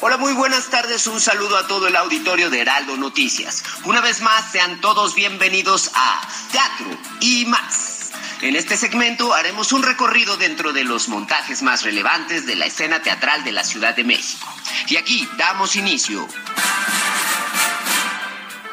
Hola, 0.00 0.16
muy 0.16 0.32
buenas 0.32 0.70
tardes. 0.70 1.06
Un 1.06 1.20
saludo 1.20 1.56
a 1.56 1.68
todo 1.68 1.86
el 1.86 1.94
auditorio 1.94 2.50
de 2.50 2.62
Heraldo 2.62 2.96
Noticias. 2.96 3.62
Una 3.84 4.00
vez 4.00 4.20
más, 4.20 4.50
sean 4.50 4.80
todos 4.80 5.14
bienvenidos 5.14 5.92
a 5.94 6.20
Teatro 6.50 6.98
y 7.20 7.46
más. 7.46 7.97
En 8.40 8.54
este 8.54 8.76
segmento 8.76 9.34
haremos 9.34 9.72
un 9.72 9.82
recorrido 9.82 10.36
dentro 10.36 10.72
de 10.72 10.84
los 10.84 11.08
montajes 11.08 11.62
más 11.62 11.82
relevantes 11.82 12.46
de 12.46 12.54
la 12.54 12.66
escena 12.66 13.02
teatral 13.02 13.42
de 13.42 13.50
la 13.50 13.64
Ciudad 13.64 13.96
de 13.96 14.04
México. 14.04 14.46
Y 14.86 14.96
aquí 14.96 15.28
damos 15.36 15.74
inicio. 15.74 16.28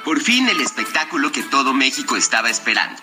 Por 0.04 0.22
fin 0.22 0.48
el 0.50 0.62
espectáculo 0.62 1.32
que 1.32 1.42
todo 1.42 1.74
México 1.74 2.16
estaba 2.16 2.52
esperando. 2.52 3.02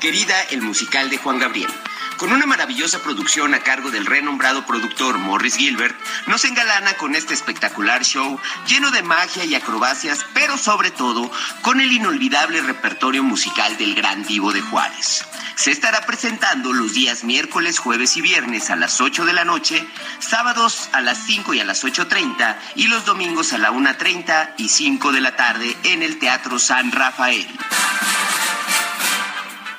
Querida, 0.00 0.38
el 0.50 0.60
musical 0.60 1.08
de 1.08 1.16
Juan 1.16 1.38
Gabriel 1.38 1.70
con 2.16 2.32
una 2.32 2.46
maravillosa 2.46 3.02
producción 3.02 3.54
a 3.54 3.60
cargo 3.60 3.90
del 3.90 4.06
renombrado 4.06 4.66
productor 4.66 5.18
Morris 5.18 5.56
Gilbert, 5.56 5.96
nos 6.26 6.44
engalana 6.44 6.94
con 6.94 7.14
este 7.14 7.34
espectacular 7.34 8.04
show 8.04 8.38
lleno 8.66 8.90
de 8.90 9.02
magia 9.02 9.44
y 9.44 9.54
acrobacias, 9.54 10.24
pero 10.34 10.56
sobre 10.58 10.90
todo 10.90 11.30
con 11.62 11.80
el 11.80 11.92
inolvidable 11.92 12.60
repertorio 12.60 13.22
musical 13.22 13.76
del 13.76 13.94
gran 13.94 14.24
divo 14.24 14.52
de 14.52 14.60
Juárez. 14.60 15.24
Se 15.56 15.70
estará 15.70 16.06
presentando 16.06 16.72
los 16.72 16.92
días 16.92 17.24
miércoles, 17.24 17.78
jueves 17.78 18.16
y 18.16 18.22
viernes 18.22 18.70
a 18.70 18.76
las 18.76 19.00
8 19.00 19.24
de 19.24 19.32
la 19.32 19.44
noche, 19.44 19.86
sábados 20.18 20.88
a 20.92 21.00
las 21.00 21.18
5 21.18 21.54
y 21.54 21.60
a 21.60 21.64
las 21.64 21.84
8.30 21.84 22.56
y 22.76 22.86
los 22.88 23.04
domingos 23.04 23.52
a 23.52 23.58
la 23.58 23.70
1.30 23.70 24.54
y 24.58 24.68
5 24.68 25.12
de 25.12 25.20
la 25.20 25.36
tarde 25.36 25.76
en 25.84 26.02
el 26.02 26.18
Teatro 26.18 26.58
San 26.58 26.90
Rafael. 26.90 27.46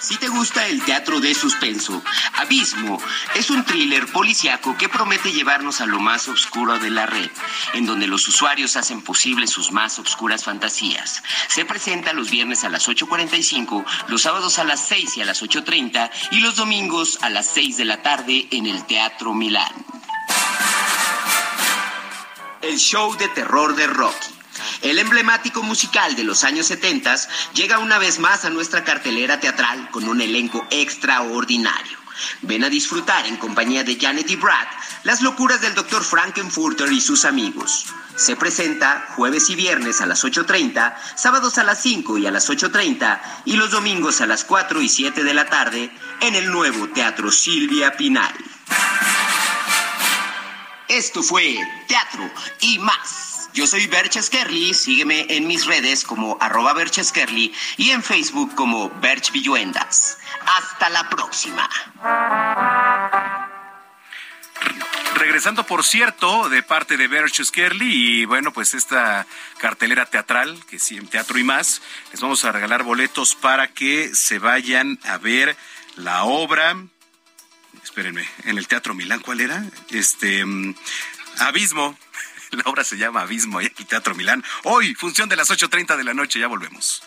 Si 0.04 0.18
te 0.18 0.28
gusta 0.28 0.68
el 0.68 0.84
teatro 0.84 1.22
de 1.22 1.34
suspenso, 1.34 2.04
Abismo 2.34 3.02
es 3.36 3.50
un 3.50 3.64
thriller 3.64 4.06
policiaco 4.12 4.76
que 4.78 4.90
promete 4.90 5.32
llevarnos 5.32 5.80
a 5.80 5.86
lo 5.86 5.98
más 6.02 6.28
oscuro 6.28 6.78
de 6.78 6.90
la 6.90 7.06
red, 7.06 7.32
en 7.72 7.86
donde 7.86 8.08
los 8.08 8.28
usuarios 8.28 8.76
hacen 8.76 9.02
posible 9.02 9.48
sus 9.48 9.72
más 9.72 10.00
oscuras 10.00 10.44
fantasías. 10.44 11.24
Se 11.48 11.64
presenta 11.64 12.12
los 12.12 12.30
viernes 12.30 12.66
a 12.66 12.70
las 12.70 12.90
8.45, 12.90 13.86
los 14.10 14.24
sábados 14.24 14.60
a 14.60 14.66
las 14.66 14.86
6 14.90 15.16
y 15.16 15.22
a 15.22 15.26
las 15.26 15.42
8.30 15.42 16.12
y 16.32 16.42
los 16.42 16.58
domingos 16.58 17.20
a 17.22 17.30
las 17.30 17.48
6 17.54 17.78
de 17.78 17.86
la 17.86 18.02
tarde 18.02 18.50
en 18.52 18.68
el 18.68 18.86
Teatro 18.86 19.34
Milán. 19.34 19.72
El 22.62 22.78
show 22.78 23.16
de 23.16 23.30
terror 23.30 23.74
de 23.74 23.88
Rocky. 23.88 24.33
El 24.82 25.00
emblemático 25.00 25.64
musical 25.64 26.16
de 26.16 26.24
los 26.24 26.44
años 26.44 26.68
70 26.68 27.16
llega 27.54 27.80
una 27.80 27.98
vez 27.98 28.20
más 28.20 28.46
a 28.46 28.50
nuestra 28.50 28.84
cartelera 28.84 29.40
teatral 29.40 29.90
con 29.92 30.08
un 30.08 30.22
elenco 30.22 30.66
extraordinario. 30.70 31.98
Ven 32.42 32.64
a 32.64 32.70
disfrutar 32.70 33.26
en 33.26 33.38
compañía 33.38 33.84
de 33.84 33.98
Janet 34.00 34.30
y 34.30 34.36
Brad 34.36 34.68
las 35.04 35.22
locuras 35.22 35.62
del 35.62 35.76
Dr. 35.76 36.04
Frankenfurter 36.04 36.92
y 36.92 37.02
sus 37.02 37.26
amigos. 37.26 37.86
Se 38.16 38.36
presenta 38.36 39.08
jueves 39.16 39.50
y 39.50 39.56
viernes 39.56 40.00
a 40.02 40.06
las 40.06 40.24
8.30, 40.24 40.96
sábados 41.16 41.58
a 41.58 41.64
las 41.64 41.82
5 41.82 42.20
y 42.20 42.28
a 42.28 42.32
las 42.32 42.50
8.30 42.50 43.20
y 43.46 43.56
los 43.56 43.72
domingos 43.72 44.22
a 44.22 44.28
las 44.28 44.44
4 44.44 44.82
y 44.82 44.90
7 44.90 45.24
de 45.24 45.34
la 45.34 45.46
tarde 45.46 45.92
en 46.22 46.36
el 46.36 46.52
nuevo 46.52 46.90
Teatro 46.90 47.32
Silvia 47.32 47.98
Pinal. 47.98 48.34
Esto 50.88 51.24
fue 51.24 51.58
Teatro 51.88 52.30
y 52.62 52.78
más. 52.78 53.33
Yo 53.54 53.68
soy 53.68 53.86
Berches 53.86 54.32
Kerly, 54.32 54.74
sígueme 54.74 55.28
en 55.30 55.46
mis 55.46 55.68
redes 55.68 56.04
como 56.04 56.38
arroba 56.42 56.74
Berches 56.74 57.14
y 57.78 57.92
en 57.92 58.02
Facebook 58.02 58.56
como 58.56 58.90
Berch 59.00 59.32
Villuendas. 59.32 60.18
Hasta 60.46 60.90
la 60.90 61.08
próxima. 61.08 61.70
Regresando, 65.14 65.66
por 65.68 65.84
cierto, 65.84 66.50
de 66.50 66.64
parte 66.64 66.98
de 66.98 67.08
Berches 67.08 67.52
Kerly 67.52 68.22
y 68.22 68.26
bueno, 68.26 68.52
pues 68.52 68.74
esta 68.74 69.28
cartelera 69.60 70.08
teatral, 70.08 70.60
que 70.66 70.80
sí, 70.80 70.98
en 70.98 71.08
teatro 71.08 71.38
y 71.38 71.44
más, 71.44 71.84
les 72.12 72.22
vamos 72.22 72.44
a 72.46 72.52
regalar 72.52 72.82
boletos 72.82 73.36
para 73.36 73.68
que 73.68 74.16
se 74.16 74.40
vayan 74.40 75.00
a 75.04 75.20
ver 75.20 75.56
la 75.96 76.24
obra. 76.24 76.76
Espérenme, 77.84 78.28
en 78.46 78.58
el 78.58 78.68
Teatro 78.68 78.96
Milán, 78.96 79.20
¿cuál 79.20 79.42
era? 79.42 79.64
Este, 79.92 80.44
mm, 80.44 80.74
Abismo, 81.40 81.98
La 82.64 82.70
obra 82.70 82.84
se 82.84 82.98
llama 82.98 83.22
Abismo 83.22 83.62
y 83.62 83.66
el 83.66 83.86
Teatro 83.88 84.14
Milán. 84.16 84.44
Hoy, 84.64 84.94
función 84.96 85.28
de 85.28 85.36
las 85.36 85.50
8.30 85.50 85.98
de 85.98 86.04
la 86.04 86.14
noche, 86.14 86.40
ya 86.40 86.48
volvemos. 86.48 87.02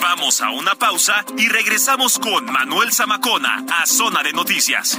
Vamos 0.00 0.40
a 0.40 0.50
una 0.50 0.74
pausa 0.74 1.24
y 1.36 1.48
regresamos 1.48 2.18
con 2.18 2.46
Manuel 2.46 2.92
Zamacona 2.92 3.64
a 3.70 3.86
Zona 3.86 4.22
de 4.22 4.32
Noticias. 4.32 4.98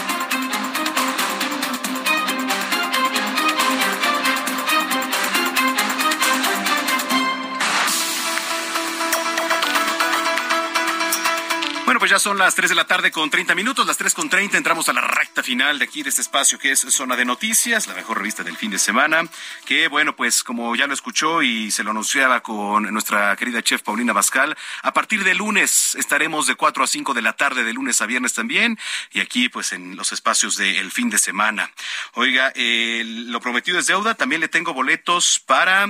Pues 12.01 12.09
ya 12.09 12.17
son 12.17 12.39
las 12.39 12.55
3 12.55 12.69
de 12.69 12.75
la 12.75 12.87
tarde 12.87 13.11
con 13.11 13.29
30 13.29 13.53
minutos, 13.53 13.85
las 13.85 13.95
3 13.95 14.15
con 14.15 14.27
30 14.27 14.57
entramos 14.57 14.89
a 14.89 14.93
la 14.93 15.01
recta 15.01 15.43
final 15.43 15.77
de 15.77 15.85
aquí 15.85 16.01
de 16.01 16.09
este 16.09 16.23
espacio 16.23 16.57
que 16.57 16.71
es 16.71 16.79
Zona 16.79 17.15
de 17.15 17.25
Noticias, 17.25 17.85
la 17.85 17.93
mejor 17.93 18.17
revista 18.17 18.41
del 18.41 18.57
fin 18.57 18.71
de 18.71 18.79
semana, 18.79 19.21
que 19.65 19.87
bueno, 19.87 20.15
pues 20.15 20.43
como 20.43 20.75
ya 20.75 20.87
lo 20.87 20.95
escuchó 20.95 21.43
y 21.43 21.69
se 21.69 21.83
lo 21.83 21.91
anunciaba 21.91 22.41
con 22.41 22.91
nuestra 22.91 23.35
querida 23.35 23.61
chef 23.61 23.83
Paulina 23.83 24.13
Bascal, 24.13 24.57
a 24.81 24.93
partir 24.93 25.23
de 25.23 25.35
lunes 25.35 25.93
estaremos 25.93 26.47
de 26.47 26.55
4 26.55 26.83
a 26.83 26.87
5 26.87 27.13
de 27.13 27.21
la 27.21 27.33
tarde, 27.33 27.63
de 27.63 27.71
lunes 27.71 28.01
a 28.01 28.07
viernes 28.07 28.33
también, 28.33 28.79
y 29.11 29.19
aquí 29.19 29.47
pues 29.49 29.71
en 29.71 29.95
los 29.95 30.11
espacios 30.11 30.57
del 30.57 30.91
fin 30.91 31.11
de 31.11 31.19
semana. 31.19 31.69
Oiga, 32.13 32.51
lo 32.55 33.39
prometido 33.41 33.77
es 33.77 33.85
deuda, 33.85 34.15
también 34.15 34.41
le 34.41 34.47
tengo 34.47 34.73
boletos 34.73 35.39
para 35.45 35.85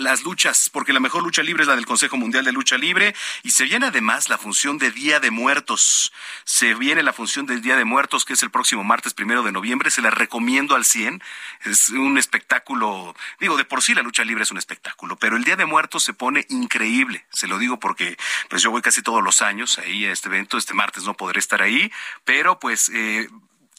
las 0.00 0.22
luchas, 0.22 0.70
porque 0.70 0.92
la 0.92 1.00
mejor 1.00 1.22
lucha 1.22 1.42
libre 1.42 1.62
es 1.62 1.68
la 1.68 1.76
del 1.76 1.86
Consejo 1.86 2.16
Mundial 2.16 2.44
de 2.44 2.52
Lucha 2.52 2.78
Libre 2.78 3.14
y 3.42 3.50
se 3.50 3.64
viene 3.64 3.86
además 3.86 4.28
la 4.28 4.38
función 4.38 4.78
de 4.78 4.90
Día 4.90 5.20
de 5.20 5.30
Muertos. 5.30 6.12
Se 6.44 6.74
viene 6.74 7.02
la 7.02 7.12
función 7.12 7.46
del 7.46 7.60
Día 7.60 7.76
de 7.76 7.84
Muertos, 7.84 8.24
que 8.24 8.32
es 8.32 8.42
el 8.42 8.50
próximo 8.50 8.82
martes 8.82 9.14
primero 9.14 9.42
de 9.42 9.52
noviembre. 9.52 9.90
Se 9.90 10.02
la 10.02 10.10
recomiendo 10.10 10.74
al 10.74 10.84
100. 10.84 11.22
Es 11.64 11.90
un 11.90 12.18
espectáculo, 12.18 13.14
digo, 13.38 13.56
de 13.56 13.64
por 13.64 13.82
sí 13.82 13.94
la 13.94 14.02
lucha 14.02 14.24
libre 14.24 14.42
es 14.42 14.50
un 14.50 14.58
espectáculo, 14.58 15.16
pero 15.16 15.36
el 15.36 15.44
Día 15.44 15.56
de 15.56 15.66
Muertos 15.66 16.02
se 16.02 16.14
pone 16.14 16.46
increíble. 16.48 17.26
Se 17.30 17.46
lo 17.46 17.58
digo 17.58 17.78
porque 17.78 18.16
pues 18.48 18.62
yo 18.62 18.70
voy 18.70 18.82
casi 18.82 19.02
todos 19.02 19.22
los 19.22 19.42
años 19.42 19.78
ahí 19.78 20.06
a 20.06 20.12
este 20.12 20.28
evento. 20.28 20.56
Este 20.56 20.74
martes 20.74 21.04
no 21.04 21.14
podré 21.14 21.38
estar 21.38 21.62
ahí, 21.62 21.92
pero 22.24 22.58
pues 22.58 22.90
eh, 22.94 23.28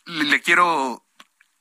le 0.05 0.41
quiero 0.41 1.03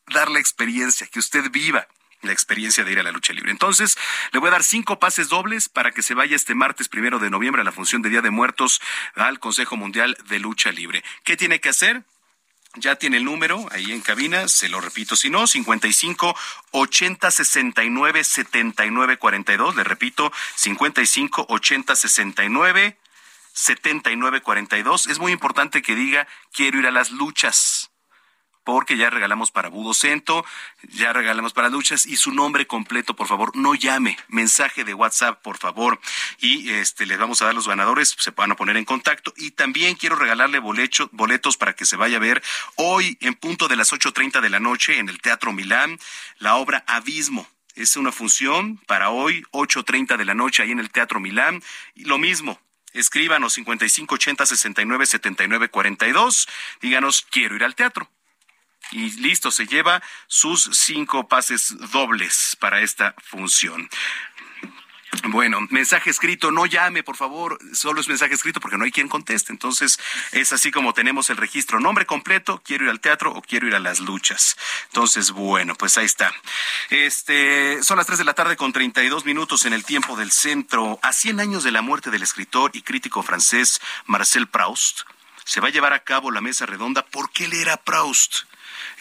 dar 0.07 0.31
la 0.31 0.39
experiencia, 0.41 1.07
que 1.07 1.19
usted 1.19 1.51
viva 1.51 1.87
la 2.23 2.33
experiencia 2.33 2.85
de 2.85 2.93
ir 2.93 2.99
a 2.99 3.03
la 3.03 3.13
lucha 3.13 3.33
libre. 3.33 3.51
Entonces, 3.51 3.97
le 4.33 4.39
voy 4.39 4.49
a 4.49 4.53
dar 4.53 4.65
cinco 4.65 4.99
pases 4.99 5.29
dobles 5.29 5.69
para 5.69 5.93
que 5.93 6.03
se 6.03 6.15
vaya 6.15 6.37
este 6.37 6.55
martes 6.55 6.89
primero 6.89 7.19
de 7.19 7.31
noviembre 7.31 7.63
a 7.63 7.65
la 7.65 7.73
función 7.73 8.03
de 8.03 8.11
Día 8.11 8.21
de 8.21 8.31
Muertos 8.31 8.81
al 9.15 9.39
Consejo 9.39 9.77
Mundial 9.77 10.17
de 10.29 10.39
Lucha 10.39 10.73
Libre. 10.73 11.03
¿Qué 11.25 11.37
tiene 11.37 11.61
que 11.61 11.71
hacer? 11.71 12.05
ya 12.77 12.97
tiene 12.97 13.17
el 13.17 13.25
número 13.25 13.67
ahí 13.73 13.91
en 13.91 14.01
cabina, 14.01 14.47
se 14.47 14.69
lo 14.69 14.81
repito, 14.81 15.17
si 15.17 15.29
no, 15.29 15.47
55 15.47 16.37
80 16.71 17.31
69 17.31 18.25
79 18.25 19.17
42, 19.17 19.77
le 19.77 19.85
repito, 19.85 20.33
55 20.55 21.47
80 21.49 21.97
69 21.97 22.97
79 23.53 24.41
42. 24.41 25.07
Es 25.09 25.19
muy 25.19 25.33
importante 25.33 25.83
que 25.83 25.97
diga 25.97 26.29
quiero 26.53 26.79
ir 26.79 26.87
a 26.87 26.93
las 26.93 27.11
luchas 27.11 27.90
porque 28.65 28.97
ya 28.97 29.11
regalamos 29.11 29.51
para 29.51 29.69
Budocento, 29.69 30.45
ya 30.83 31.13
regalamos 31.13 31.53
para 31.53 31.69
luchas 31.69 32.07
y 32.07 32.17
su 32.17 32.33
nombre 32.33 32.67
completo, 32.67 33.17
por 33.17 33.27
favor, 33.27 33.57
no 33.57 33.75
llame, 33.75 34.19
mensaje 34.29 34.85
de 34.85 34.95
WhatsApp, 34.95 35.41
por 35.43 35.59
favor, 35.59 36.01
y 36.39 36.71
este 36.71 37.07
les 37.07 37.19
vamos 37.19 37.43
a 37.43 37.47
dar 37.47 37.55
los 37.55 37.69
ganadores, 37.69 38.15
se 38.19 38.33
puedan 38.33 38.57
poner 38.57 38.77
en 38.77 38.85
contacto 38.85 39.33
y 39.37 39.53
también 39.53 39.95
quiero 39.95 40.17
regalarle 40.17 40.59
boletos 40.59 41.57
para 41.57 41.75
que 41.75 41.85
se 41.85 41.97
vaya 41.97 42.17
a 42.17 42.21
ver 42.21 42.43
hoy 42.77 43.17
en 43.21 43.35
punto 43.35 43.69
de 43.69 43.77
las 43.77 43.93
8:30 43.93 44.41
de 44.41 44.51
la 44.51 44.61
noche 44.61 44.99
en 44.99 45.09
el 45.09 45.21
Teatro 45.21 45.53
Milán 45.53 45.99
la 46.39 46.57
obra 46.57 46.85
Abismo. 46.87 47.47
Es 47.75 47.97
una 47.97 48.13
función 48.13 48.79
para 48.87 49.11
hoy, 49.11 49.45
8.30 49.53 50.17
de 50.17 50.25
la 50.25 50.35
noche, 50.35 50.63
ahí 50.63 50.73
en 50.73 50.81
el 50.81 50.91
Teatro 50.91 51.21
Milán. 51.21 51.63
Y 51.95 52.05
lo 52.05 52.19
mismo, 52.19 52.61
escríbanos 52.93 53.55
5580 53.55 54.47
69 54.47 55.07
79 55.07 55.69
42. 55.69 56.49
Díganos, 56.81 57.27
quiero 57.31 57.55
ir 57.55 57.65
al 57.65 57.75
teatro 57.75 58.11
y 58.93 59.11
listo, 59.21 59.51
se 59.51 59.67
lleva 59.67 60.03
sus 60.27 60.71
cinco 60.73 61.29
pases 61.29 61.75
dobles 61.93 62.57
para 62.59 62.81
esta 62.81 63.15
función. 63.23 63.89
Bueno, 65.25 65.59
mensaje 65.71 66.09
escrito, 66.09 66.53
no 66.53 66.67
llame, 66.67 67.03
por 67.03 67.17
favor, 67.17 67.59
solo 67.75 68.01
es 68.01 68.09
mensaje 68.09 68.35
escrito 68.35 68.61
porque 68.61 68.79
no 68.79 68.85
hay 68.85 68.93
quien 68.93 69.09
conteste. 69.09 69.53
Entonces, 69.53 69.99
es 70.33 70.53
así 70.53 70.71
como 70.71 70.95
tenemos 70.95 71.31
el 71.31 71.37
registro. 71.37 71.81
Nombre 71.81 72.07
completo, 72.07 72.63
quiero 72.65 72.85
ir 72.85 72.91
al 72.91 73.01
teatro 73.01 73.33
o 73.33 73.43
quiero 73.43 73.67
ir 73.67 73.75
a 73.75 73.81
las 73.81 73.99
luchas. 73.99 74.57
Entonces, 74.87 75.33
bueno, 75.33 75.75
pues 75.75 75.99
ahí 75.99 76.07
está. 76.07 76.33
Este, 76.91 77.83
son 77.83 77.97
las 77.99 78.07
tres 78.07 78.19
de 78.19 78.25
la 78.25 78.35
tarde 78.35 78.57
con 78.57 78.73
32 78.73 79.25
minutos 79.25 79.67
en 79.67 79.73
el 79.73 79.85
tiempo 79.85 80.17
del 80.17 80.31
centro. 80.31 81.01
A 81.03 81.13
100 81.13 81.41
años 81.41 81.65
de 81.65 81.73
la 81.73 81.83
muerte 81.83 82.11
del 82.11 82.23
escritor 82.23 82.71
y 82.75 82.83
crítico 82.83 83.23
francés 83.23 83.81
Marcel 84.07 84.47
Proust, 84.47 85.01
se 85.45 85.61
va 85.61 85.69
a 85.69 85.73
llevar 85.73 85.93
a 85.93 86.05
cabo 86.05 86.31
la 86.31 86.41
mesa 86.41 86.67
redonda 86.67 87.05
¿Por 87.05 87.31
qué 87.33 87.49
leer 87.49 87.71
a 87.71 87.77
Proust? 87.79 88.50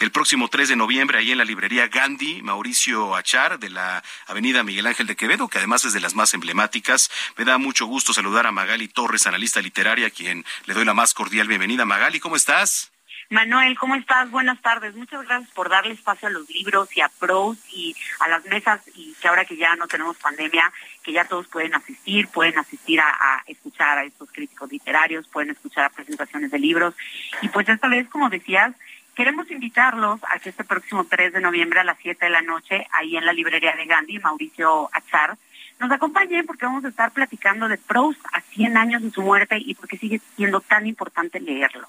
El 0.00 0.10
próximo 0.10 0.48
3 0.48 0.70
de 0.70 0.76
noviembre 0.76 1.18
ahí 1.18 1.30
en 1.30 1.38
la 1.38 1.44
librería 1.44 1.88
Gandhi, 1.88 2.40
Mauricio 2.40 3.14
Achar, 3.14 3.58
de 3.58 3.68
la 3.68 4.02
avenida 4.26 4.62
Miguel 4.62 4.86
Ángel 4.86 5.06
de 5.06 5.14
Quevedo, 5.14 5.48
que 5.48 5.58
además 5.58 5.84
es 5.84 5.92
de 5.92 6.00
las 6.00 6.14
más 6.14 6.32
emblemáticas. 6.32 7.10
Me 7.36 7.44
da 7.44 7.58
mucho 7.58 7.84
gusto 7.84 8.14
saludar 8.14 8.46
a 8.46 8.52
Magali 8.52 8.88
Torres, 8.88 9.26
analista 9.26 9.60
literaria, 9.60 10.06
a 10.06 10.10
quien 10.10 10.46
le 10.64 10.74
doy 10.74 10.86
la 10.86 10.94
más 10.94 11.12
cordial 11.12 11.48
bienvenida. 11.48 11.84
Magali, 11.84 12.18
¿cómo 12.18 12.36
estás? 12.36 12.90
Manuel, 13.28 13.78
¿cómo 13.78 13.94
estás? 13.94 14.30
Buenas 14.30 14.60
tardes. 14.62 14.96
Muchas 14.96 15.24
gracias 15.26 15.50
por 15.52 15.68
darle 15.68 15.92
espacio 15.92 16.28
a 16.28 16.32
los 16.32 16.48
libros 16.48 16.88
y 16.96 17.02
a 17.02 17.08
pros 17.10 17.58
y 17.70 17.94
a 18.20 18.28
las 18.28 18.44
mesas 18.46 18.80
y 18.94 19.14
que 19.20 19.28
ahora 19.28 19.44
que 19.44 19.56
ya 19.56 19.76
no 19.76 19.86
tenemos 19.86 20.16
pandemia, 20.16 20.72
que 21.04 21.12
ya 21.12 21.26
todos 21.26 21.46
pueden 21.46 21.74
asistir, 21.74 22.26
pueden 22.28 22.58
asistir 22.58 23.00
a, 23.00 23.08
a, 23.08 23.44
escuchar 23.46 23.98
a 23.98 24.04
estos 24.04 24.32
críticos 24.32 24.72
literarios, 24.72 25.28
pueden 25.28 25.50
escuchar 25.50 25.84
a 25.84 25.90
presentaciones 25.90 26.50
de 26.50 26.58
libros. 26.58 26.94
Y 27.42 27.48
pues 27.50 27.68
esta 27.68 27.86
vez, 27.86 28.08
como 28.08 28.30
decías, 28.30 28.74
Queremos 29.14 29.50
invitarlos 29.50 30.20
a 30.24 30.38
que 30.38 30.50
este 30.50 30.64
próximo 30.64 31.04
3 31.04 31.32
de 31.32 31.40
noviembre 31.40 31.80
a 31.80 31.84
las 31.84 31.98
7 32.00 32.24
de 32.24 32.30
la 32.30 32.42
noche, 32.42 32.86
ahí 32.92 33.16
en 33.16 33.26
la 33.26 33.32
librería 33.32 33.74
de 33.76 33.86
Gandhi, 33.86 34.18
Mauricio 34.18 34.88
Achar, 34.92 35.36
nos 35.78 35.90
acompañen 35.90 36.46
porque 36.46 36.66
vamos 36.66 36.84
a 36.84 36.88
estar 36.88 37.10
platicando 37.10 37.68
de 37.68 37.78
Proust 37.78 38.20
a 38.32 38.40
100 38.40 38.76
años 38.76 39.02
de 39.02 39.10
su 39.10 39.22
muerte 39.22 39.56
y 39.58 39.74
porque 39.74 39.96
sigue 39.96 40.20
siendo 40.36 40.60
tan 40.60 40.86
importante 40.86 41.40
leerlo. 41.40 41.88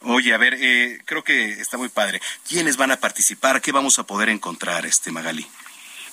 Oye, 0.00 0.34
a 0.34 0.38
ver, 0.38 0.54
eh, 0.58 1.00
creo 1.04 1.22
que 1.22 1.52
está 1.52 1.78
muy 1.78 1.88
padre. 1.88 2.20
¿Quiénes 2.48 2.76
van 2.76 2.90
a 2.90 2.96
participar? 2.96 3.60
¿Qué 3.60 3.70
vamos 3.70 3.98
a 4.00 4.06
poder 4.06 4.28
encontrar, 4.28 4.84
este 4.84 5.12
Magali? 5.12 5.46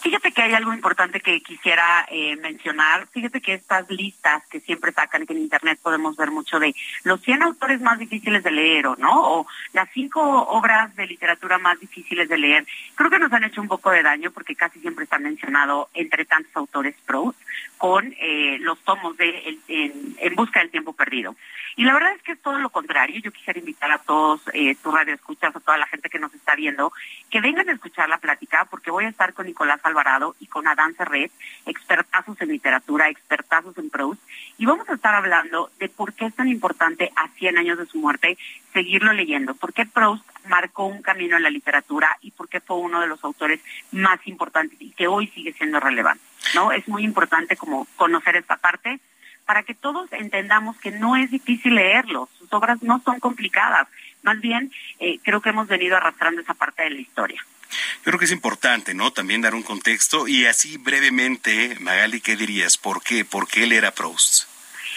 Fíjate 0.02 0.32
que 0.32 0.42
hay 0.42 0.54
algo 0.54 0.74
importante 0.74 1.20
que 1.20 1.42
quisiera 1.42 2.06
eh, 2.10 2.38
mencionar. 2.38 3.08
Fíjate 3.08 3.42
que 3.42 3.54
estas 3.54 3.90
listas 3.90 4.44
que 4.48 4.62
siempre 4.62 4.94
sacan, 4.94 5.26
que 5.26 5.34
en 5.34 5.40
Internet 5.40 5.80
podemos 5.82 6.16
ver 6.16 6.32
mucho 6.32 6.58
de 6.58 6.74
los 7.04 7.22
100 7.22 7.44
autores 7.44 7.82
más 7.82 8.00
difíciles 8.00 8.42
de 8.44 8.52
leer, 8.52 8.88
¿o 8.88 8.96
no? 8.96 9.12
O 9.12 9.48
las 9.74 9.90
cinco 9.94 10.22
obras 10.22 10.96
de 10.96 11.06
literatura 11.06 11.58
más 11.58 11.80
difíciles 11.80 12.30
de 12.30 12.38
leer. 12.38 12.66
Creo 12.96 13.10
que 13.10 13.20
nos 13.20 13.34
han 13.34 13.44
hecho 13.44 13.62
un 13.62 13.68
poco 13.68 13.92
de 13.92 14.04
daño 14.04 14.32
porque 14.32 14.56
casi 14.56 14.80
siempre 14.80 15.04
está 15.04 15.20
mencionado 15.20 15.90
entre 15.94 16.24
tantos 16.24 16.56
autores 16.56 16.96
pros 17.06 17.36
con 17.78 18.14
eh, 18.20 18.58
los 18.60 18.80
tomos 18.80 19.18
de 19.18 19.58
en, 19.68 20.36
busca 20.36 20.60
del 20.60 20.70
tiempo 20.70 20.94
perdido. 20.94 21.36
Y 21.76 21.84
la 21.84 21.94
verdad 21.94 22.14
es 22.14 22.22
que 22.24 22.34
es 22.34 22.42
todo 22.42 22.60
lo 22.60 22.70
contrario. 22.70 23.22
Yo 23.22 23.32
quisiera 23.32 23.60
invitar 23.60 23.92
a 23.92 24.00
todos 24.00 24.42
eh, 24.54 24.76
tu 24.76 24.92
radio 24.92 25.14
escuchas, 25.14 25.56
a 25.56 25.60
toda 25.60 25.78
la 25.78 25.88
gente 25.88 26.10
que 26.10 26.20
nos 26.20 26.34
está 26.34 26.56
viendo, 26.56 26.92
que 27.30 27.40
vengan 27.40 27.70
a 27.70 27.74
escuchar 27.74 28.10
la 28.10 28.18
plática 28.18 28.68
porque 28.70 28.92
voy 28.92 29.06
a 29.06 29.10
estar 29.10 29.34
con 29.34 29.46
Nicolás 29.46 29.80
Alvarado 29.90 30.36
y 30.40 30.48
con 30.48 30.68
Adán 30.68 30.96
Serret, 30.96 31.32
expertazos 31.66 32.40
en 32.42 32.50
literatura, 32.50 33.10
expertazos 33.10 33.78
en 33.78 33.90
Proust, 33.90 34.22
y 34.58 34.66
vamos 34.66 34.88
a 34.90 34.94
estar 34.94 35.14
hablando 35.14 35.70
de 35.80 35.90
por 35.90 36.14
qué 36.14 36.26
es 36.26 36.36
tan 36.36 36.48
importante 36.48 37.12
a 37.16 37.28
100 37.28 37.58
años 37.58 37.78
de 37.78 37.86
su 37.86 37.98
muerte 38.00 38.38
seguirlo 38.74 39.14
leyendo, 39.14 39.56
por 39.56 39.74
qué 39.74 39.86
Proust 39.86 40.24
marcó 40.48 40.86
un 40.86 41.02
camino 41.02 41.38
en 41.38 41.44
la 41.44 41.50
literatura 41.50 42.18
y 42.22 42.32
por 42.32 42.50
qué 42.50 42.60
fue 42.60 42.78
uno 42.78 43.02
de 43.02 43.08
los 43.08 43.24
autores 43.24 43.60
más 43.92 44.20
importantes 44.26 44.82
y 44.82 44.92
que 44.92 45.08
hoy 45.08 45.28
sigue 45.28 45.54
siendo 45.54 45.80
relevante. 45.80 46.24
¿no? 46.56 46.72
Es 46.72 46.88
muy 46.88 47.04
importante 47.04 47.56
como 47.58 47.86
conocer 47.96 48.36
esta 48.36 48.58
parte 48.58 49.00
para 49.46 49.64
que 49.64 49.74
todos 49.74 50.12
entendamos 50.14 50.78
que 50.78 50.92
no 50.92 51.16
es 51.16 51.32
difícil 51.32 51.74
leerlo, 51.74 52.30
sus 52.38 52.54
obras 52.54 52.84
no 52.84 53.02
son 53.04 53.20
complicadas, 53.20 53.88
más 54.22 54.40
bien 54.40 54.72
eh, 55.00 55.18
creo 55.24 55.42
que 55.42 55.50
hemos 55.50 55.68
venido 55.68 55.98
arrastrando 55.98 56.42
esa 56.42 56.54
parte 56.54 56.84
de 56.84 56.92
la 56.92 57.02
historia. 57.02 57.44
Yo 57.70 58.04
creo 58.04 58.20
que 58.20 58.26
es 58.26 58.32
importante, 58.32 58.94
¿no? 58.94 59.12
También 59.12 59.42
dar 59.42 59.56
un 59.56 59.64
contexto 59.64 60.28
y 60.28 60.46
así 60.46 60.78
brevemente, 60.78 61.78
Magali, 61.80 62.22
¿qué 62.22 62.36
dirías? 62.36 62.78
¿Por 62.78 63.02
qué? 63.04 63.26
¿Por 63.26 63.48
qué 63.48 63.64
él 63.64 63.74
era 63.74 63.92
Proust? 63.92 64.48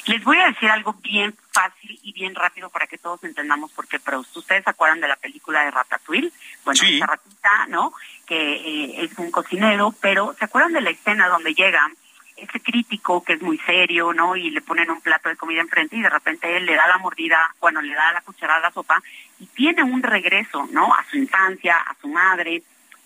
Les 0.07 0.23
voy 0.25 0.37
a 0.39 0.49
decir 0.49 0.69
algo 0.69 0.95
bien 0.95 1.37
fácil 1.53 2.01
y 2.03 2.13
bien 2.13 2.35
rápido 2.35 2.71
para 2.71 2.89
que 2.89 2.99
todos 2.99 3.23
entendamos 3.23 3.71
por 3.71 3.87
qué 3.87 4.01
Proust. 4.01 4.37
¿Ustedes 4.37 4.65
se 4.65 4.71
acuerdan 4.71 5.01
de 5.01 5.09
la 5.09 5.17
película 5.17 5.65
de 5.65 5.71
Ratatouille? 5.71 6.33
Bueno, 6.65 6.81
esa 6.83 7.07
ratita, 7.07 7.67
¿no? 7.69 7.93
Que 8.27 8.55
eh, 8.55 9.05
es 9.05 9.17
un 9.19 9.31
cocinero, 9.31 9.95
pero 10.01 10.35
¿se 10.39 10.45
acuerdan 10.45 10.73
de 10.73 10.81
la 10.81 10.91
escena 10.91 11.29
donde 11.29 11.55
llega 11.55 11.89
ese 12.37 12.61
crítico 12.61 13.23
que 13.23 13.35
es 13.35 13.43
muy 13.43 13.59
serio, 13.59 14.13
¿no? 14.13 14.37
Y 14.37 14.51
le 14.51 14.61
ponen 14.61 14.91
un 14.91 15.01
plato 15.01 15.29
de 15.29 15.37
comida 15.37 15.61
enfrente 15.61 15.97
y 15.97 16.03
de 16.03 16.11
repente 16.11 16.57
él 16.57 16.67
le 16.67 16.75
da 16.75 16.87
la 16.87 16.99
mordida, 16.99 17.55
bueno, 17.61 17.81
le 17.81 17.95
da 17.95 18.13
la 18.13 18.21
cucharada 18.21 18.59
a 18.59 18.63
la 18.63 18.73
sopa 18.73 19.03
y 19.39 19.47
tiene 19.47 19.83
un 19.83 20.03
regreso, 20.03 20.69
¿no? 20.73 20.93
A 20.95 21.05
su 21.11 21.19
infancia, 21.19 21.77
a 21.77 21.95
su 22.01 22.09
madre. 22.09 22.63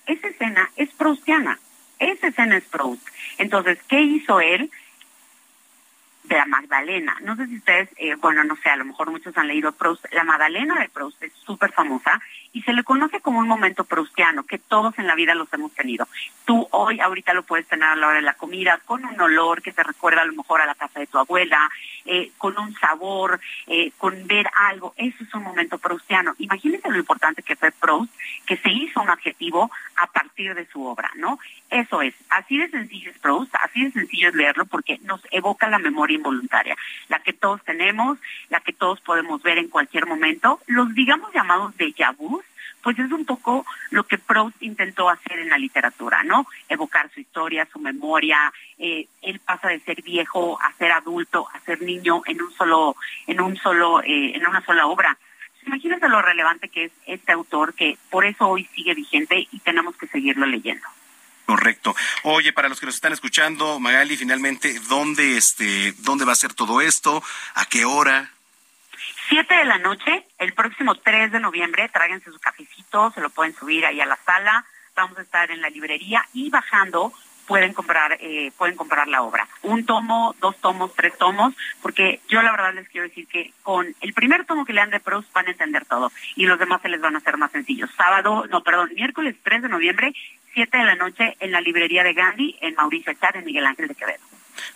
Esa 0.06 0.28
escena 0.28 0.70
es 0.76 0.90
proustiana. 0.90 1.58
Esa 1.98 2.28
escena 2.28 2.56
es 2.56 2.64
Proust. 2.64 3.06
Entonces, 3.38 3.78
¿qué 3.88 4.00
hizo 4.00 4.40
él? 4.40 4.70
de 6.28 6.36
la 6.36 6.46
Magdalena. 6.46 7.16
No 7.22 7.36
sé 7.36 7.46
si 7.46 7.56
ustedes, 7.56 7.88
eh, 7.96 8.14
bueno, 8.16 8.42
no 8.44 8.56
sé, 8.56 8.68
a 8.68 8.76
lo 8.76 8.84
mejor 8.84 9.10
muchos 9.10 9.36
han 9.36 9.46
leído 9.46 9.72
Proust. 9.72 10.04
La 10.12 10.24
Magdalena 10.24 10.80
de 10.80 10.88
Proust 10.88 11.22
es 11.22 11.32
súper 11.32 11.72
famosa 11.72 12.20
y 12.56 12.62
se 12.62 12.72
le 12.72 12.84
conoce 12.84 13.20
como 13.20 13.38
un 13.38 13.46
momento 13.46 13.84
proustiano, 13.84 14.44
que 14.44 14.56
todos 14.56 14.98
en 14.98 15.06
la 15.06 15.14
vida 15.14 15.34
los 15.34 15.52
hemos 15.52 15.74
tenido. 15.74 16.08
Tú 16.46 16.66
hoy, 16.70 17.00
ahorita 17.00 17.34
lo 17.34 17.42
puedes 17.42 17.66
tener 17.66 17.86
a 17.86 17.96
la 17.96 18.06
hora 18.06 18.16
de 18.16 18.22
la 18.22 18.32
comida, 18.32 18.80
con 18.86 19.04
un 19.04 19.20
olor 19.20 19.60
que 19.60 19.72
te 19.72 19.82
recuerda 19.82 20.22
a 20.22 20.24
lo 20.24 20.32
mejor 20.32 20.62
a 20.62 20.66
la 20.66 20.74
casa 20.74 20.98
de 20.98 21.06
tu 21.06 21.18
abuela, 21.18 21.68
eh, 22.06 22.30
con 22.38 22.58
un 22.58 22.72
sabor, 22.76 23.38
eh, 23.66 23.92
con 23.98 24.26
ver 24.26 24.46
algo. 24.70 24.94
Eso 24.96 25.22
es 25.22 25.34
un 25.34 25.42
momento 25.42 25.76
proustiano. 25.76 26.34
Imagínense 26.38 26.88
lo 26.88 26.96
importante 26.96 27.42
que 27.42 27.56
fue 27.56 27.72
Proust, 27.72 28.10
que 28.46 28.56
se 28.56 28.70
hizo 28.70 29.02
un 29.02 29.10
adjetivo 29.10 29.70
a 29.96 30.06
partir 30.06 30.54
de 30.54 30.64
su 30.64 30.82
obra, 30.82 31.10
¿no? 31.16 31.38
Eso 31.70 32.00
es, 32.00 32.14
así 32.30 32.58
de 32.58 32.68
sencillo 32.68 33.10
es 33.10 33.18
Proust, 33.18 33.52
así 33.56 33.84
de 33.84 33.90
sencillo 33.90 34.28
es 34.28 34.34
leerlo 34.36 34.66
porque 34.66 34.98
nos 35.02 35.20
evoca 35.32 35.68
la 35.68 35.80
memoria 35.80 36.16
involuntaria, 36.16 36.76
la 37.08 37.18
que 37.18 37.32
todos 37.32 37.62
tenemos, 37.64 38.18
la 38.50 38.60
que 38.60 38.72
todos 38.72 39.00
podemos 39.00 39.42
ver 39.42 39.58
en 39.58 39.68
cualquier 39.68 40.06
momento, 40.06 40.60
los 40.68 40.94
digamos 40.94 41.32
llamados 41.34 41.76
de 41.76 41.92
vus, 42.18 42.44
pues 42.82 43.00
es 43.00 43.10
un 43.10 43.24
poco 43.24 43.66
lo 43.90 44.06
que 44.06 44.16
Proust 44.16 44.62
intentó 44.62 45.10
hacer 45.10 45.40
en 45.40 45.48
la 45.48 45.58
literatura, 45.58 46.22
¿no? 46.22 46.46
Evocar 46.68 47.10
su 47.12 47.18
historia, 47.18 47.66
su 47.72 47.80
memoria, 47.80 48.52
eh, 48.78 49.08
él 49.22 49.40
pasa 49.40 49.68
de 49.68 49.80
ser 49.80 50.02
viejo 50.02 50.56
a 50.62 50.72
ser 50.74 50.92
adulto, 50.92 51.48
a 51.52 51.58
ser 51.60 51.82
niño 51.82 52.22
en 52.26 52.40
un 52.40 52.52
solo, 52.52 52.94
en 53.26 53.40
un 53.40 53.56
solo, 53.56 54.02
eh, 54.02 54.36
en 54.36 54.46
una 54.46 54.64
sola 54.64 54.86
obra. 54.86 55.18
Imagínense 55.66 56.08
lo 56.08 56.22
relevante 56.22 56.68
que 56.68 56.84
es 56.84 56.92
este 57.06 57.32
autor, 57.32 57.74
que 57.74 57.98
por 58.08 58.24
eso 58.24 58.46
hoy 58.46 58.68
sigue 58.72 58.94
vigente 58.94 59.48
y 59.50 59.58
tenemos 59.58 59.96
que 59.96 60.06
seguirlo 60.06 60.46
leyendo. 60.46 60.86
Correcto. 61.46 61.94
Oye, 62.24 62.52
para 62.52 62.68
los 62.68 62.80
que 62.80 62.86
nos 62.86 62.96
están 62.96 63.12
escuchando, 63.12 63.78
Magali, 63.78 64.16
finalmente, 64.16 64.80
¿dónde, 64.88 65.36
este, 65.36 65.92
dónde 65.98 66.24
va 66.24 66.32
a 66.32 66.36
ser 66.36 66.54
todo 66.54 66.80
esto? 66.80 67.22
¿A 67.54 67.66
qué 67.66 67.84
hora? 67.84 68.30
7 69.28 69.54
de 69.54 69.64
la 69.64 69.78
noche, 69.78 70.26
el 70.38 70.52
próximo 70.54 70.96
3 70.96 71.32
de 71.32 71.40
noviembre, 71.40 71.88
tráiganse 71.88 72.30
su 72.30 72.38
cafecito, 72.38 73.12
se 73.12 73.20
lo 73.20 73.30
pueden 73.30 73.54
subir 73.56 73.86
ahí 73.86 74.00
a 74.00 74.06
la 74.06 74.18
sala, 74.24 74.64
vamos 74.94 75.18
a 75.18 75.22
estar 75.22 75.50
en 75.50 75.60
la 75.60 75.70
librería 75.70 76.26
y 76.32 76.50
bajando 76.50 77.12
pueden 77.46 77.72
comprar 77.72 78.16
eh, 78.20 78.50
pueden 78.58 78.76
comprar 78.76 79.06
la 79.08 79.22
obra. 79.22 79.48
Un 79.62 79.86
tomo, 79.86 80.34
dos 80.40 80.56
tomos, 80.60 80.92
tres 80.94 81.16
tomos, 81.16 81.54
porque 81.80 82.20
yo 82.28 82.42
la 82.42 82.50
verdad 82.50 82.74
les 82.74 82.88
quiero 82.88 83.06
decir 83.06 83.26
que 83.28 83.52
con 83.62 83.94
el 84.00 84.12
primer 84.12 84.44
tomo 84.44 84.64
que 84.64 84.72
lean 84.72 84.90
de 84.90 85.00
Proust 85.00 85.32
van 85.32 85.46
a 85.46 85.52
entender 85.52 85.84
todo 85.84 86.10
y 86.34 86.46
los 86.46 86.58
demás 86.58 86.82
se 86.82 86.88
les 86.88 87.00
van 87.00 87.14
a 87.14 87.18
hacer 87.18 87.36
más 87.36 87.52
sencillos. 87.52 87.90
Sábado, 87.96 88.46
no, 88.50 88.62
perdón, 88.62 88.90
miércoles 88.94 89.36
3 89.42 89.62
de 89.62 89.68
noviembre, 89.68 90.12
7 90.56 90.74
de 90.74 90.84
la 90.84 90.94
noche 90.94 91.36
en 91.38 91.52
la 91.52 91.60
librería 91.60 92.02
de 92.02 92.14
Gandhi 92.14 92.56
en 92.62 92.74
Mauricio 92.76 93.12
Echar 93.12 93.36
en 93.36 93.44
Miguel 93.44 93.66
Ángel 93.66 93.88
de 93.88 93.94
Quevedo. 93.94 94.24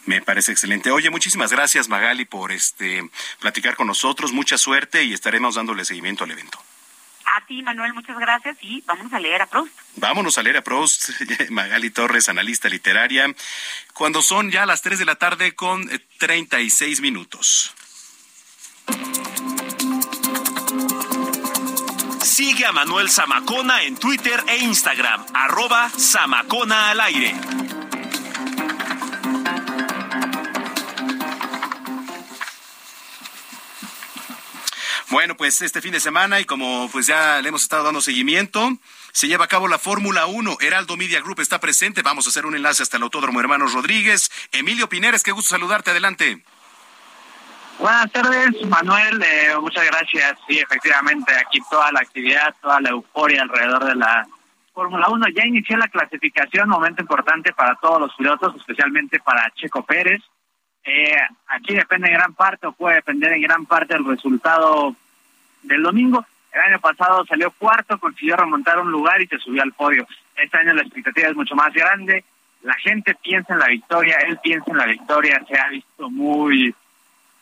Me 0.04 0.20
parece 0.20 0.52
excelente. 0.52 0.90
Oye, 0.90 1.08
muchísimas 1.08 1.50
gracias 1.50 1.88
Magali 1.88 2.26
por 2.26 2.52
este 2.52 3.08
platicar 3.40 3.76
con 3.76 3.86
nosotros. 3.86 4.30
Mucha 4.30 4.58
suerte 4.58 5.04
y 5.04 5.14
estaremos 5.14 5.54
dándole 5.54 5.86
seguimiento 5.86 6.24
al 6.24 6.32
evento. 6.32 6.62
A 7.24 7.46
ti, 7.46 7.62
Manuel, 7.62 7.94
muchas 7.94 8.18
gracias 8.18 8.58
y 8.60 8.82
vámonos 8.82 9.10
a 9.14 9.20
leer 9.20 9.40
a 9.40 9.46
Proust. 9.46 9.72
Vámonos 9.96 10.36
a 10.36 10.42
leer 10.42 10.58
a 10.58 10.62
Proust, 10.62 11.10
Magali 11.48 11.88
Torres, 11.88 12.28
analista 12.28 12.68
literaria, 12.68 13.34
cuando 13.94 14.20
son 14.20 14.50
ya 14.50 14.66
las 14.66 14.82
3 14.82 14.98
de 14.98 15.06
la 15.06 15.14
tarde 15.16 15.54
con 15.54 15.88
36 16.18 16.98
eh, 16.98 17.02
minutos. 17.02 17.74
Sigue 22.40 22.64
a 22.64 22.72
Manuel 22.72 23.10
Zamacona 23.10 23.82
en 23.82 23.98
Twitter 23.98 24.42
e 24.48 24.56
Instagram, 24.56 25.26
arroba 25.34 25.90
Zamacona 25.90 26.88
al 26.88 27.00
aire. 27.02 27.34
Bueno, 35.10 35.36
pues 35.36 35.60
este 35.60 35.82
fin 35.82 35.92
de 35.92 36.00
semana 36.00 36.40
y 36.40 36.46
como 36.46 36.88
pues 36.90 37.06
ya 37.06 37.42
le 37.42 37.50
hemos 37.50 37.60
estado 37.60 37.84
dando 37.84 38.00
seguimiento, 38.00 38.72
se 39.12 39.28
lleva 39.28 39.44
a 39.44 39.48
cabo 39.48 39.68
la 39.68 39.78
Fórmula 39.78 40.24
1. 40.24 40.56
Heraldo 40.62 40.96
Media 40.96 41.20
Group 41.20 41.40
está 41.40 41.60
presente. 41.60 42.00
Vamos 42.00 42.24
a 42.24 42.30
hacer 42.30 42.46
un 42.46 42.56
enlace 42.56 42.82
hasta 42.82 42.96
el 42.96 43.02
Autódromo 43.02 43.40
Hermanos 43.40 43.74
Rodríguez. 43.74 44.30
Emilio 44.50 44.88
Pineres, 44.88 45.22
qué 45.22 45.32
gusto 45.32 45.50
saludarte. 45.50 45.90
Adelante. 45.90 46.42
Buenas 47.80 48.12
tardes, 48.12 48.66
Manuel. 48.68 49.22
Eh, 49.22 49.54
muchas 49.58 49.86
gracias. 49.86 50.38
Sí, 50.46 50.58
efectivamente, 50.58 51.32
aquí 51.34 51.60
toda 51.70 51.90
la 51.92 52.00
actividad, 52.00 52.54
toda 52.60 52.78
la 52.78 52.90
euforia 52.90 53.40
alrededor 53.40 53.86
de 53.86 53.94
la 53.94 54.26
Fórmula 54.74 55.08
1. 55.08 55.28
Ya 55.28 55.46
inició 55.46 55.78
la 55.78 55.88
clasificación, 55.88 56.68
momento 56.68 57.00
importante 57.00 57.54
para 57.54 57.76
todos 57.76 57.98
los 57.98 58.14
pilotos, 58.14 58.54
especialmente 58.54 59.18
para 59.20 59.50
Checo 59.54 59.82
Pérez. 59.82 60.20
Eh, 60.84 61.16
aquí 61.48 61.72
depende 61.72 62.08
en 62.08 62.14
gran 62.14 62.34
parte 62.34 62.66
o 62.66 62.72
puede 62.72 62.96
depender 62.96 63.32
en 63.32 63.40
gran 63.40 63.64
parte 63.64 63.94
el 63.94 64.04
resultado 64.04 64.94
del 65.62 65.82
domingo. 65.82 66.26
El 66.52 66.60
año 66.60 66.80
pasado 66.80 67.24
salió 67.24 67.50
cuarto, 67.50 67.98
consiguió 67.98 68.36
remontar 68.36 68.78
un 68.78 68.92
lugar 68.92 69.22
y 69.22 69.26
se 69.26 69.38
subió 69.38 69.62
al 69.62 69.72
podio. 69.72 70.06
Este 70.36 70.58
año 70.58 70.74
la 70.74 70.82
expectativa 70.82 71.28
es 71.28 71.34
mucho 71.34 71.54
más 71.54 71.72
grande. 71.72 72.24
La 72.60 72.74
gente 72.74 73.14
piensa 73.14 73.54
en 73.54 73.60
la 73.60 73.68
victoria, 73.68 74.18
él 74.26 74.38
piensa 74.42 74.70
en 74.70 74.76
la 74.76 74.84
victoria, 74.84 75.42
se 75.48 75.58
ha 75.58 75.68
visto 75.68 76.10
muy, 76.10 76.74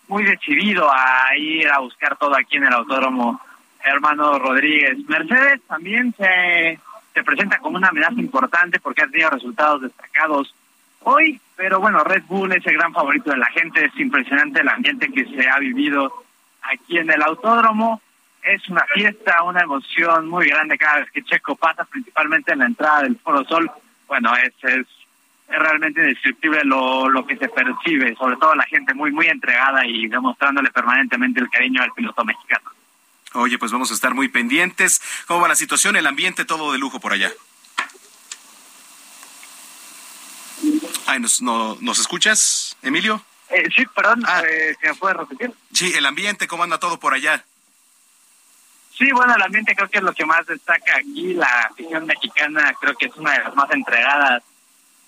muy 0.09 0.25
decidido 0.25 0.91
a 0.91 1.37
ir 1.37 1.69
a 1.69 1.79
buscar 1.79 2.17
todo 2.17 2.35
aquí 2.37 2.57
en 2.57 2.65
el 2.65 2.73
autódromo 2.73 3.41
hermano 3.85 4.39
Rodríguez. 4.39 4.99
Mercedes 5.07 5.61
también 5.69 6.15
se, 6.17 6.79
se 7.15 7.23
presenta 7.23 7.59
como 7.59 7.77
una 7.77 7.89
amenaza 7.89 8.21
importante 8.21 8.81
porque 8.81 9.03
ha 9.03 9.09
tenido 9.09 9.31
resultados 9.31 9.83
destacados 9.83 10.55
hoy, 11.05 11.41
pero 11.57 11.81
bueno, 11.81 12.03
Red 12.05 12.25
Bull 12.25 12.53
es 12.53 12.67
el 12.67 12.75
gran 12.75 12.93
favorito 12.93 13.31
de 13.31 13.39
la 13.39 13.47
gente, 13.47 13.85
es 13.85 13.97
impresionante 13.99 14.61
el 14.61 14.69
ambiente 14.69 15.11
que 15.11 15.25
se 15.27 15.49
ha 15.49 15.59
vivido 15.59 16.13
aquí 16.63 16.99
en 16.99 17.11
el 17.11 17.23
autódromo, 17.23 18.01
es 18.43 18.69
una 18.69 18.85
fiesta, 18.95 19.43
una 19.43 19.61
emoción 19.61 20.29
muy 20.29 20.49
grande 20.49 20.79
cada 20.79 21.01
vez 21.01 21.11
que 21.11 21.23
Checo 21.23 21.57
pasa, 21.57 21.85
principalmente 21.85 22.53
en 22.53 22.61
la 22.61 22.67
entrada 22.67 23.03
del 23.03 23.17
Foro 23.17 23.45
Sol, 23.45 23.71
bueno, 24.07 24.33
es, 24.37 24.53
es, 24.65 24.87
es 25.49 25.59
realmente 25.59 26.01
indescriptible 26.01 26.63
lo, 26.65 27.09
lo 27.09 27.27
que 27.27 27.37
se 27.37 27.49
percibe, 27.49 28.15
sobre 28.17 28.37
todo 28.37 28.55
la 28.55 28.65
gente 28.65 28.93
muy, 28.93 29.11
muy 29.11 29.27
entregada 29.27 29.87
y 29.87 30.07
demostrándole 30.07 30.71
permanentemente 30.71 31.41
el 31.41 31.49
cariño 31.49 31.83
al 31.83 31.93
piloto 31.93 32.25
mexicano. 32.25 32.71
Oye, 33.35 33.59
pues 33.59 33.73
vamos 33.73 33.91
a 33.91 33.95
estar 33.95 34.15
muy 34.15 34.29
pendientes. 34.29 35.01
¿Cómo 35.27 35.41
va 35.41 35.49
la 35.49 35.55
situación, 35.55 35.97
el 35.97 36.07
ambiente, 36.07 36.45
todo 36.45 36.73
de 36.73 36.79
lujo 36.79 37.01
por 37.01 37.13
allá? 37.13 37.31
Ay, 41.07 41.21
¿nos, 41.21 41.41
no, 41.41 41.77
¿nos 41.81 41.99
escuchas, 41.99 42.77
Emilio? 42.83 43.23
Eh, 43.49 43.69
sí, 43.75 43.87
perdón, 43.95 44.25
ah. 44.27 44.43
eh, 44.47 44.77
¿se 44.79 44.89
me 44.89 44.95
puede 44.95 45.15
repetir? 45.15 45.53
Sí, 45.73 45.95
el 45.95 46.05
ambiente, 46.05 46.47
¿cómo 46.47 46.65
anda 46.65 46.79
todo 46.79 47.01
por 47.01 47.15
allá? 47.15 47.45
Sí, 48.99 49.11
bueno, 49.13 49.35
el 49.35 49.43
ambiente 49.43 49.75
creo 49.75 49.89
que 49.89 49.99
es 49.99 50.05
lo 50.05 50.13
que 50.13 50.27
más 50.27 50.45
destaca 50.47 50.97
aquí. 50.97 51.33
La 51.35 51.69
afición 51.71 52.05
mexicana 52.05 52.75
creo 52.81 52.95
que 52.97 53.07
es 53.07 53.15
una 53.17 53.33
de 53.33 53.45
las 53.45 53.55
más 53.55 53.71
entregadas 53.71 54.43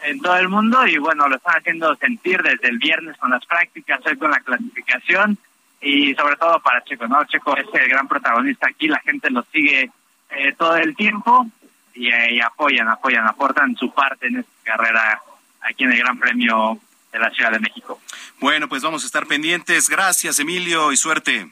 en 0.02 0.20
todo 0.20 0.36
el 0.36 0.48
mundo 0.48 0.86
y 0.86 0.98
bueno, 0.98 1.28
lo 1.28 1.36
están 1.36 1.59
haciendo 1.59 1.94
sentir 1.97 2.43
desde 2.43 2.68
el 2.68 2.78
viernes 2.78 3.16
con 3.18 3.31
las 3.31 3.44
prácticas, 3.47 4.01
hoy 4.06 4.16
con 4.16 4.31
la 4.31 4.40
clasificación 4.40 5.39
y 5.81 6.14
sobre 6.14 6.36
todo 6.36 6.60
para 6.60 6.85
Checo, 6.85 7.06
¿no? 7.06 7.24
Checo 7.24 7.56
es 7.56 7.66
el 7.72 7.89
gran 7.89 8.09
protagonista 8.09 8.68
aquí, 8.68 8.89
la 8.89 9.01
gente 9.01 9.31
lo 9.31 9.43
sigue 9.52 9.90
eh, 10.31 10.55
todo 10.56 10.77
el 10.77 10.94
tiempo 10.94 11.47
y, 11.94 12.09
y 12.09 12.40
apoyan, 12.40 12.89
apoyan, 12.89 13.27
aportan 13.27 13.77
su 13.77 13.93
parte 13.93 14.27
en 14.27 14.39
esta 14.39 14.52
carrera 14.62 15.20
aquí 15.62 15.85
en 15.85 15.93
el 15.93 15.98
Gran 15.98 16.18
Premio 16.18 16.78
de 17.12 17.18
la 17.18 17.31
Ciudad 17.31 17.51
de 17.51 17.60
México. 17.60 18.01
Bueno, 18.39 18.68
pues 18.68 18.82
vamos 18.82 19.02
a 19.02 19.06
estar 19.06 19.27
pendientes. 19.27 19.89
Gracias, 19.89 20.39
Emilio, 20.39 20.93
y 20.93 20.97
suerte. 20.97 21.51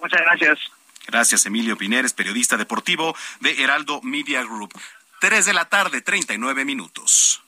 Muchas 0.00 0.20
gracias. 0.20 0.58
Gracias, 1.06 1.46
Emilio 1.46 1.76
Pineres, 1.76 2.12
periodista 2.12 2.56
deportivo 2.56 3.14
de 3.40 3.62
Heraldo 3.62 4.00
Media 4.02 4.42
Group. 4.42 4.72
Tres 5.20 5.46
de 5.46 5.54
la 5.54 5.64
tarde, 5.66 6.02
treinta 6.02 6.34
y 6.34 6.38
nueve 6.38 6.64
minutos. 6.64 7.42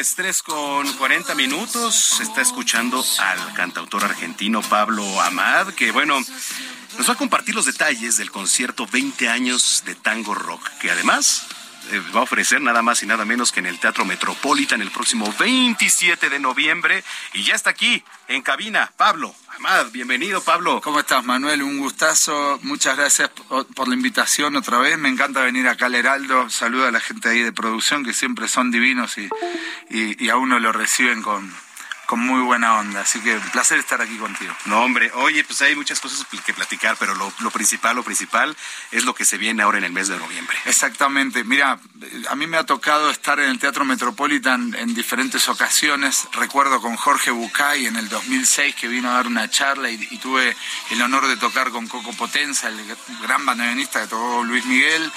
Pues 0.00 0.14
tres 0.14 0.42
con 0.42 0.90
cuarenta 0.94 1.34
minutos. 1.34 1.94
Se 1.94 2.22
está 2.22 2.40
escuchando 2.40 3.04
al 3.18 3.52
cantautor 3.52 4.02
argentino 4.02 4.62
Pablo 4.62 5.20
Amad, 5.20 5.74
que 5.74 5.90
bueno, 5.90 6.18
nos 6.96 7.06
va 7.06 7.12
a 7.12 7.18
compartir 7.18 7.54
los 7.54 7.66
detalles 7.66 8.16
del 8.16 8.30
concierto 8.30 8.86
20 8.90 9.28
años 9.28 9.82
de 9.84 9.94
tango 9.94 10.34
rock, 10.34 10.66
que 10.80 10.90
además 10.90 11.44
va 11.98 12.20
a 12.20 12.22
ofrecer 12.22 12.60
nada 12.60 12.82
más 12.82 13.02
y 13.02 13.06
nada 13.06 13.24
menos 13.24 13.52
que 13.52 13.60
en 13.60 13.66
el 13.66 13.78
Teatro 13.78 14.04
Metropolitan 14.04 14.80
el 14.80 14.90
próximo 14.90 15.32
27 15.38 16.30
de 16.30 16.38
noviembre. 16.38 17.02
Y 17.32 17.42
ya 17.42 17.54
está 17.54 17.70
aquí, 17.70 18.02
en 18.28 18.42
cabina, 18.42 18.92
Pablo 18.96 19.34
Amad. 19.56 19.90
Bienvenido, 19.90 20.42
Pablo. 20.42 20.80
¿Cómo 20.82 21.00
estás, 21.00 21.24
Manuel? 21.24 21.62
Un 21.62 21.78
gustazo. 21.78 22.58
Muchas 22.62 22.96
gracias 22.96 23.30
por 23.74 23.88
la 23.88 23.94
invitación 23.94 24.56
otra 24.56 24.78
vez. 24.78 24.98
Me 24.98 25.08
encanta 25.08 25.42
venir 25.42 25.66
acá 25.68 25.86
al 25.86 25.94
Heraldo. 25.94 26.48
Saludo 26.50 26.86
a 26.86 26.90
la 26.90 27.00
gente 27.00 27.28
ahí 27.28 27.42
de 27.42 27.52
producción, 27.52 28.04
que 28.04 28.12
siempre 28.12 28.48
son 28.48 28.70
divinos 28.70 29.18
y, 29.18 29.28
y 29.90 30.28
a 30.28 30.36
uno 30.36 30.58
lo 30.58 30.72
reciben 30.72 31.22
con, 31.22 31.52
con 32.10 32.18
muy 32.18 32.42
buena 32.42 32.74
onda. 32.74 33.02
Así 33.02 33.20
que 33.20 33.36
un 33.36 33.50
placer 33.50 33.78
estar 33.78 34.02
aquí 34.02 34.16
contigo. 34.16 34.52
No, 34.64 34.82
hombre, 34.82 35.12
oye, 35.14 35.44
pues 35.44 35.60
hay 35.62 35.76
muchas 35.76 36.00
cosas 36.00 36.26
que 36.44 36.52
platicar, 36.52 36.96
pero 36.98 37.14
lo, 37.14 37.30
principal, 37.52 37.94
lo 37.94 38.02
principal 38.02 38.56
es 38.90 39.04
lo 39.04 39.14
que 39.14 39.24
se 39.24 39.38
viene 39.38 39.62
ahora 39.62 39.78
en 39.78 39.84
el 39.84 39.92
mes 39.92 40.08
de 40.08 40.18
noviembre. 40.18 40.58
Exactamente. 40.64 41.44
Mira, 41.44 41.78
a 42.28 42.34
mí 42.34 42.48
me 42.48 42.56
ha 42.56 42.66
tocado 42.66 43.10
estar 43.10 43.38
en 43.38 43.50
el 43.50 43.60
Teatro 43.60 43.84
Metropolitan 43.84 44.74
en 44.74 44.92
diferentes 44.92 45.48
ocasiones. 45.48 46.26
Recuerdo 46.32 46.80
con 46.80 46.96
Jorge 46.96 47.30
Bucay 47.30 47.86
en 47.86 47.94
el 47.94 48.08
2006 48.08 48.74
que 48.74 48.88
vino 48.88 49.08
a 49.08 49.12
dar 49.12 49.28
una 49.28 49.48
charla 49.48 49.88
y, 49.88 49.98
tuve 50.18 50.56
el 50.90 51.00
honor 51.02 51.28
de 51.28 51.36
tocar 51.36 51.70
con 51.70 51.86
Coco 51.86 52.12
Potenza, 52.14 52.66
el 52.66 52.76
gran 53.22 53.46
bandoneonista 53.46 54.00
que 54.00 54.08
tocó 54.08 54.42
Luis 54.42 54.66
Miguel. 54.66 55.12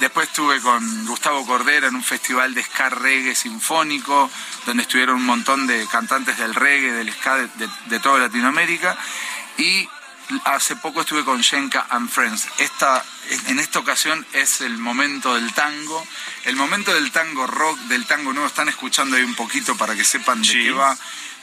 Después 0.00 0.28
estuve 0.28 0.60
con 0.60 1.06
Gustavo 1.06 1.46
Cordera 1.46 1.88
en 1.88 1.94
un 1.94 2.04
festival 2.04 2.54
de 2.54 2.62
ska 2.62 2.90
reggae 2.90 3.34
sinfónico, 3.34 4.30
donde 4.66 4.82
estuvieron 4.82 5.16
un 5.16 5.24
montón 5.24 5.66
de 5.66 5.86
cantantes 5.86 6.36
del 6.36 6.54
reggae, 6.54 6.92
del 6.92 7.12
ska 7.12 7.36
de, 7.36 8.00
toda 8.00 8.18
Latinoamérica. 8.18 8.96
Y 9.56 9.88
hace 10.44 10.76
poco 10.76 11.00
estuve 11.00 11.24
con 11.24 11.40
Shenka 11.40 11.86
and 11.88 12.10
Friends. 12.10 12.46
Esta, 12.58 13.02
en 13.46 13.58
esta 13.58 13.78
ocasión 13.78 14.26
es 14.34 14.60
el 14.60 14.76
momento 14.76 15.34
del 15.34 15.52
tango, 15.54 16.06
el 16.44 16.56
momento 16.56 16.92
del 16.92 17.10
tango 17.10 17.46
rock, 17.46 17.78
del 17.88 18.04
tango 18.04 18.34
nuevo. 18.34 18.48
Están 18.48 18.68
escuchando 18.68 19.16
ahí 19.16 19.22
un 19.22 19.34
poquito 19.34 19.76
para 19.78 19.94
que 19.94 20.04
sepan 20.04 20.42
de 20.42 20.52
qué 20.52 20.72
va. 20.72 20.94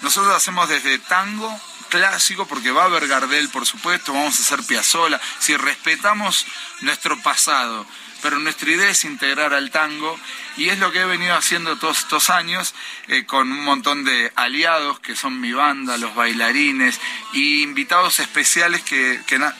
Nosotros 0.01 0.35
hacemos 0.35 0.69
desde 0.69 0.99
tango, 0.99 1.59
clásico, 1.89 2.45
porque 2.45 2.71
va 2.71 2.83
a 2.83 2.85
haber 2.85 3.07
Gardel, 3.07 3.49
por 3.49 3.65
supuesto, 3.65 4.13
vamos 4.13 4.37
a 4.37 4.41
hacer 4.41 4.63
Piazzolla. 4.63 5.19
Si 5.39 5.55
respetamos 5.55 6.45
nuestro 6.81 7.19
pasado, 7.21 7.85
pero 8.23 8.39
nuestra 8.39 8.71
idea 8.71 8.89
es 8.89 9.03
integrar 9.03 9.53
al 9.53 9.69
tango 9.69 10.17
y 10.55 10.69
es 10.69 10.79
lo 10.79 10.91
que 10.91 11.01
he 11.01 11.05
venido 11.05 11.35
haciendo 11.35 11.77
todos 11.77 11.99
estos 11.99 12.29
años 12.29 12.73
eh, 13.09 13.25
con 13.25 13.51
un 13.51 13.63
montón 13.65 14.05
de 14.05 14.31
aliados 14.35 14.99
que 15.01 15.15
son 15.15 15.41
mi 15.41 15.51
banda, 15.51 15.97
los 15.97 16.15
bailarines 16.15 16.99
y 17.33 17.63
invitados 17.63 18.19
especiales 18.19 18.81
que, 18.81 19.19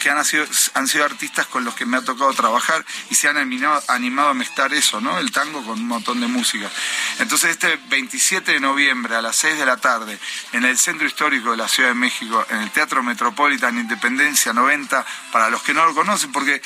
han, 0.10 0.26
sido, 0.26 0.45
han 0.76 0.88
sido 0.88 1.03
artistas 1.03 1.45
con 1.48 1.65
los 1.65 1.76
que 1.76 1.85
me 1.85 1.98
ha 1.98 2.02
tocado 2.02 2.31
trabajar 2.34 2.85
y 3.10 3.15
se 3.15 3.27
han 3.27 3.38
animado, 3.38 3.84
animado 3.90 4.30
a 4.30 4.34
mezclar 4.34 4.73
eso, 4.73 5.02
¿no? 5.02 5.18
El 5.19 5.31
tango 5.31 5.64
con 5.64 5.80
un 5.80 5.88
montón 5.88 6.22
de 6.22 6.27
música. 6.27 6.72
Entonces 7.19 7.52
este 7.52 7.77
27 7.90 8.53
de 8.53 8.60
noviembre 8.61 9.15
a 9.15 9.22
las 9.22 9.35
6 9.35 9.57
de 9.57 9.65
la 9.65 9.77
tarde 9.77 10.18
en 10.53 10.64
el 10.64 10.77
Centro 10.77 11.06
Histórico 11.06 11.52
de 11.52 11.57
la 11.57 11.68
Ciudad 11.68 11.90
de 11.90 11.95
México, 11.95 12.45
en 12.49 12.61
el 12.61 12.72
Teatro 12.72 13.03
Metropolitan 13.03 13.77
Independencia 13.77 14.53
90, 14.53 15.06
para 15.34 15.49
los 15.49 15.61
que 15.64 15.73
no 15.73 15.85
lo 15.85 15.94
conocen, 15.94 16.31
porque 16.31 16.61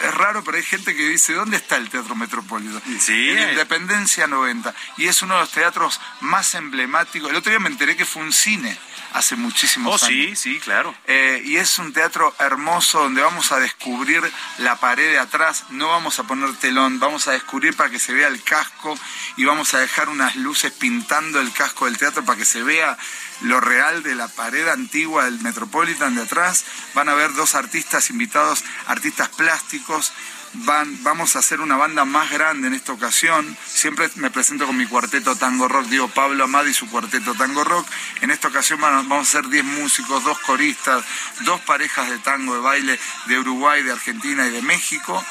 es 0.00 0.14
raro, 0.14 0.42
pero 0.42 0.56
hay 0.56 0.62
gente 0.62 0.96
que 0.96 1.08
dice, 1.08 1.34
¿dónde 1.34 1.56
está 1.56 1.76
el 1.76 1.88
Teatro 1.88 2.14
Metropolitano? 2.14 2.80
Sí. 2.98 3.30
En 3.30 3.50
Independencia 3.50 4.26
90. 4.26 4.74
Y 4.96 5.06
es 5.06 5.22
uno 5.22 5.34
de 5.34 5.40
los 5.40 5.50
teatros 5.50 6.00
más 6.20 6.54
emblemáticos. 6.54 7.30
El 7.30 7.36
otro 7.36 7.50
día 7.50 7.60
me 7.60 7.68
enteré 7.68 7.96
que 7.96 8.04
fue 8.04 8.22
un 8.22 8.32
cine 8.32 8.78
hace 9.12 9.36
muchísimos 9.36 10.02
oh, 10.02 10.06
años. 10.06 10.38
sí, 10.38 10.54
sí, 10.54 10.60
claro. 10.60 10.94
Eh, 11.06 11.42
y 11.44 11.56
es 11.56 11.78
un 11.78 11.92
teatro 11.92 12.34
hermoso 12.38 13.00
donde 13.00 13.22
vamos 13.22 13.52
a 13.52 13.58
descubrir 13.58 14.22
la 14.58 14.76
pared 14.76 15.10
de 15.10 15.18
atrás, 15.18 15.64
no 15.70 15.88
vamos 15.88 16.18
a 16.18 16.24
poner 16.24 16.54
telón, 16.56 16.98
vamos 16.98 17.28
a 17.28 17.32
descubrir 17.32 17.76
para 17.76 17.90
que 17.90 17.98
se 17.98 18.12
vea 18.12 18.28
el 18.28 18.42
casco 18.42 18.98
y 19.36 19.44
vamos 19.44 19.74
a 19.74 19.80
dejar 19.80 20.08
unas 20.08 20.36
luces 20.36 20.72
pintando 20.72 21.40
el 21.40 21.52
casco 21.52 21.86
del 21.86 21.98
teatro 21.98 22.24
para 22.24 22.38
que 22.38 22.44
se 22.44 22.62
vea 22.62 22.96
lo 23.42 23.60
real 23.60 24.02
de 24.02 24.14
la 24.14 24.28
pared 24.28 24.68
antigua 24.68 25.24
del 25.24 25.40
Metropolitan 25.40 26.14
de 26.14 26.22
atrás. 26.22 26.64
Van 26.94 27.08
a 27.08 27.14
ver 27.14 27.32
dos 27.34 27.54
artistas 27.54 28.10
invitados, 28.10 28.64
artistas 28.86 29.28
plásticos. 29.28 30.12
Van, 30.54 31.02
vamos 31.02 31.34
a 31.34 31.38
hacer 31.38 31.60
una 31.60 31.76
banda 31.76 32.04
más 32.04 32.30
grande 32.30 32.68
en 32.68 32.74
esta 32.74 32.92
ocasión. 32.92 33.56
Siempre 33.66 34.10
me 34.16 34.30
presento 34.30 34.66
con 34.66 34.76
mi 34.76 34.86
cuarteto 34.86 35.34
Tango 35.34 35.66
Rock, 35.66 35.86
digo 35.86 36.08
Pablo 36.08 36.44
Amadi 36.44 36.70
y 36.70 36.74
su 36.74 36.90
cuarteto 36.90 37.34
Tango 37.34 37.64
Rock. 37.64 37.86
En 38.20 38.30
esta 38.30 38.48
ocasión 38.48 38.78
vamos 38.80 39.28
a 39.28 39.30
ser 39.30 39.48
10 39.48 39.64
músicos, 39.64 40.24
dos 40.24 40.38
coristas, 40.40 41.04
dos 41.40 41.60
parejas 41.62 42.10
de 42.10 42.18
tango 42.18 42.54
de 42.54 42.60
baile 42.60 43.00
de 43.26 43.38
Uruguay, 43.38 43.82
de 43.82 43.92
Argentina 43.92 44.46
y 44.46 44.50
de 44.50 44.62
México. 44.62 45.24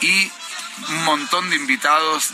Y 0.00 0.32
un 0.88 1.04
montón 1.04 1.50
de 1.50 1.56
invitados 1.56 2.30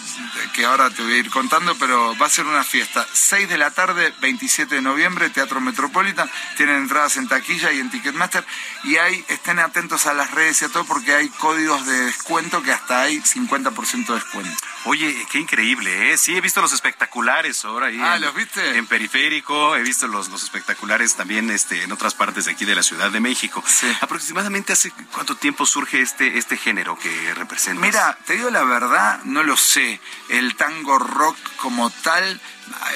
que 0.55 0.65
ahora 0.65 0.91
te 0.91 1.03
voy 1.03 1.13
a 1.13 1.19
ir 1.19 1.31
contando, 1.31 1.77
pero 1.77 2.17
va 2.19 2.27
a 2.27 2.31
ser 2.31 2.47
una 2.47 2.65
fiesta. 2.65 3.07
6 3.13 3.49
de 3.49 3.59
la 3.59 3.71
tarde, 3.71 4.13
27 4.21 4.77
de 4.77 4.83
noviembre, 4.83 5.31
Teatro 5.31 5.61
Metropolitan. 5.61 6.31
Tienen 6.57 6.77
entradas 6.77 7.17
en 7.17 7.29
taquilla 7.29 7.73
y 7.73 7.81
en 7.81 7.91
Ticketmaster. 7.91 8.45
Y 8.85 8.97
ahí 8.97 9.25
estén 9.29 9.59
atentos 9.59 10.07
a 10.07 10.15
las 10.15 10.31
redes 10.31 10.63
y 10.63 10.65
a 10.65 10.69
todo 10.69 10.85
porque 10.85 11.15
hay 11.15 11.29
códigos 11.29 11.87
de 11.87 12.07
descuento 12.07 12.63
que 12.63 12.73
hasta 12.73 13.03
hay 13.03 13.21
50% 13.21 14.07
de 14.07 14.15
descuento. 14.15 14.57
Oye, 14.85 15.27
qué 15.31 15.39
increíble, 15.39 16.13
¿eh? 16.13 16.19
Sí, 16.19 16.35
he 16.37 16.41
visto 16.41 16.63
los 16.63 16.73
espectaculares 16.73 17.65
ahora 17.65 17.89
ahí. 17.89 18.01
Ah, 18.01 18.17
en, 18.17 18.23
¿los 18.23 18.35
viste? 18.35 18.79
En 18.79 18.87
Periférico, 18.87 19.77
he 19.77 19.83
visto 19.83 20.07
los, 20.09 20.29
los 20.29 20.43
espectaculares 20.43 21.17
también 21.17 21.51
este, 21.51 21.83
en 21.83 21.93
otras 21.93 22.15
partes 22.15 22.47
de 22.47 22.53
aquí 22.53 22.65
de 22.65 22.75
la 22.75 22.83
Ciudad 22.83 23.11
de 23.11 23.21
México. 23.21 23.63
Sí. 23.67 23.87
Aproximadamente 24.01 24.73
hace 24.73 24.91
cuánto 25.13 25.37
tiempo 25.37 25.67
surge 25.67 26.01
este, 26.01 26.39
este 26.39 26.57
género 26.57 26.99
que 26.99 27.35
representa. 27.35 27.81
Mira, 27.81 28.19
te 28.27 28.37
digo 28.37 28.51
la 28.51 28.65
verdad, 28.65 29.21
no 29.25 29.43
lo 29.43 29.57
sé. 29.57 30.01
El 30.29 30.57
tango 30.57 30.99
rock 30.99 31.37
como 31.57 31.91
tal, 31.91 32.41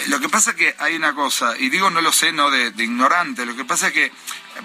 lo 0.08 0.20
que 0.20 0.28
pasa 0.28 0.50
es 0.50 0.56
que 0.56 0.76
hay 0.78 0.96
una 0.96 1.14
cosa, 1.14 1.54
y 1.58 1.68
digo 1.68 1.90
no 1.90 2.00
lo 2.00 2.12
sé, 2.12 2.32
no 2.32 2.50
de, 2.50 2.70
de 2.70 2.84
ignorante, 2.84 3.44
lo 3.44 3.56
que 3.56 3.64
pasa 3.64 3.88
es 3.88 3.92
que 3.92 4.12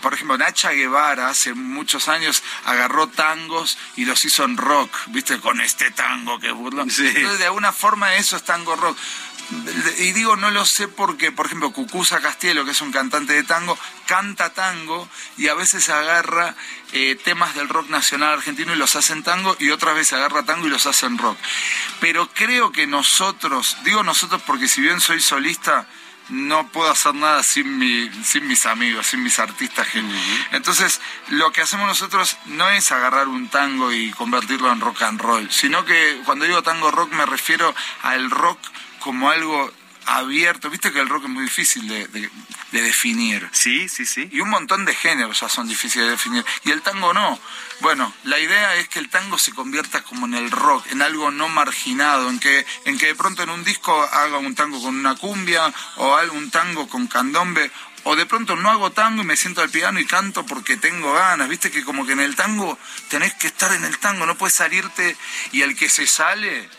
por 0.02 0.14
ejemplo, 0.14 0.38
Nacha 0.38 0.72
Guevara 0.72 1.30
hace 1.30 1.54
muchos 1.54 2.08
años 2.08 2.44
agarró 2.66 3.08
tangos 3.08 3.78
y 3.96 4.06
los 4.06 4.24
hizo 4.26 4.44
en 4.44 4.58
rock, 4.58 4.92
¿viste? 5.08 5.40
Con 5.40 5.62
este 5.62 5.92
tango 5.92 6.40
que 6.40 6.52
burló. 6.52 6.84
Entonces, 6.84 7.40
de 7.40 7.46
alguna 7.46 7.72
forma 7.72 8.16
eso 8.16 8.36
es 8.38 8.44
tango 8.44 8.76
rock. 8.76 8.98
Y 9.98 10.12
digo, 10.12 10.36
no 10.36 10.52
lo 10.52 10.64
sé 10.64 10.88
porque, 10.88 11.32
por 11.32 11.48
ejemplo, 11.48 11.72
Cucuza 11.72 12.22
Castielo, 12.22 12.66
que 12.66 12.72
es 12.72 12.82
un 12.82 12.92
cantante 12.92 13.34
de 13.34 13.44
tango, 13.44 13.80
canta 14.06 14.54
tango 14.54 15.10
y 15.38 15.48
a 15.48 15.56
veces 15.56 15.90
agarra 15.90 16.56
eh, 16.92 17.16
temas 17.24 17.56
del 17.56 17.68
rock 17.68 17.90
nacional 17.90 18.34
argentino 18.34 18.74
y 18.74 18.78
los 18.78 18.96
hace 18.96 19.14
en 19.14 19.24
tango 19.24 19.56
y 19.58 19.72
otras 19.72 19.96
veces 19.96 20.14
agarra 20.14 20.44
tango 20.44 20.68
y 20.68 20.70
los 20.70 20.86
hace 20.86 21.08
en 21.08 21.18
rock. 21.18 21.38
Pero 22.00 22.30
creo 22.30 22.72
que 22.72 22.86
nosotros, 22.86 23.78
digo 23.84 24.04
nosotros 24.04 24.40
porque 24.46 24.68
si 24.68 24.82
bien 24.82 25.02
soy 25.02 25.20
solista, 25.20 25.88
no 26.30 26.68
puedo 26.68 26.90
hacer 26.92 27.16
nada 27.16 27.44
sin, 27.44 27.78
mi, 27.78 28.10
sin 28.24 28.48
mis 28.48 28.66
amigos, 28.66 29.08
sin 29.08 29.24
mis 29.24 29.40
artistas. 29.40 29.88
Entonces, 30.52 31.02
lo 31.30 31.52
que 31.52 31.62
hacemos 31.62 31.88
nosotros 31.88 32.38
no 32.46 32.70
es 32.70 32.92
agarrar 32.92 33.28
un 33.28 33.48
tango 33.50 33.92
y 33.92 34.12
convertirlo 34.12 34.72
en 34.72 34.82
rock 34.82 35.02
and 35.04 35.22
roll, 35.22 35.52
sino 35.52 35.86
que 35.86 36.22
cuando 36.26 36.46
digo 36.46 36.62
tango 36.64 36.92
rock 36.92 37.12
me 37.14 37.26
refiero 37.26 37.74
al 38.04 38.30
rock 38.30 38.60
como 39.00 39.30
algo 39.30 39.72
abierto. 40.18 40.70
Viste 40.70 40.92
que 40.92 41.00
el 41.00 41.10
rock 41.10 41.24
es 41.26 41.30
muy 41.30 41.44
difícil 41.44 41.88
de, 41.88 42.08
de, 42.08 42.30
definir. 42.72 43.48
Sí, 43.52 43.90
sí, 43.90 44.06
sí. 44.06 44.30
Y 44.32 44.42
un 44.42 44.50
montón 44.50 44.86
de 44.86 44.94
géneros 44.94 45.40
ya 45.40 45.50
son 45.50 45.68
difíciles 45.68 46.08
de 46.08 46.12
definir. 46.12 46.46
Y 46.66 46.72
el 46.72 46.82
tango 46.82 47.14
no. 47.14 47.40
Bueno, 47.82 48.14
la 48.24 48.40
idea 48.40 48.76
es 48.76 48.90
que 48.90 49.00
el 49.00 49.10
tango 49.10 49.38
se 49.38 49.54
convierta 49.54 50.02
como 50.04 50.26
en 50.26 50.34
el 50.34 50.52
rock, 50.52 50.86
en 50.92 51.02
algo 51.02 51.32
no 51.32 51.48
marginado, 51.48 52.30
en 52.30 52.40
que, 52.40 52.66
en 52.86 52.98
que 52.98 53.08
de 53.08 53.16
pronto 53.16 53.44
en 53.44 53.50
un 53.50 53.64
disco 53.64 54.02
haga 54.02 54.38
un 54.38 54.56
tango 54.56 54.82
con 54.82 54.98
una 54.98 55.16
cumbia 55.16 55.74
o 55.96 56.20
un 56.34 56.52
tango 56.52 56.88
con 56.90 57.08
candombe 57.08 57.72
o 58.04 58.16
de 58.16 58.26
pronto 58.26 58.56
no 58.56 58.70
hago 58.70 58.92
tango 58.92 59.22
y 59.22 59.26
me 59.26 59.36
siento 59.36 59.62
al 59.62 59.70
piano 59.70 60.00
y 60.00 60.06
canto 60.06 60.46
porque 60.46 60.78
tengo 60.78 61.14
ganas, 61.14 61.50
viste 61.50 61.72
que 61.72 61.84
como 61.84 62.06
que 62.06 62.14
en 62.14 62.22
el 62.22 62.36
tango 62.36 62.78
tenés 63.10 63.34
que 63.36 63.48
estar 63.48 63.72
en 63.74 63.84
el 63.84 63.98
tango, 64.00 64.26
no 64.26 64.38
puedes 64.38 64.56
salirte 64.56 65.16
y 65.52 65.62
el 65.62 65.76
que 65.76 65.90
se 65.90 66.08
sale 66.08 66.70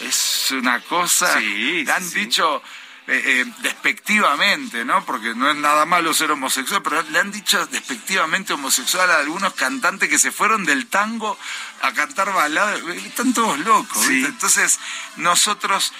es 0.00 0.50
una 0.52 0.80
cosa, 0.80 1.38
sí, 1.38 1.84
le 1.84 1.92
han 1.92 2.10
dicho 2.10 2.62
eh, 3.08 3.22
eh, 3.24 3.52
despectivamente, 3.58 4.84
¿no? 4.84 5.04
Porque 5.04 5.32
no 5.34 5.48
es 5.48 5.56
nada 5.56 5.86
malo 5.86 6.12
ser 6.12 6.32
homosexual, 6.32 6.82
pero 6.82 7.02
le 7.02 7.18
han 7.20 7.30
dicho 7.30 7.64
despectivamente 7.66 8.52
homosexual 8.52 9.08
a 9.10 9.18
algunos 9.18 9.54
cantantes 9.54 10.08
que 10.08 10.18
se 10.18 10.32
fueron 10.32 10.64
del 10.64 10.88
tango 10.88 11.38
a 11.82 11.92
cantar 11.92 12.32
baladas, 12.32 12.80
están 12.96 13.32
todos 13.32 13.60
locos, 13.60 14.08
¿viste? 14.08 14.28
Entonces, 14.28 14.80
nosotros, 15.16 15.92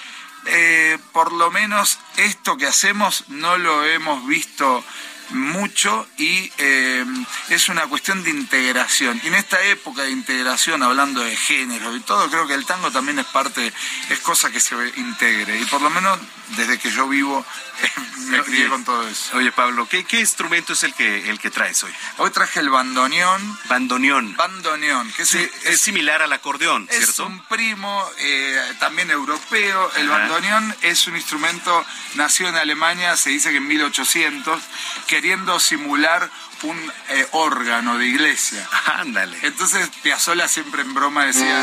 eh, 0.47 0.97
por 1.13 1.31
lo 1.31 1.49
menos 1.49 1.97
esto 2.17 2.57
que 2.57 2.67
hacemos, 2.67 3.23
no 3.29 3.57
lo 3.57 3.85
hemos 3.85 4.27
visto 4.27 4.83
mucho 5.29 6.07
y 6.17 6.51
eh, 6.57 7.05
es 7.49 7.69
una 7.69 7.87
cuestión 7.87 8.23
de 8.23 8.29
integración. 8.29 9.19
Y 9.23 9.27
en 9.27 9.35
esta 9.35 9.61
época 9.65 10.03
de 10.03 10.11
integración, 10.11 10.83
hablando 10.83 11.21
de 11.21 11.35
género 11.35 11.95
y 11.95 11.99
todo, 12.01 12.29
creo 12.29 12.47
que 12.47 12.53
el 12.53 12.65
tango 12.65 12.91
también 12.91 13.19
es 13.19 13.25
parte, 13.25 13.73
es 14.09 14.19
cosa 14.19 14.51
que 14.51 14.59
se 14.59 14.75
integre. 14.97 15.59
Y 15.59 15.65
por 15.65 15.81
lo 15.81 15.89
menos 15.89 16.19
desde 16.55 16.77
que 16.79 16.89
yo 16.89 17.07
vivo 17.07 17.45
me 18.29 18.41
crié 18.43 18.67
con 18.67 18.83
todo 18.83 19.07
eso. 19.07 19.37
Oye, 19.37 19.51
Pablo, 19.51 19.87
¿qué, 19.87 20.03
¿qué, 20.03 20.19
instrumento 20.19 20.73
es 20.73 20.83
el 20.83 20.93
que, 20.93 21.29
el 21.29 21.39
que 21.39 21.51
traes 21.51 21.83
hoy? 21.83 21.91
Hoy 22.17 22.31
traje 22.31 22.59
el 22.59 22.69
bandoneón. 22.69 23.59
Bandoneón. 23.69 24.35
Bandoneón, 24.35 25.11
que 25.13 25.23
es, 25.23 25.79
similar 25.79 26.21
al 26.21 26.33
acordeón, 26.33 26.87
¿cierto? 26.89 27.11
Es 27.11 27.19
un 27.19 27.39
primo 27.45 28.03
eh, 28.19 28.59
también 28.79 29.11
europeo. 29.11 29.91
El 29.95 30.09
bandoneón 30.09 30.75
es 30.81 31.07
un 31.07 31.15
instrumento 31.15 31.85
nacido 32.15 32.49
en 32.49 32.55
Alemania, 32.55 33.15
se 33.15 33.29
dice 33.29 33.51
que 33.51 33.57
en 33.57 33.67
1800, 33.67 34.61
queriendo 35.07 35.59
simular 35.59 36.29
un 36.63 36.91
eh, 37.09 37.27
órgano 37.31 37.97
de 37.97 38.05
iglesia. 38.07 38.67
Ándale. 38.85 39.37
Entonces 39.43 39.89
Piazzolla 40.03 40.47
siempre 40.47 40.81
en 40.81 40.93
broma 40.93 41.25
decía, 41.25 41.59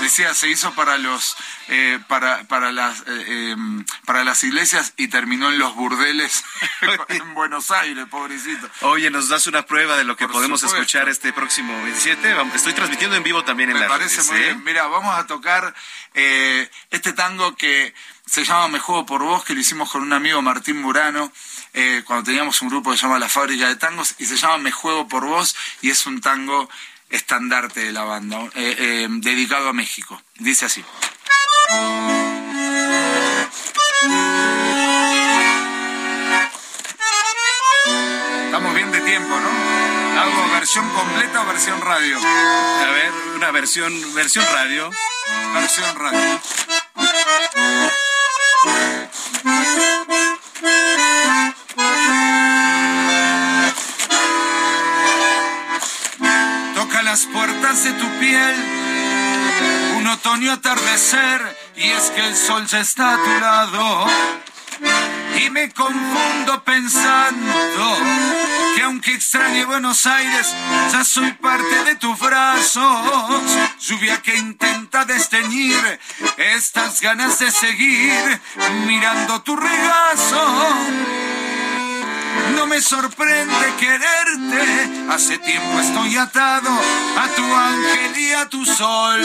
decía 0.00 0.34
se 0.34 0.48
hizo 0.48 0.74
para 0.74 0.98
los 0.98 1.36
eh, 1.68 1.98
para 2.08 2.44
para 2.44 2.72
las 2.72 3.00
eh, 3.06 3.50
em, 3.50 3.84
para 4.04 4.24
las 4.24 4.42
iglesias 4.44 4.94
y 4.96 5.08
terminó 5.08 5.50
en 5.50 5.58
los 5.58 5.74
burdeles 5.74 6.44
en 7.08 7.34
Buenos 7.34 7.70
Aires, 7.70 8.06
pobrecito. 8.10 8.68
Oye, 8.82 9.10
nos 9.10 9.28
das 9.28 9.46
una 9.46 9.66
prueba 9.66 9.96
de 9.96 10.04
lo 10.04 10.16
que 10.16 10.28
podemos 10.28 10.62
escuchar 10.62 11.08
este 11.08 11.32
próximo 11.32 11.72
27. 11.82 12.36
Estoy 12.54 12.72
transmitiendo 12.72 13.16
en 13.16 13.22
vivo 13.22 13.44
también 13.44 13.70
en 13.70 13.78
Me 13.78 13.86
parece 13.86 14.22
muy 14.22 14.38
bien. 14.38 14.64
Mira, 14.64 14.86
vamos 14.86 15.14
a 15.16 15.26
tocar 15.26 15.74
este 16.90 17.12
tango 17.12 17.54
que 17.54 17.94
se 18.28 18.44
llama 18.44 18.68
Me 18.68 18.78
juego 18.78 19.06
por 19.06 19.22
vos, 19.22 19.44
que 19.44 19.54
lo 19.54 19.60
hicimos 19.60 19.90
con 19.90 20.02
un 20.02 20.12
amigo 20.12 20.42
Martín 20.42 20.80
Murano. 20.80 21.32
Eh, 21.80 22.02
cuando 22.04 22.24
teníamos 22.24 22.60
un 22.60 22.70
grupo 22.70 22.90
que 22.90 22.96
se 22.96 23.04
llama 23.04 23.20
La 23.20 23.28
Fábrica 23.28 23.68
de 23.68 23.76
Tangos 23.76 24.16
y 24.18 24.24
se 24.24 24.36
llama 24.36 24.58
Me 24.58 24.72
Juego 24.72 25.06
por 25.06 25.24
Vos 25.24 25.54
y 25.80 25.90
es 25.90 26.06
un 26.06 26.20
tango 26.20 26.68
estandarte 27.08 27.84
de 27.84 27.92
la 27.92 28.02
banda, 28.02 28.40
eh, 28.56 28.74
eh, 28.78 29.06
dedicado 29.08 29.68
a 29.68 29.72
México. 29.72 30.20
Dice 30.40 30.66
así. 30.66 30.84
Estamos 38.46 38.74
bien 38.74 38.90
de 38.90 39.00
tiempo, 39.02 39.38
¿no? 39.38 40.20
¿Hago 40.20 40.52
versión 40.54 40.90
completa 40.90 41.42
o 41.42 41.46
versión 41.46 41.80
radio? 41.80 42.18
A 42.18 42.90
ver, 42.90 43.12
una 43.36 43.52
versión, 43.52 43.92
versión 44.14 44.44
radio. 44.52 44.90
Versión 45.54 45.94
radio. 45.94 46.40
Toca 56.74 57.02
las 57.02 57.26
puertas 57.26 57.84
de 57.84 57.92
tu 57.92 58.08
piel, 58.18 58.56
un 59.96 60.06
otoño 60.08 60.52
atardecer, 60.52 61.56
y 61.76 61.88
es 61.90 62.10
que 62.10 62.26
el 62.26 62.36
sol 62.36 62.66
ya 62.66 62.80
está 62.80 63.14
a 63.14 63.22
tu 63.22 63.40
lado. 63.40 64.06
Y 65.40 65.50
me 65.50 65.70
confundo 65.70 66.64
pensando 66.64 67.96
que 68.74 68.82
aunque 68.82 69.14
extrañe 69.14 69.64
Buenos 69.64 70.04
Aires, 70.06 70.52
ya 70.90 71.04
soy 71.04 71.32
parte 71.34 71.84
de 71.84 71.94
tus 71.94 72.18
brazos. 72.18 73.42
Lluvia 73.80 74.20
que 74.20 74.36
intenta 74.36 75.04
desteñir 75.04 76.00
estas 76.38 77.00
ganas 77.00 77.38
de 77.38 77.52
seguir 77.52 78.40
mirando 78.84 79.42
tu 79.42 79.54
regazo 79.54 80.74
no 82.54 82.66
me 82.66 82.80
sorprende 82.80 83.74
quererte, 83.78 85.10
hace 85.10 85.38
tiempo 85.38 85.80
estoy 85.80 86.16
atado 86.16 86.70
a 87.16 87.28
tu 87.28 87.54
ángel 87.54 88.18
y 88.18 88.32
a 88.32 88.48
tu 88.48 88.64
sol. 88.64 89.20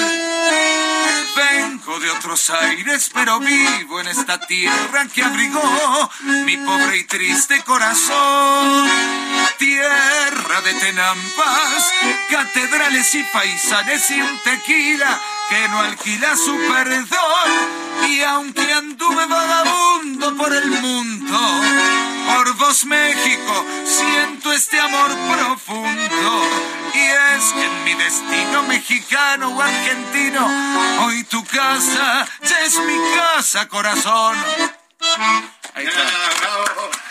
Vengo 1.35 1.99
de 1.99 2.11
otros 2.11 2.49
aires, 2.49 3.09
pero 3.13 3.39
vivo 3.39 3.99
en 3.99 4.07
esta 4.07 4.39
tierra 4.39 5.07
que 5.13 5.23
abrigó 5.23 6.09
mi 6.45 6.57
pobre 6.57 6.97
y 6.97 7.03
triste 7.05 7.61
corazón. 7.63 8.87
Tierra 9.57 10.61
de 10.61 10.73
tenampas, 10.75 11.91
catedrales 12.29 13.15
y 13.15 13.23
paisanes 13.23 14.09
un 14.11 14.39
tequila 14.43 15.19
que 15.49 15.69
no 15.69 15.79
alquila 15.79 16.35
su 16.35 16.55
perdón. 16.71 18.09
Y 18.09 18.21
aunque 18.21 18.73
anduve 18.73 19.25
vagabundo 19.25 20.35
por 20.35 20.53
el 20.53 20.67
mundo, 20.67 21.39
por 22.25 22.53
vos 22.55 22.85
México 22.85 23.65
siento 23.85 24.51
este 24.51 24.79
amor 24.79 25.11
profundo. 25.31 26.43
Y 26.93 26.99
es 26.99 27.53
que 27.53 27.65
en 27.65 27.83
mi 27.83 27.93
destino 27.95 28.63
mexicano 28.63 29.49
o 29.49 29.61
argentino, 29.61 30.47
hoy 31.03 31.23
tu 31.25 31.43
casa 31.45 32.27
ya 32.41 32.59
es 32.61 32.77
mi 32.79 32.97
casa, 33.15 33.67
corazón. 33.67 34.37
Ahí 35.75 35.85
está. 35.85 36.03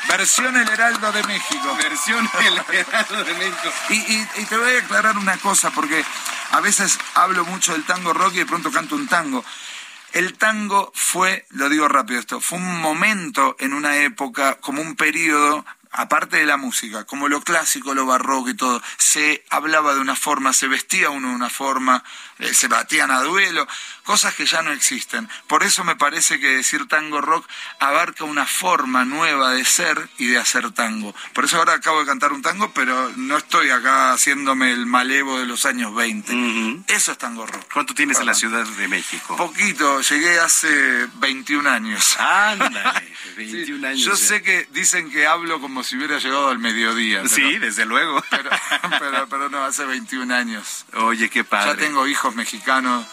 Versión 0.09 0.57
El 0.57 0.69
Heraldo 0.69 1.11
de 1.11 1.23
México. 1.25 1.77
Versión 1.77 2.29
El 2.41 2.59
Heraldo 2.77 3.25
de 3.25 3.35
México. 3.35 3.73
Y, 3.89 3.95
y, 3.95 4.29
y, 4.37 4.45
te 4.45 4.57
voy 4.57 4.77
a 4.77 4.79
aclarar 4.79 5.17
una 5.17 5.37
cosa, 5.39 5.71
porque 5.71 6.05
a 6.51 6.61
veces 6.61 6.99
hablo 7.15 7.45
mucho 7.45 7.73
del 7.73 7.85
tango 7.85 8.13
rock 8.13 8.35
y 8.35 8.39
de 8.39 8.47
pronto 8.47 8.71
canto 8.71 8.95
un 8.95 9.09
tango. 9.09 9.45
El 10.13 10.37
tango 10.37 10.93
fue, 10.95 11.47
lo 11.51 11.69
digo 11.69 11.89
rápido 11.89 12.21
esto, 12.21 12.41
fue 12.41 12.59
un 12.59 12.81
momento 12.81 13.57
en 13.59 13.73
una 13.73 13.97
época, 13.97 14.59
como 14.61 14.83
un 14.83 14.95
periodo 14.95 15.65
aparte 15.93 16.39
de 16.39 16.47
la 16.47 16.57
música, 16.57 17.05
como 17.05 17.29
lo 17.29 17.43
clásico, 17.43 17.95
lo 17.95 18.07
barroco 18.07 18.49
y 18.49 18.55
todo, 18.55 18.83
se 18.97 19.45
hablaba 19.51 19.95
de 19.95 20.01
una 20.01 20.17
forma, 20.17 20.53
se 20.53 20.67
vestía 20.67 21.11
uno 21.11 21.29
de 21.29 21.35
una 21.35 21.51
forma, 21.51 22.03
eh, 22.43 22.55
se 22.55 22.69
batían 22.69 23.11
a 23.11 23.23
duelo, 23.23 23.67
cosas 24.03 24.35
que 24.35 24.47
ya 24.47 24.63
no 24.63 24.73
existen. 24.73 25.29
Por 25.47 25.63
eso 25.63 25.85
me 25.85 25.97
parece 25.97 26.41
que 26.41 26.49
decir 26.49 26.89
tango 26.89 27.21
rock 27.21 27.49
abarca 27.79 28.25
una 28.25 28.47
forma 28.47 29.05
nueva 29.05 29.53
de 29.53 29.65
ser 29.65 30.09
y 30.19 30.27
de 30.27 30.39
hacer 30.39 30.73
tango. 30.73 31.15
Por 31.35 31.45
eso 31.45 31.59
ahora 31.59 31.75
acabo 31.75 32.01
de 32.01 32.07
cantar 32.07 32.33
un 32.33 32.43
tango, 32.43 32.73
pero 32.73 33.13
no 33.17 33.37
estoy 33.37 33.71
acá 33.71 34.13
haciéndome 34.13 34.73
el 34.73 34.87
malevo 34.87 35.39
de 35.39 35.47
los 35.47 35.67
años 35.67 35.95
20. 35.95 36.83
Eso 36.89 37.13
es 37.13 37.19
tango 37.19 37.47
rock. 37.47 37.65
¿Cuánto 37.73 37.95
tienes 37.95 38.19
en 38.19 38.27
la 38.27 38.35
Ciudad 38.35 38.67
de 38.67 38.89
México? 38.89 39.37
Poquito, 39.37 40.01
llegué 40.01 40.41
hace 40.41 41.07
21 41.15 41.69
años. 41.69 42.17
Ándale, 42.19 43.15
21 43.37 43.87
años. 43.87 44.01
Yo 44.01 44.17
sé 44.17 44.43
que 44.43 44.67
dicen 44.73 45.11
que 45.11 45.27
hablo 45.27 45.61
como 45.61 45.85
si 45.85 45.97
hubiera 45.97 46.19
llegado 46.19 46.49
al 46.49 46.59
mediodía. 46.59 47.27
sí, 47.29 47.59
desde 47.59 47.85
luego. 47.87 48.23
Pero, 48.31 48.51
pero, 48.99 49.29
pero, 49.29 49.49
no, 49.49 49.65
hace 49.65 49.85
21 49.85 50.35
años. 50.35 50.85
Oye, 50.95 51.31
qué 51.31 51.45
padre. 51.45 51.73
Ya 51.73 51.77
tengo 51.77 52.07
hijos 52.07 52.32
mexicanos. 52.35 53.07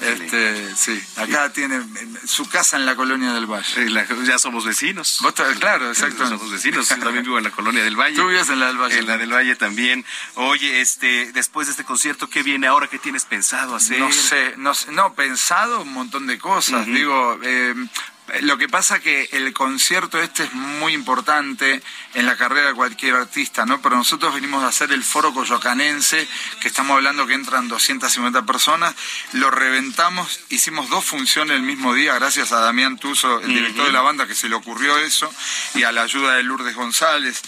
Este, 0.00 0.74
sí, 0.74 1.00
acá 1.16 1.52
tiene 1.52 1.80
su 2.26 2.48
casa 2.48 2.76
en 2.76 2.86
la 2.86 2.96
colonia 2.96 3.32
del 3.32 3.46
Valle. 3.46 3.88
ya 4.24 4.38
somos 4.38 4.64
vecinos. 4.64 5.18
¿Vos 5.20 5.34
claro, 5.58 5.88
exacto. 5.88 6.26
Somos 6.26 6.50
vecinos. 6.50 6.88
Yo 6.88 6.98
también 6.98 7.24
vivo 7.24 7.38
en 7.38 7.44
la 7.44 7.50
colonia 7.50 7.82
del 7.84 7.96
Valle. 7.96 8.16
Tú 8.16 8.28
vives 8.28 8.48
en 8.48 8.60
la 8.60 8.66
del 8.66 8.78
Valle. 8.78 8.98
En 8.98 9.06
la 9.06 9.18
del 9.18 9.32
Valle 9.32 9.56
también. 9.56 10.04
Oye, 10.34 10.80
este, 10.80 11.32
después 11.32 11.66
de 11.66 11.72
este 11.72 11.84
concierto, 11.84 12.28
¿qué 12.28 12.42
viene 12.42 12.66
ahora? 12.66 12.88
¿Qué 12.88 12.98
tienes 12.98 13.24
pensado 13.24 13.74
hacer? 13.74 13.98
No 13.98 14.12
sé, 14.12 14.54
no, 14.56 14.74
sé, 14.74 14.92
no 14.92 15.14
pensado 15.14 15.82
un 15.82 15.92
montón 15.92 16.26
de 16.26 16.38
cosas. 16.38 16.86
Digo, 16.86 17.38
eh, 17.42 17.74
lo 18.40 18.58
que 18.58 18.68
pasa 18.68 19.00
que 19.00 19.28
el 19.32 19.52
concierto 19.52 20.20
este 20.20 20.44
es 20.44 20.52
muy 20.52 20.92
importante 20.92 21.80
en 22.14 22.26
la 22.26 22.36
carrera 22.36 22.68
de 22.68 22.74
cualquier 22.74 23.14
artista, 23.14 23.64
¿no? 23.66 23.80
Pero 23.80 23.96
nosotros 23.96 24.34
venimos 24.34 24.64
a 24.64 24.68
hacer 24.68 24.90
el 24.92 25.04
foro 25.04 25.32
coyocanense, 25.32 26.26
que 26.60 26.68
estamos 26.68 26.96
hablando 26.96 27.26
que 27.26 27.34
entran 27.34 27.68
250 27.68 28.44
personas, 28.44 28.94
lo 29.32 29.50
reventamos, 29.50 30.40
hicimos 30.48 30.88
dos 30.88 31.04
funciones 31.04 31.56
el 31.56 31.62
mismo 31.62 31.94
día, 31.94 32.14
gracias 32.14 32.52
a 32.52 32.60
Damián 32.60 32.98
Tuso, 32.98 33.40
el 33.40 33.48
director 33.48 33.86
de 33.86 33.92
la 33.92 34.02
banda, 34.02 34.26
que 34.26 34.34
se 34.34 34.48
le 34.48 34.56
ocurrió 34.56 34.98
eso, 34.98 35.32
y 35.74 35.84
a 35.84 35.92
la 35.92 36.02
ayuda 36.02 36.34
de 36.34 36.42
Lourdes 36.42 36.74
González. 36.74 37.42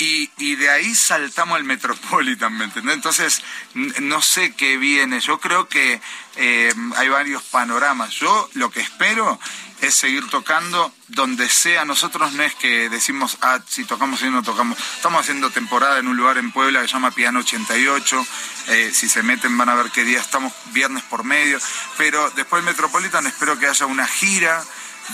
Y, 0.00 0.30
y, 0.38 0.54
de 0.54 0.70
ahí 0.70 0.94
saltamos 0.94 1.56
al 1.56 1.64
Metropolitan, 1.64 2.56
¿me 2.56 2.64
entendés? 2.64 2.94
Entonces, 2.94 3.42
no 3.74 4.22
sé 4.22 4.54
qué 4.54 4.76
viene. 4.76 5.18
Yo 5.18 5.40
creo 5.40 5.68
que 5.68 6.00
eh, 6.36 6.72
hay 6.96 7.08
varios 7.08 7.42
panoramas. 7.42 8.14
Yo 8.14 8.48
lo 8.54 8.70
que 8.70 8.80
espero 8.80 9.40
es 9.80 9.94
seguir 9.94 10.28
tocando 10.28 10.92
donde 11.08 11.48
sea. 11.48 11.84
Nosotros 11.84 12.32
no 12.32 12.42
es 12.42 12.54
que 12.54 12.88
decimos, 12.88 13.38
ah, 13.42 13.60
si 13.66 13.84
tocamos 13.84 14.22
y 14.22 14.30
no 14.30 14.42
tocamos. 14.42 14.78
Estamos 14.96 15.20
haciendo 15.20 15.50
temporada 15.50 15.98
en 15.98 16.08
un 16.08 16.16
lugar 16.16 16.38
en 16.38 16.52
Puebla 16.52 16.80
que 16.80 16.88
se 16.88 16.94
llama 16.94 17.10
Piano 17.10 17.40
88. 17.40 18.26
Eh, 18.68 18.90
si 18.92 19.08
se 19.08 19.22
meten 19.22 19.56
van 19.56 19.68
a 19.68 19.74
ver 19.74 19.90
qué 19.90 20.04
día 20.04 20.20
estamos, 20.20 20.52
viernes 20.72 21.02
por 21.04 21.24
medio. 21.24 21.58
Pero 21.96 22.30
después 22.30 22.64
Metropolitan 22.64 23.26
espero 23.26 23.58
que 23.58 23.66
haya 23.66 23.86
una 23.86 24.06
gira 24.06 24.64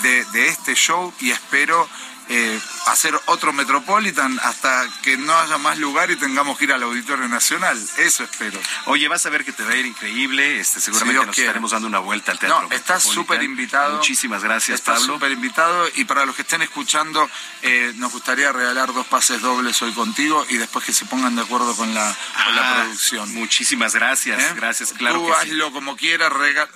de, 0.02 0.24
de 0.26 0.48
este 0.48 0.74
show 0.74 1.12
y 1.20 1.30
espero 1.30 1.88
eh, 2.28 2.60
hacer 2.86 3.18
otro 3.26 3.52
Metropolitan 3.52 4.38
hasta 4.42 4.86
que 5.02 5.16
no 5.16 5.36
haya 5.36 5.58
más 5.58 5.78
lugar 5.78 6.10
y 6.10 6.16
tengamos 6.16 6.56
que 6.58 6.64
ir 6.64 6.72
al 6.72 6.82
Auditorio 6.82 7.28
Nacional. 7.28 7.78
Eso 7.98 8.24
espero. 8.24 8.58
Oye, 8.86 9.08
vas 9.08 9.24
a 9.26 9.30
ver 9.30 9.44
que 9.44 9.52
te 9.52 9.62
va 9.64 9.70
a 9.72 9.76
ir 9.76 9.86
increíble. 9.86 10.58
Este, 10.60 10.80
seguramente 10.80 11.20
si 11.20 11.26
nos 11.26 11.34
quiere. 11.34 11.48
estaremos 11.48 11.70
dando 11.72 11.88
una 11.88 11.98
vuelta 11.98 12.32
al 12.32 12.38
teatro. 12.38 12.68
No, 12.68 12.74
estás 12.74 13.02
súper 13.02 13.42
invitado. 13.42 13.96
Muchísimas 13.96 14.42
gracias, 14.42 14.80
estás 14.80 15.00
Pablo. 15.00 15.14
súper 15.14 15.32
invitado. 15.32 15.88
Y 15.96 16.04
para 16.04 16.24
los 16.26 16.34
que 16.34 16.42
estén 16.42 16.62
escuchando, 16.62 17.28
eh, 17.62 17.92
nos 17.96 18.12
gustaría 18.12 18.52
regalar 18.52 18.92
dos 18.92 19.06
pases 19.06 19.40
dobles 19.40 19.80
hoy 19.82 19.92
contigo 19.92 20.44
y 20.48 20.56
después 20.56 20.84
que 20.84 20.92
se 20.92 21.04
pongan 21.06 21.36
de 21.36 21.42
acuerdo 21.42 21.74
con 21.76 21.92
la, 21.94 22.14
con 22.44 22.56
la 22.56 22.70
Ah, 22.70 22.74
producción. 22.82 23.32
Muchísimas 23.34 23.94
gracias. 23.94 24.40
¿Eh? 24.42 24.52
Gracias, 24.56 24.92
claro 24.92 25.20
Tú 25.20 25.26
que 25.26 25.32
sí. 25.32 25.50
hazlo 25.50 25.72
como 25.72 25.96
quieras, 25.96 26.32
regala. 26.32 26.70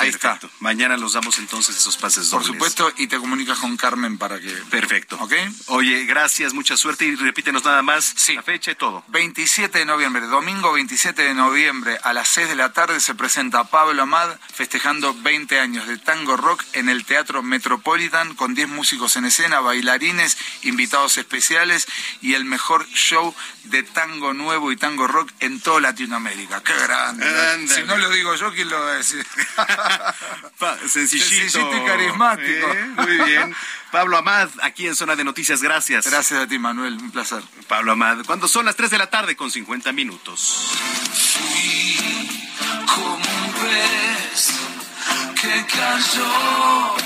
Ahí 0.00 0.12
Perfecto. 0.12 0.50
Mañana 0.60 0.96
los 0.96 1.12
damos 1.12 1.38
entonces 1.38 1.76
esos 1.76 1.96
pases 1.98 2.28
Por 2.28 2.40
dobles. 2.40 2.46
supuesto, 2.54 2.92
y 2.96 3.06
te 3.06 3.18
comunicas 3.18 3.58
con 3.58 3.76
Carmen 3.76 4.16
para 4.16 4.40
que. 4.40 4.50
Perfecto. 4.70 5.16
¿Ok? 5.20 5.32
Oye, 5.66 6.04
gracias, 6.06 6.54
mucha 6.54 6.76
suerte 6.76 7.04
y 7.04 7.14
repítenos 7.16 7.64
nada 7.64 7.82
más 7.82 8.14
la 8.34 8.42
fecha 8.42 8.70
y 8.70 8.74
todo. 8.76 9.04
27 9.08 9.78
de 9.78 9.84
noviembre, 9.84 10.26
domingo 10.26 10.72
27 10.72 11.22
de 11.22 11.34
noviembre 11.34 11.98
a 12.02 12.12
las 12.14 12.28
6 12.28 12.48
de 12.48 12.54
la 12.54 12.72
tarde 12.72 12.98
se 13.00 13.14
presenta 13.14 13.64
Pablo 13.64 14.02
Amad 14.02 14.30
festejando 14.54 15.14
20 15.14 15.60
años 15.60 15.86
de 15.86 15.98
tango 15.98 16.36
rock 16.36 16.64
en 16.72 16.88
el 16.88 17.04
Teatro 17.04 17.42
Metropolitan 17.42 18.34
con 18.34 18.54
10 18.54 18.68
músicos 18.68 19.16
en 19.16 19.26
escena, 19.26 19.60
bailarines, 19.60 20.38
invitados 20.62 21.18
especiales 21.18 21.86
y 22.22 22.34
el 22.34 22.44
mejor 22.46 22.86
show 22.88 23.34
de 23.64 23.82
tango 23.82 24.32
nuevo 24.32 24.72
y 24.72 24.76
tango 24.76 25.06
rock 25.06 25.30
en 25.40 25.60
toda 25.60 25.80
Latinoamérica. 25.80 26.62
¡Qué 26.62 26.74
grande! 26.74 27.68
Si 27.68 27.82
no 27.82 27.96
lo 27.98 28.08
digo 28.10 28.34
yo, 28.34 28.52
¿quién 28.54 28.70
lo 28.70 28.80
va 28.80 28.92
a 28.92 28.94
decir? 28.94 29.26
Sencillito. 30.88 31.28
Sencillito 31.28 31.76
y 31.76 31.86
carismático. 31.86 32.72
Eh, 32.72 32.84
Muy 32.96 33.18
bien. 33.24 33.54
Pablo 33.90 34.16
Amad, 34.18 34.48
aquí 34.62 34.86
en 34.86 34.94
Zona 34.94 35.16
de 35.16 35.24
Noticias, 35.24 35.62
gracias. 35.62 36.06
Gracias 36.06 36.40
a 36.40 36.46
ti, 36.46 36.58
Manuel, 36.58 36.94
un 36.94 37.10
placer. 37.10 37.42
Pablo 37.68 37.92
Amad, 37.92 38.18
cuando 38.26 38.46
son 38.46 38.66
las 38.66 38.76
3 38.76 38.90
de 38.90 38.98
la 38.98 39.08
tarde 39.10 39.36
con 39.36 39.50
50 39.50 39.92
minutos. 39.92 40.70
como 42.86 43.14
un 43.14 43.52
pez 43.52 44.50
que 45.40 45.66
cayó 45.66 46.96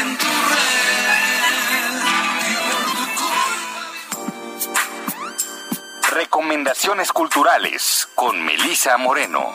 en 0.00 0.18
tu 0.18 0.26
red. 0.26 0.78
Recomendaciones 6.10 7.12
culturales 7.12 8.08
con 8.14 8.42
Melisa 8.44 8.96
Moreno. 8.98 9.54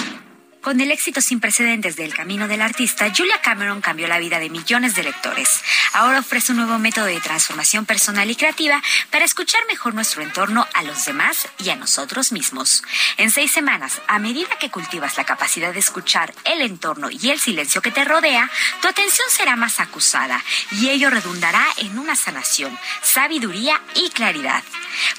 Con 0.61 0.79
el 0.79 0.91
éxito 0.91 1.21
sin 1.21 1.39
precedentes 1.39 1.95
del 1.95 2.13
camino 2.13 2.47
del 2.47 2.61
artista, 2.61 3.11
Julia 3.15 3.41
Cameron 3.41 3.81
cambió 3.81 4.07
la 4.07 4.19
vida 4.19 4.37
de 4.37 4.51
millones 4.51 4.93
de 4.93 5.01
lectores. 5.01 5.63
Ahora 5.93 6.19
ofrece 6.19 6.51
un 6.51 6.59
nuevo 6.59 6.77
método 6.77 7.05
de 7.05 7.19
transformación 7.19 7.87
personal 7.87 8.29
y 8.29 8.35
creativa 8.35 8.79
para 9.09 9.25
escuchar 9.25 9.59
mejor 9.67 9.95
nuestro 9.95 10.21
entorno 10.21 10.67
a 10.75 10.83
los 10.83 11.03
demás 11.05 11.47
y 11.57 11.71
a 11.71 11.75
nosotros 11.75 12.31
mismos. 12.31 12.83
En 13.17 13.31
seis 13.31 13.51
semanas, 13.51 14.01
a 14.07 14.19
medida 14.19 14.59
que 14.59 14.69
cultivas 14.69 15.17
la 15.17 15.25
capacidad 15.25 15.73
de 15.73 15.79
escuchar 15.79 16.31
el 16.45 16.61
entorno 16.61 17.09
y 17.09 17.31
el 17.31 17.39
silencio 17.39 17.81
que 17.81 17.91
te 17.91 18.05
rodea, 18.05 18.47
tu 18.83 18.87
atención 18.87 19.27
será 19.31 19.55
más 19.55 19.79
acusada 19.79 20.43
y 20.73 20.89
ello 20.89 21.09
redundará 21.09 21.65
en 21.77 21.97
una 21.97 22.15
sanación, 22.15 22.77
sabiduría 23.01 23.81
y 23.95 24.11
claridad. 24.11 24.63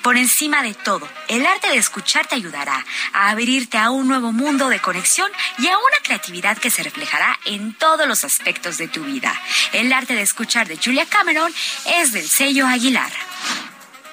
Por 0.03 0.17
encima 0.17 0.63
de 0.63 0.75
todo, 0.75 1.09
el 1.27 1.45
arte 1.47 1.69
de 1.69 1.79
escuchar 1.79 2.29
te 2.29 2.37
ayudará 2.37 2.85
a 3.13 3.31
abrirte 3.31 3.77
a 3.79 3.91
un 3.91 4.07
nuevo 4.07 4.31
mundo 4.31 4.69
de 4.69 4.79
conexión 4.79 5.32
y 5.59 5.69
a 5.69 5.79
una 5.79 5.99
creatividad 6.03 6.59
que 6.59 6.71
se 6.71 6.83
reflejará 6.83 7.39
en 7.45 7.75
todos 7.75 8.07
los 8.07 8.25
aspectos 8.25 8.79
de 8.79 8.89
tu 8.89 9.05
vida. 9.05 9.33
El 9.73 9.93
arte 9.93 10.15
de 10.15 10.23
escuchar 10.23 10.69
de 10.69 10.77
Julia 10.77 11.07
Cameron 11.07 11.53
es 11.87 12.13
del 12.13 12.29
sello 12.29 12.67
Aguilar. 12.67 13.13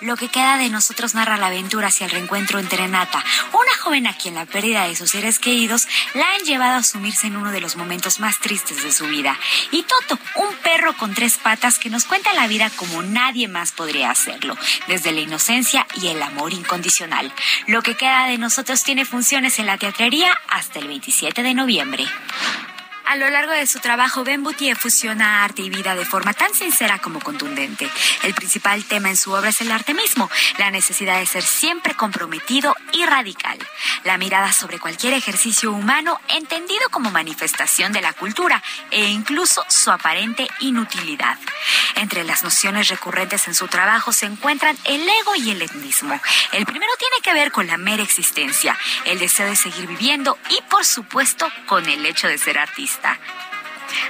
Lo 0.01 0.15
que 0.15 0.29
queda 0.29 0.57
de 0.57 0.69
nosotros 0.69 1.13
narra 1.13 1.37
la 1.37 1.47
aventura 1.47 1.87
hacia 1.87 2.05
el 2.05 2.11
reencuentro 2.11 2.59
entre 2.59 2.77
Renata, 2.77 3.23
una 3.51 3.77
joven 3.79 4.07
a 4.07 4.15
quien 4.15 4.35
la 4.35 4.45
pérdida 4.45 4.87
de 4.87 4.95
sus 4.95 5.11
seres 5.11 5.39
queridos 5.39 5.87
la 6.13 6.33
han 6.33 6.45
llevado 6.45 6.77
a 6.77 6.83
sumirse 6.83 7.27
en 7.27 7.35
uno 7.35 7.51
de 7.51 7.59
los 7.59 7.75
momentos 7.75 8.21
más 8.21 8.39
tristes 8.39 8.81
de 8.81 8.93
su 8.93 9.05
vida, 9.07 9.37
y 9.71 9.83
Toto, 9.83 10.17
un 10.35 10.55
perro 10.63 10.95
con 10.95 11.13
tres 11.13 11.37
patas 11.37 11.79
que 11.79 11.89
nos 11.89 12.05
cuenta 12.05 12.33
la 12.33 12.47
vida 12.47 12.69
como 12.69 13.01
nadie 13.01 13.49
más 13.49 13.73
podría 13.73 14.09
hacerlo, 14.09 14.57
desde 14.87 15.11
la 15.11 15.19
inocencia 15.19 15.85
y 16.01 16.07
el 16.07 16.21
amor 16.21 16.53
incondicional. 16.53 17.33
Lo 17.67 17.81
que 17.81 17.95
queda 17.95 18.27
de 18.27 18.37
nosotros 18.37 18.83
tiene 18.83 19.03
funciones 19.03 19.59
en 19.59 19.65
la 19.65 19.77
teatrería 19.77 20.33
hasta 20.47 20.79
el 20.79 20.87
27 20.87 21.43
de 21.43 21.53
noviembre. 21.53 22.05
A 23.09 23.15
lo 23.15 23.27
largo 23.27 23.53
de 23.53 23.65
su 23.65 23.79
trabajo, 23.79 24.23
Ben 24.23 24.43
Boutier 24.43 24.77
fusiona 24.77 25.43
arte 25.43 25.63
y 25.63 25.71
vida 25.71 25.95
de 25.95 26.05
forma 26.05 26.35
tan 26.35 26.53
sincera 26.53 26.99
como 26.99 27.19
contundente. 27.19 27.89
El 28.21 28.35
principal 28.35 28.85
tema 28.85 29.09
en 29.09 29.17
su 29.17 29.31
obra 29.31 29.49
es 29.49 29.61
el 29.61 29.71
arte 29.71 29.95
mismo, 29.95 30.29
la 30.59 30.69
necesidad 30.69 31.17
de 31.17 31.25
ser 31.25 31.41
siempre 31.41 31.95
comprometido 31.95 32.75
y 32.91 33.03
radical. 33.07 33.57
La 34.03 34.19
mirada 34.19 34.53
sobre 34.53 34.77
cualquier 34.77 35.13
ejercicio 35.13 35.71
humano 35.71 36.21
entendido 36.27 36.87
como 36.91 37.09
manifestación 37.09 37.93
de 37.93 38.01
la 38.01 38.13
cultura 38.13 38.61
e 38.91 39.03
incluso 39.07 39.65
su 39.69 39.89
aparente 39.89 40.47
inutilidad. 40.59 41.39
Entre 41.95 42.23
las 42.23 42.43
nociones 42.43 42.89
recurrentes 42.89 43.47
en 43.47 43.55
su 43.55 43.67
trabajo 43.67 44.11
se 44.13 44.27
encuentran 44.27 44.77
el 44.83 45.01
ego 45.01 45.35
y 45.35 45.49
el 45.49 45.63
etnismo. 45.63 46.21
El 46.51 46.67
primero 46.67 46.91
tiene 46.99 47.15
que 47.23 47.33
ver 47.33 47.51
con 47.51 47.65
la 47.65 47.77
mera 47.77 48.03
existencia, 48.03 48.77
el 49.05 49.17
deseo 49.17 49.47
de 49.47 49.55
seguir 49.55 49.87
viviendo 49.87 50.37
y, 50.51 50.61
por 50.69 50.85
supuesto, 50.85 51.47
con 51.65 51.89
el 51.89 52.05
hecho 52.05 52.27
de 52.27 52.37
ser 52.37 52.59
artista. 52.59 52.98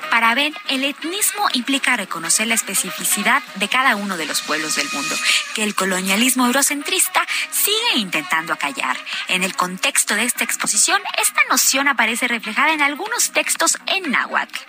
Para 0.10 0.34
Ben, 0.34 0.54
el 0.68 0.84
etnismo 0.84 1.48
implica 1.54 1.96
reconocer 1.96 2.48
la 2.48 2.56
especificidad 2.56 3.42
de 3.56 3.68
cada 3.68 3.96
uno 3.96 4.18
de 4.18 4.26
los 4.26 4.42
pueblos 4.42 4.76
del 4.76 4.90
mundo, 4.92 5.16
que 5.54 5.64
el 5.64 5.76
colonialismo 5.76 6.46
eurocentrista 6.46 7.26
sigue 7.52 7.98
intentando 7.98 8.54
acallar. 8.54 8.98
En 9.28 9.44
el 9.44 9.56
contexto 9.56 10.16
de 10.16 10.24
esta 10.24 10.44
exposición, 10.44 11.02
esta 11.22 11.42
noción 11.50 11.88
aparece 11.88 12.28
reflejada 12.28 12.74
en 12.74 12.82
algunos 12.82 13.32
textos 13.32 13.78
en 13.86 14.12
náhuatl. 14.12 14.60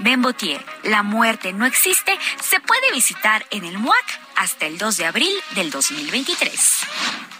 Ben 0.00 0.22
Botier, 0.22 0.64
La 0.84 1.02
muerte 1.02 1.52
no 1.52 1.66
existe, 1.66 2.16
se 2.42 2.60
puede 2.60 2.92
visitar 2.92 3.46
en 3.50 3.64
el 3.64 3.78
MUAC 3.78 4.20
hasta 4.36 4.66
el 4.66 4.78
2 4.78 4.96
de 4.98 5.06
abril 5.06 5.32
del 5.54 5.70
2023. 5.70 7.39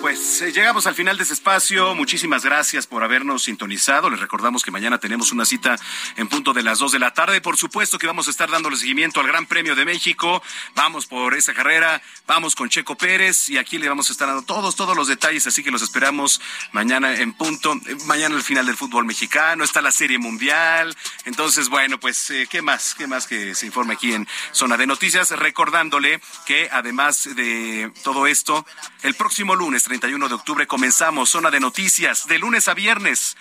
Pues 0.00 0.42
eh, 0.42 0.52
llegamos 0.52 0.86
al 0.86 0.94
final 0.94 1.16
de 1.16 1.22
este 1.22 1.34
espacio. 1.34 1.94
Muchísimas 1.94 2.44
gracias 2.44 2.86
por 2.86 3.02
habernos 3.02 3.44
sintonizado. 3.44 4.10
Les 4.10 4.20
recordamos 4.20 4.62
que 4.62 4.70
mañana 4.70 4.98
tenemos 4.98 5.32
una 5.32 5.44
cita 5.44 5.76
en 6.16 6.28
punto 6.28 6.52
de 6.52 6.62
las 6.62 6.78
dos 6.78 6.92
de 6.92 6.98
la 6.98 7.12
tarde. 7.12 7.40
Por 7.40 7.56
supuesto 7.56 7.98
que 7.98 8.06
vamos 8.06 8.28
a 8.28 8.30
estar 8.30 8.50
dándole 8.50 8.76
seguimiento 8.76 9.20
al 9.20 9.26
Gran 9.26 9.46
Premio 9.46 9.74
de 9.74 9.84
México. 9.84 10.42
Vamos 10.74 11.06
por 11.06 11.34
esa 11.34 11.54
carrera, 11.54 12.02
vamos 12.26 12.54
con 12.54 12.68
Checo 12.68 12.96
Pérez 12.96 13.48
y 13.48 13.58
aquí 13.58 13.78
le 13.78 13.88
vamos 13.88 14.10
a 14.10 14.12
estar 14.12 14.28
dando 14.28 14.42
todos, 14.42 14.76
todos 14.76 14.96
los 14.96 15.08
detalles. 15.08 15.46
Así 15.46 15.64
que 15.64 15.70
los 15.70 15.82
esperamos 15.82 16.40
mañana 16.72 17.14
en 17.14 17.32
punto. 17.32 17.72
Eh, 17.86 17.96
Mañana 18.06 18.36
al 18.36 18.42
final 18.42 18.66
del 18.66 18.76
fútbol 18.76 19.04
mexicano, 19.04 19.64
está 19.64 19.80
la 19.80 19.90
Serie 19.90 20.18
Mundial. 20.18 20.94
Entonces, 21.24 21.68
bueno, 21.68 21.98
pues, 21.98 22.30
eh, 22.30 22.46
¿qué 22.48 22.62
más? 22.62 22.94
¿Qué 22.94 23.06
más 23.06 23.26
que 23.26 23.54
se 23.54 23.66
informe 23.66 23.94
aquí 23.94 24.12
en 24.12 24.28
Zona 24.52 24.76
de 24.76 24.86
Noticias? 24.86 25.30
Recordándole 25.30 26.20
que 26.44 26.68
además 26.70 27.28
de 27.34 27.90
todo 28.04 28.26
esto, 28.26 28.64
el 29.02 29.14
próximo 29.14 29.56
lunes 29.56 29.85
31 29.86 30.26
de 30.26 30.34
octubre 30.34 30.66
comenzamos 30.66 31.30
Zona 31.30 31.48
de 31.48 31.60
Noticias 31.60 32.26
de 32.26 32.40
lunes 32.40 32.66
a 32.66 32.74
viernes 32.74 33.36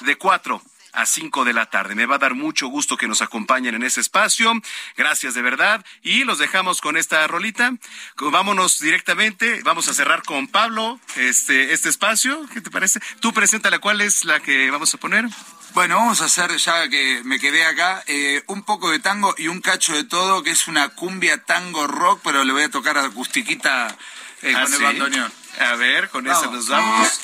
de 0.00 0.16
4 0.16 0.62
a 0.94 1.04
5 1.04 1.44
de 1.44 1.52
la 1.52 1.66
tarde. 1.66 1.94
Me 1.94 2.06
va 2.06 2.14
a 2.14 2.18
dar 2.18 2.34
mucho 2.34 2.68
gusto 2.68 2.96
que 2.96 3.06
nos 3.06 3.20
acompañen 3.20 3.74
en 3.74 3.82
ese 3.82 4.00
espacio. 4.00 4.50
Gracias 4.96 5.34
de 5.34 5.42
verdad. 5.42 5.84
Y 6.02 6.24
los 6.24 6.38
dejamos 6.38 6.80
con 6.80 6.96
esta 6.96 7.26
rolita. 7.26 7.74
Vámonos 8.16 8.80
directamente. 8.80 9.60
Vamos 9.62 9.88
a 9.88 9.94
cerrar 9.94 10.22
con 10.22 10.48
Pablo 10.48 10.98
este, 11.16 11.74
este 11.74 11.90
espacio. 11.90 12.48
¿Qué 12.50 12.62
te 12.62 12.70
parece? 12.70 12.98
Tú 13.20 13.34
preséntala 13.34 13.78
cuál 13.78 14.00
es 14.00 14.24
la 14.24 14.40
que 14.40 14.70
vamos 14.70 14.94
a 14.94 14.98
poner. 14.98 15.26
Bueno, 15.74 15.96
vamos 15.96 16.22
a 16.22 16.24
hacer, 16.24 16.56
ya 16.56 16.88
que 16.88 17.20
me 17.24 17.38
quedé 17.38 17.66
acá, 17.66 18.02
eh, 18.06 18.42
un 18.46 18.62
poco 18.62 18.90
de 18.90 19.00
tango 19.00 19.34
y 19.36 19.48
un 19.48 19.60
cacho 19.60 19.92
de 19.92 20.04
todo, 20.04 20.42
que 20.42 20.50
es 20.50 20.66
una 20.66 20.88
cumbia 20.88 21.44
tango 21.44 21.86
rock, 21.86 22.22
pero 22.24 22.42
le 22.42 22.54
voy 22.54 22.62
a 22.62 22.70
tocar 22.70 22.96
a 22.96 23.04
acustiquita 23.04 23.96
eh, 24.42 24.54
¿Ah, 24.56 24.62
con 24.62 24.72
el 24.72 24.78
sí? 24.78 24.84
bandoneón. 24.84 25.32
A 25.60 25.74
ver, 25.76 26.08
con 26.10 26.24
Vamos. 26.24 26.42
esa 26.42 26.50
nos 26.52 26.68
vamos. 26.68 27.20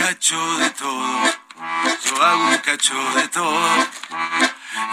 Cacho 0.00 0.58
de 0.58 0.70
todo, 0.70 1.20
yo 2.06 2.22
hago 2.22 2.48
un 2.48 2.58
cacho 2.58 2.94
de 3.14 3.28
todo 3.28 3.86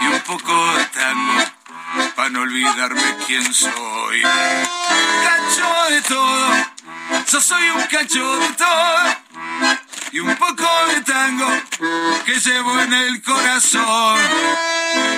y 0.00 0.06
un 0.06 0.20
poco 0.20 0.72
de 0.76 0.84
tango 0.86 1.44
para 2.14 2.28
no 2.30 2.40
olvidarme 2.42 3.16
quién 3.26 3.52
soy. 3.54 4.22
Cacho 4.22 5.90
de 5.90 6.02
todo, 6.02 6.54
yo 7.32 7.40
soy 7.40 7.70
un 7.70 7.82
cacho 7.82 8.36
de 8.38 8.48
todo 8.50 9.16
y 10.12 10.20
un 10.20 10.36
poco 10.36 10.68
de 10.88 11.00
tango 11.02 11.48
que 12.26 12.38
llevo 12.38 12.80
en 12.80 12.92
el 12.92 13.22
corazón. 13.22 14.18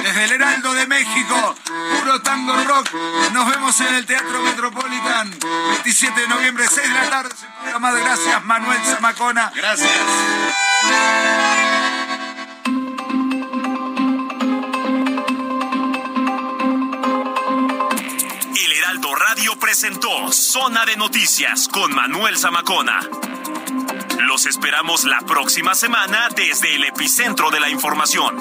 Desde 0.02 0.24
el 0.24 0.32
Heraldo 0.32 0.74
de 0.74 0.86
México, 0.86 1.54
puro 1.64 2.20
tango 2.22 2.54
rock. 2.64 2.92
Nos 3.32 3.50
vemos 3.50 3.80
en 3.80 3.94
el 3.94 4.06
Teatro 4.06 4.42
Metropolitan, 4.42 5.30
27 5.70 6.20
de 6.20 6.28
noviembre, 6.28 6.66
6 6.68 6.88
de 6.88 6.94
la 6.94 7.10
tarde. 7.10 7.34
Programa 7.62 7.92
de 7.92 8.00
gracias, 8.00 8.44
Manuel 8.44 8.80
Zamacona. 8.84 9.52
Gracias. 9.54 9.90
El 18.56 18.72
Heraldo 18.72 19.14
Radio 19.14 19.56
presentó 19.58 20.32
Zona 20.32 20.84
de 20.86 20.96
Noticias 20.96 21.68
con 21.68 21.94
Manuel 21.94 22.36
Zamacona. 22.38 23.00
Los 24.20 24.46
esperamos 24.46 25.04
la 25.04 25.20
próxima 25.20 25.74
semana 25.74 26.28
desde 26.34 26.74
el 26.74 26.84
epicentro 26.84 27.50
de 27.50 27.60
la 27.60 27.68
información. 27.68 28.40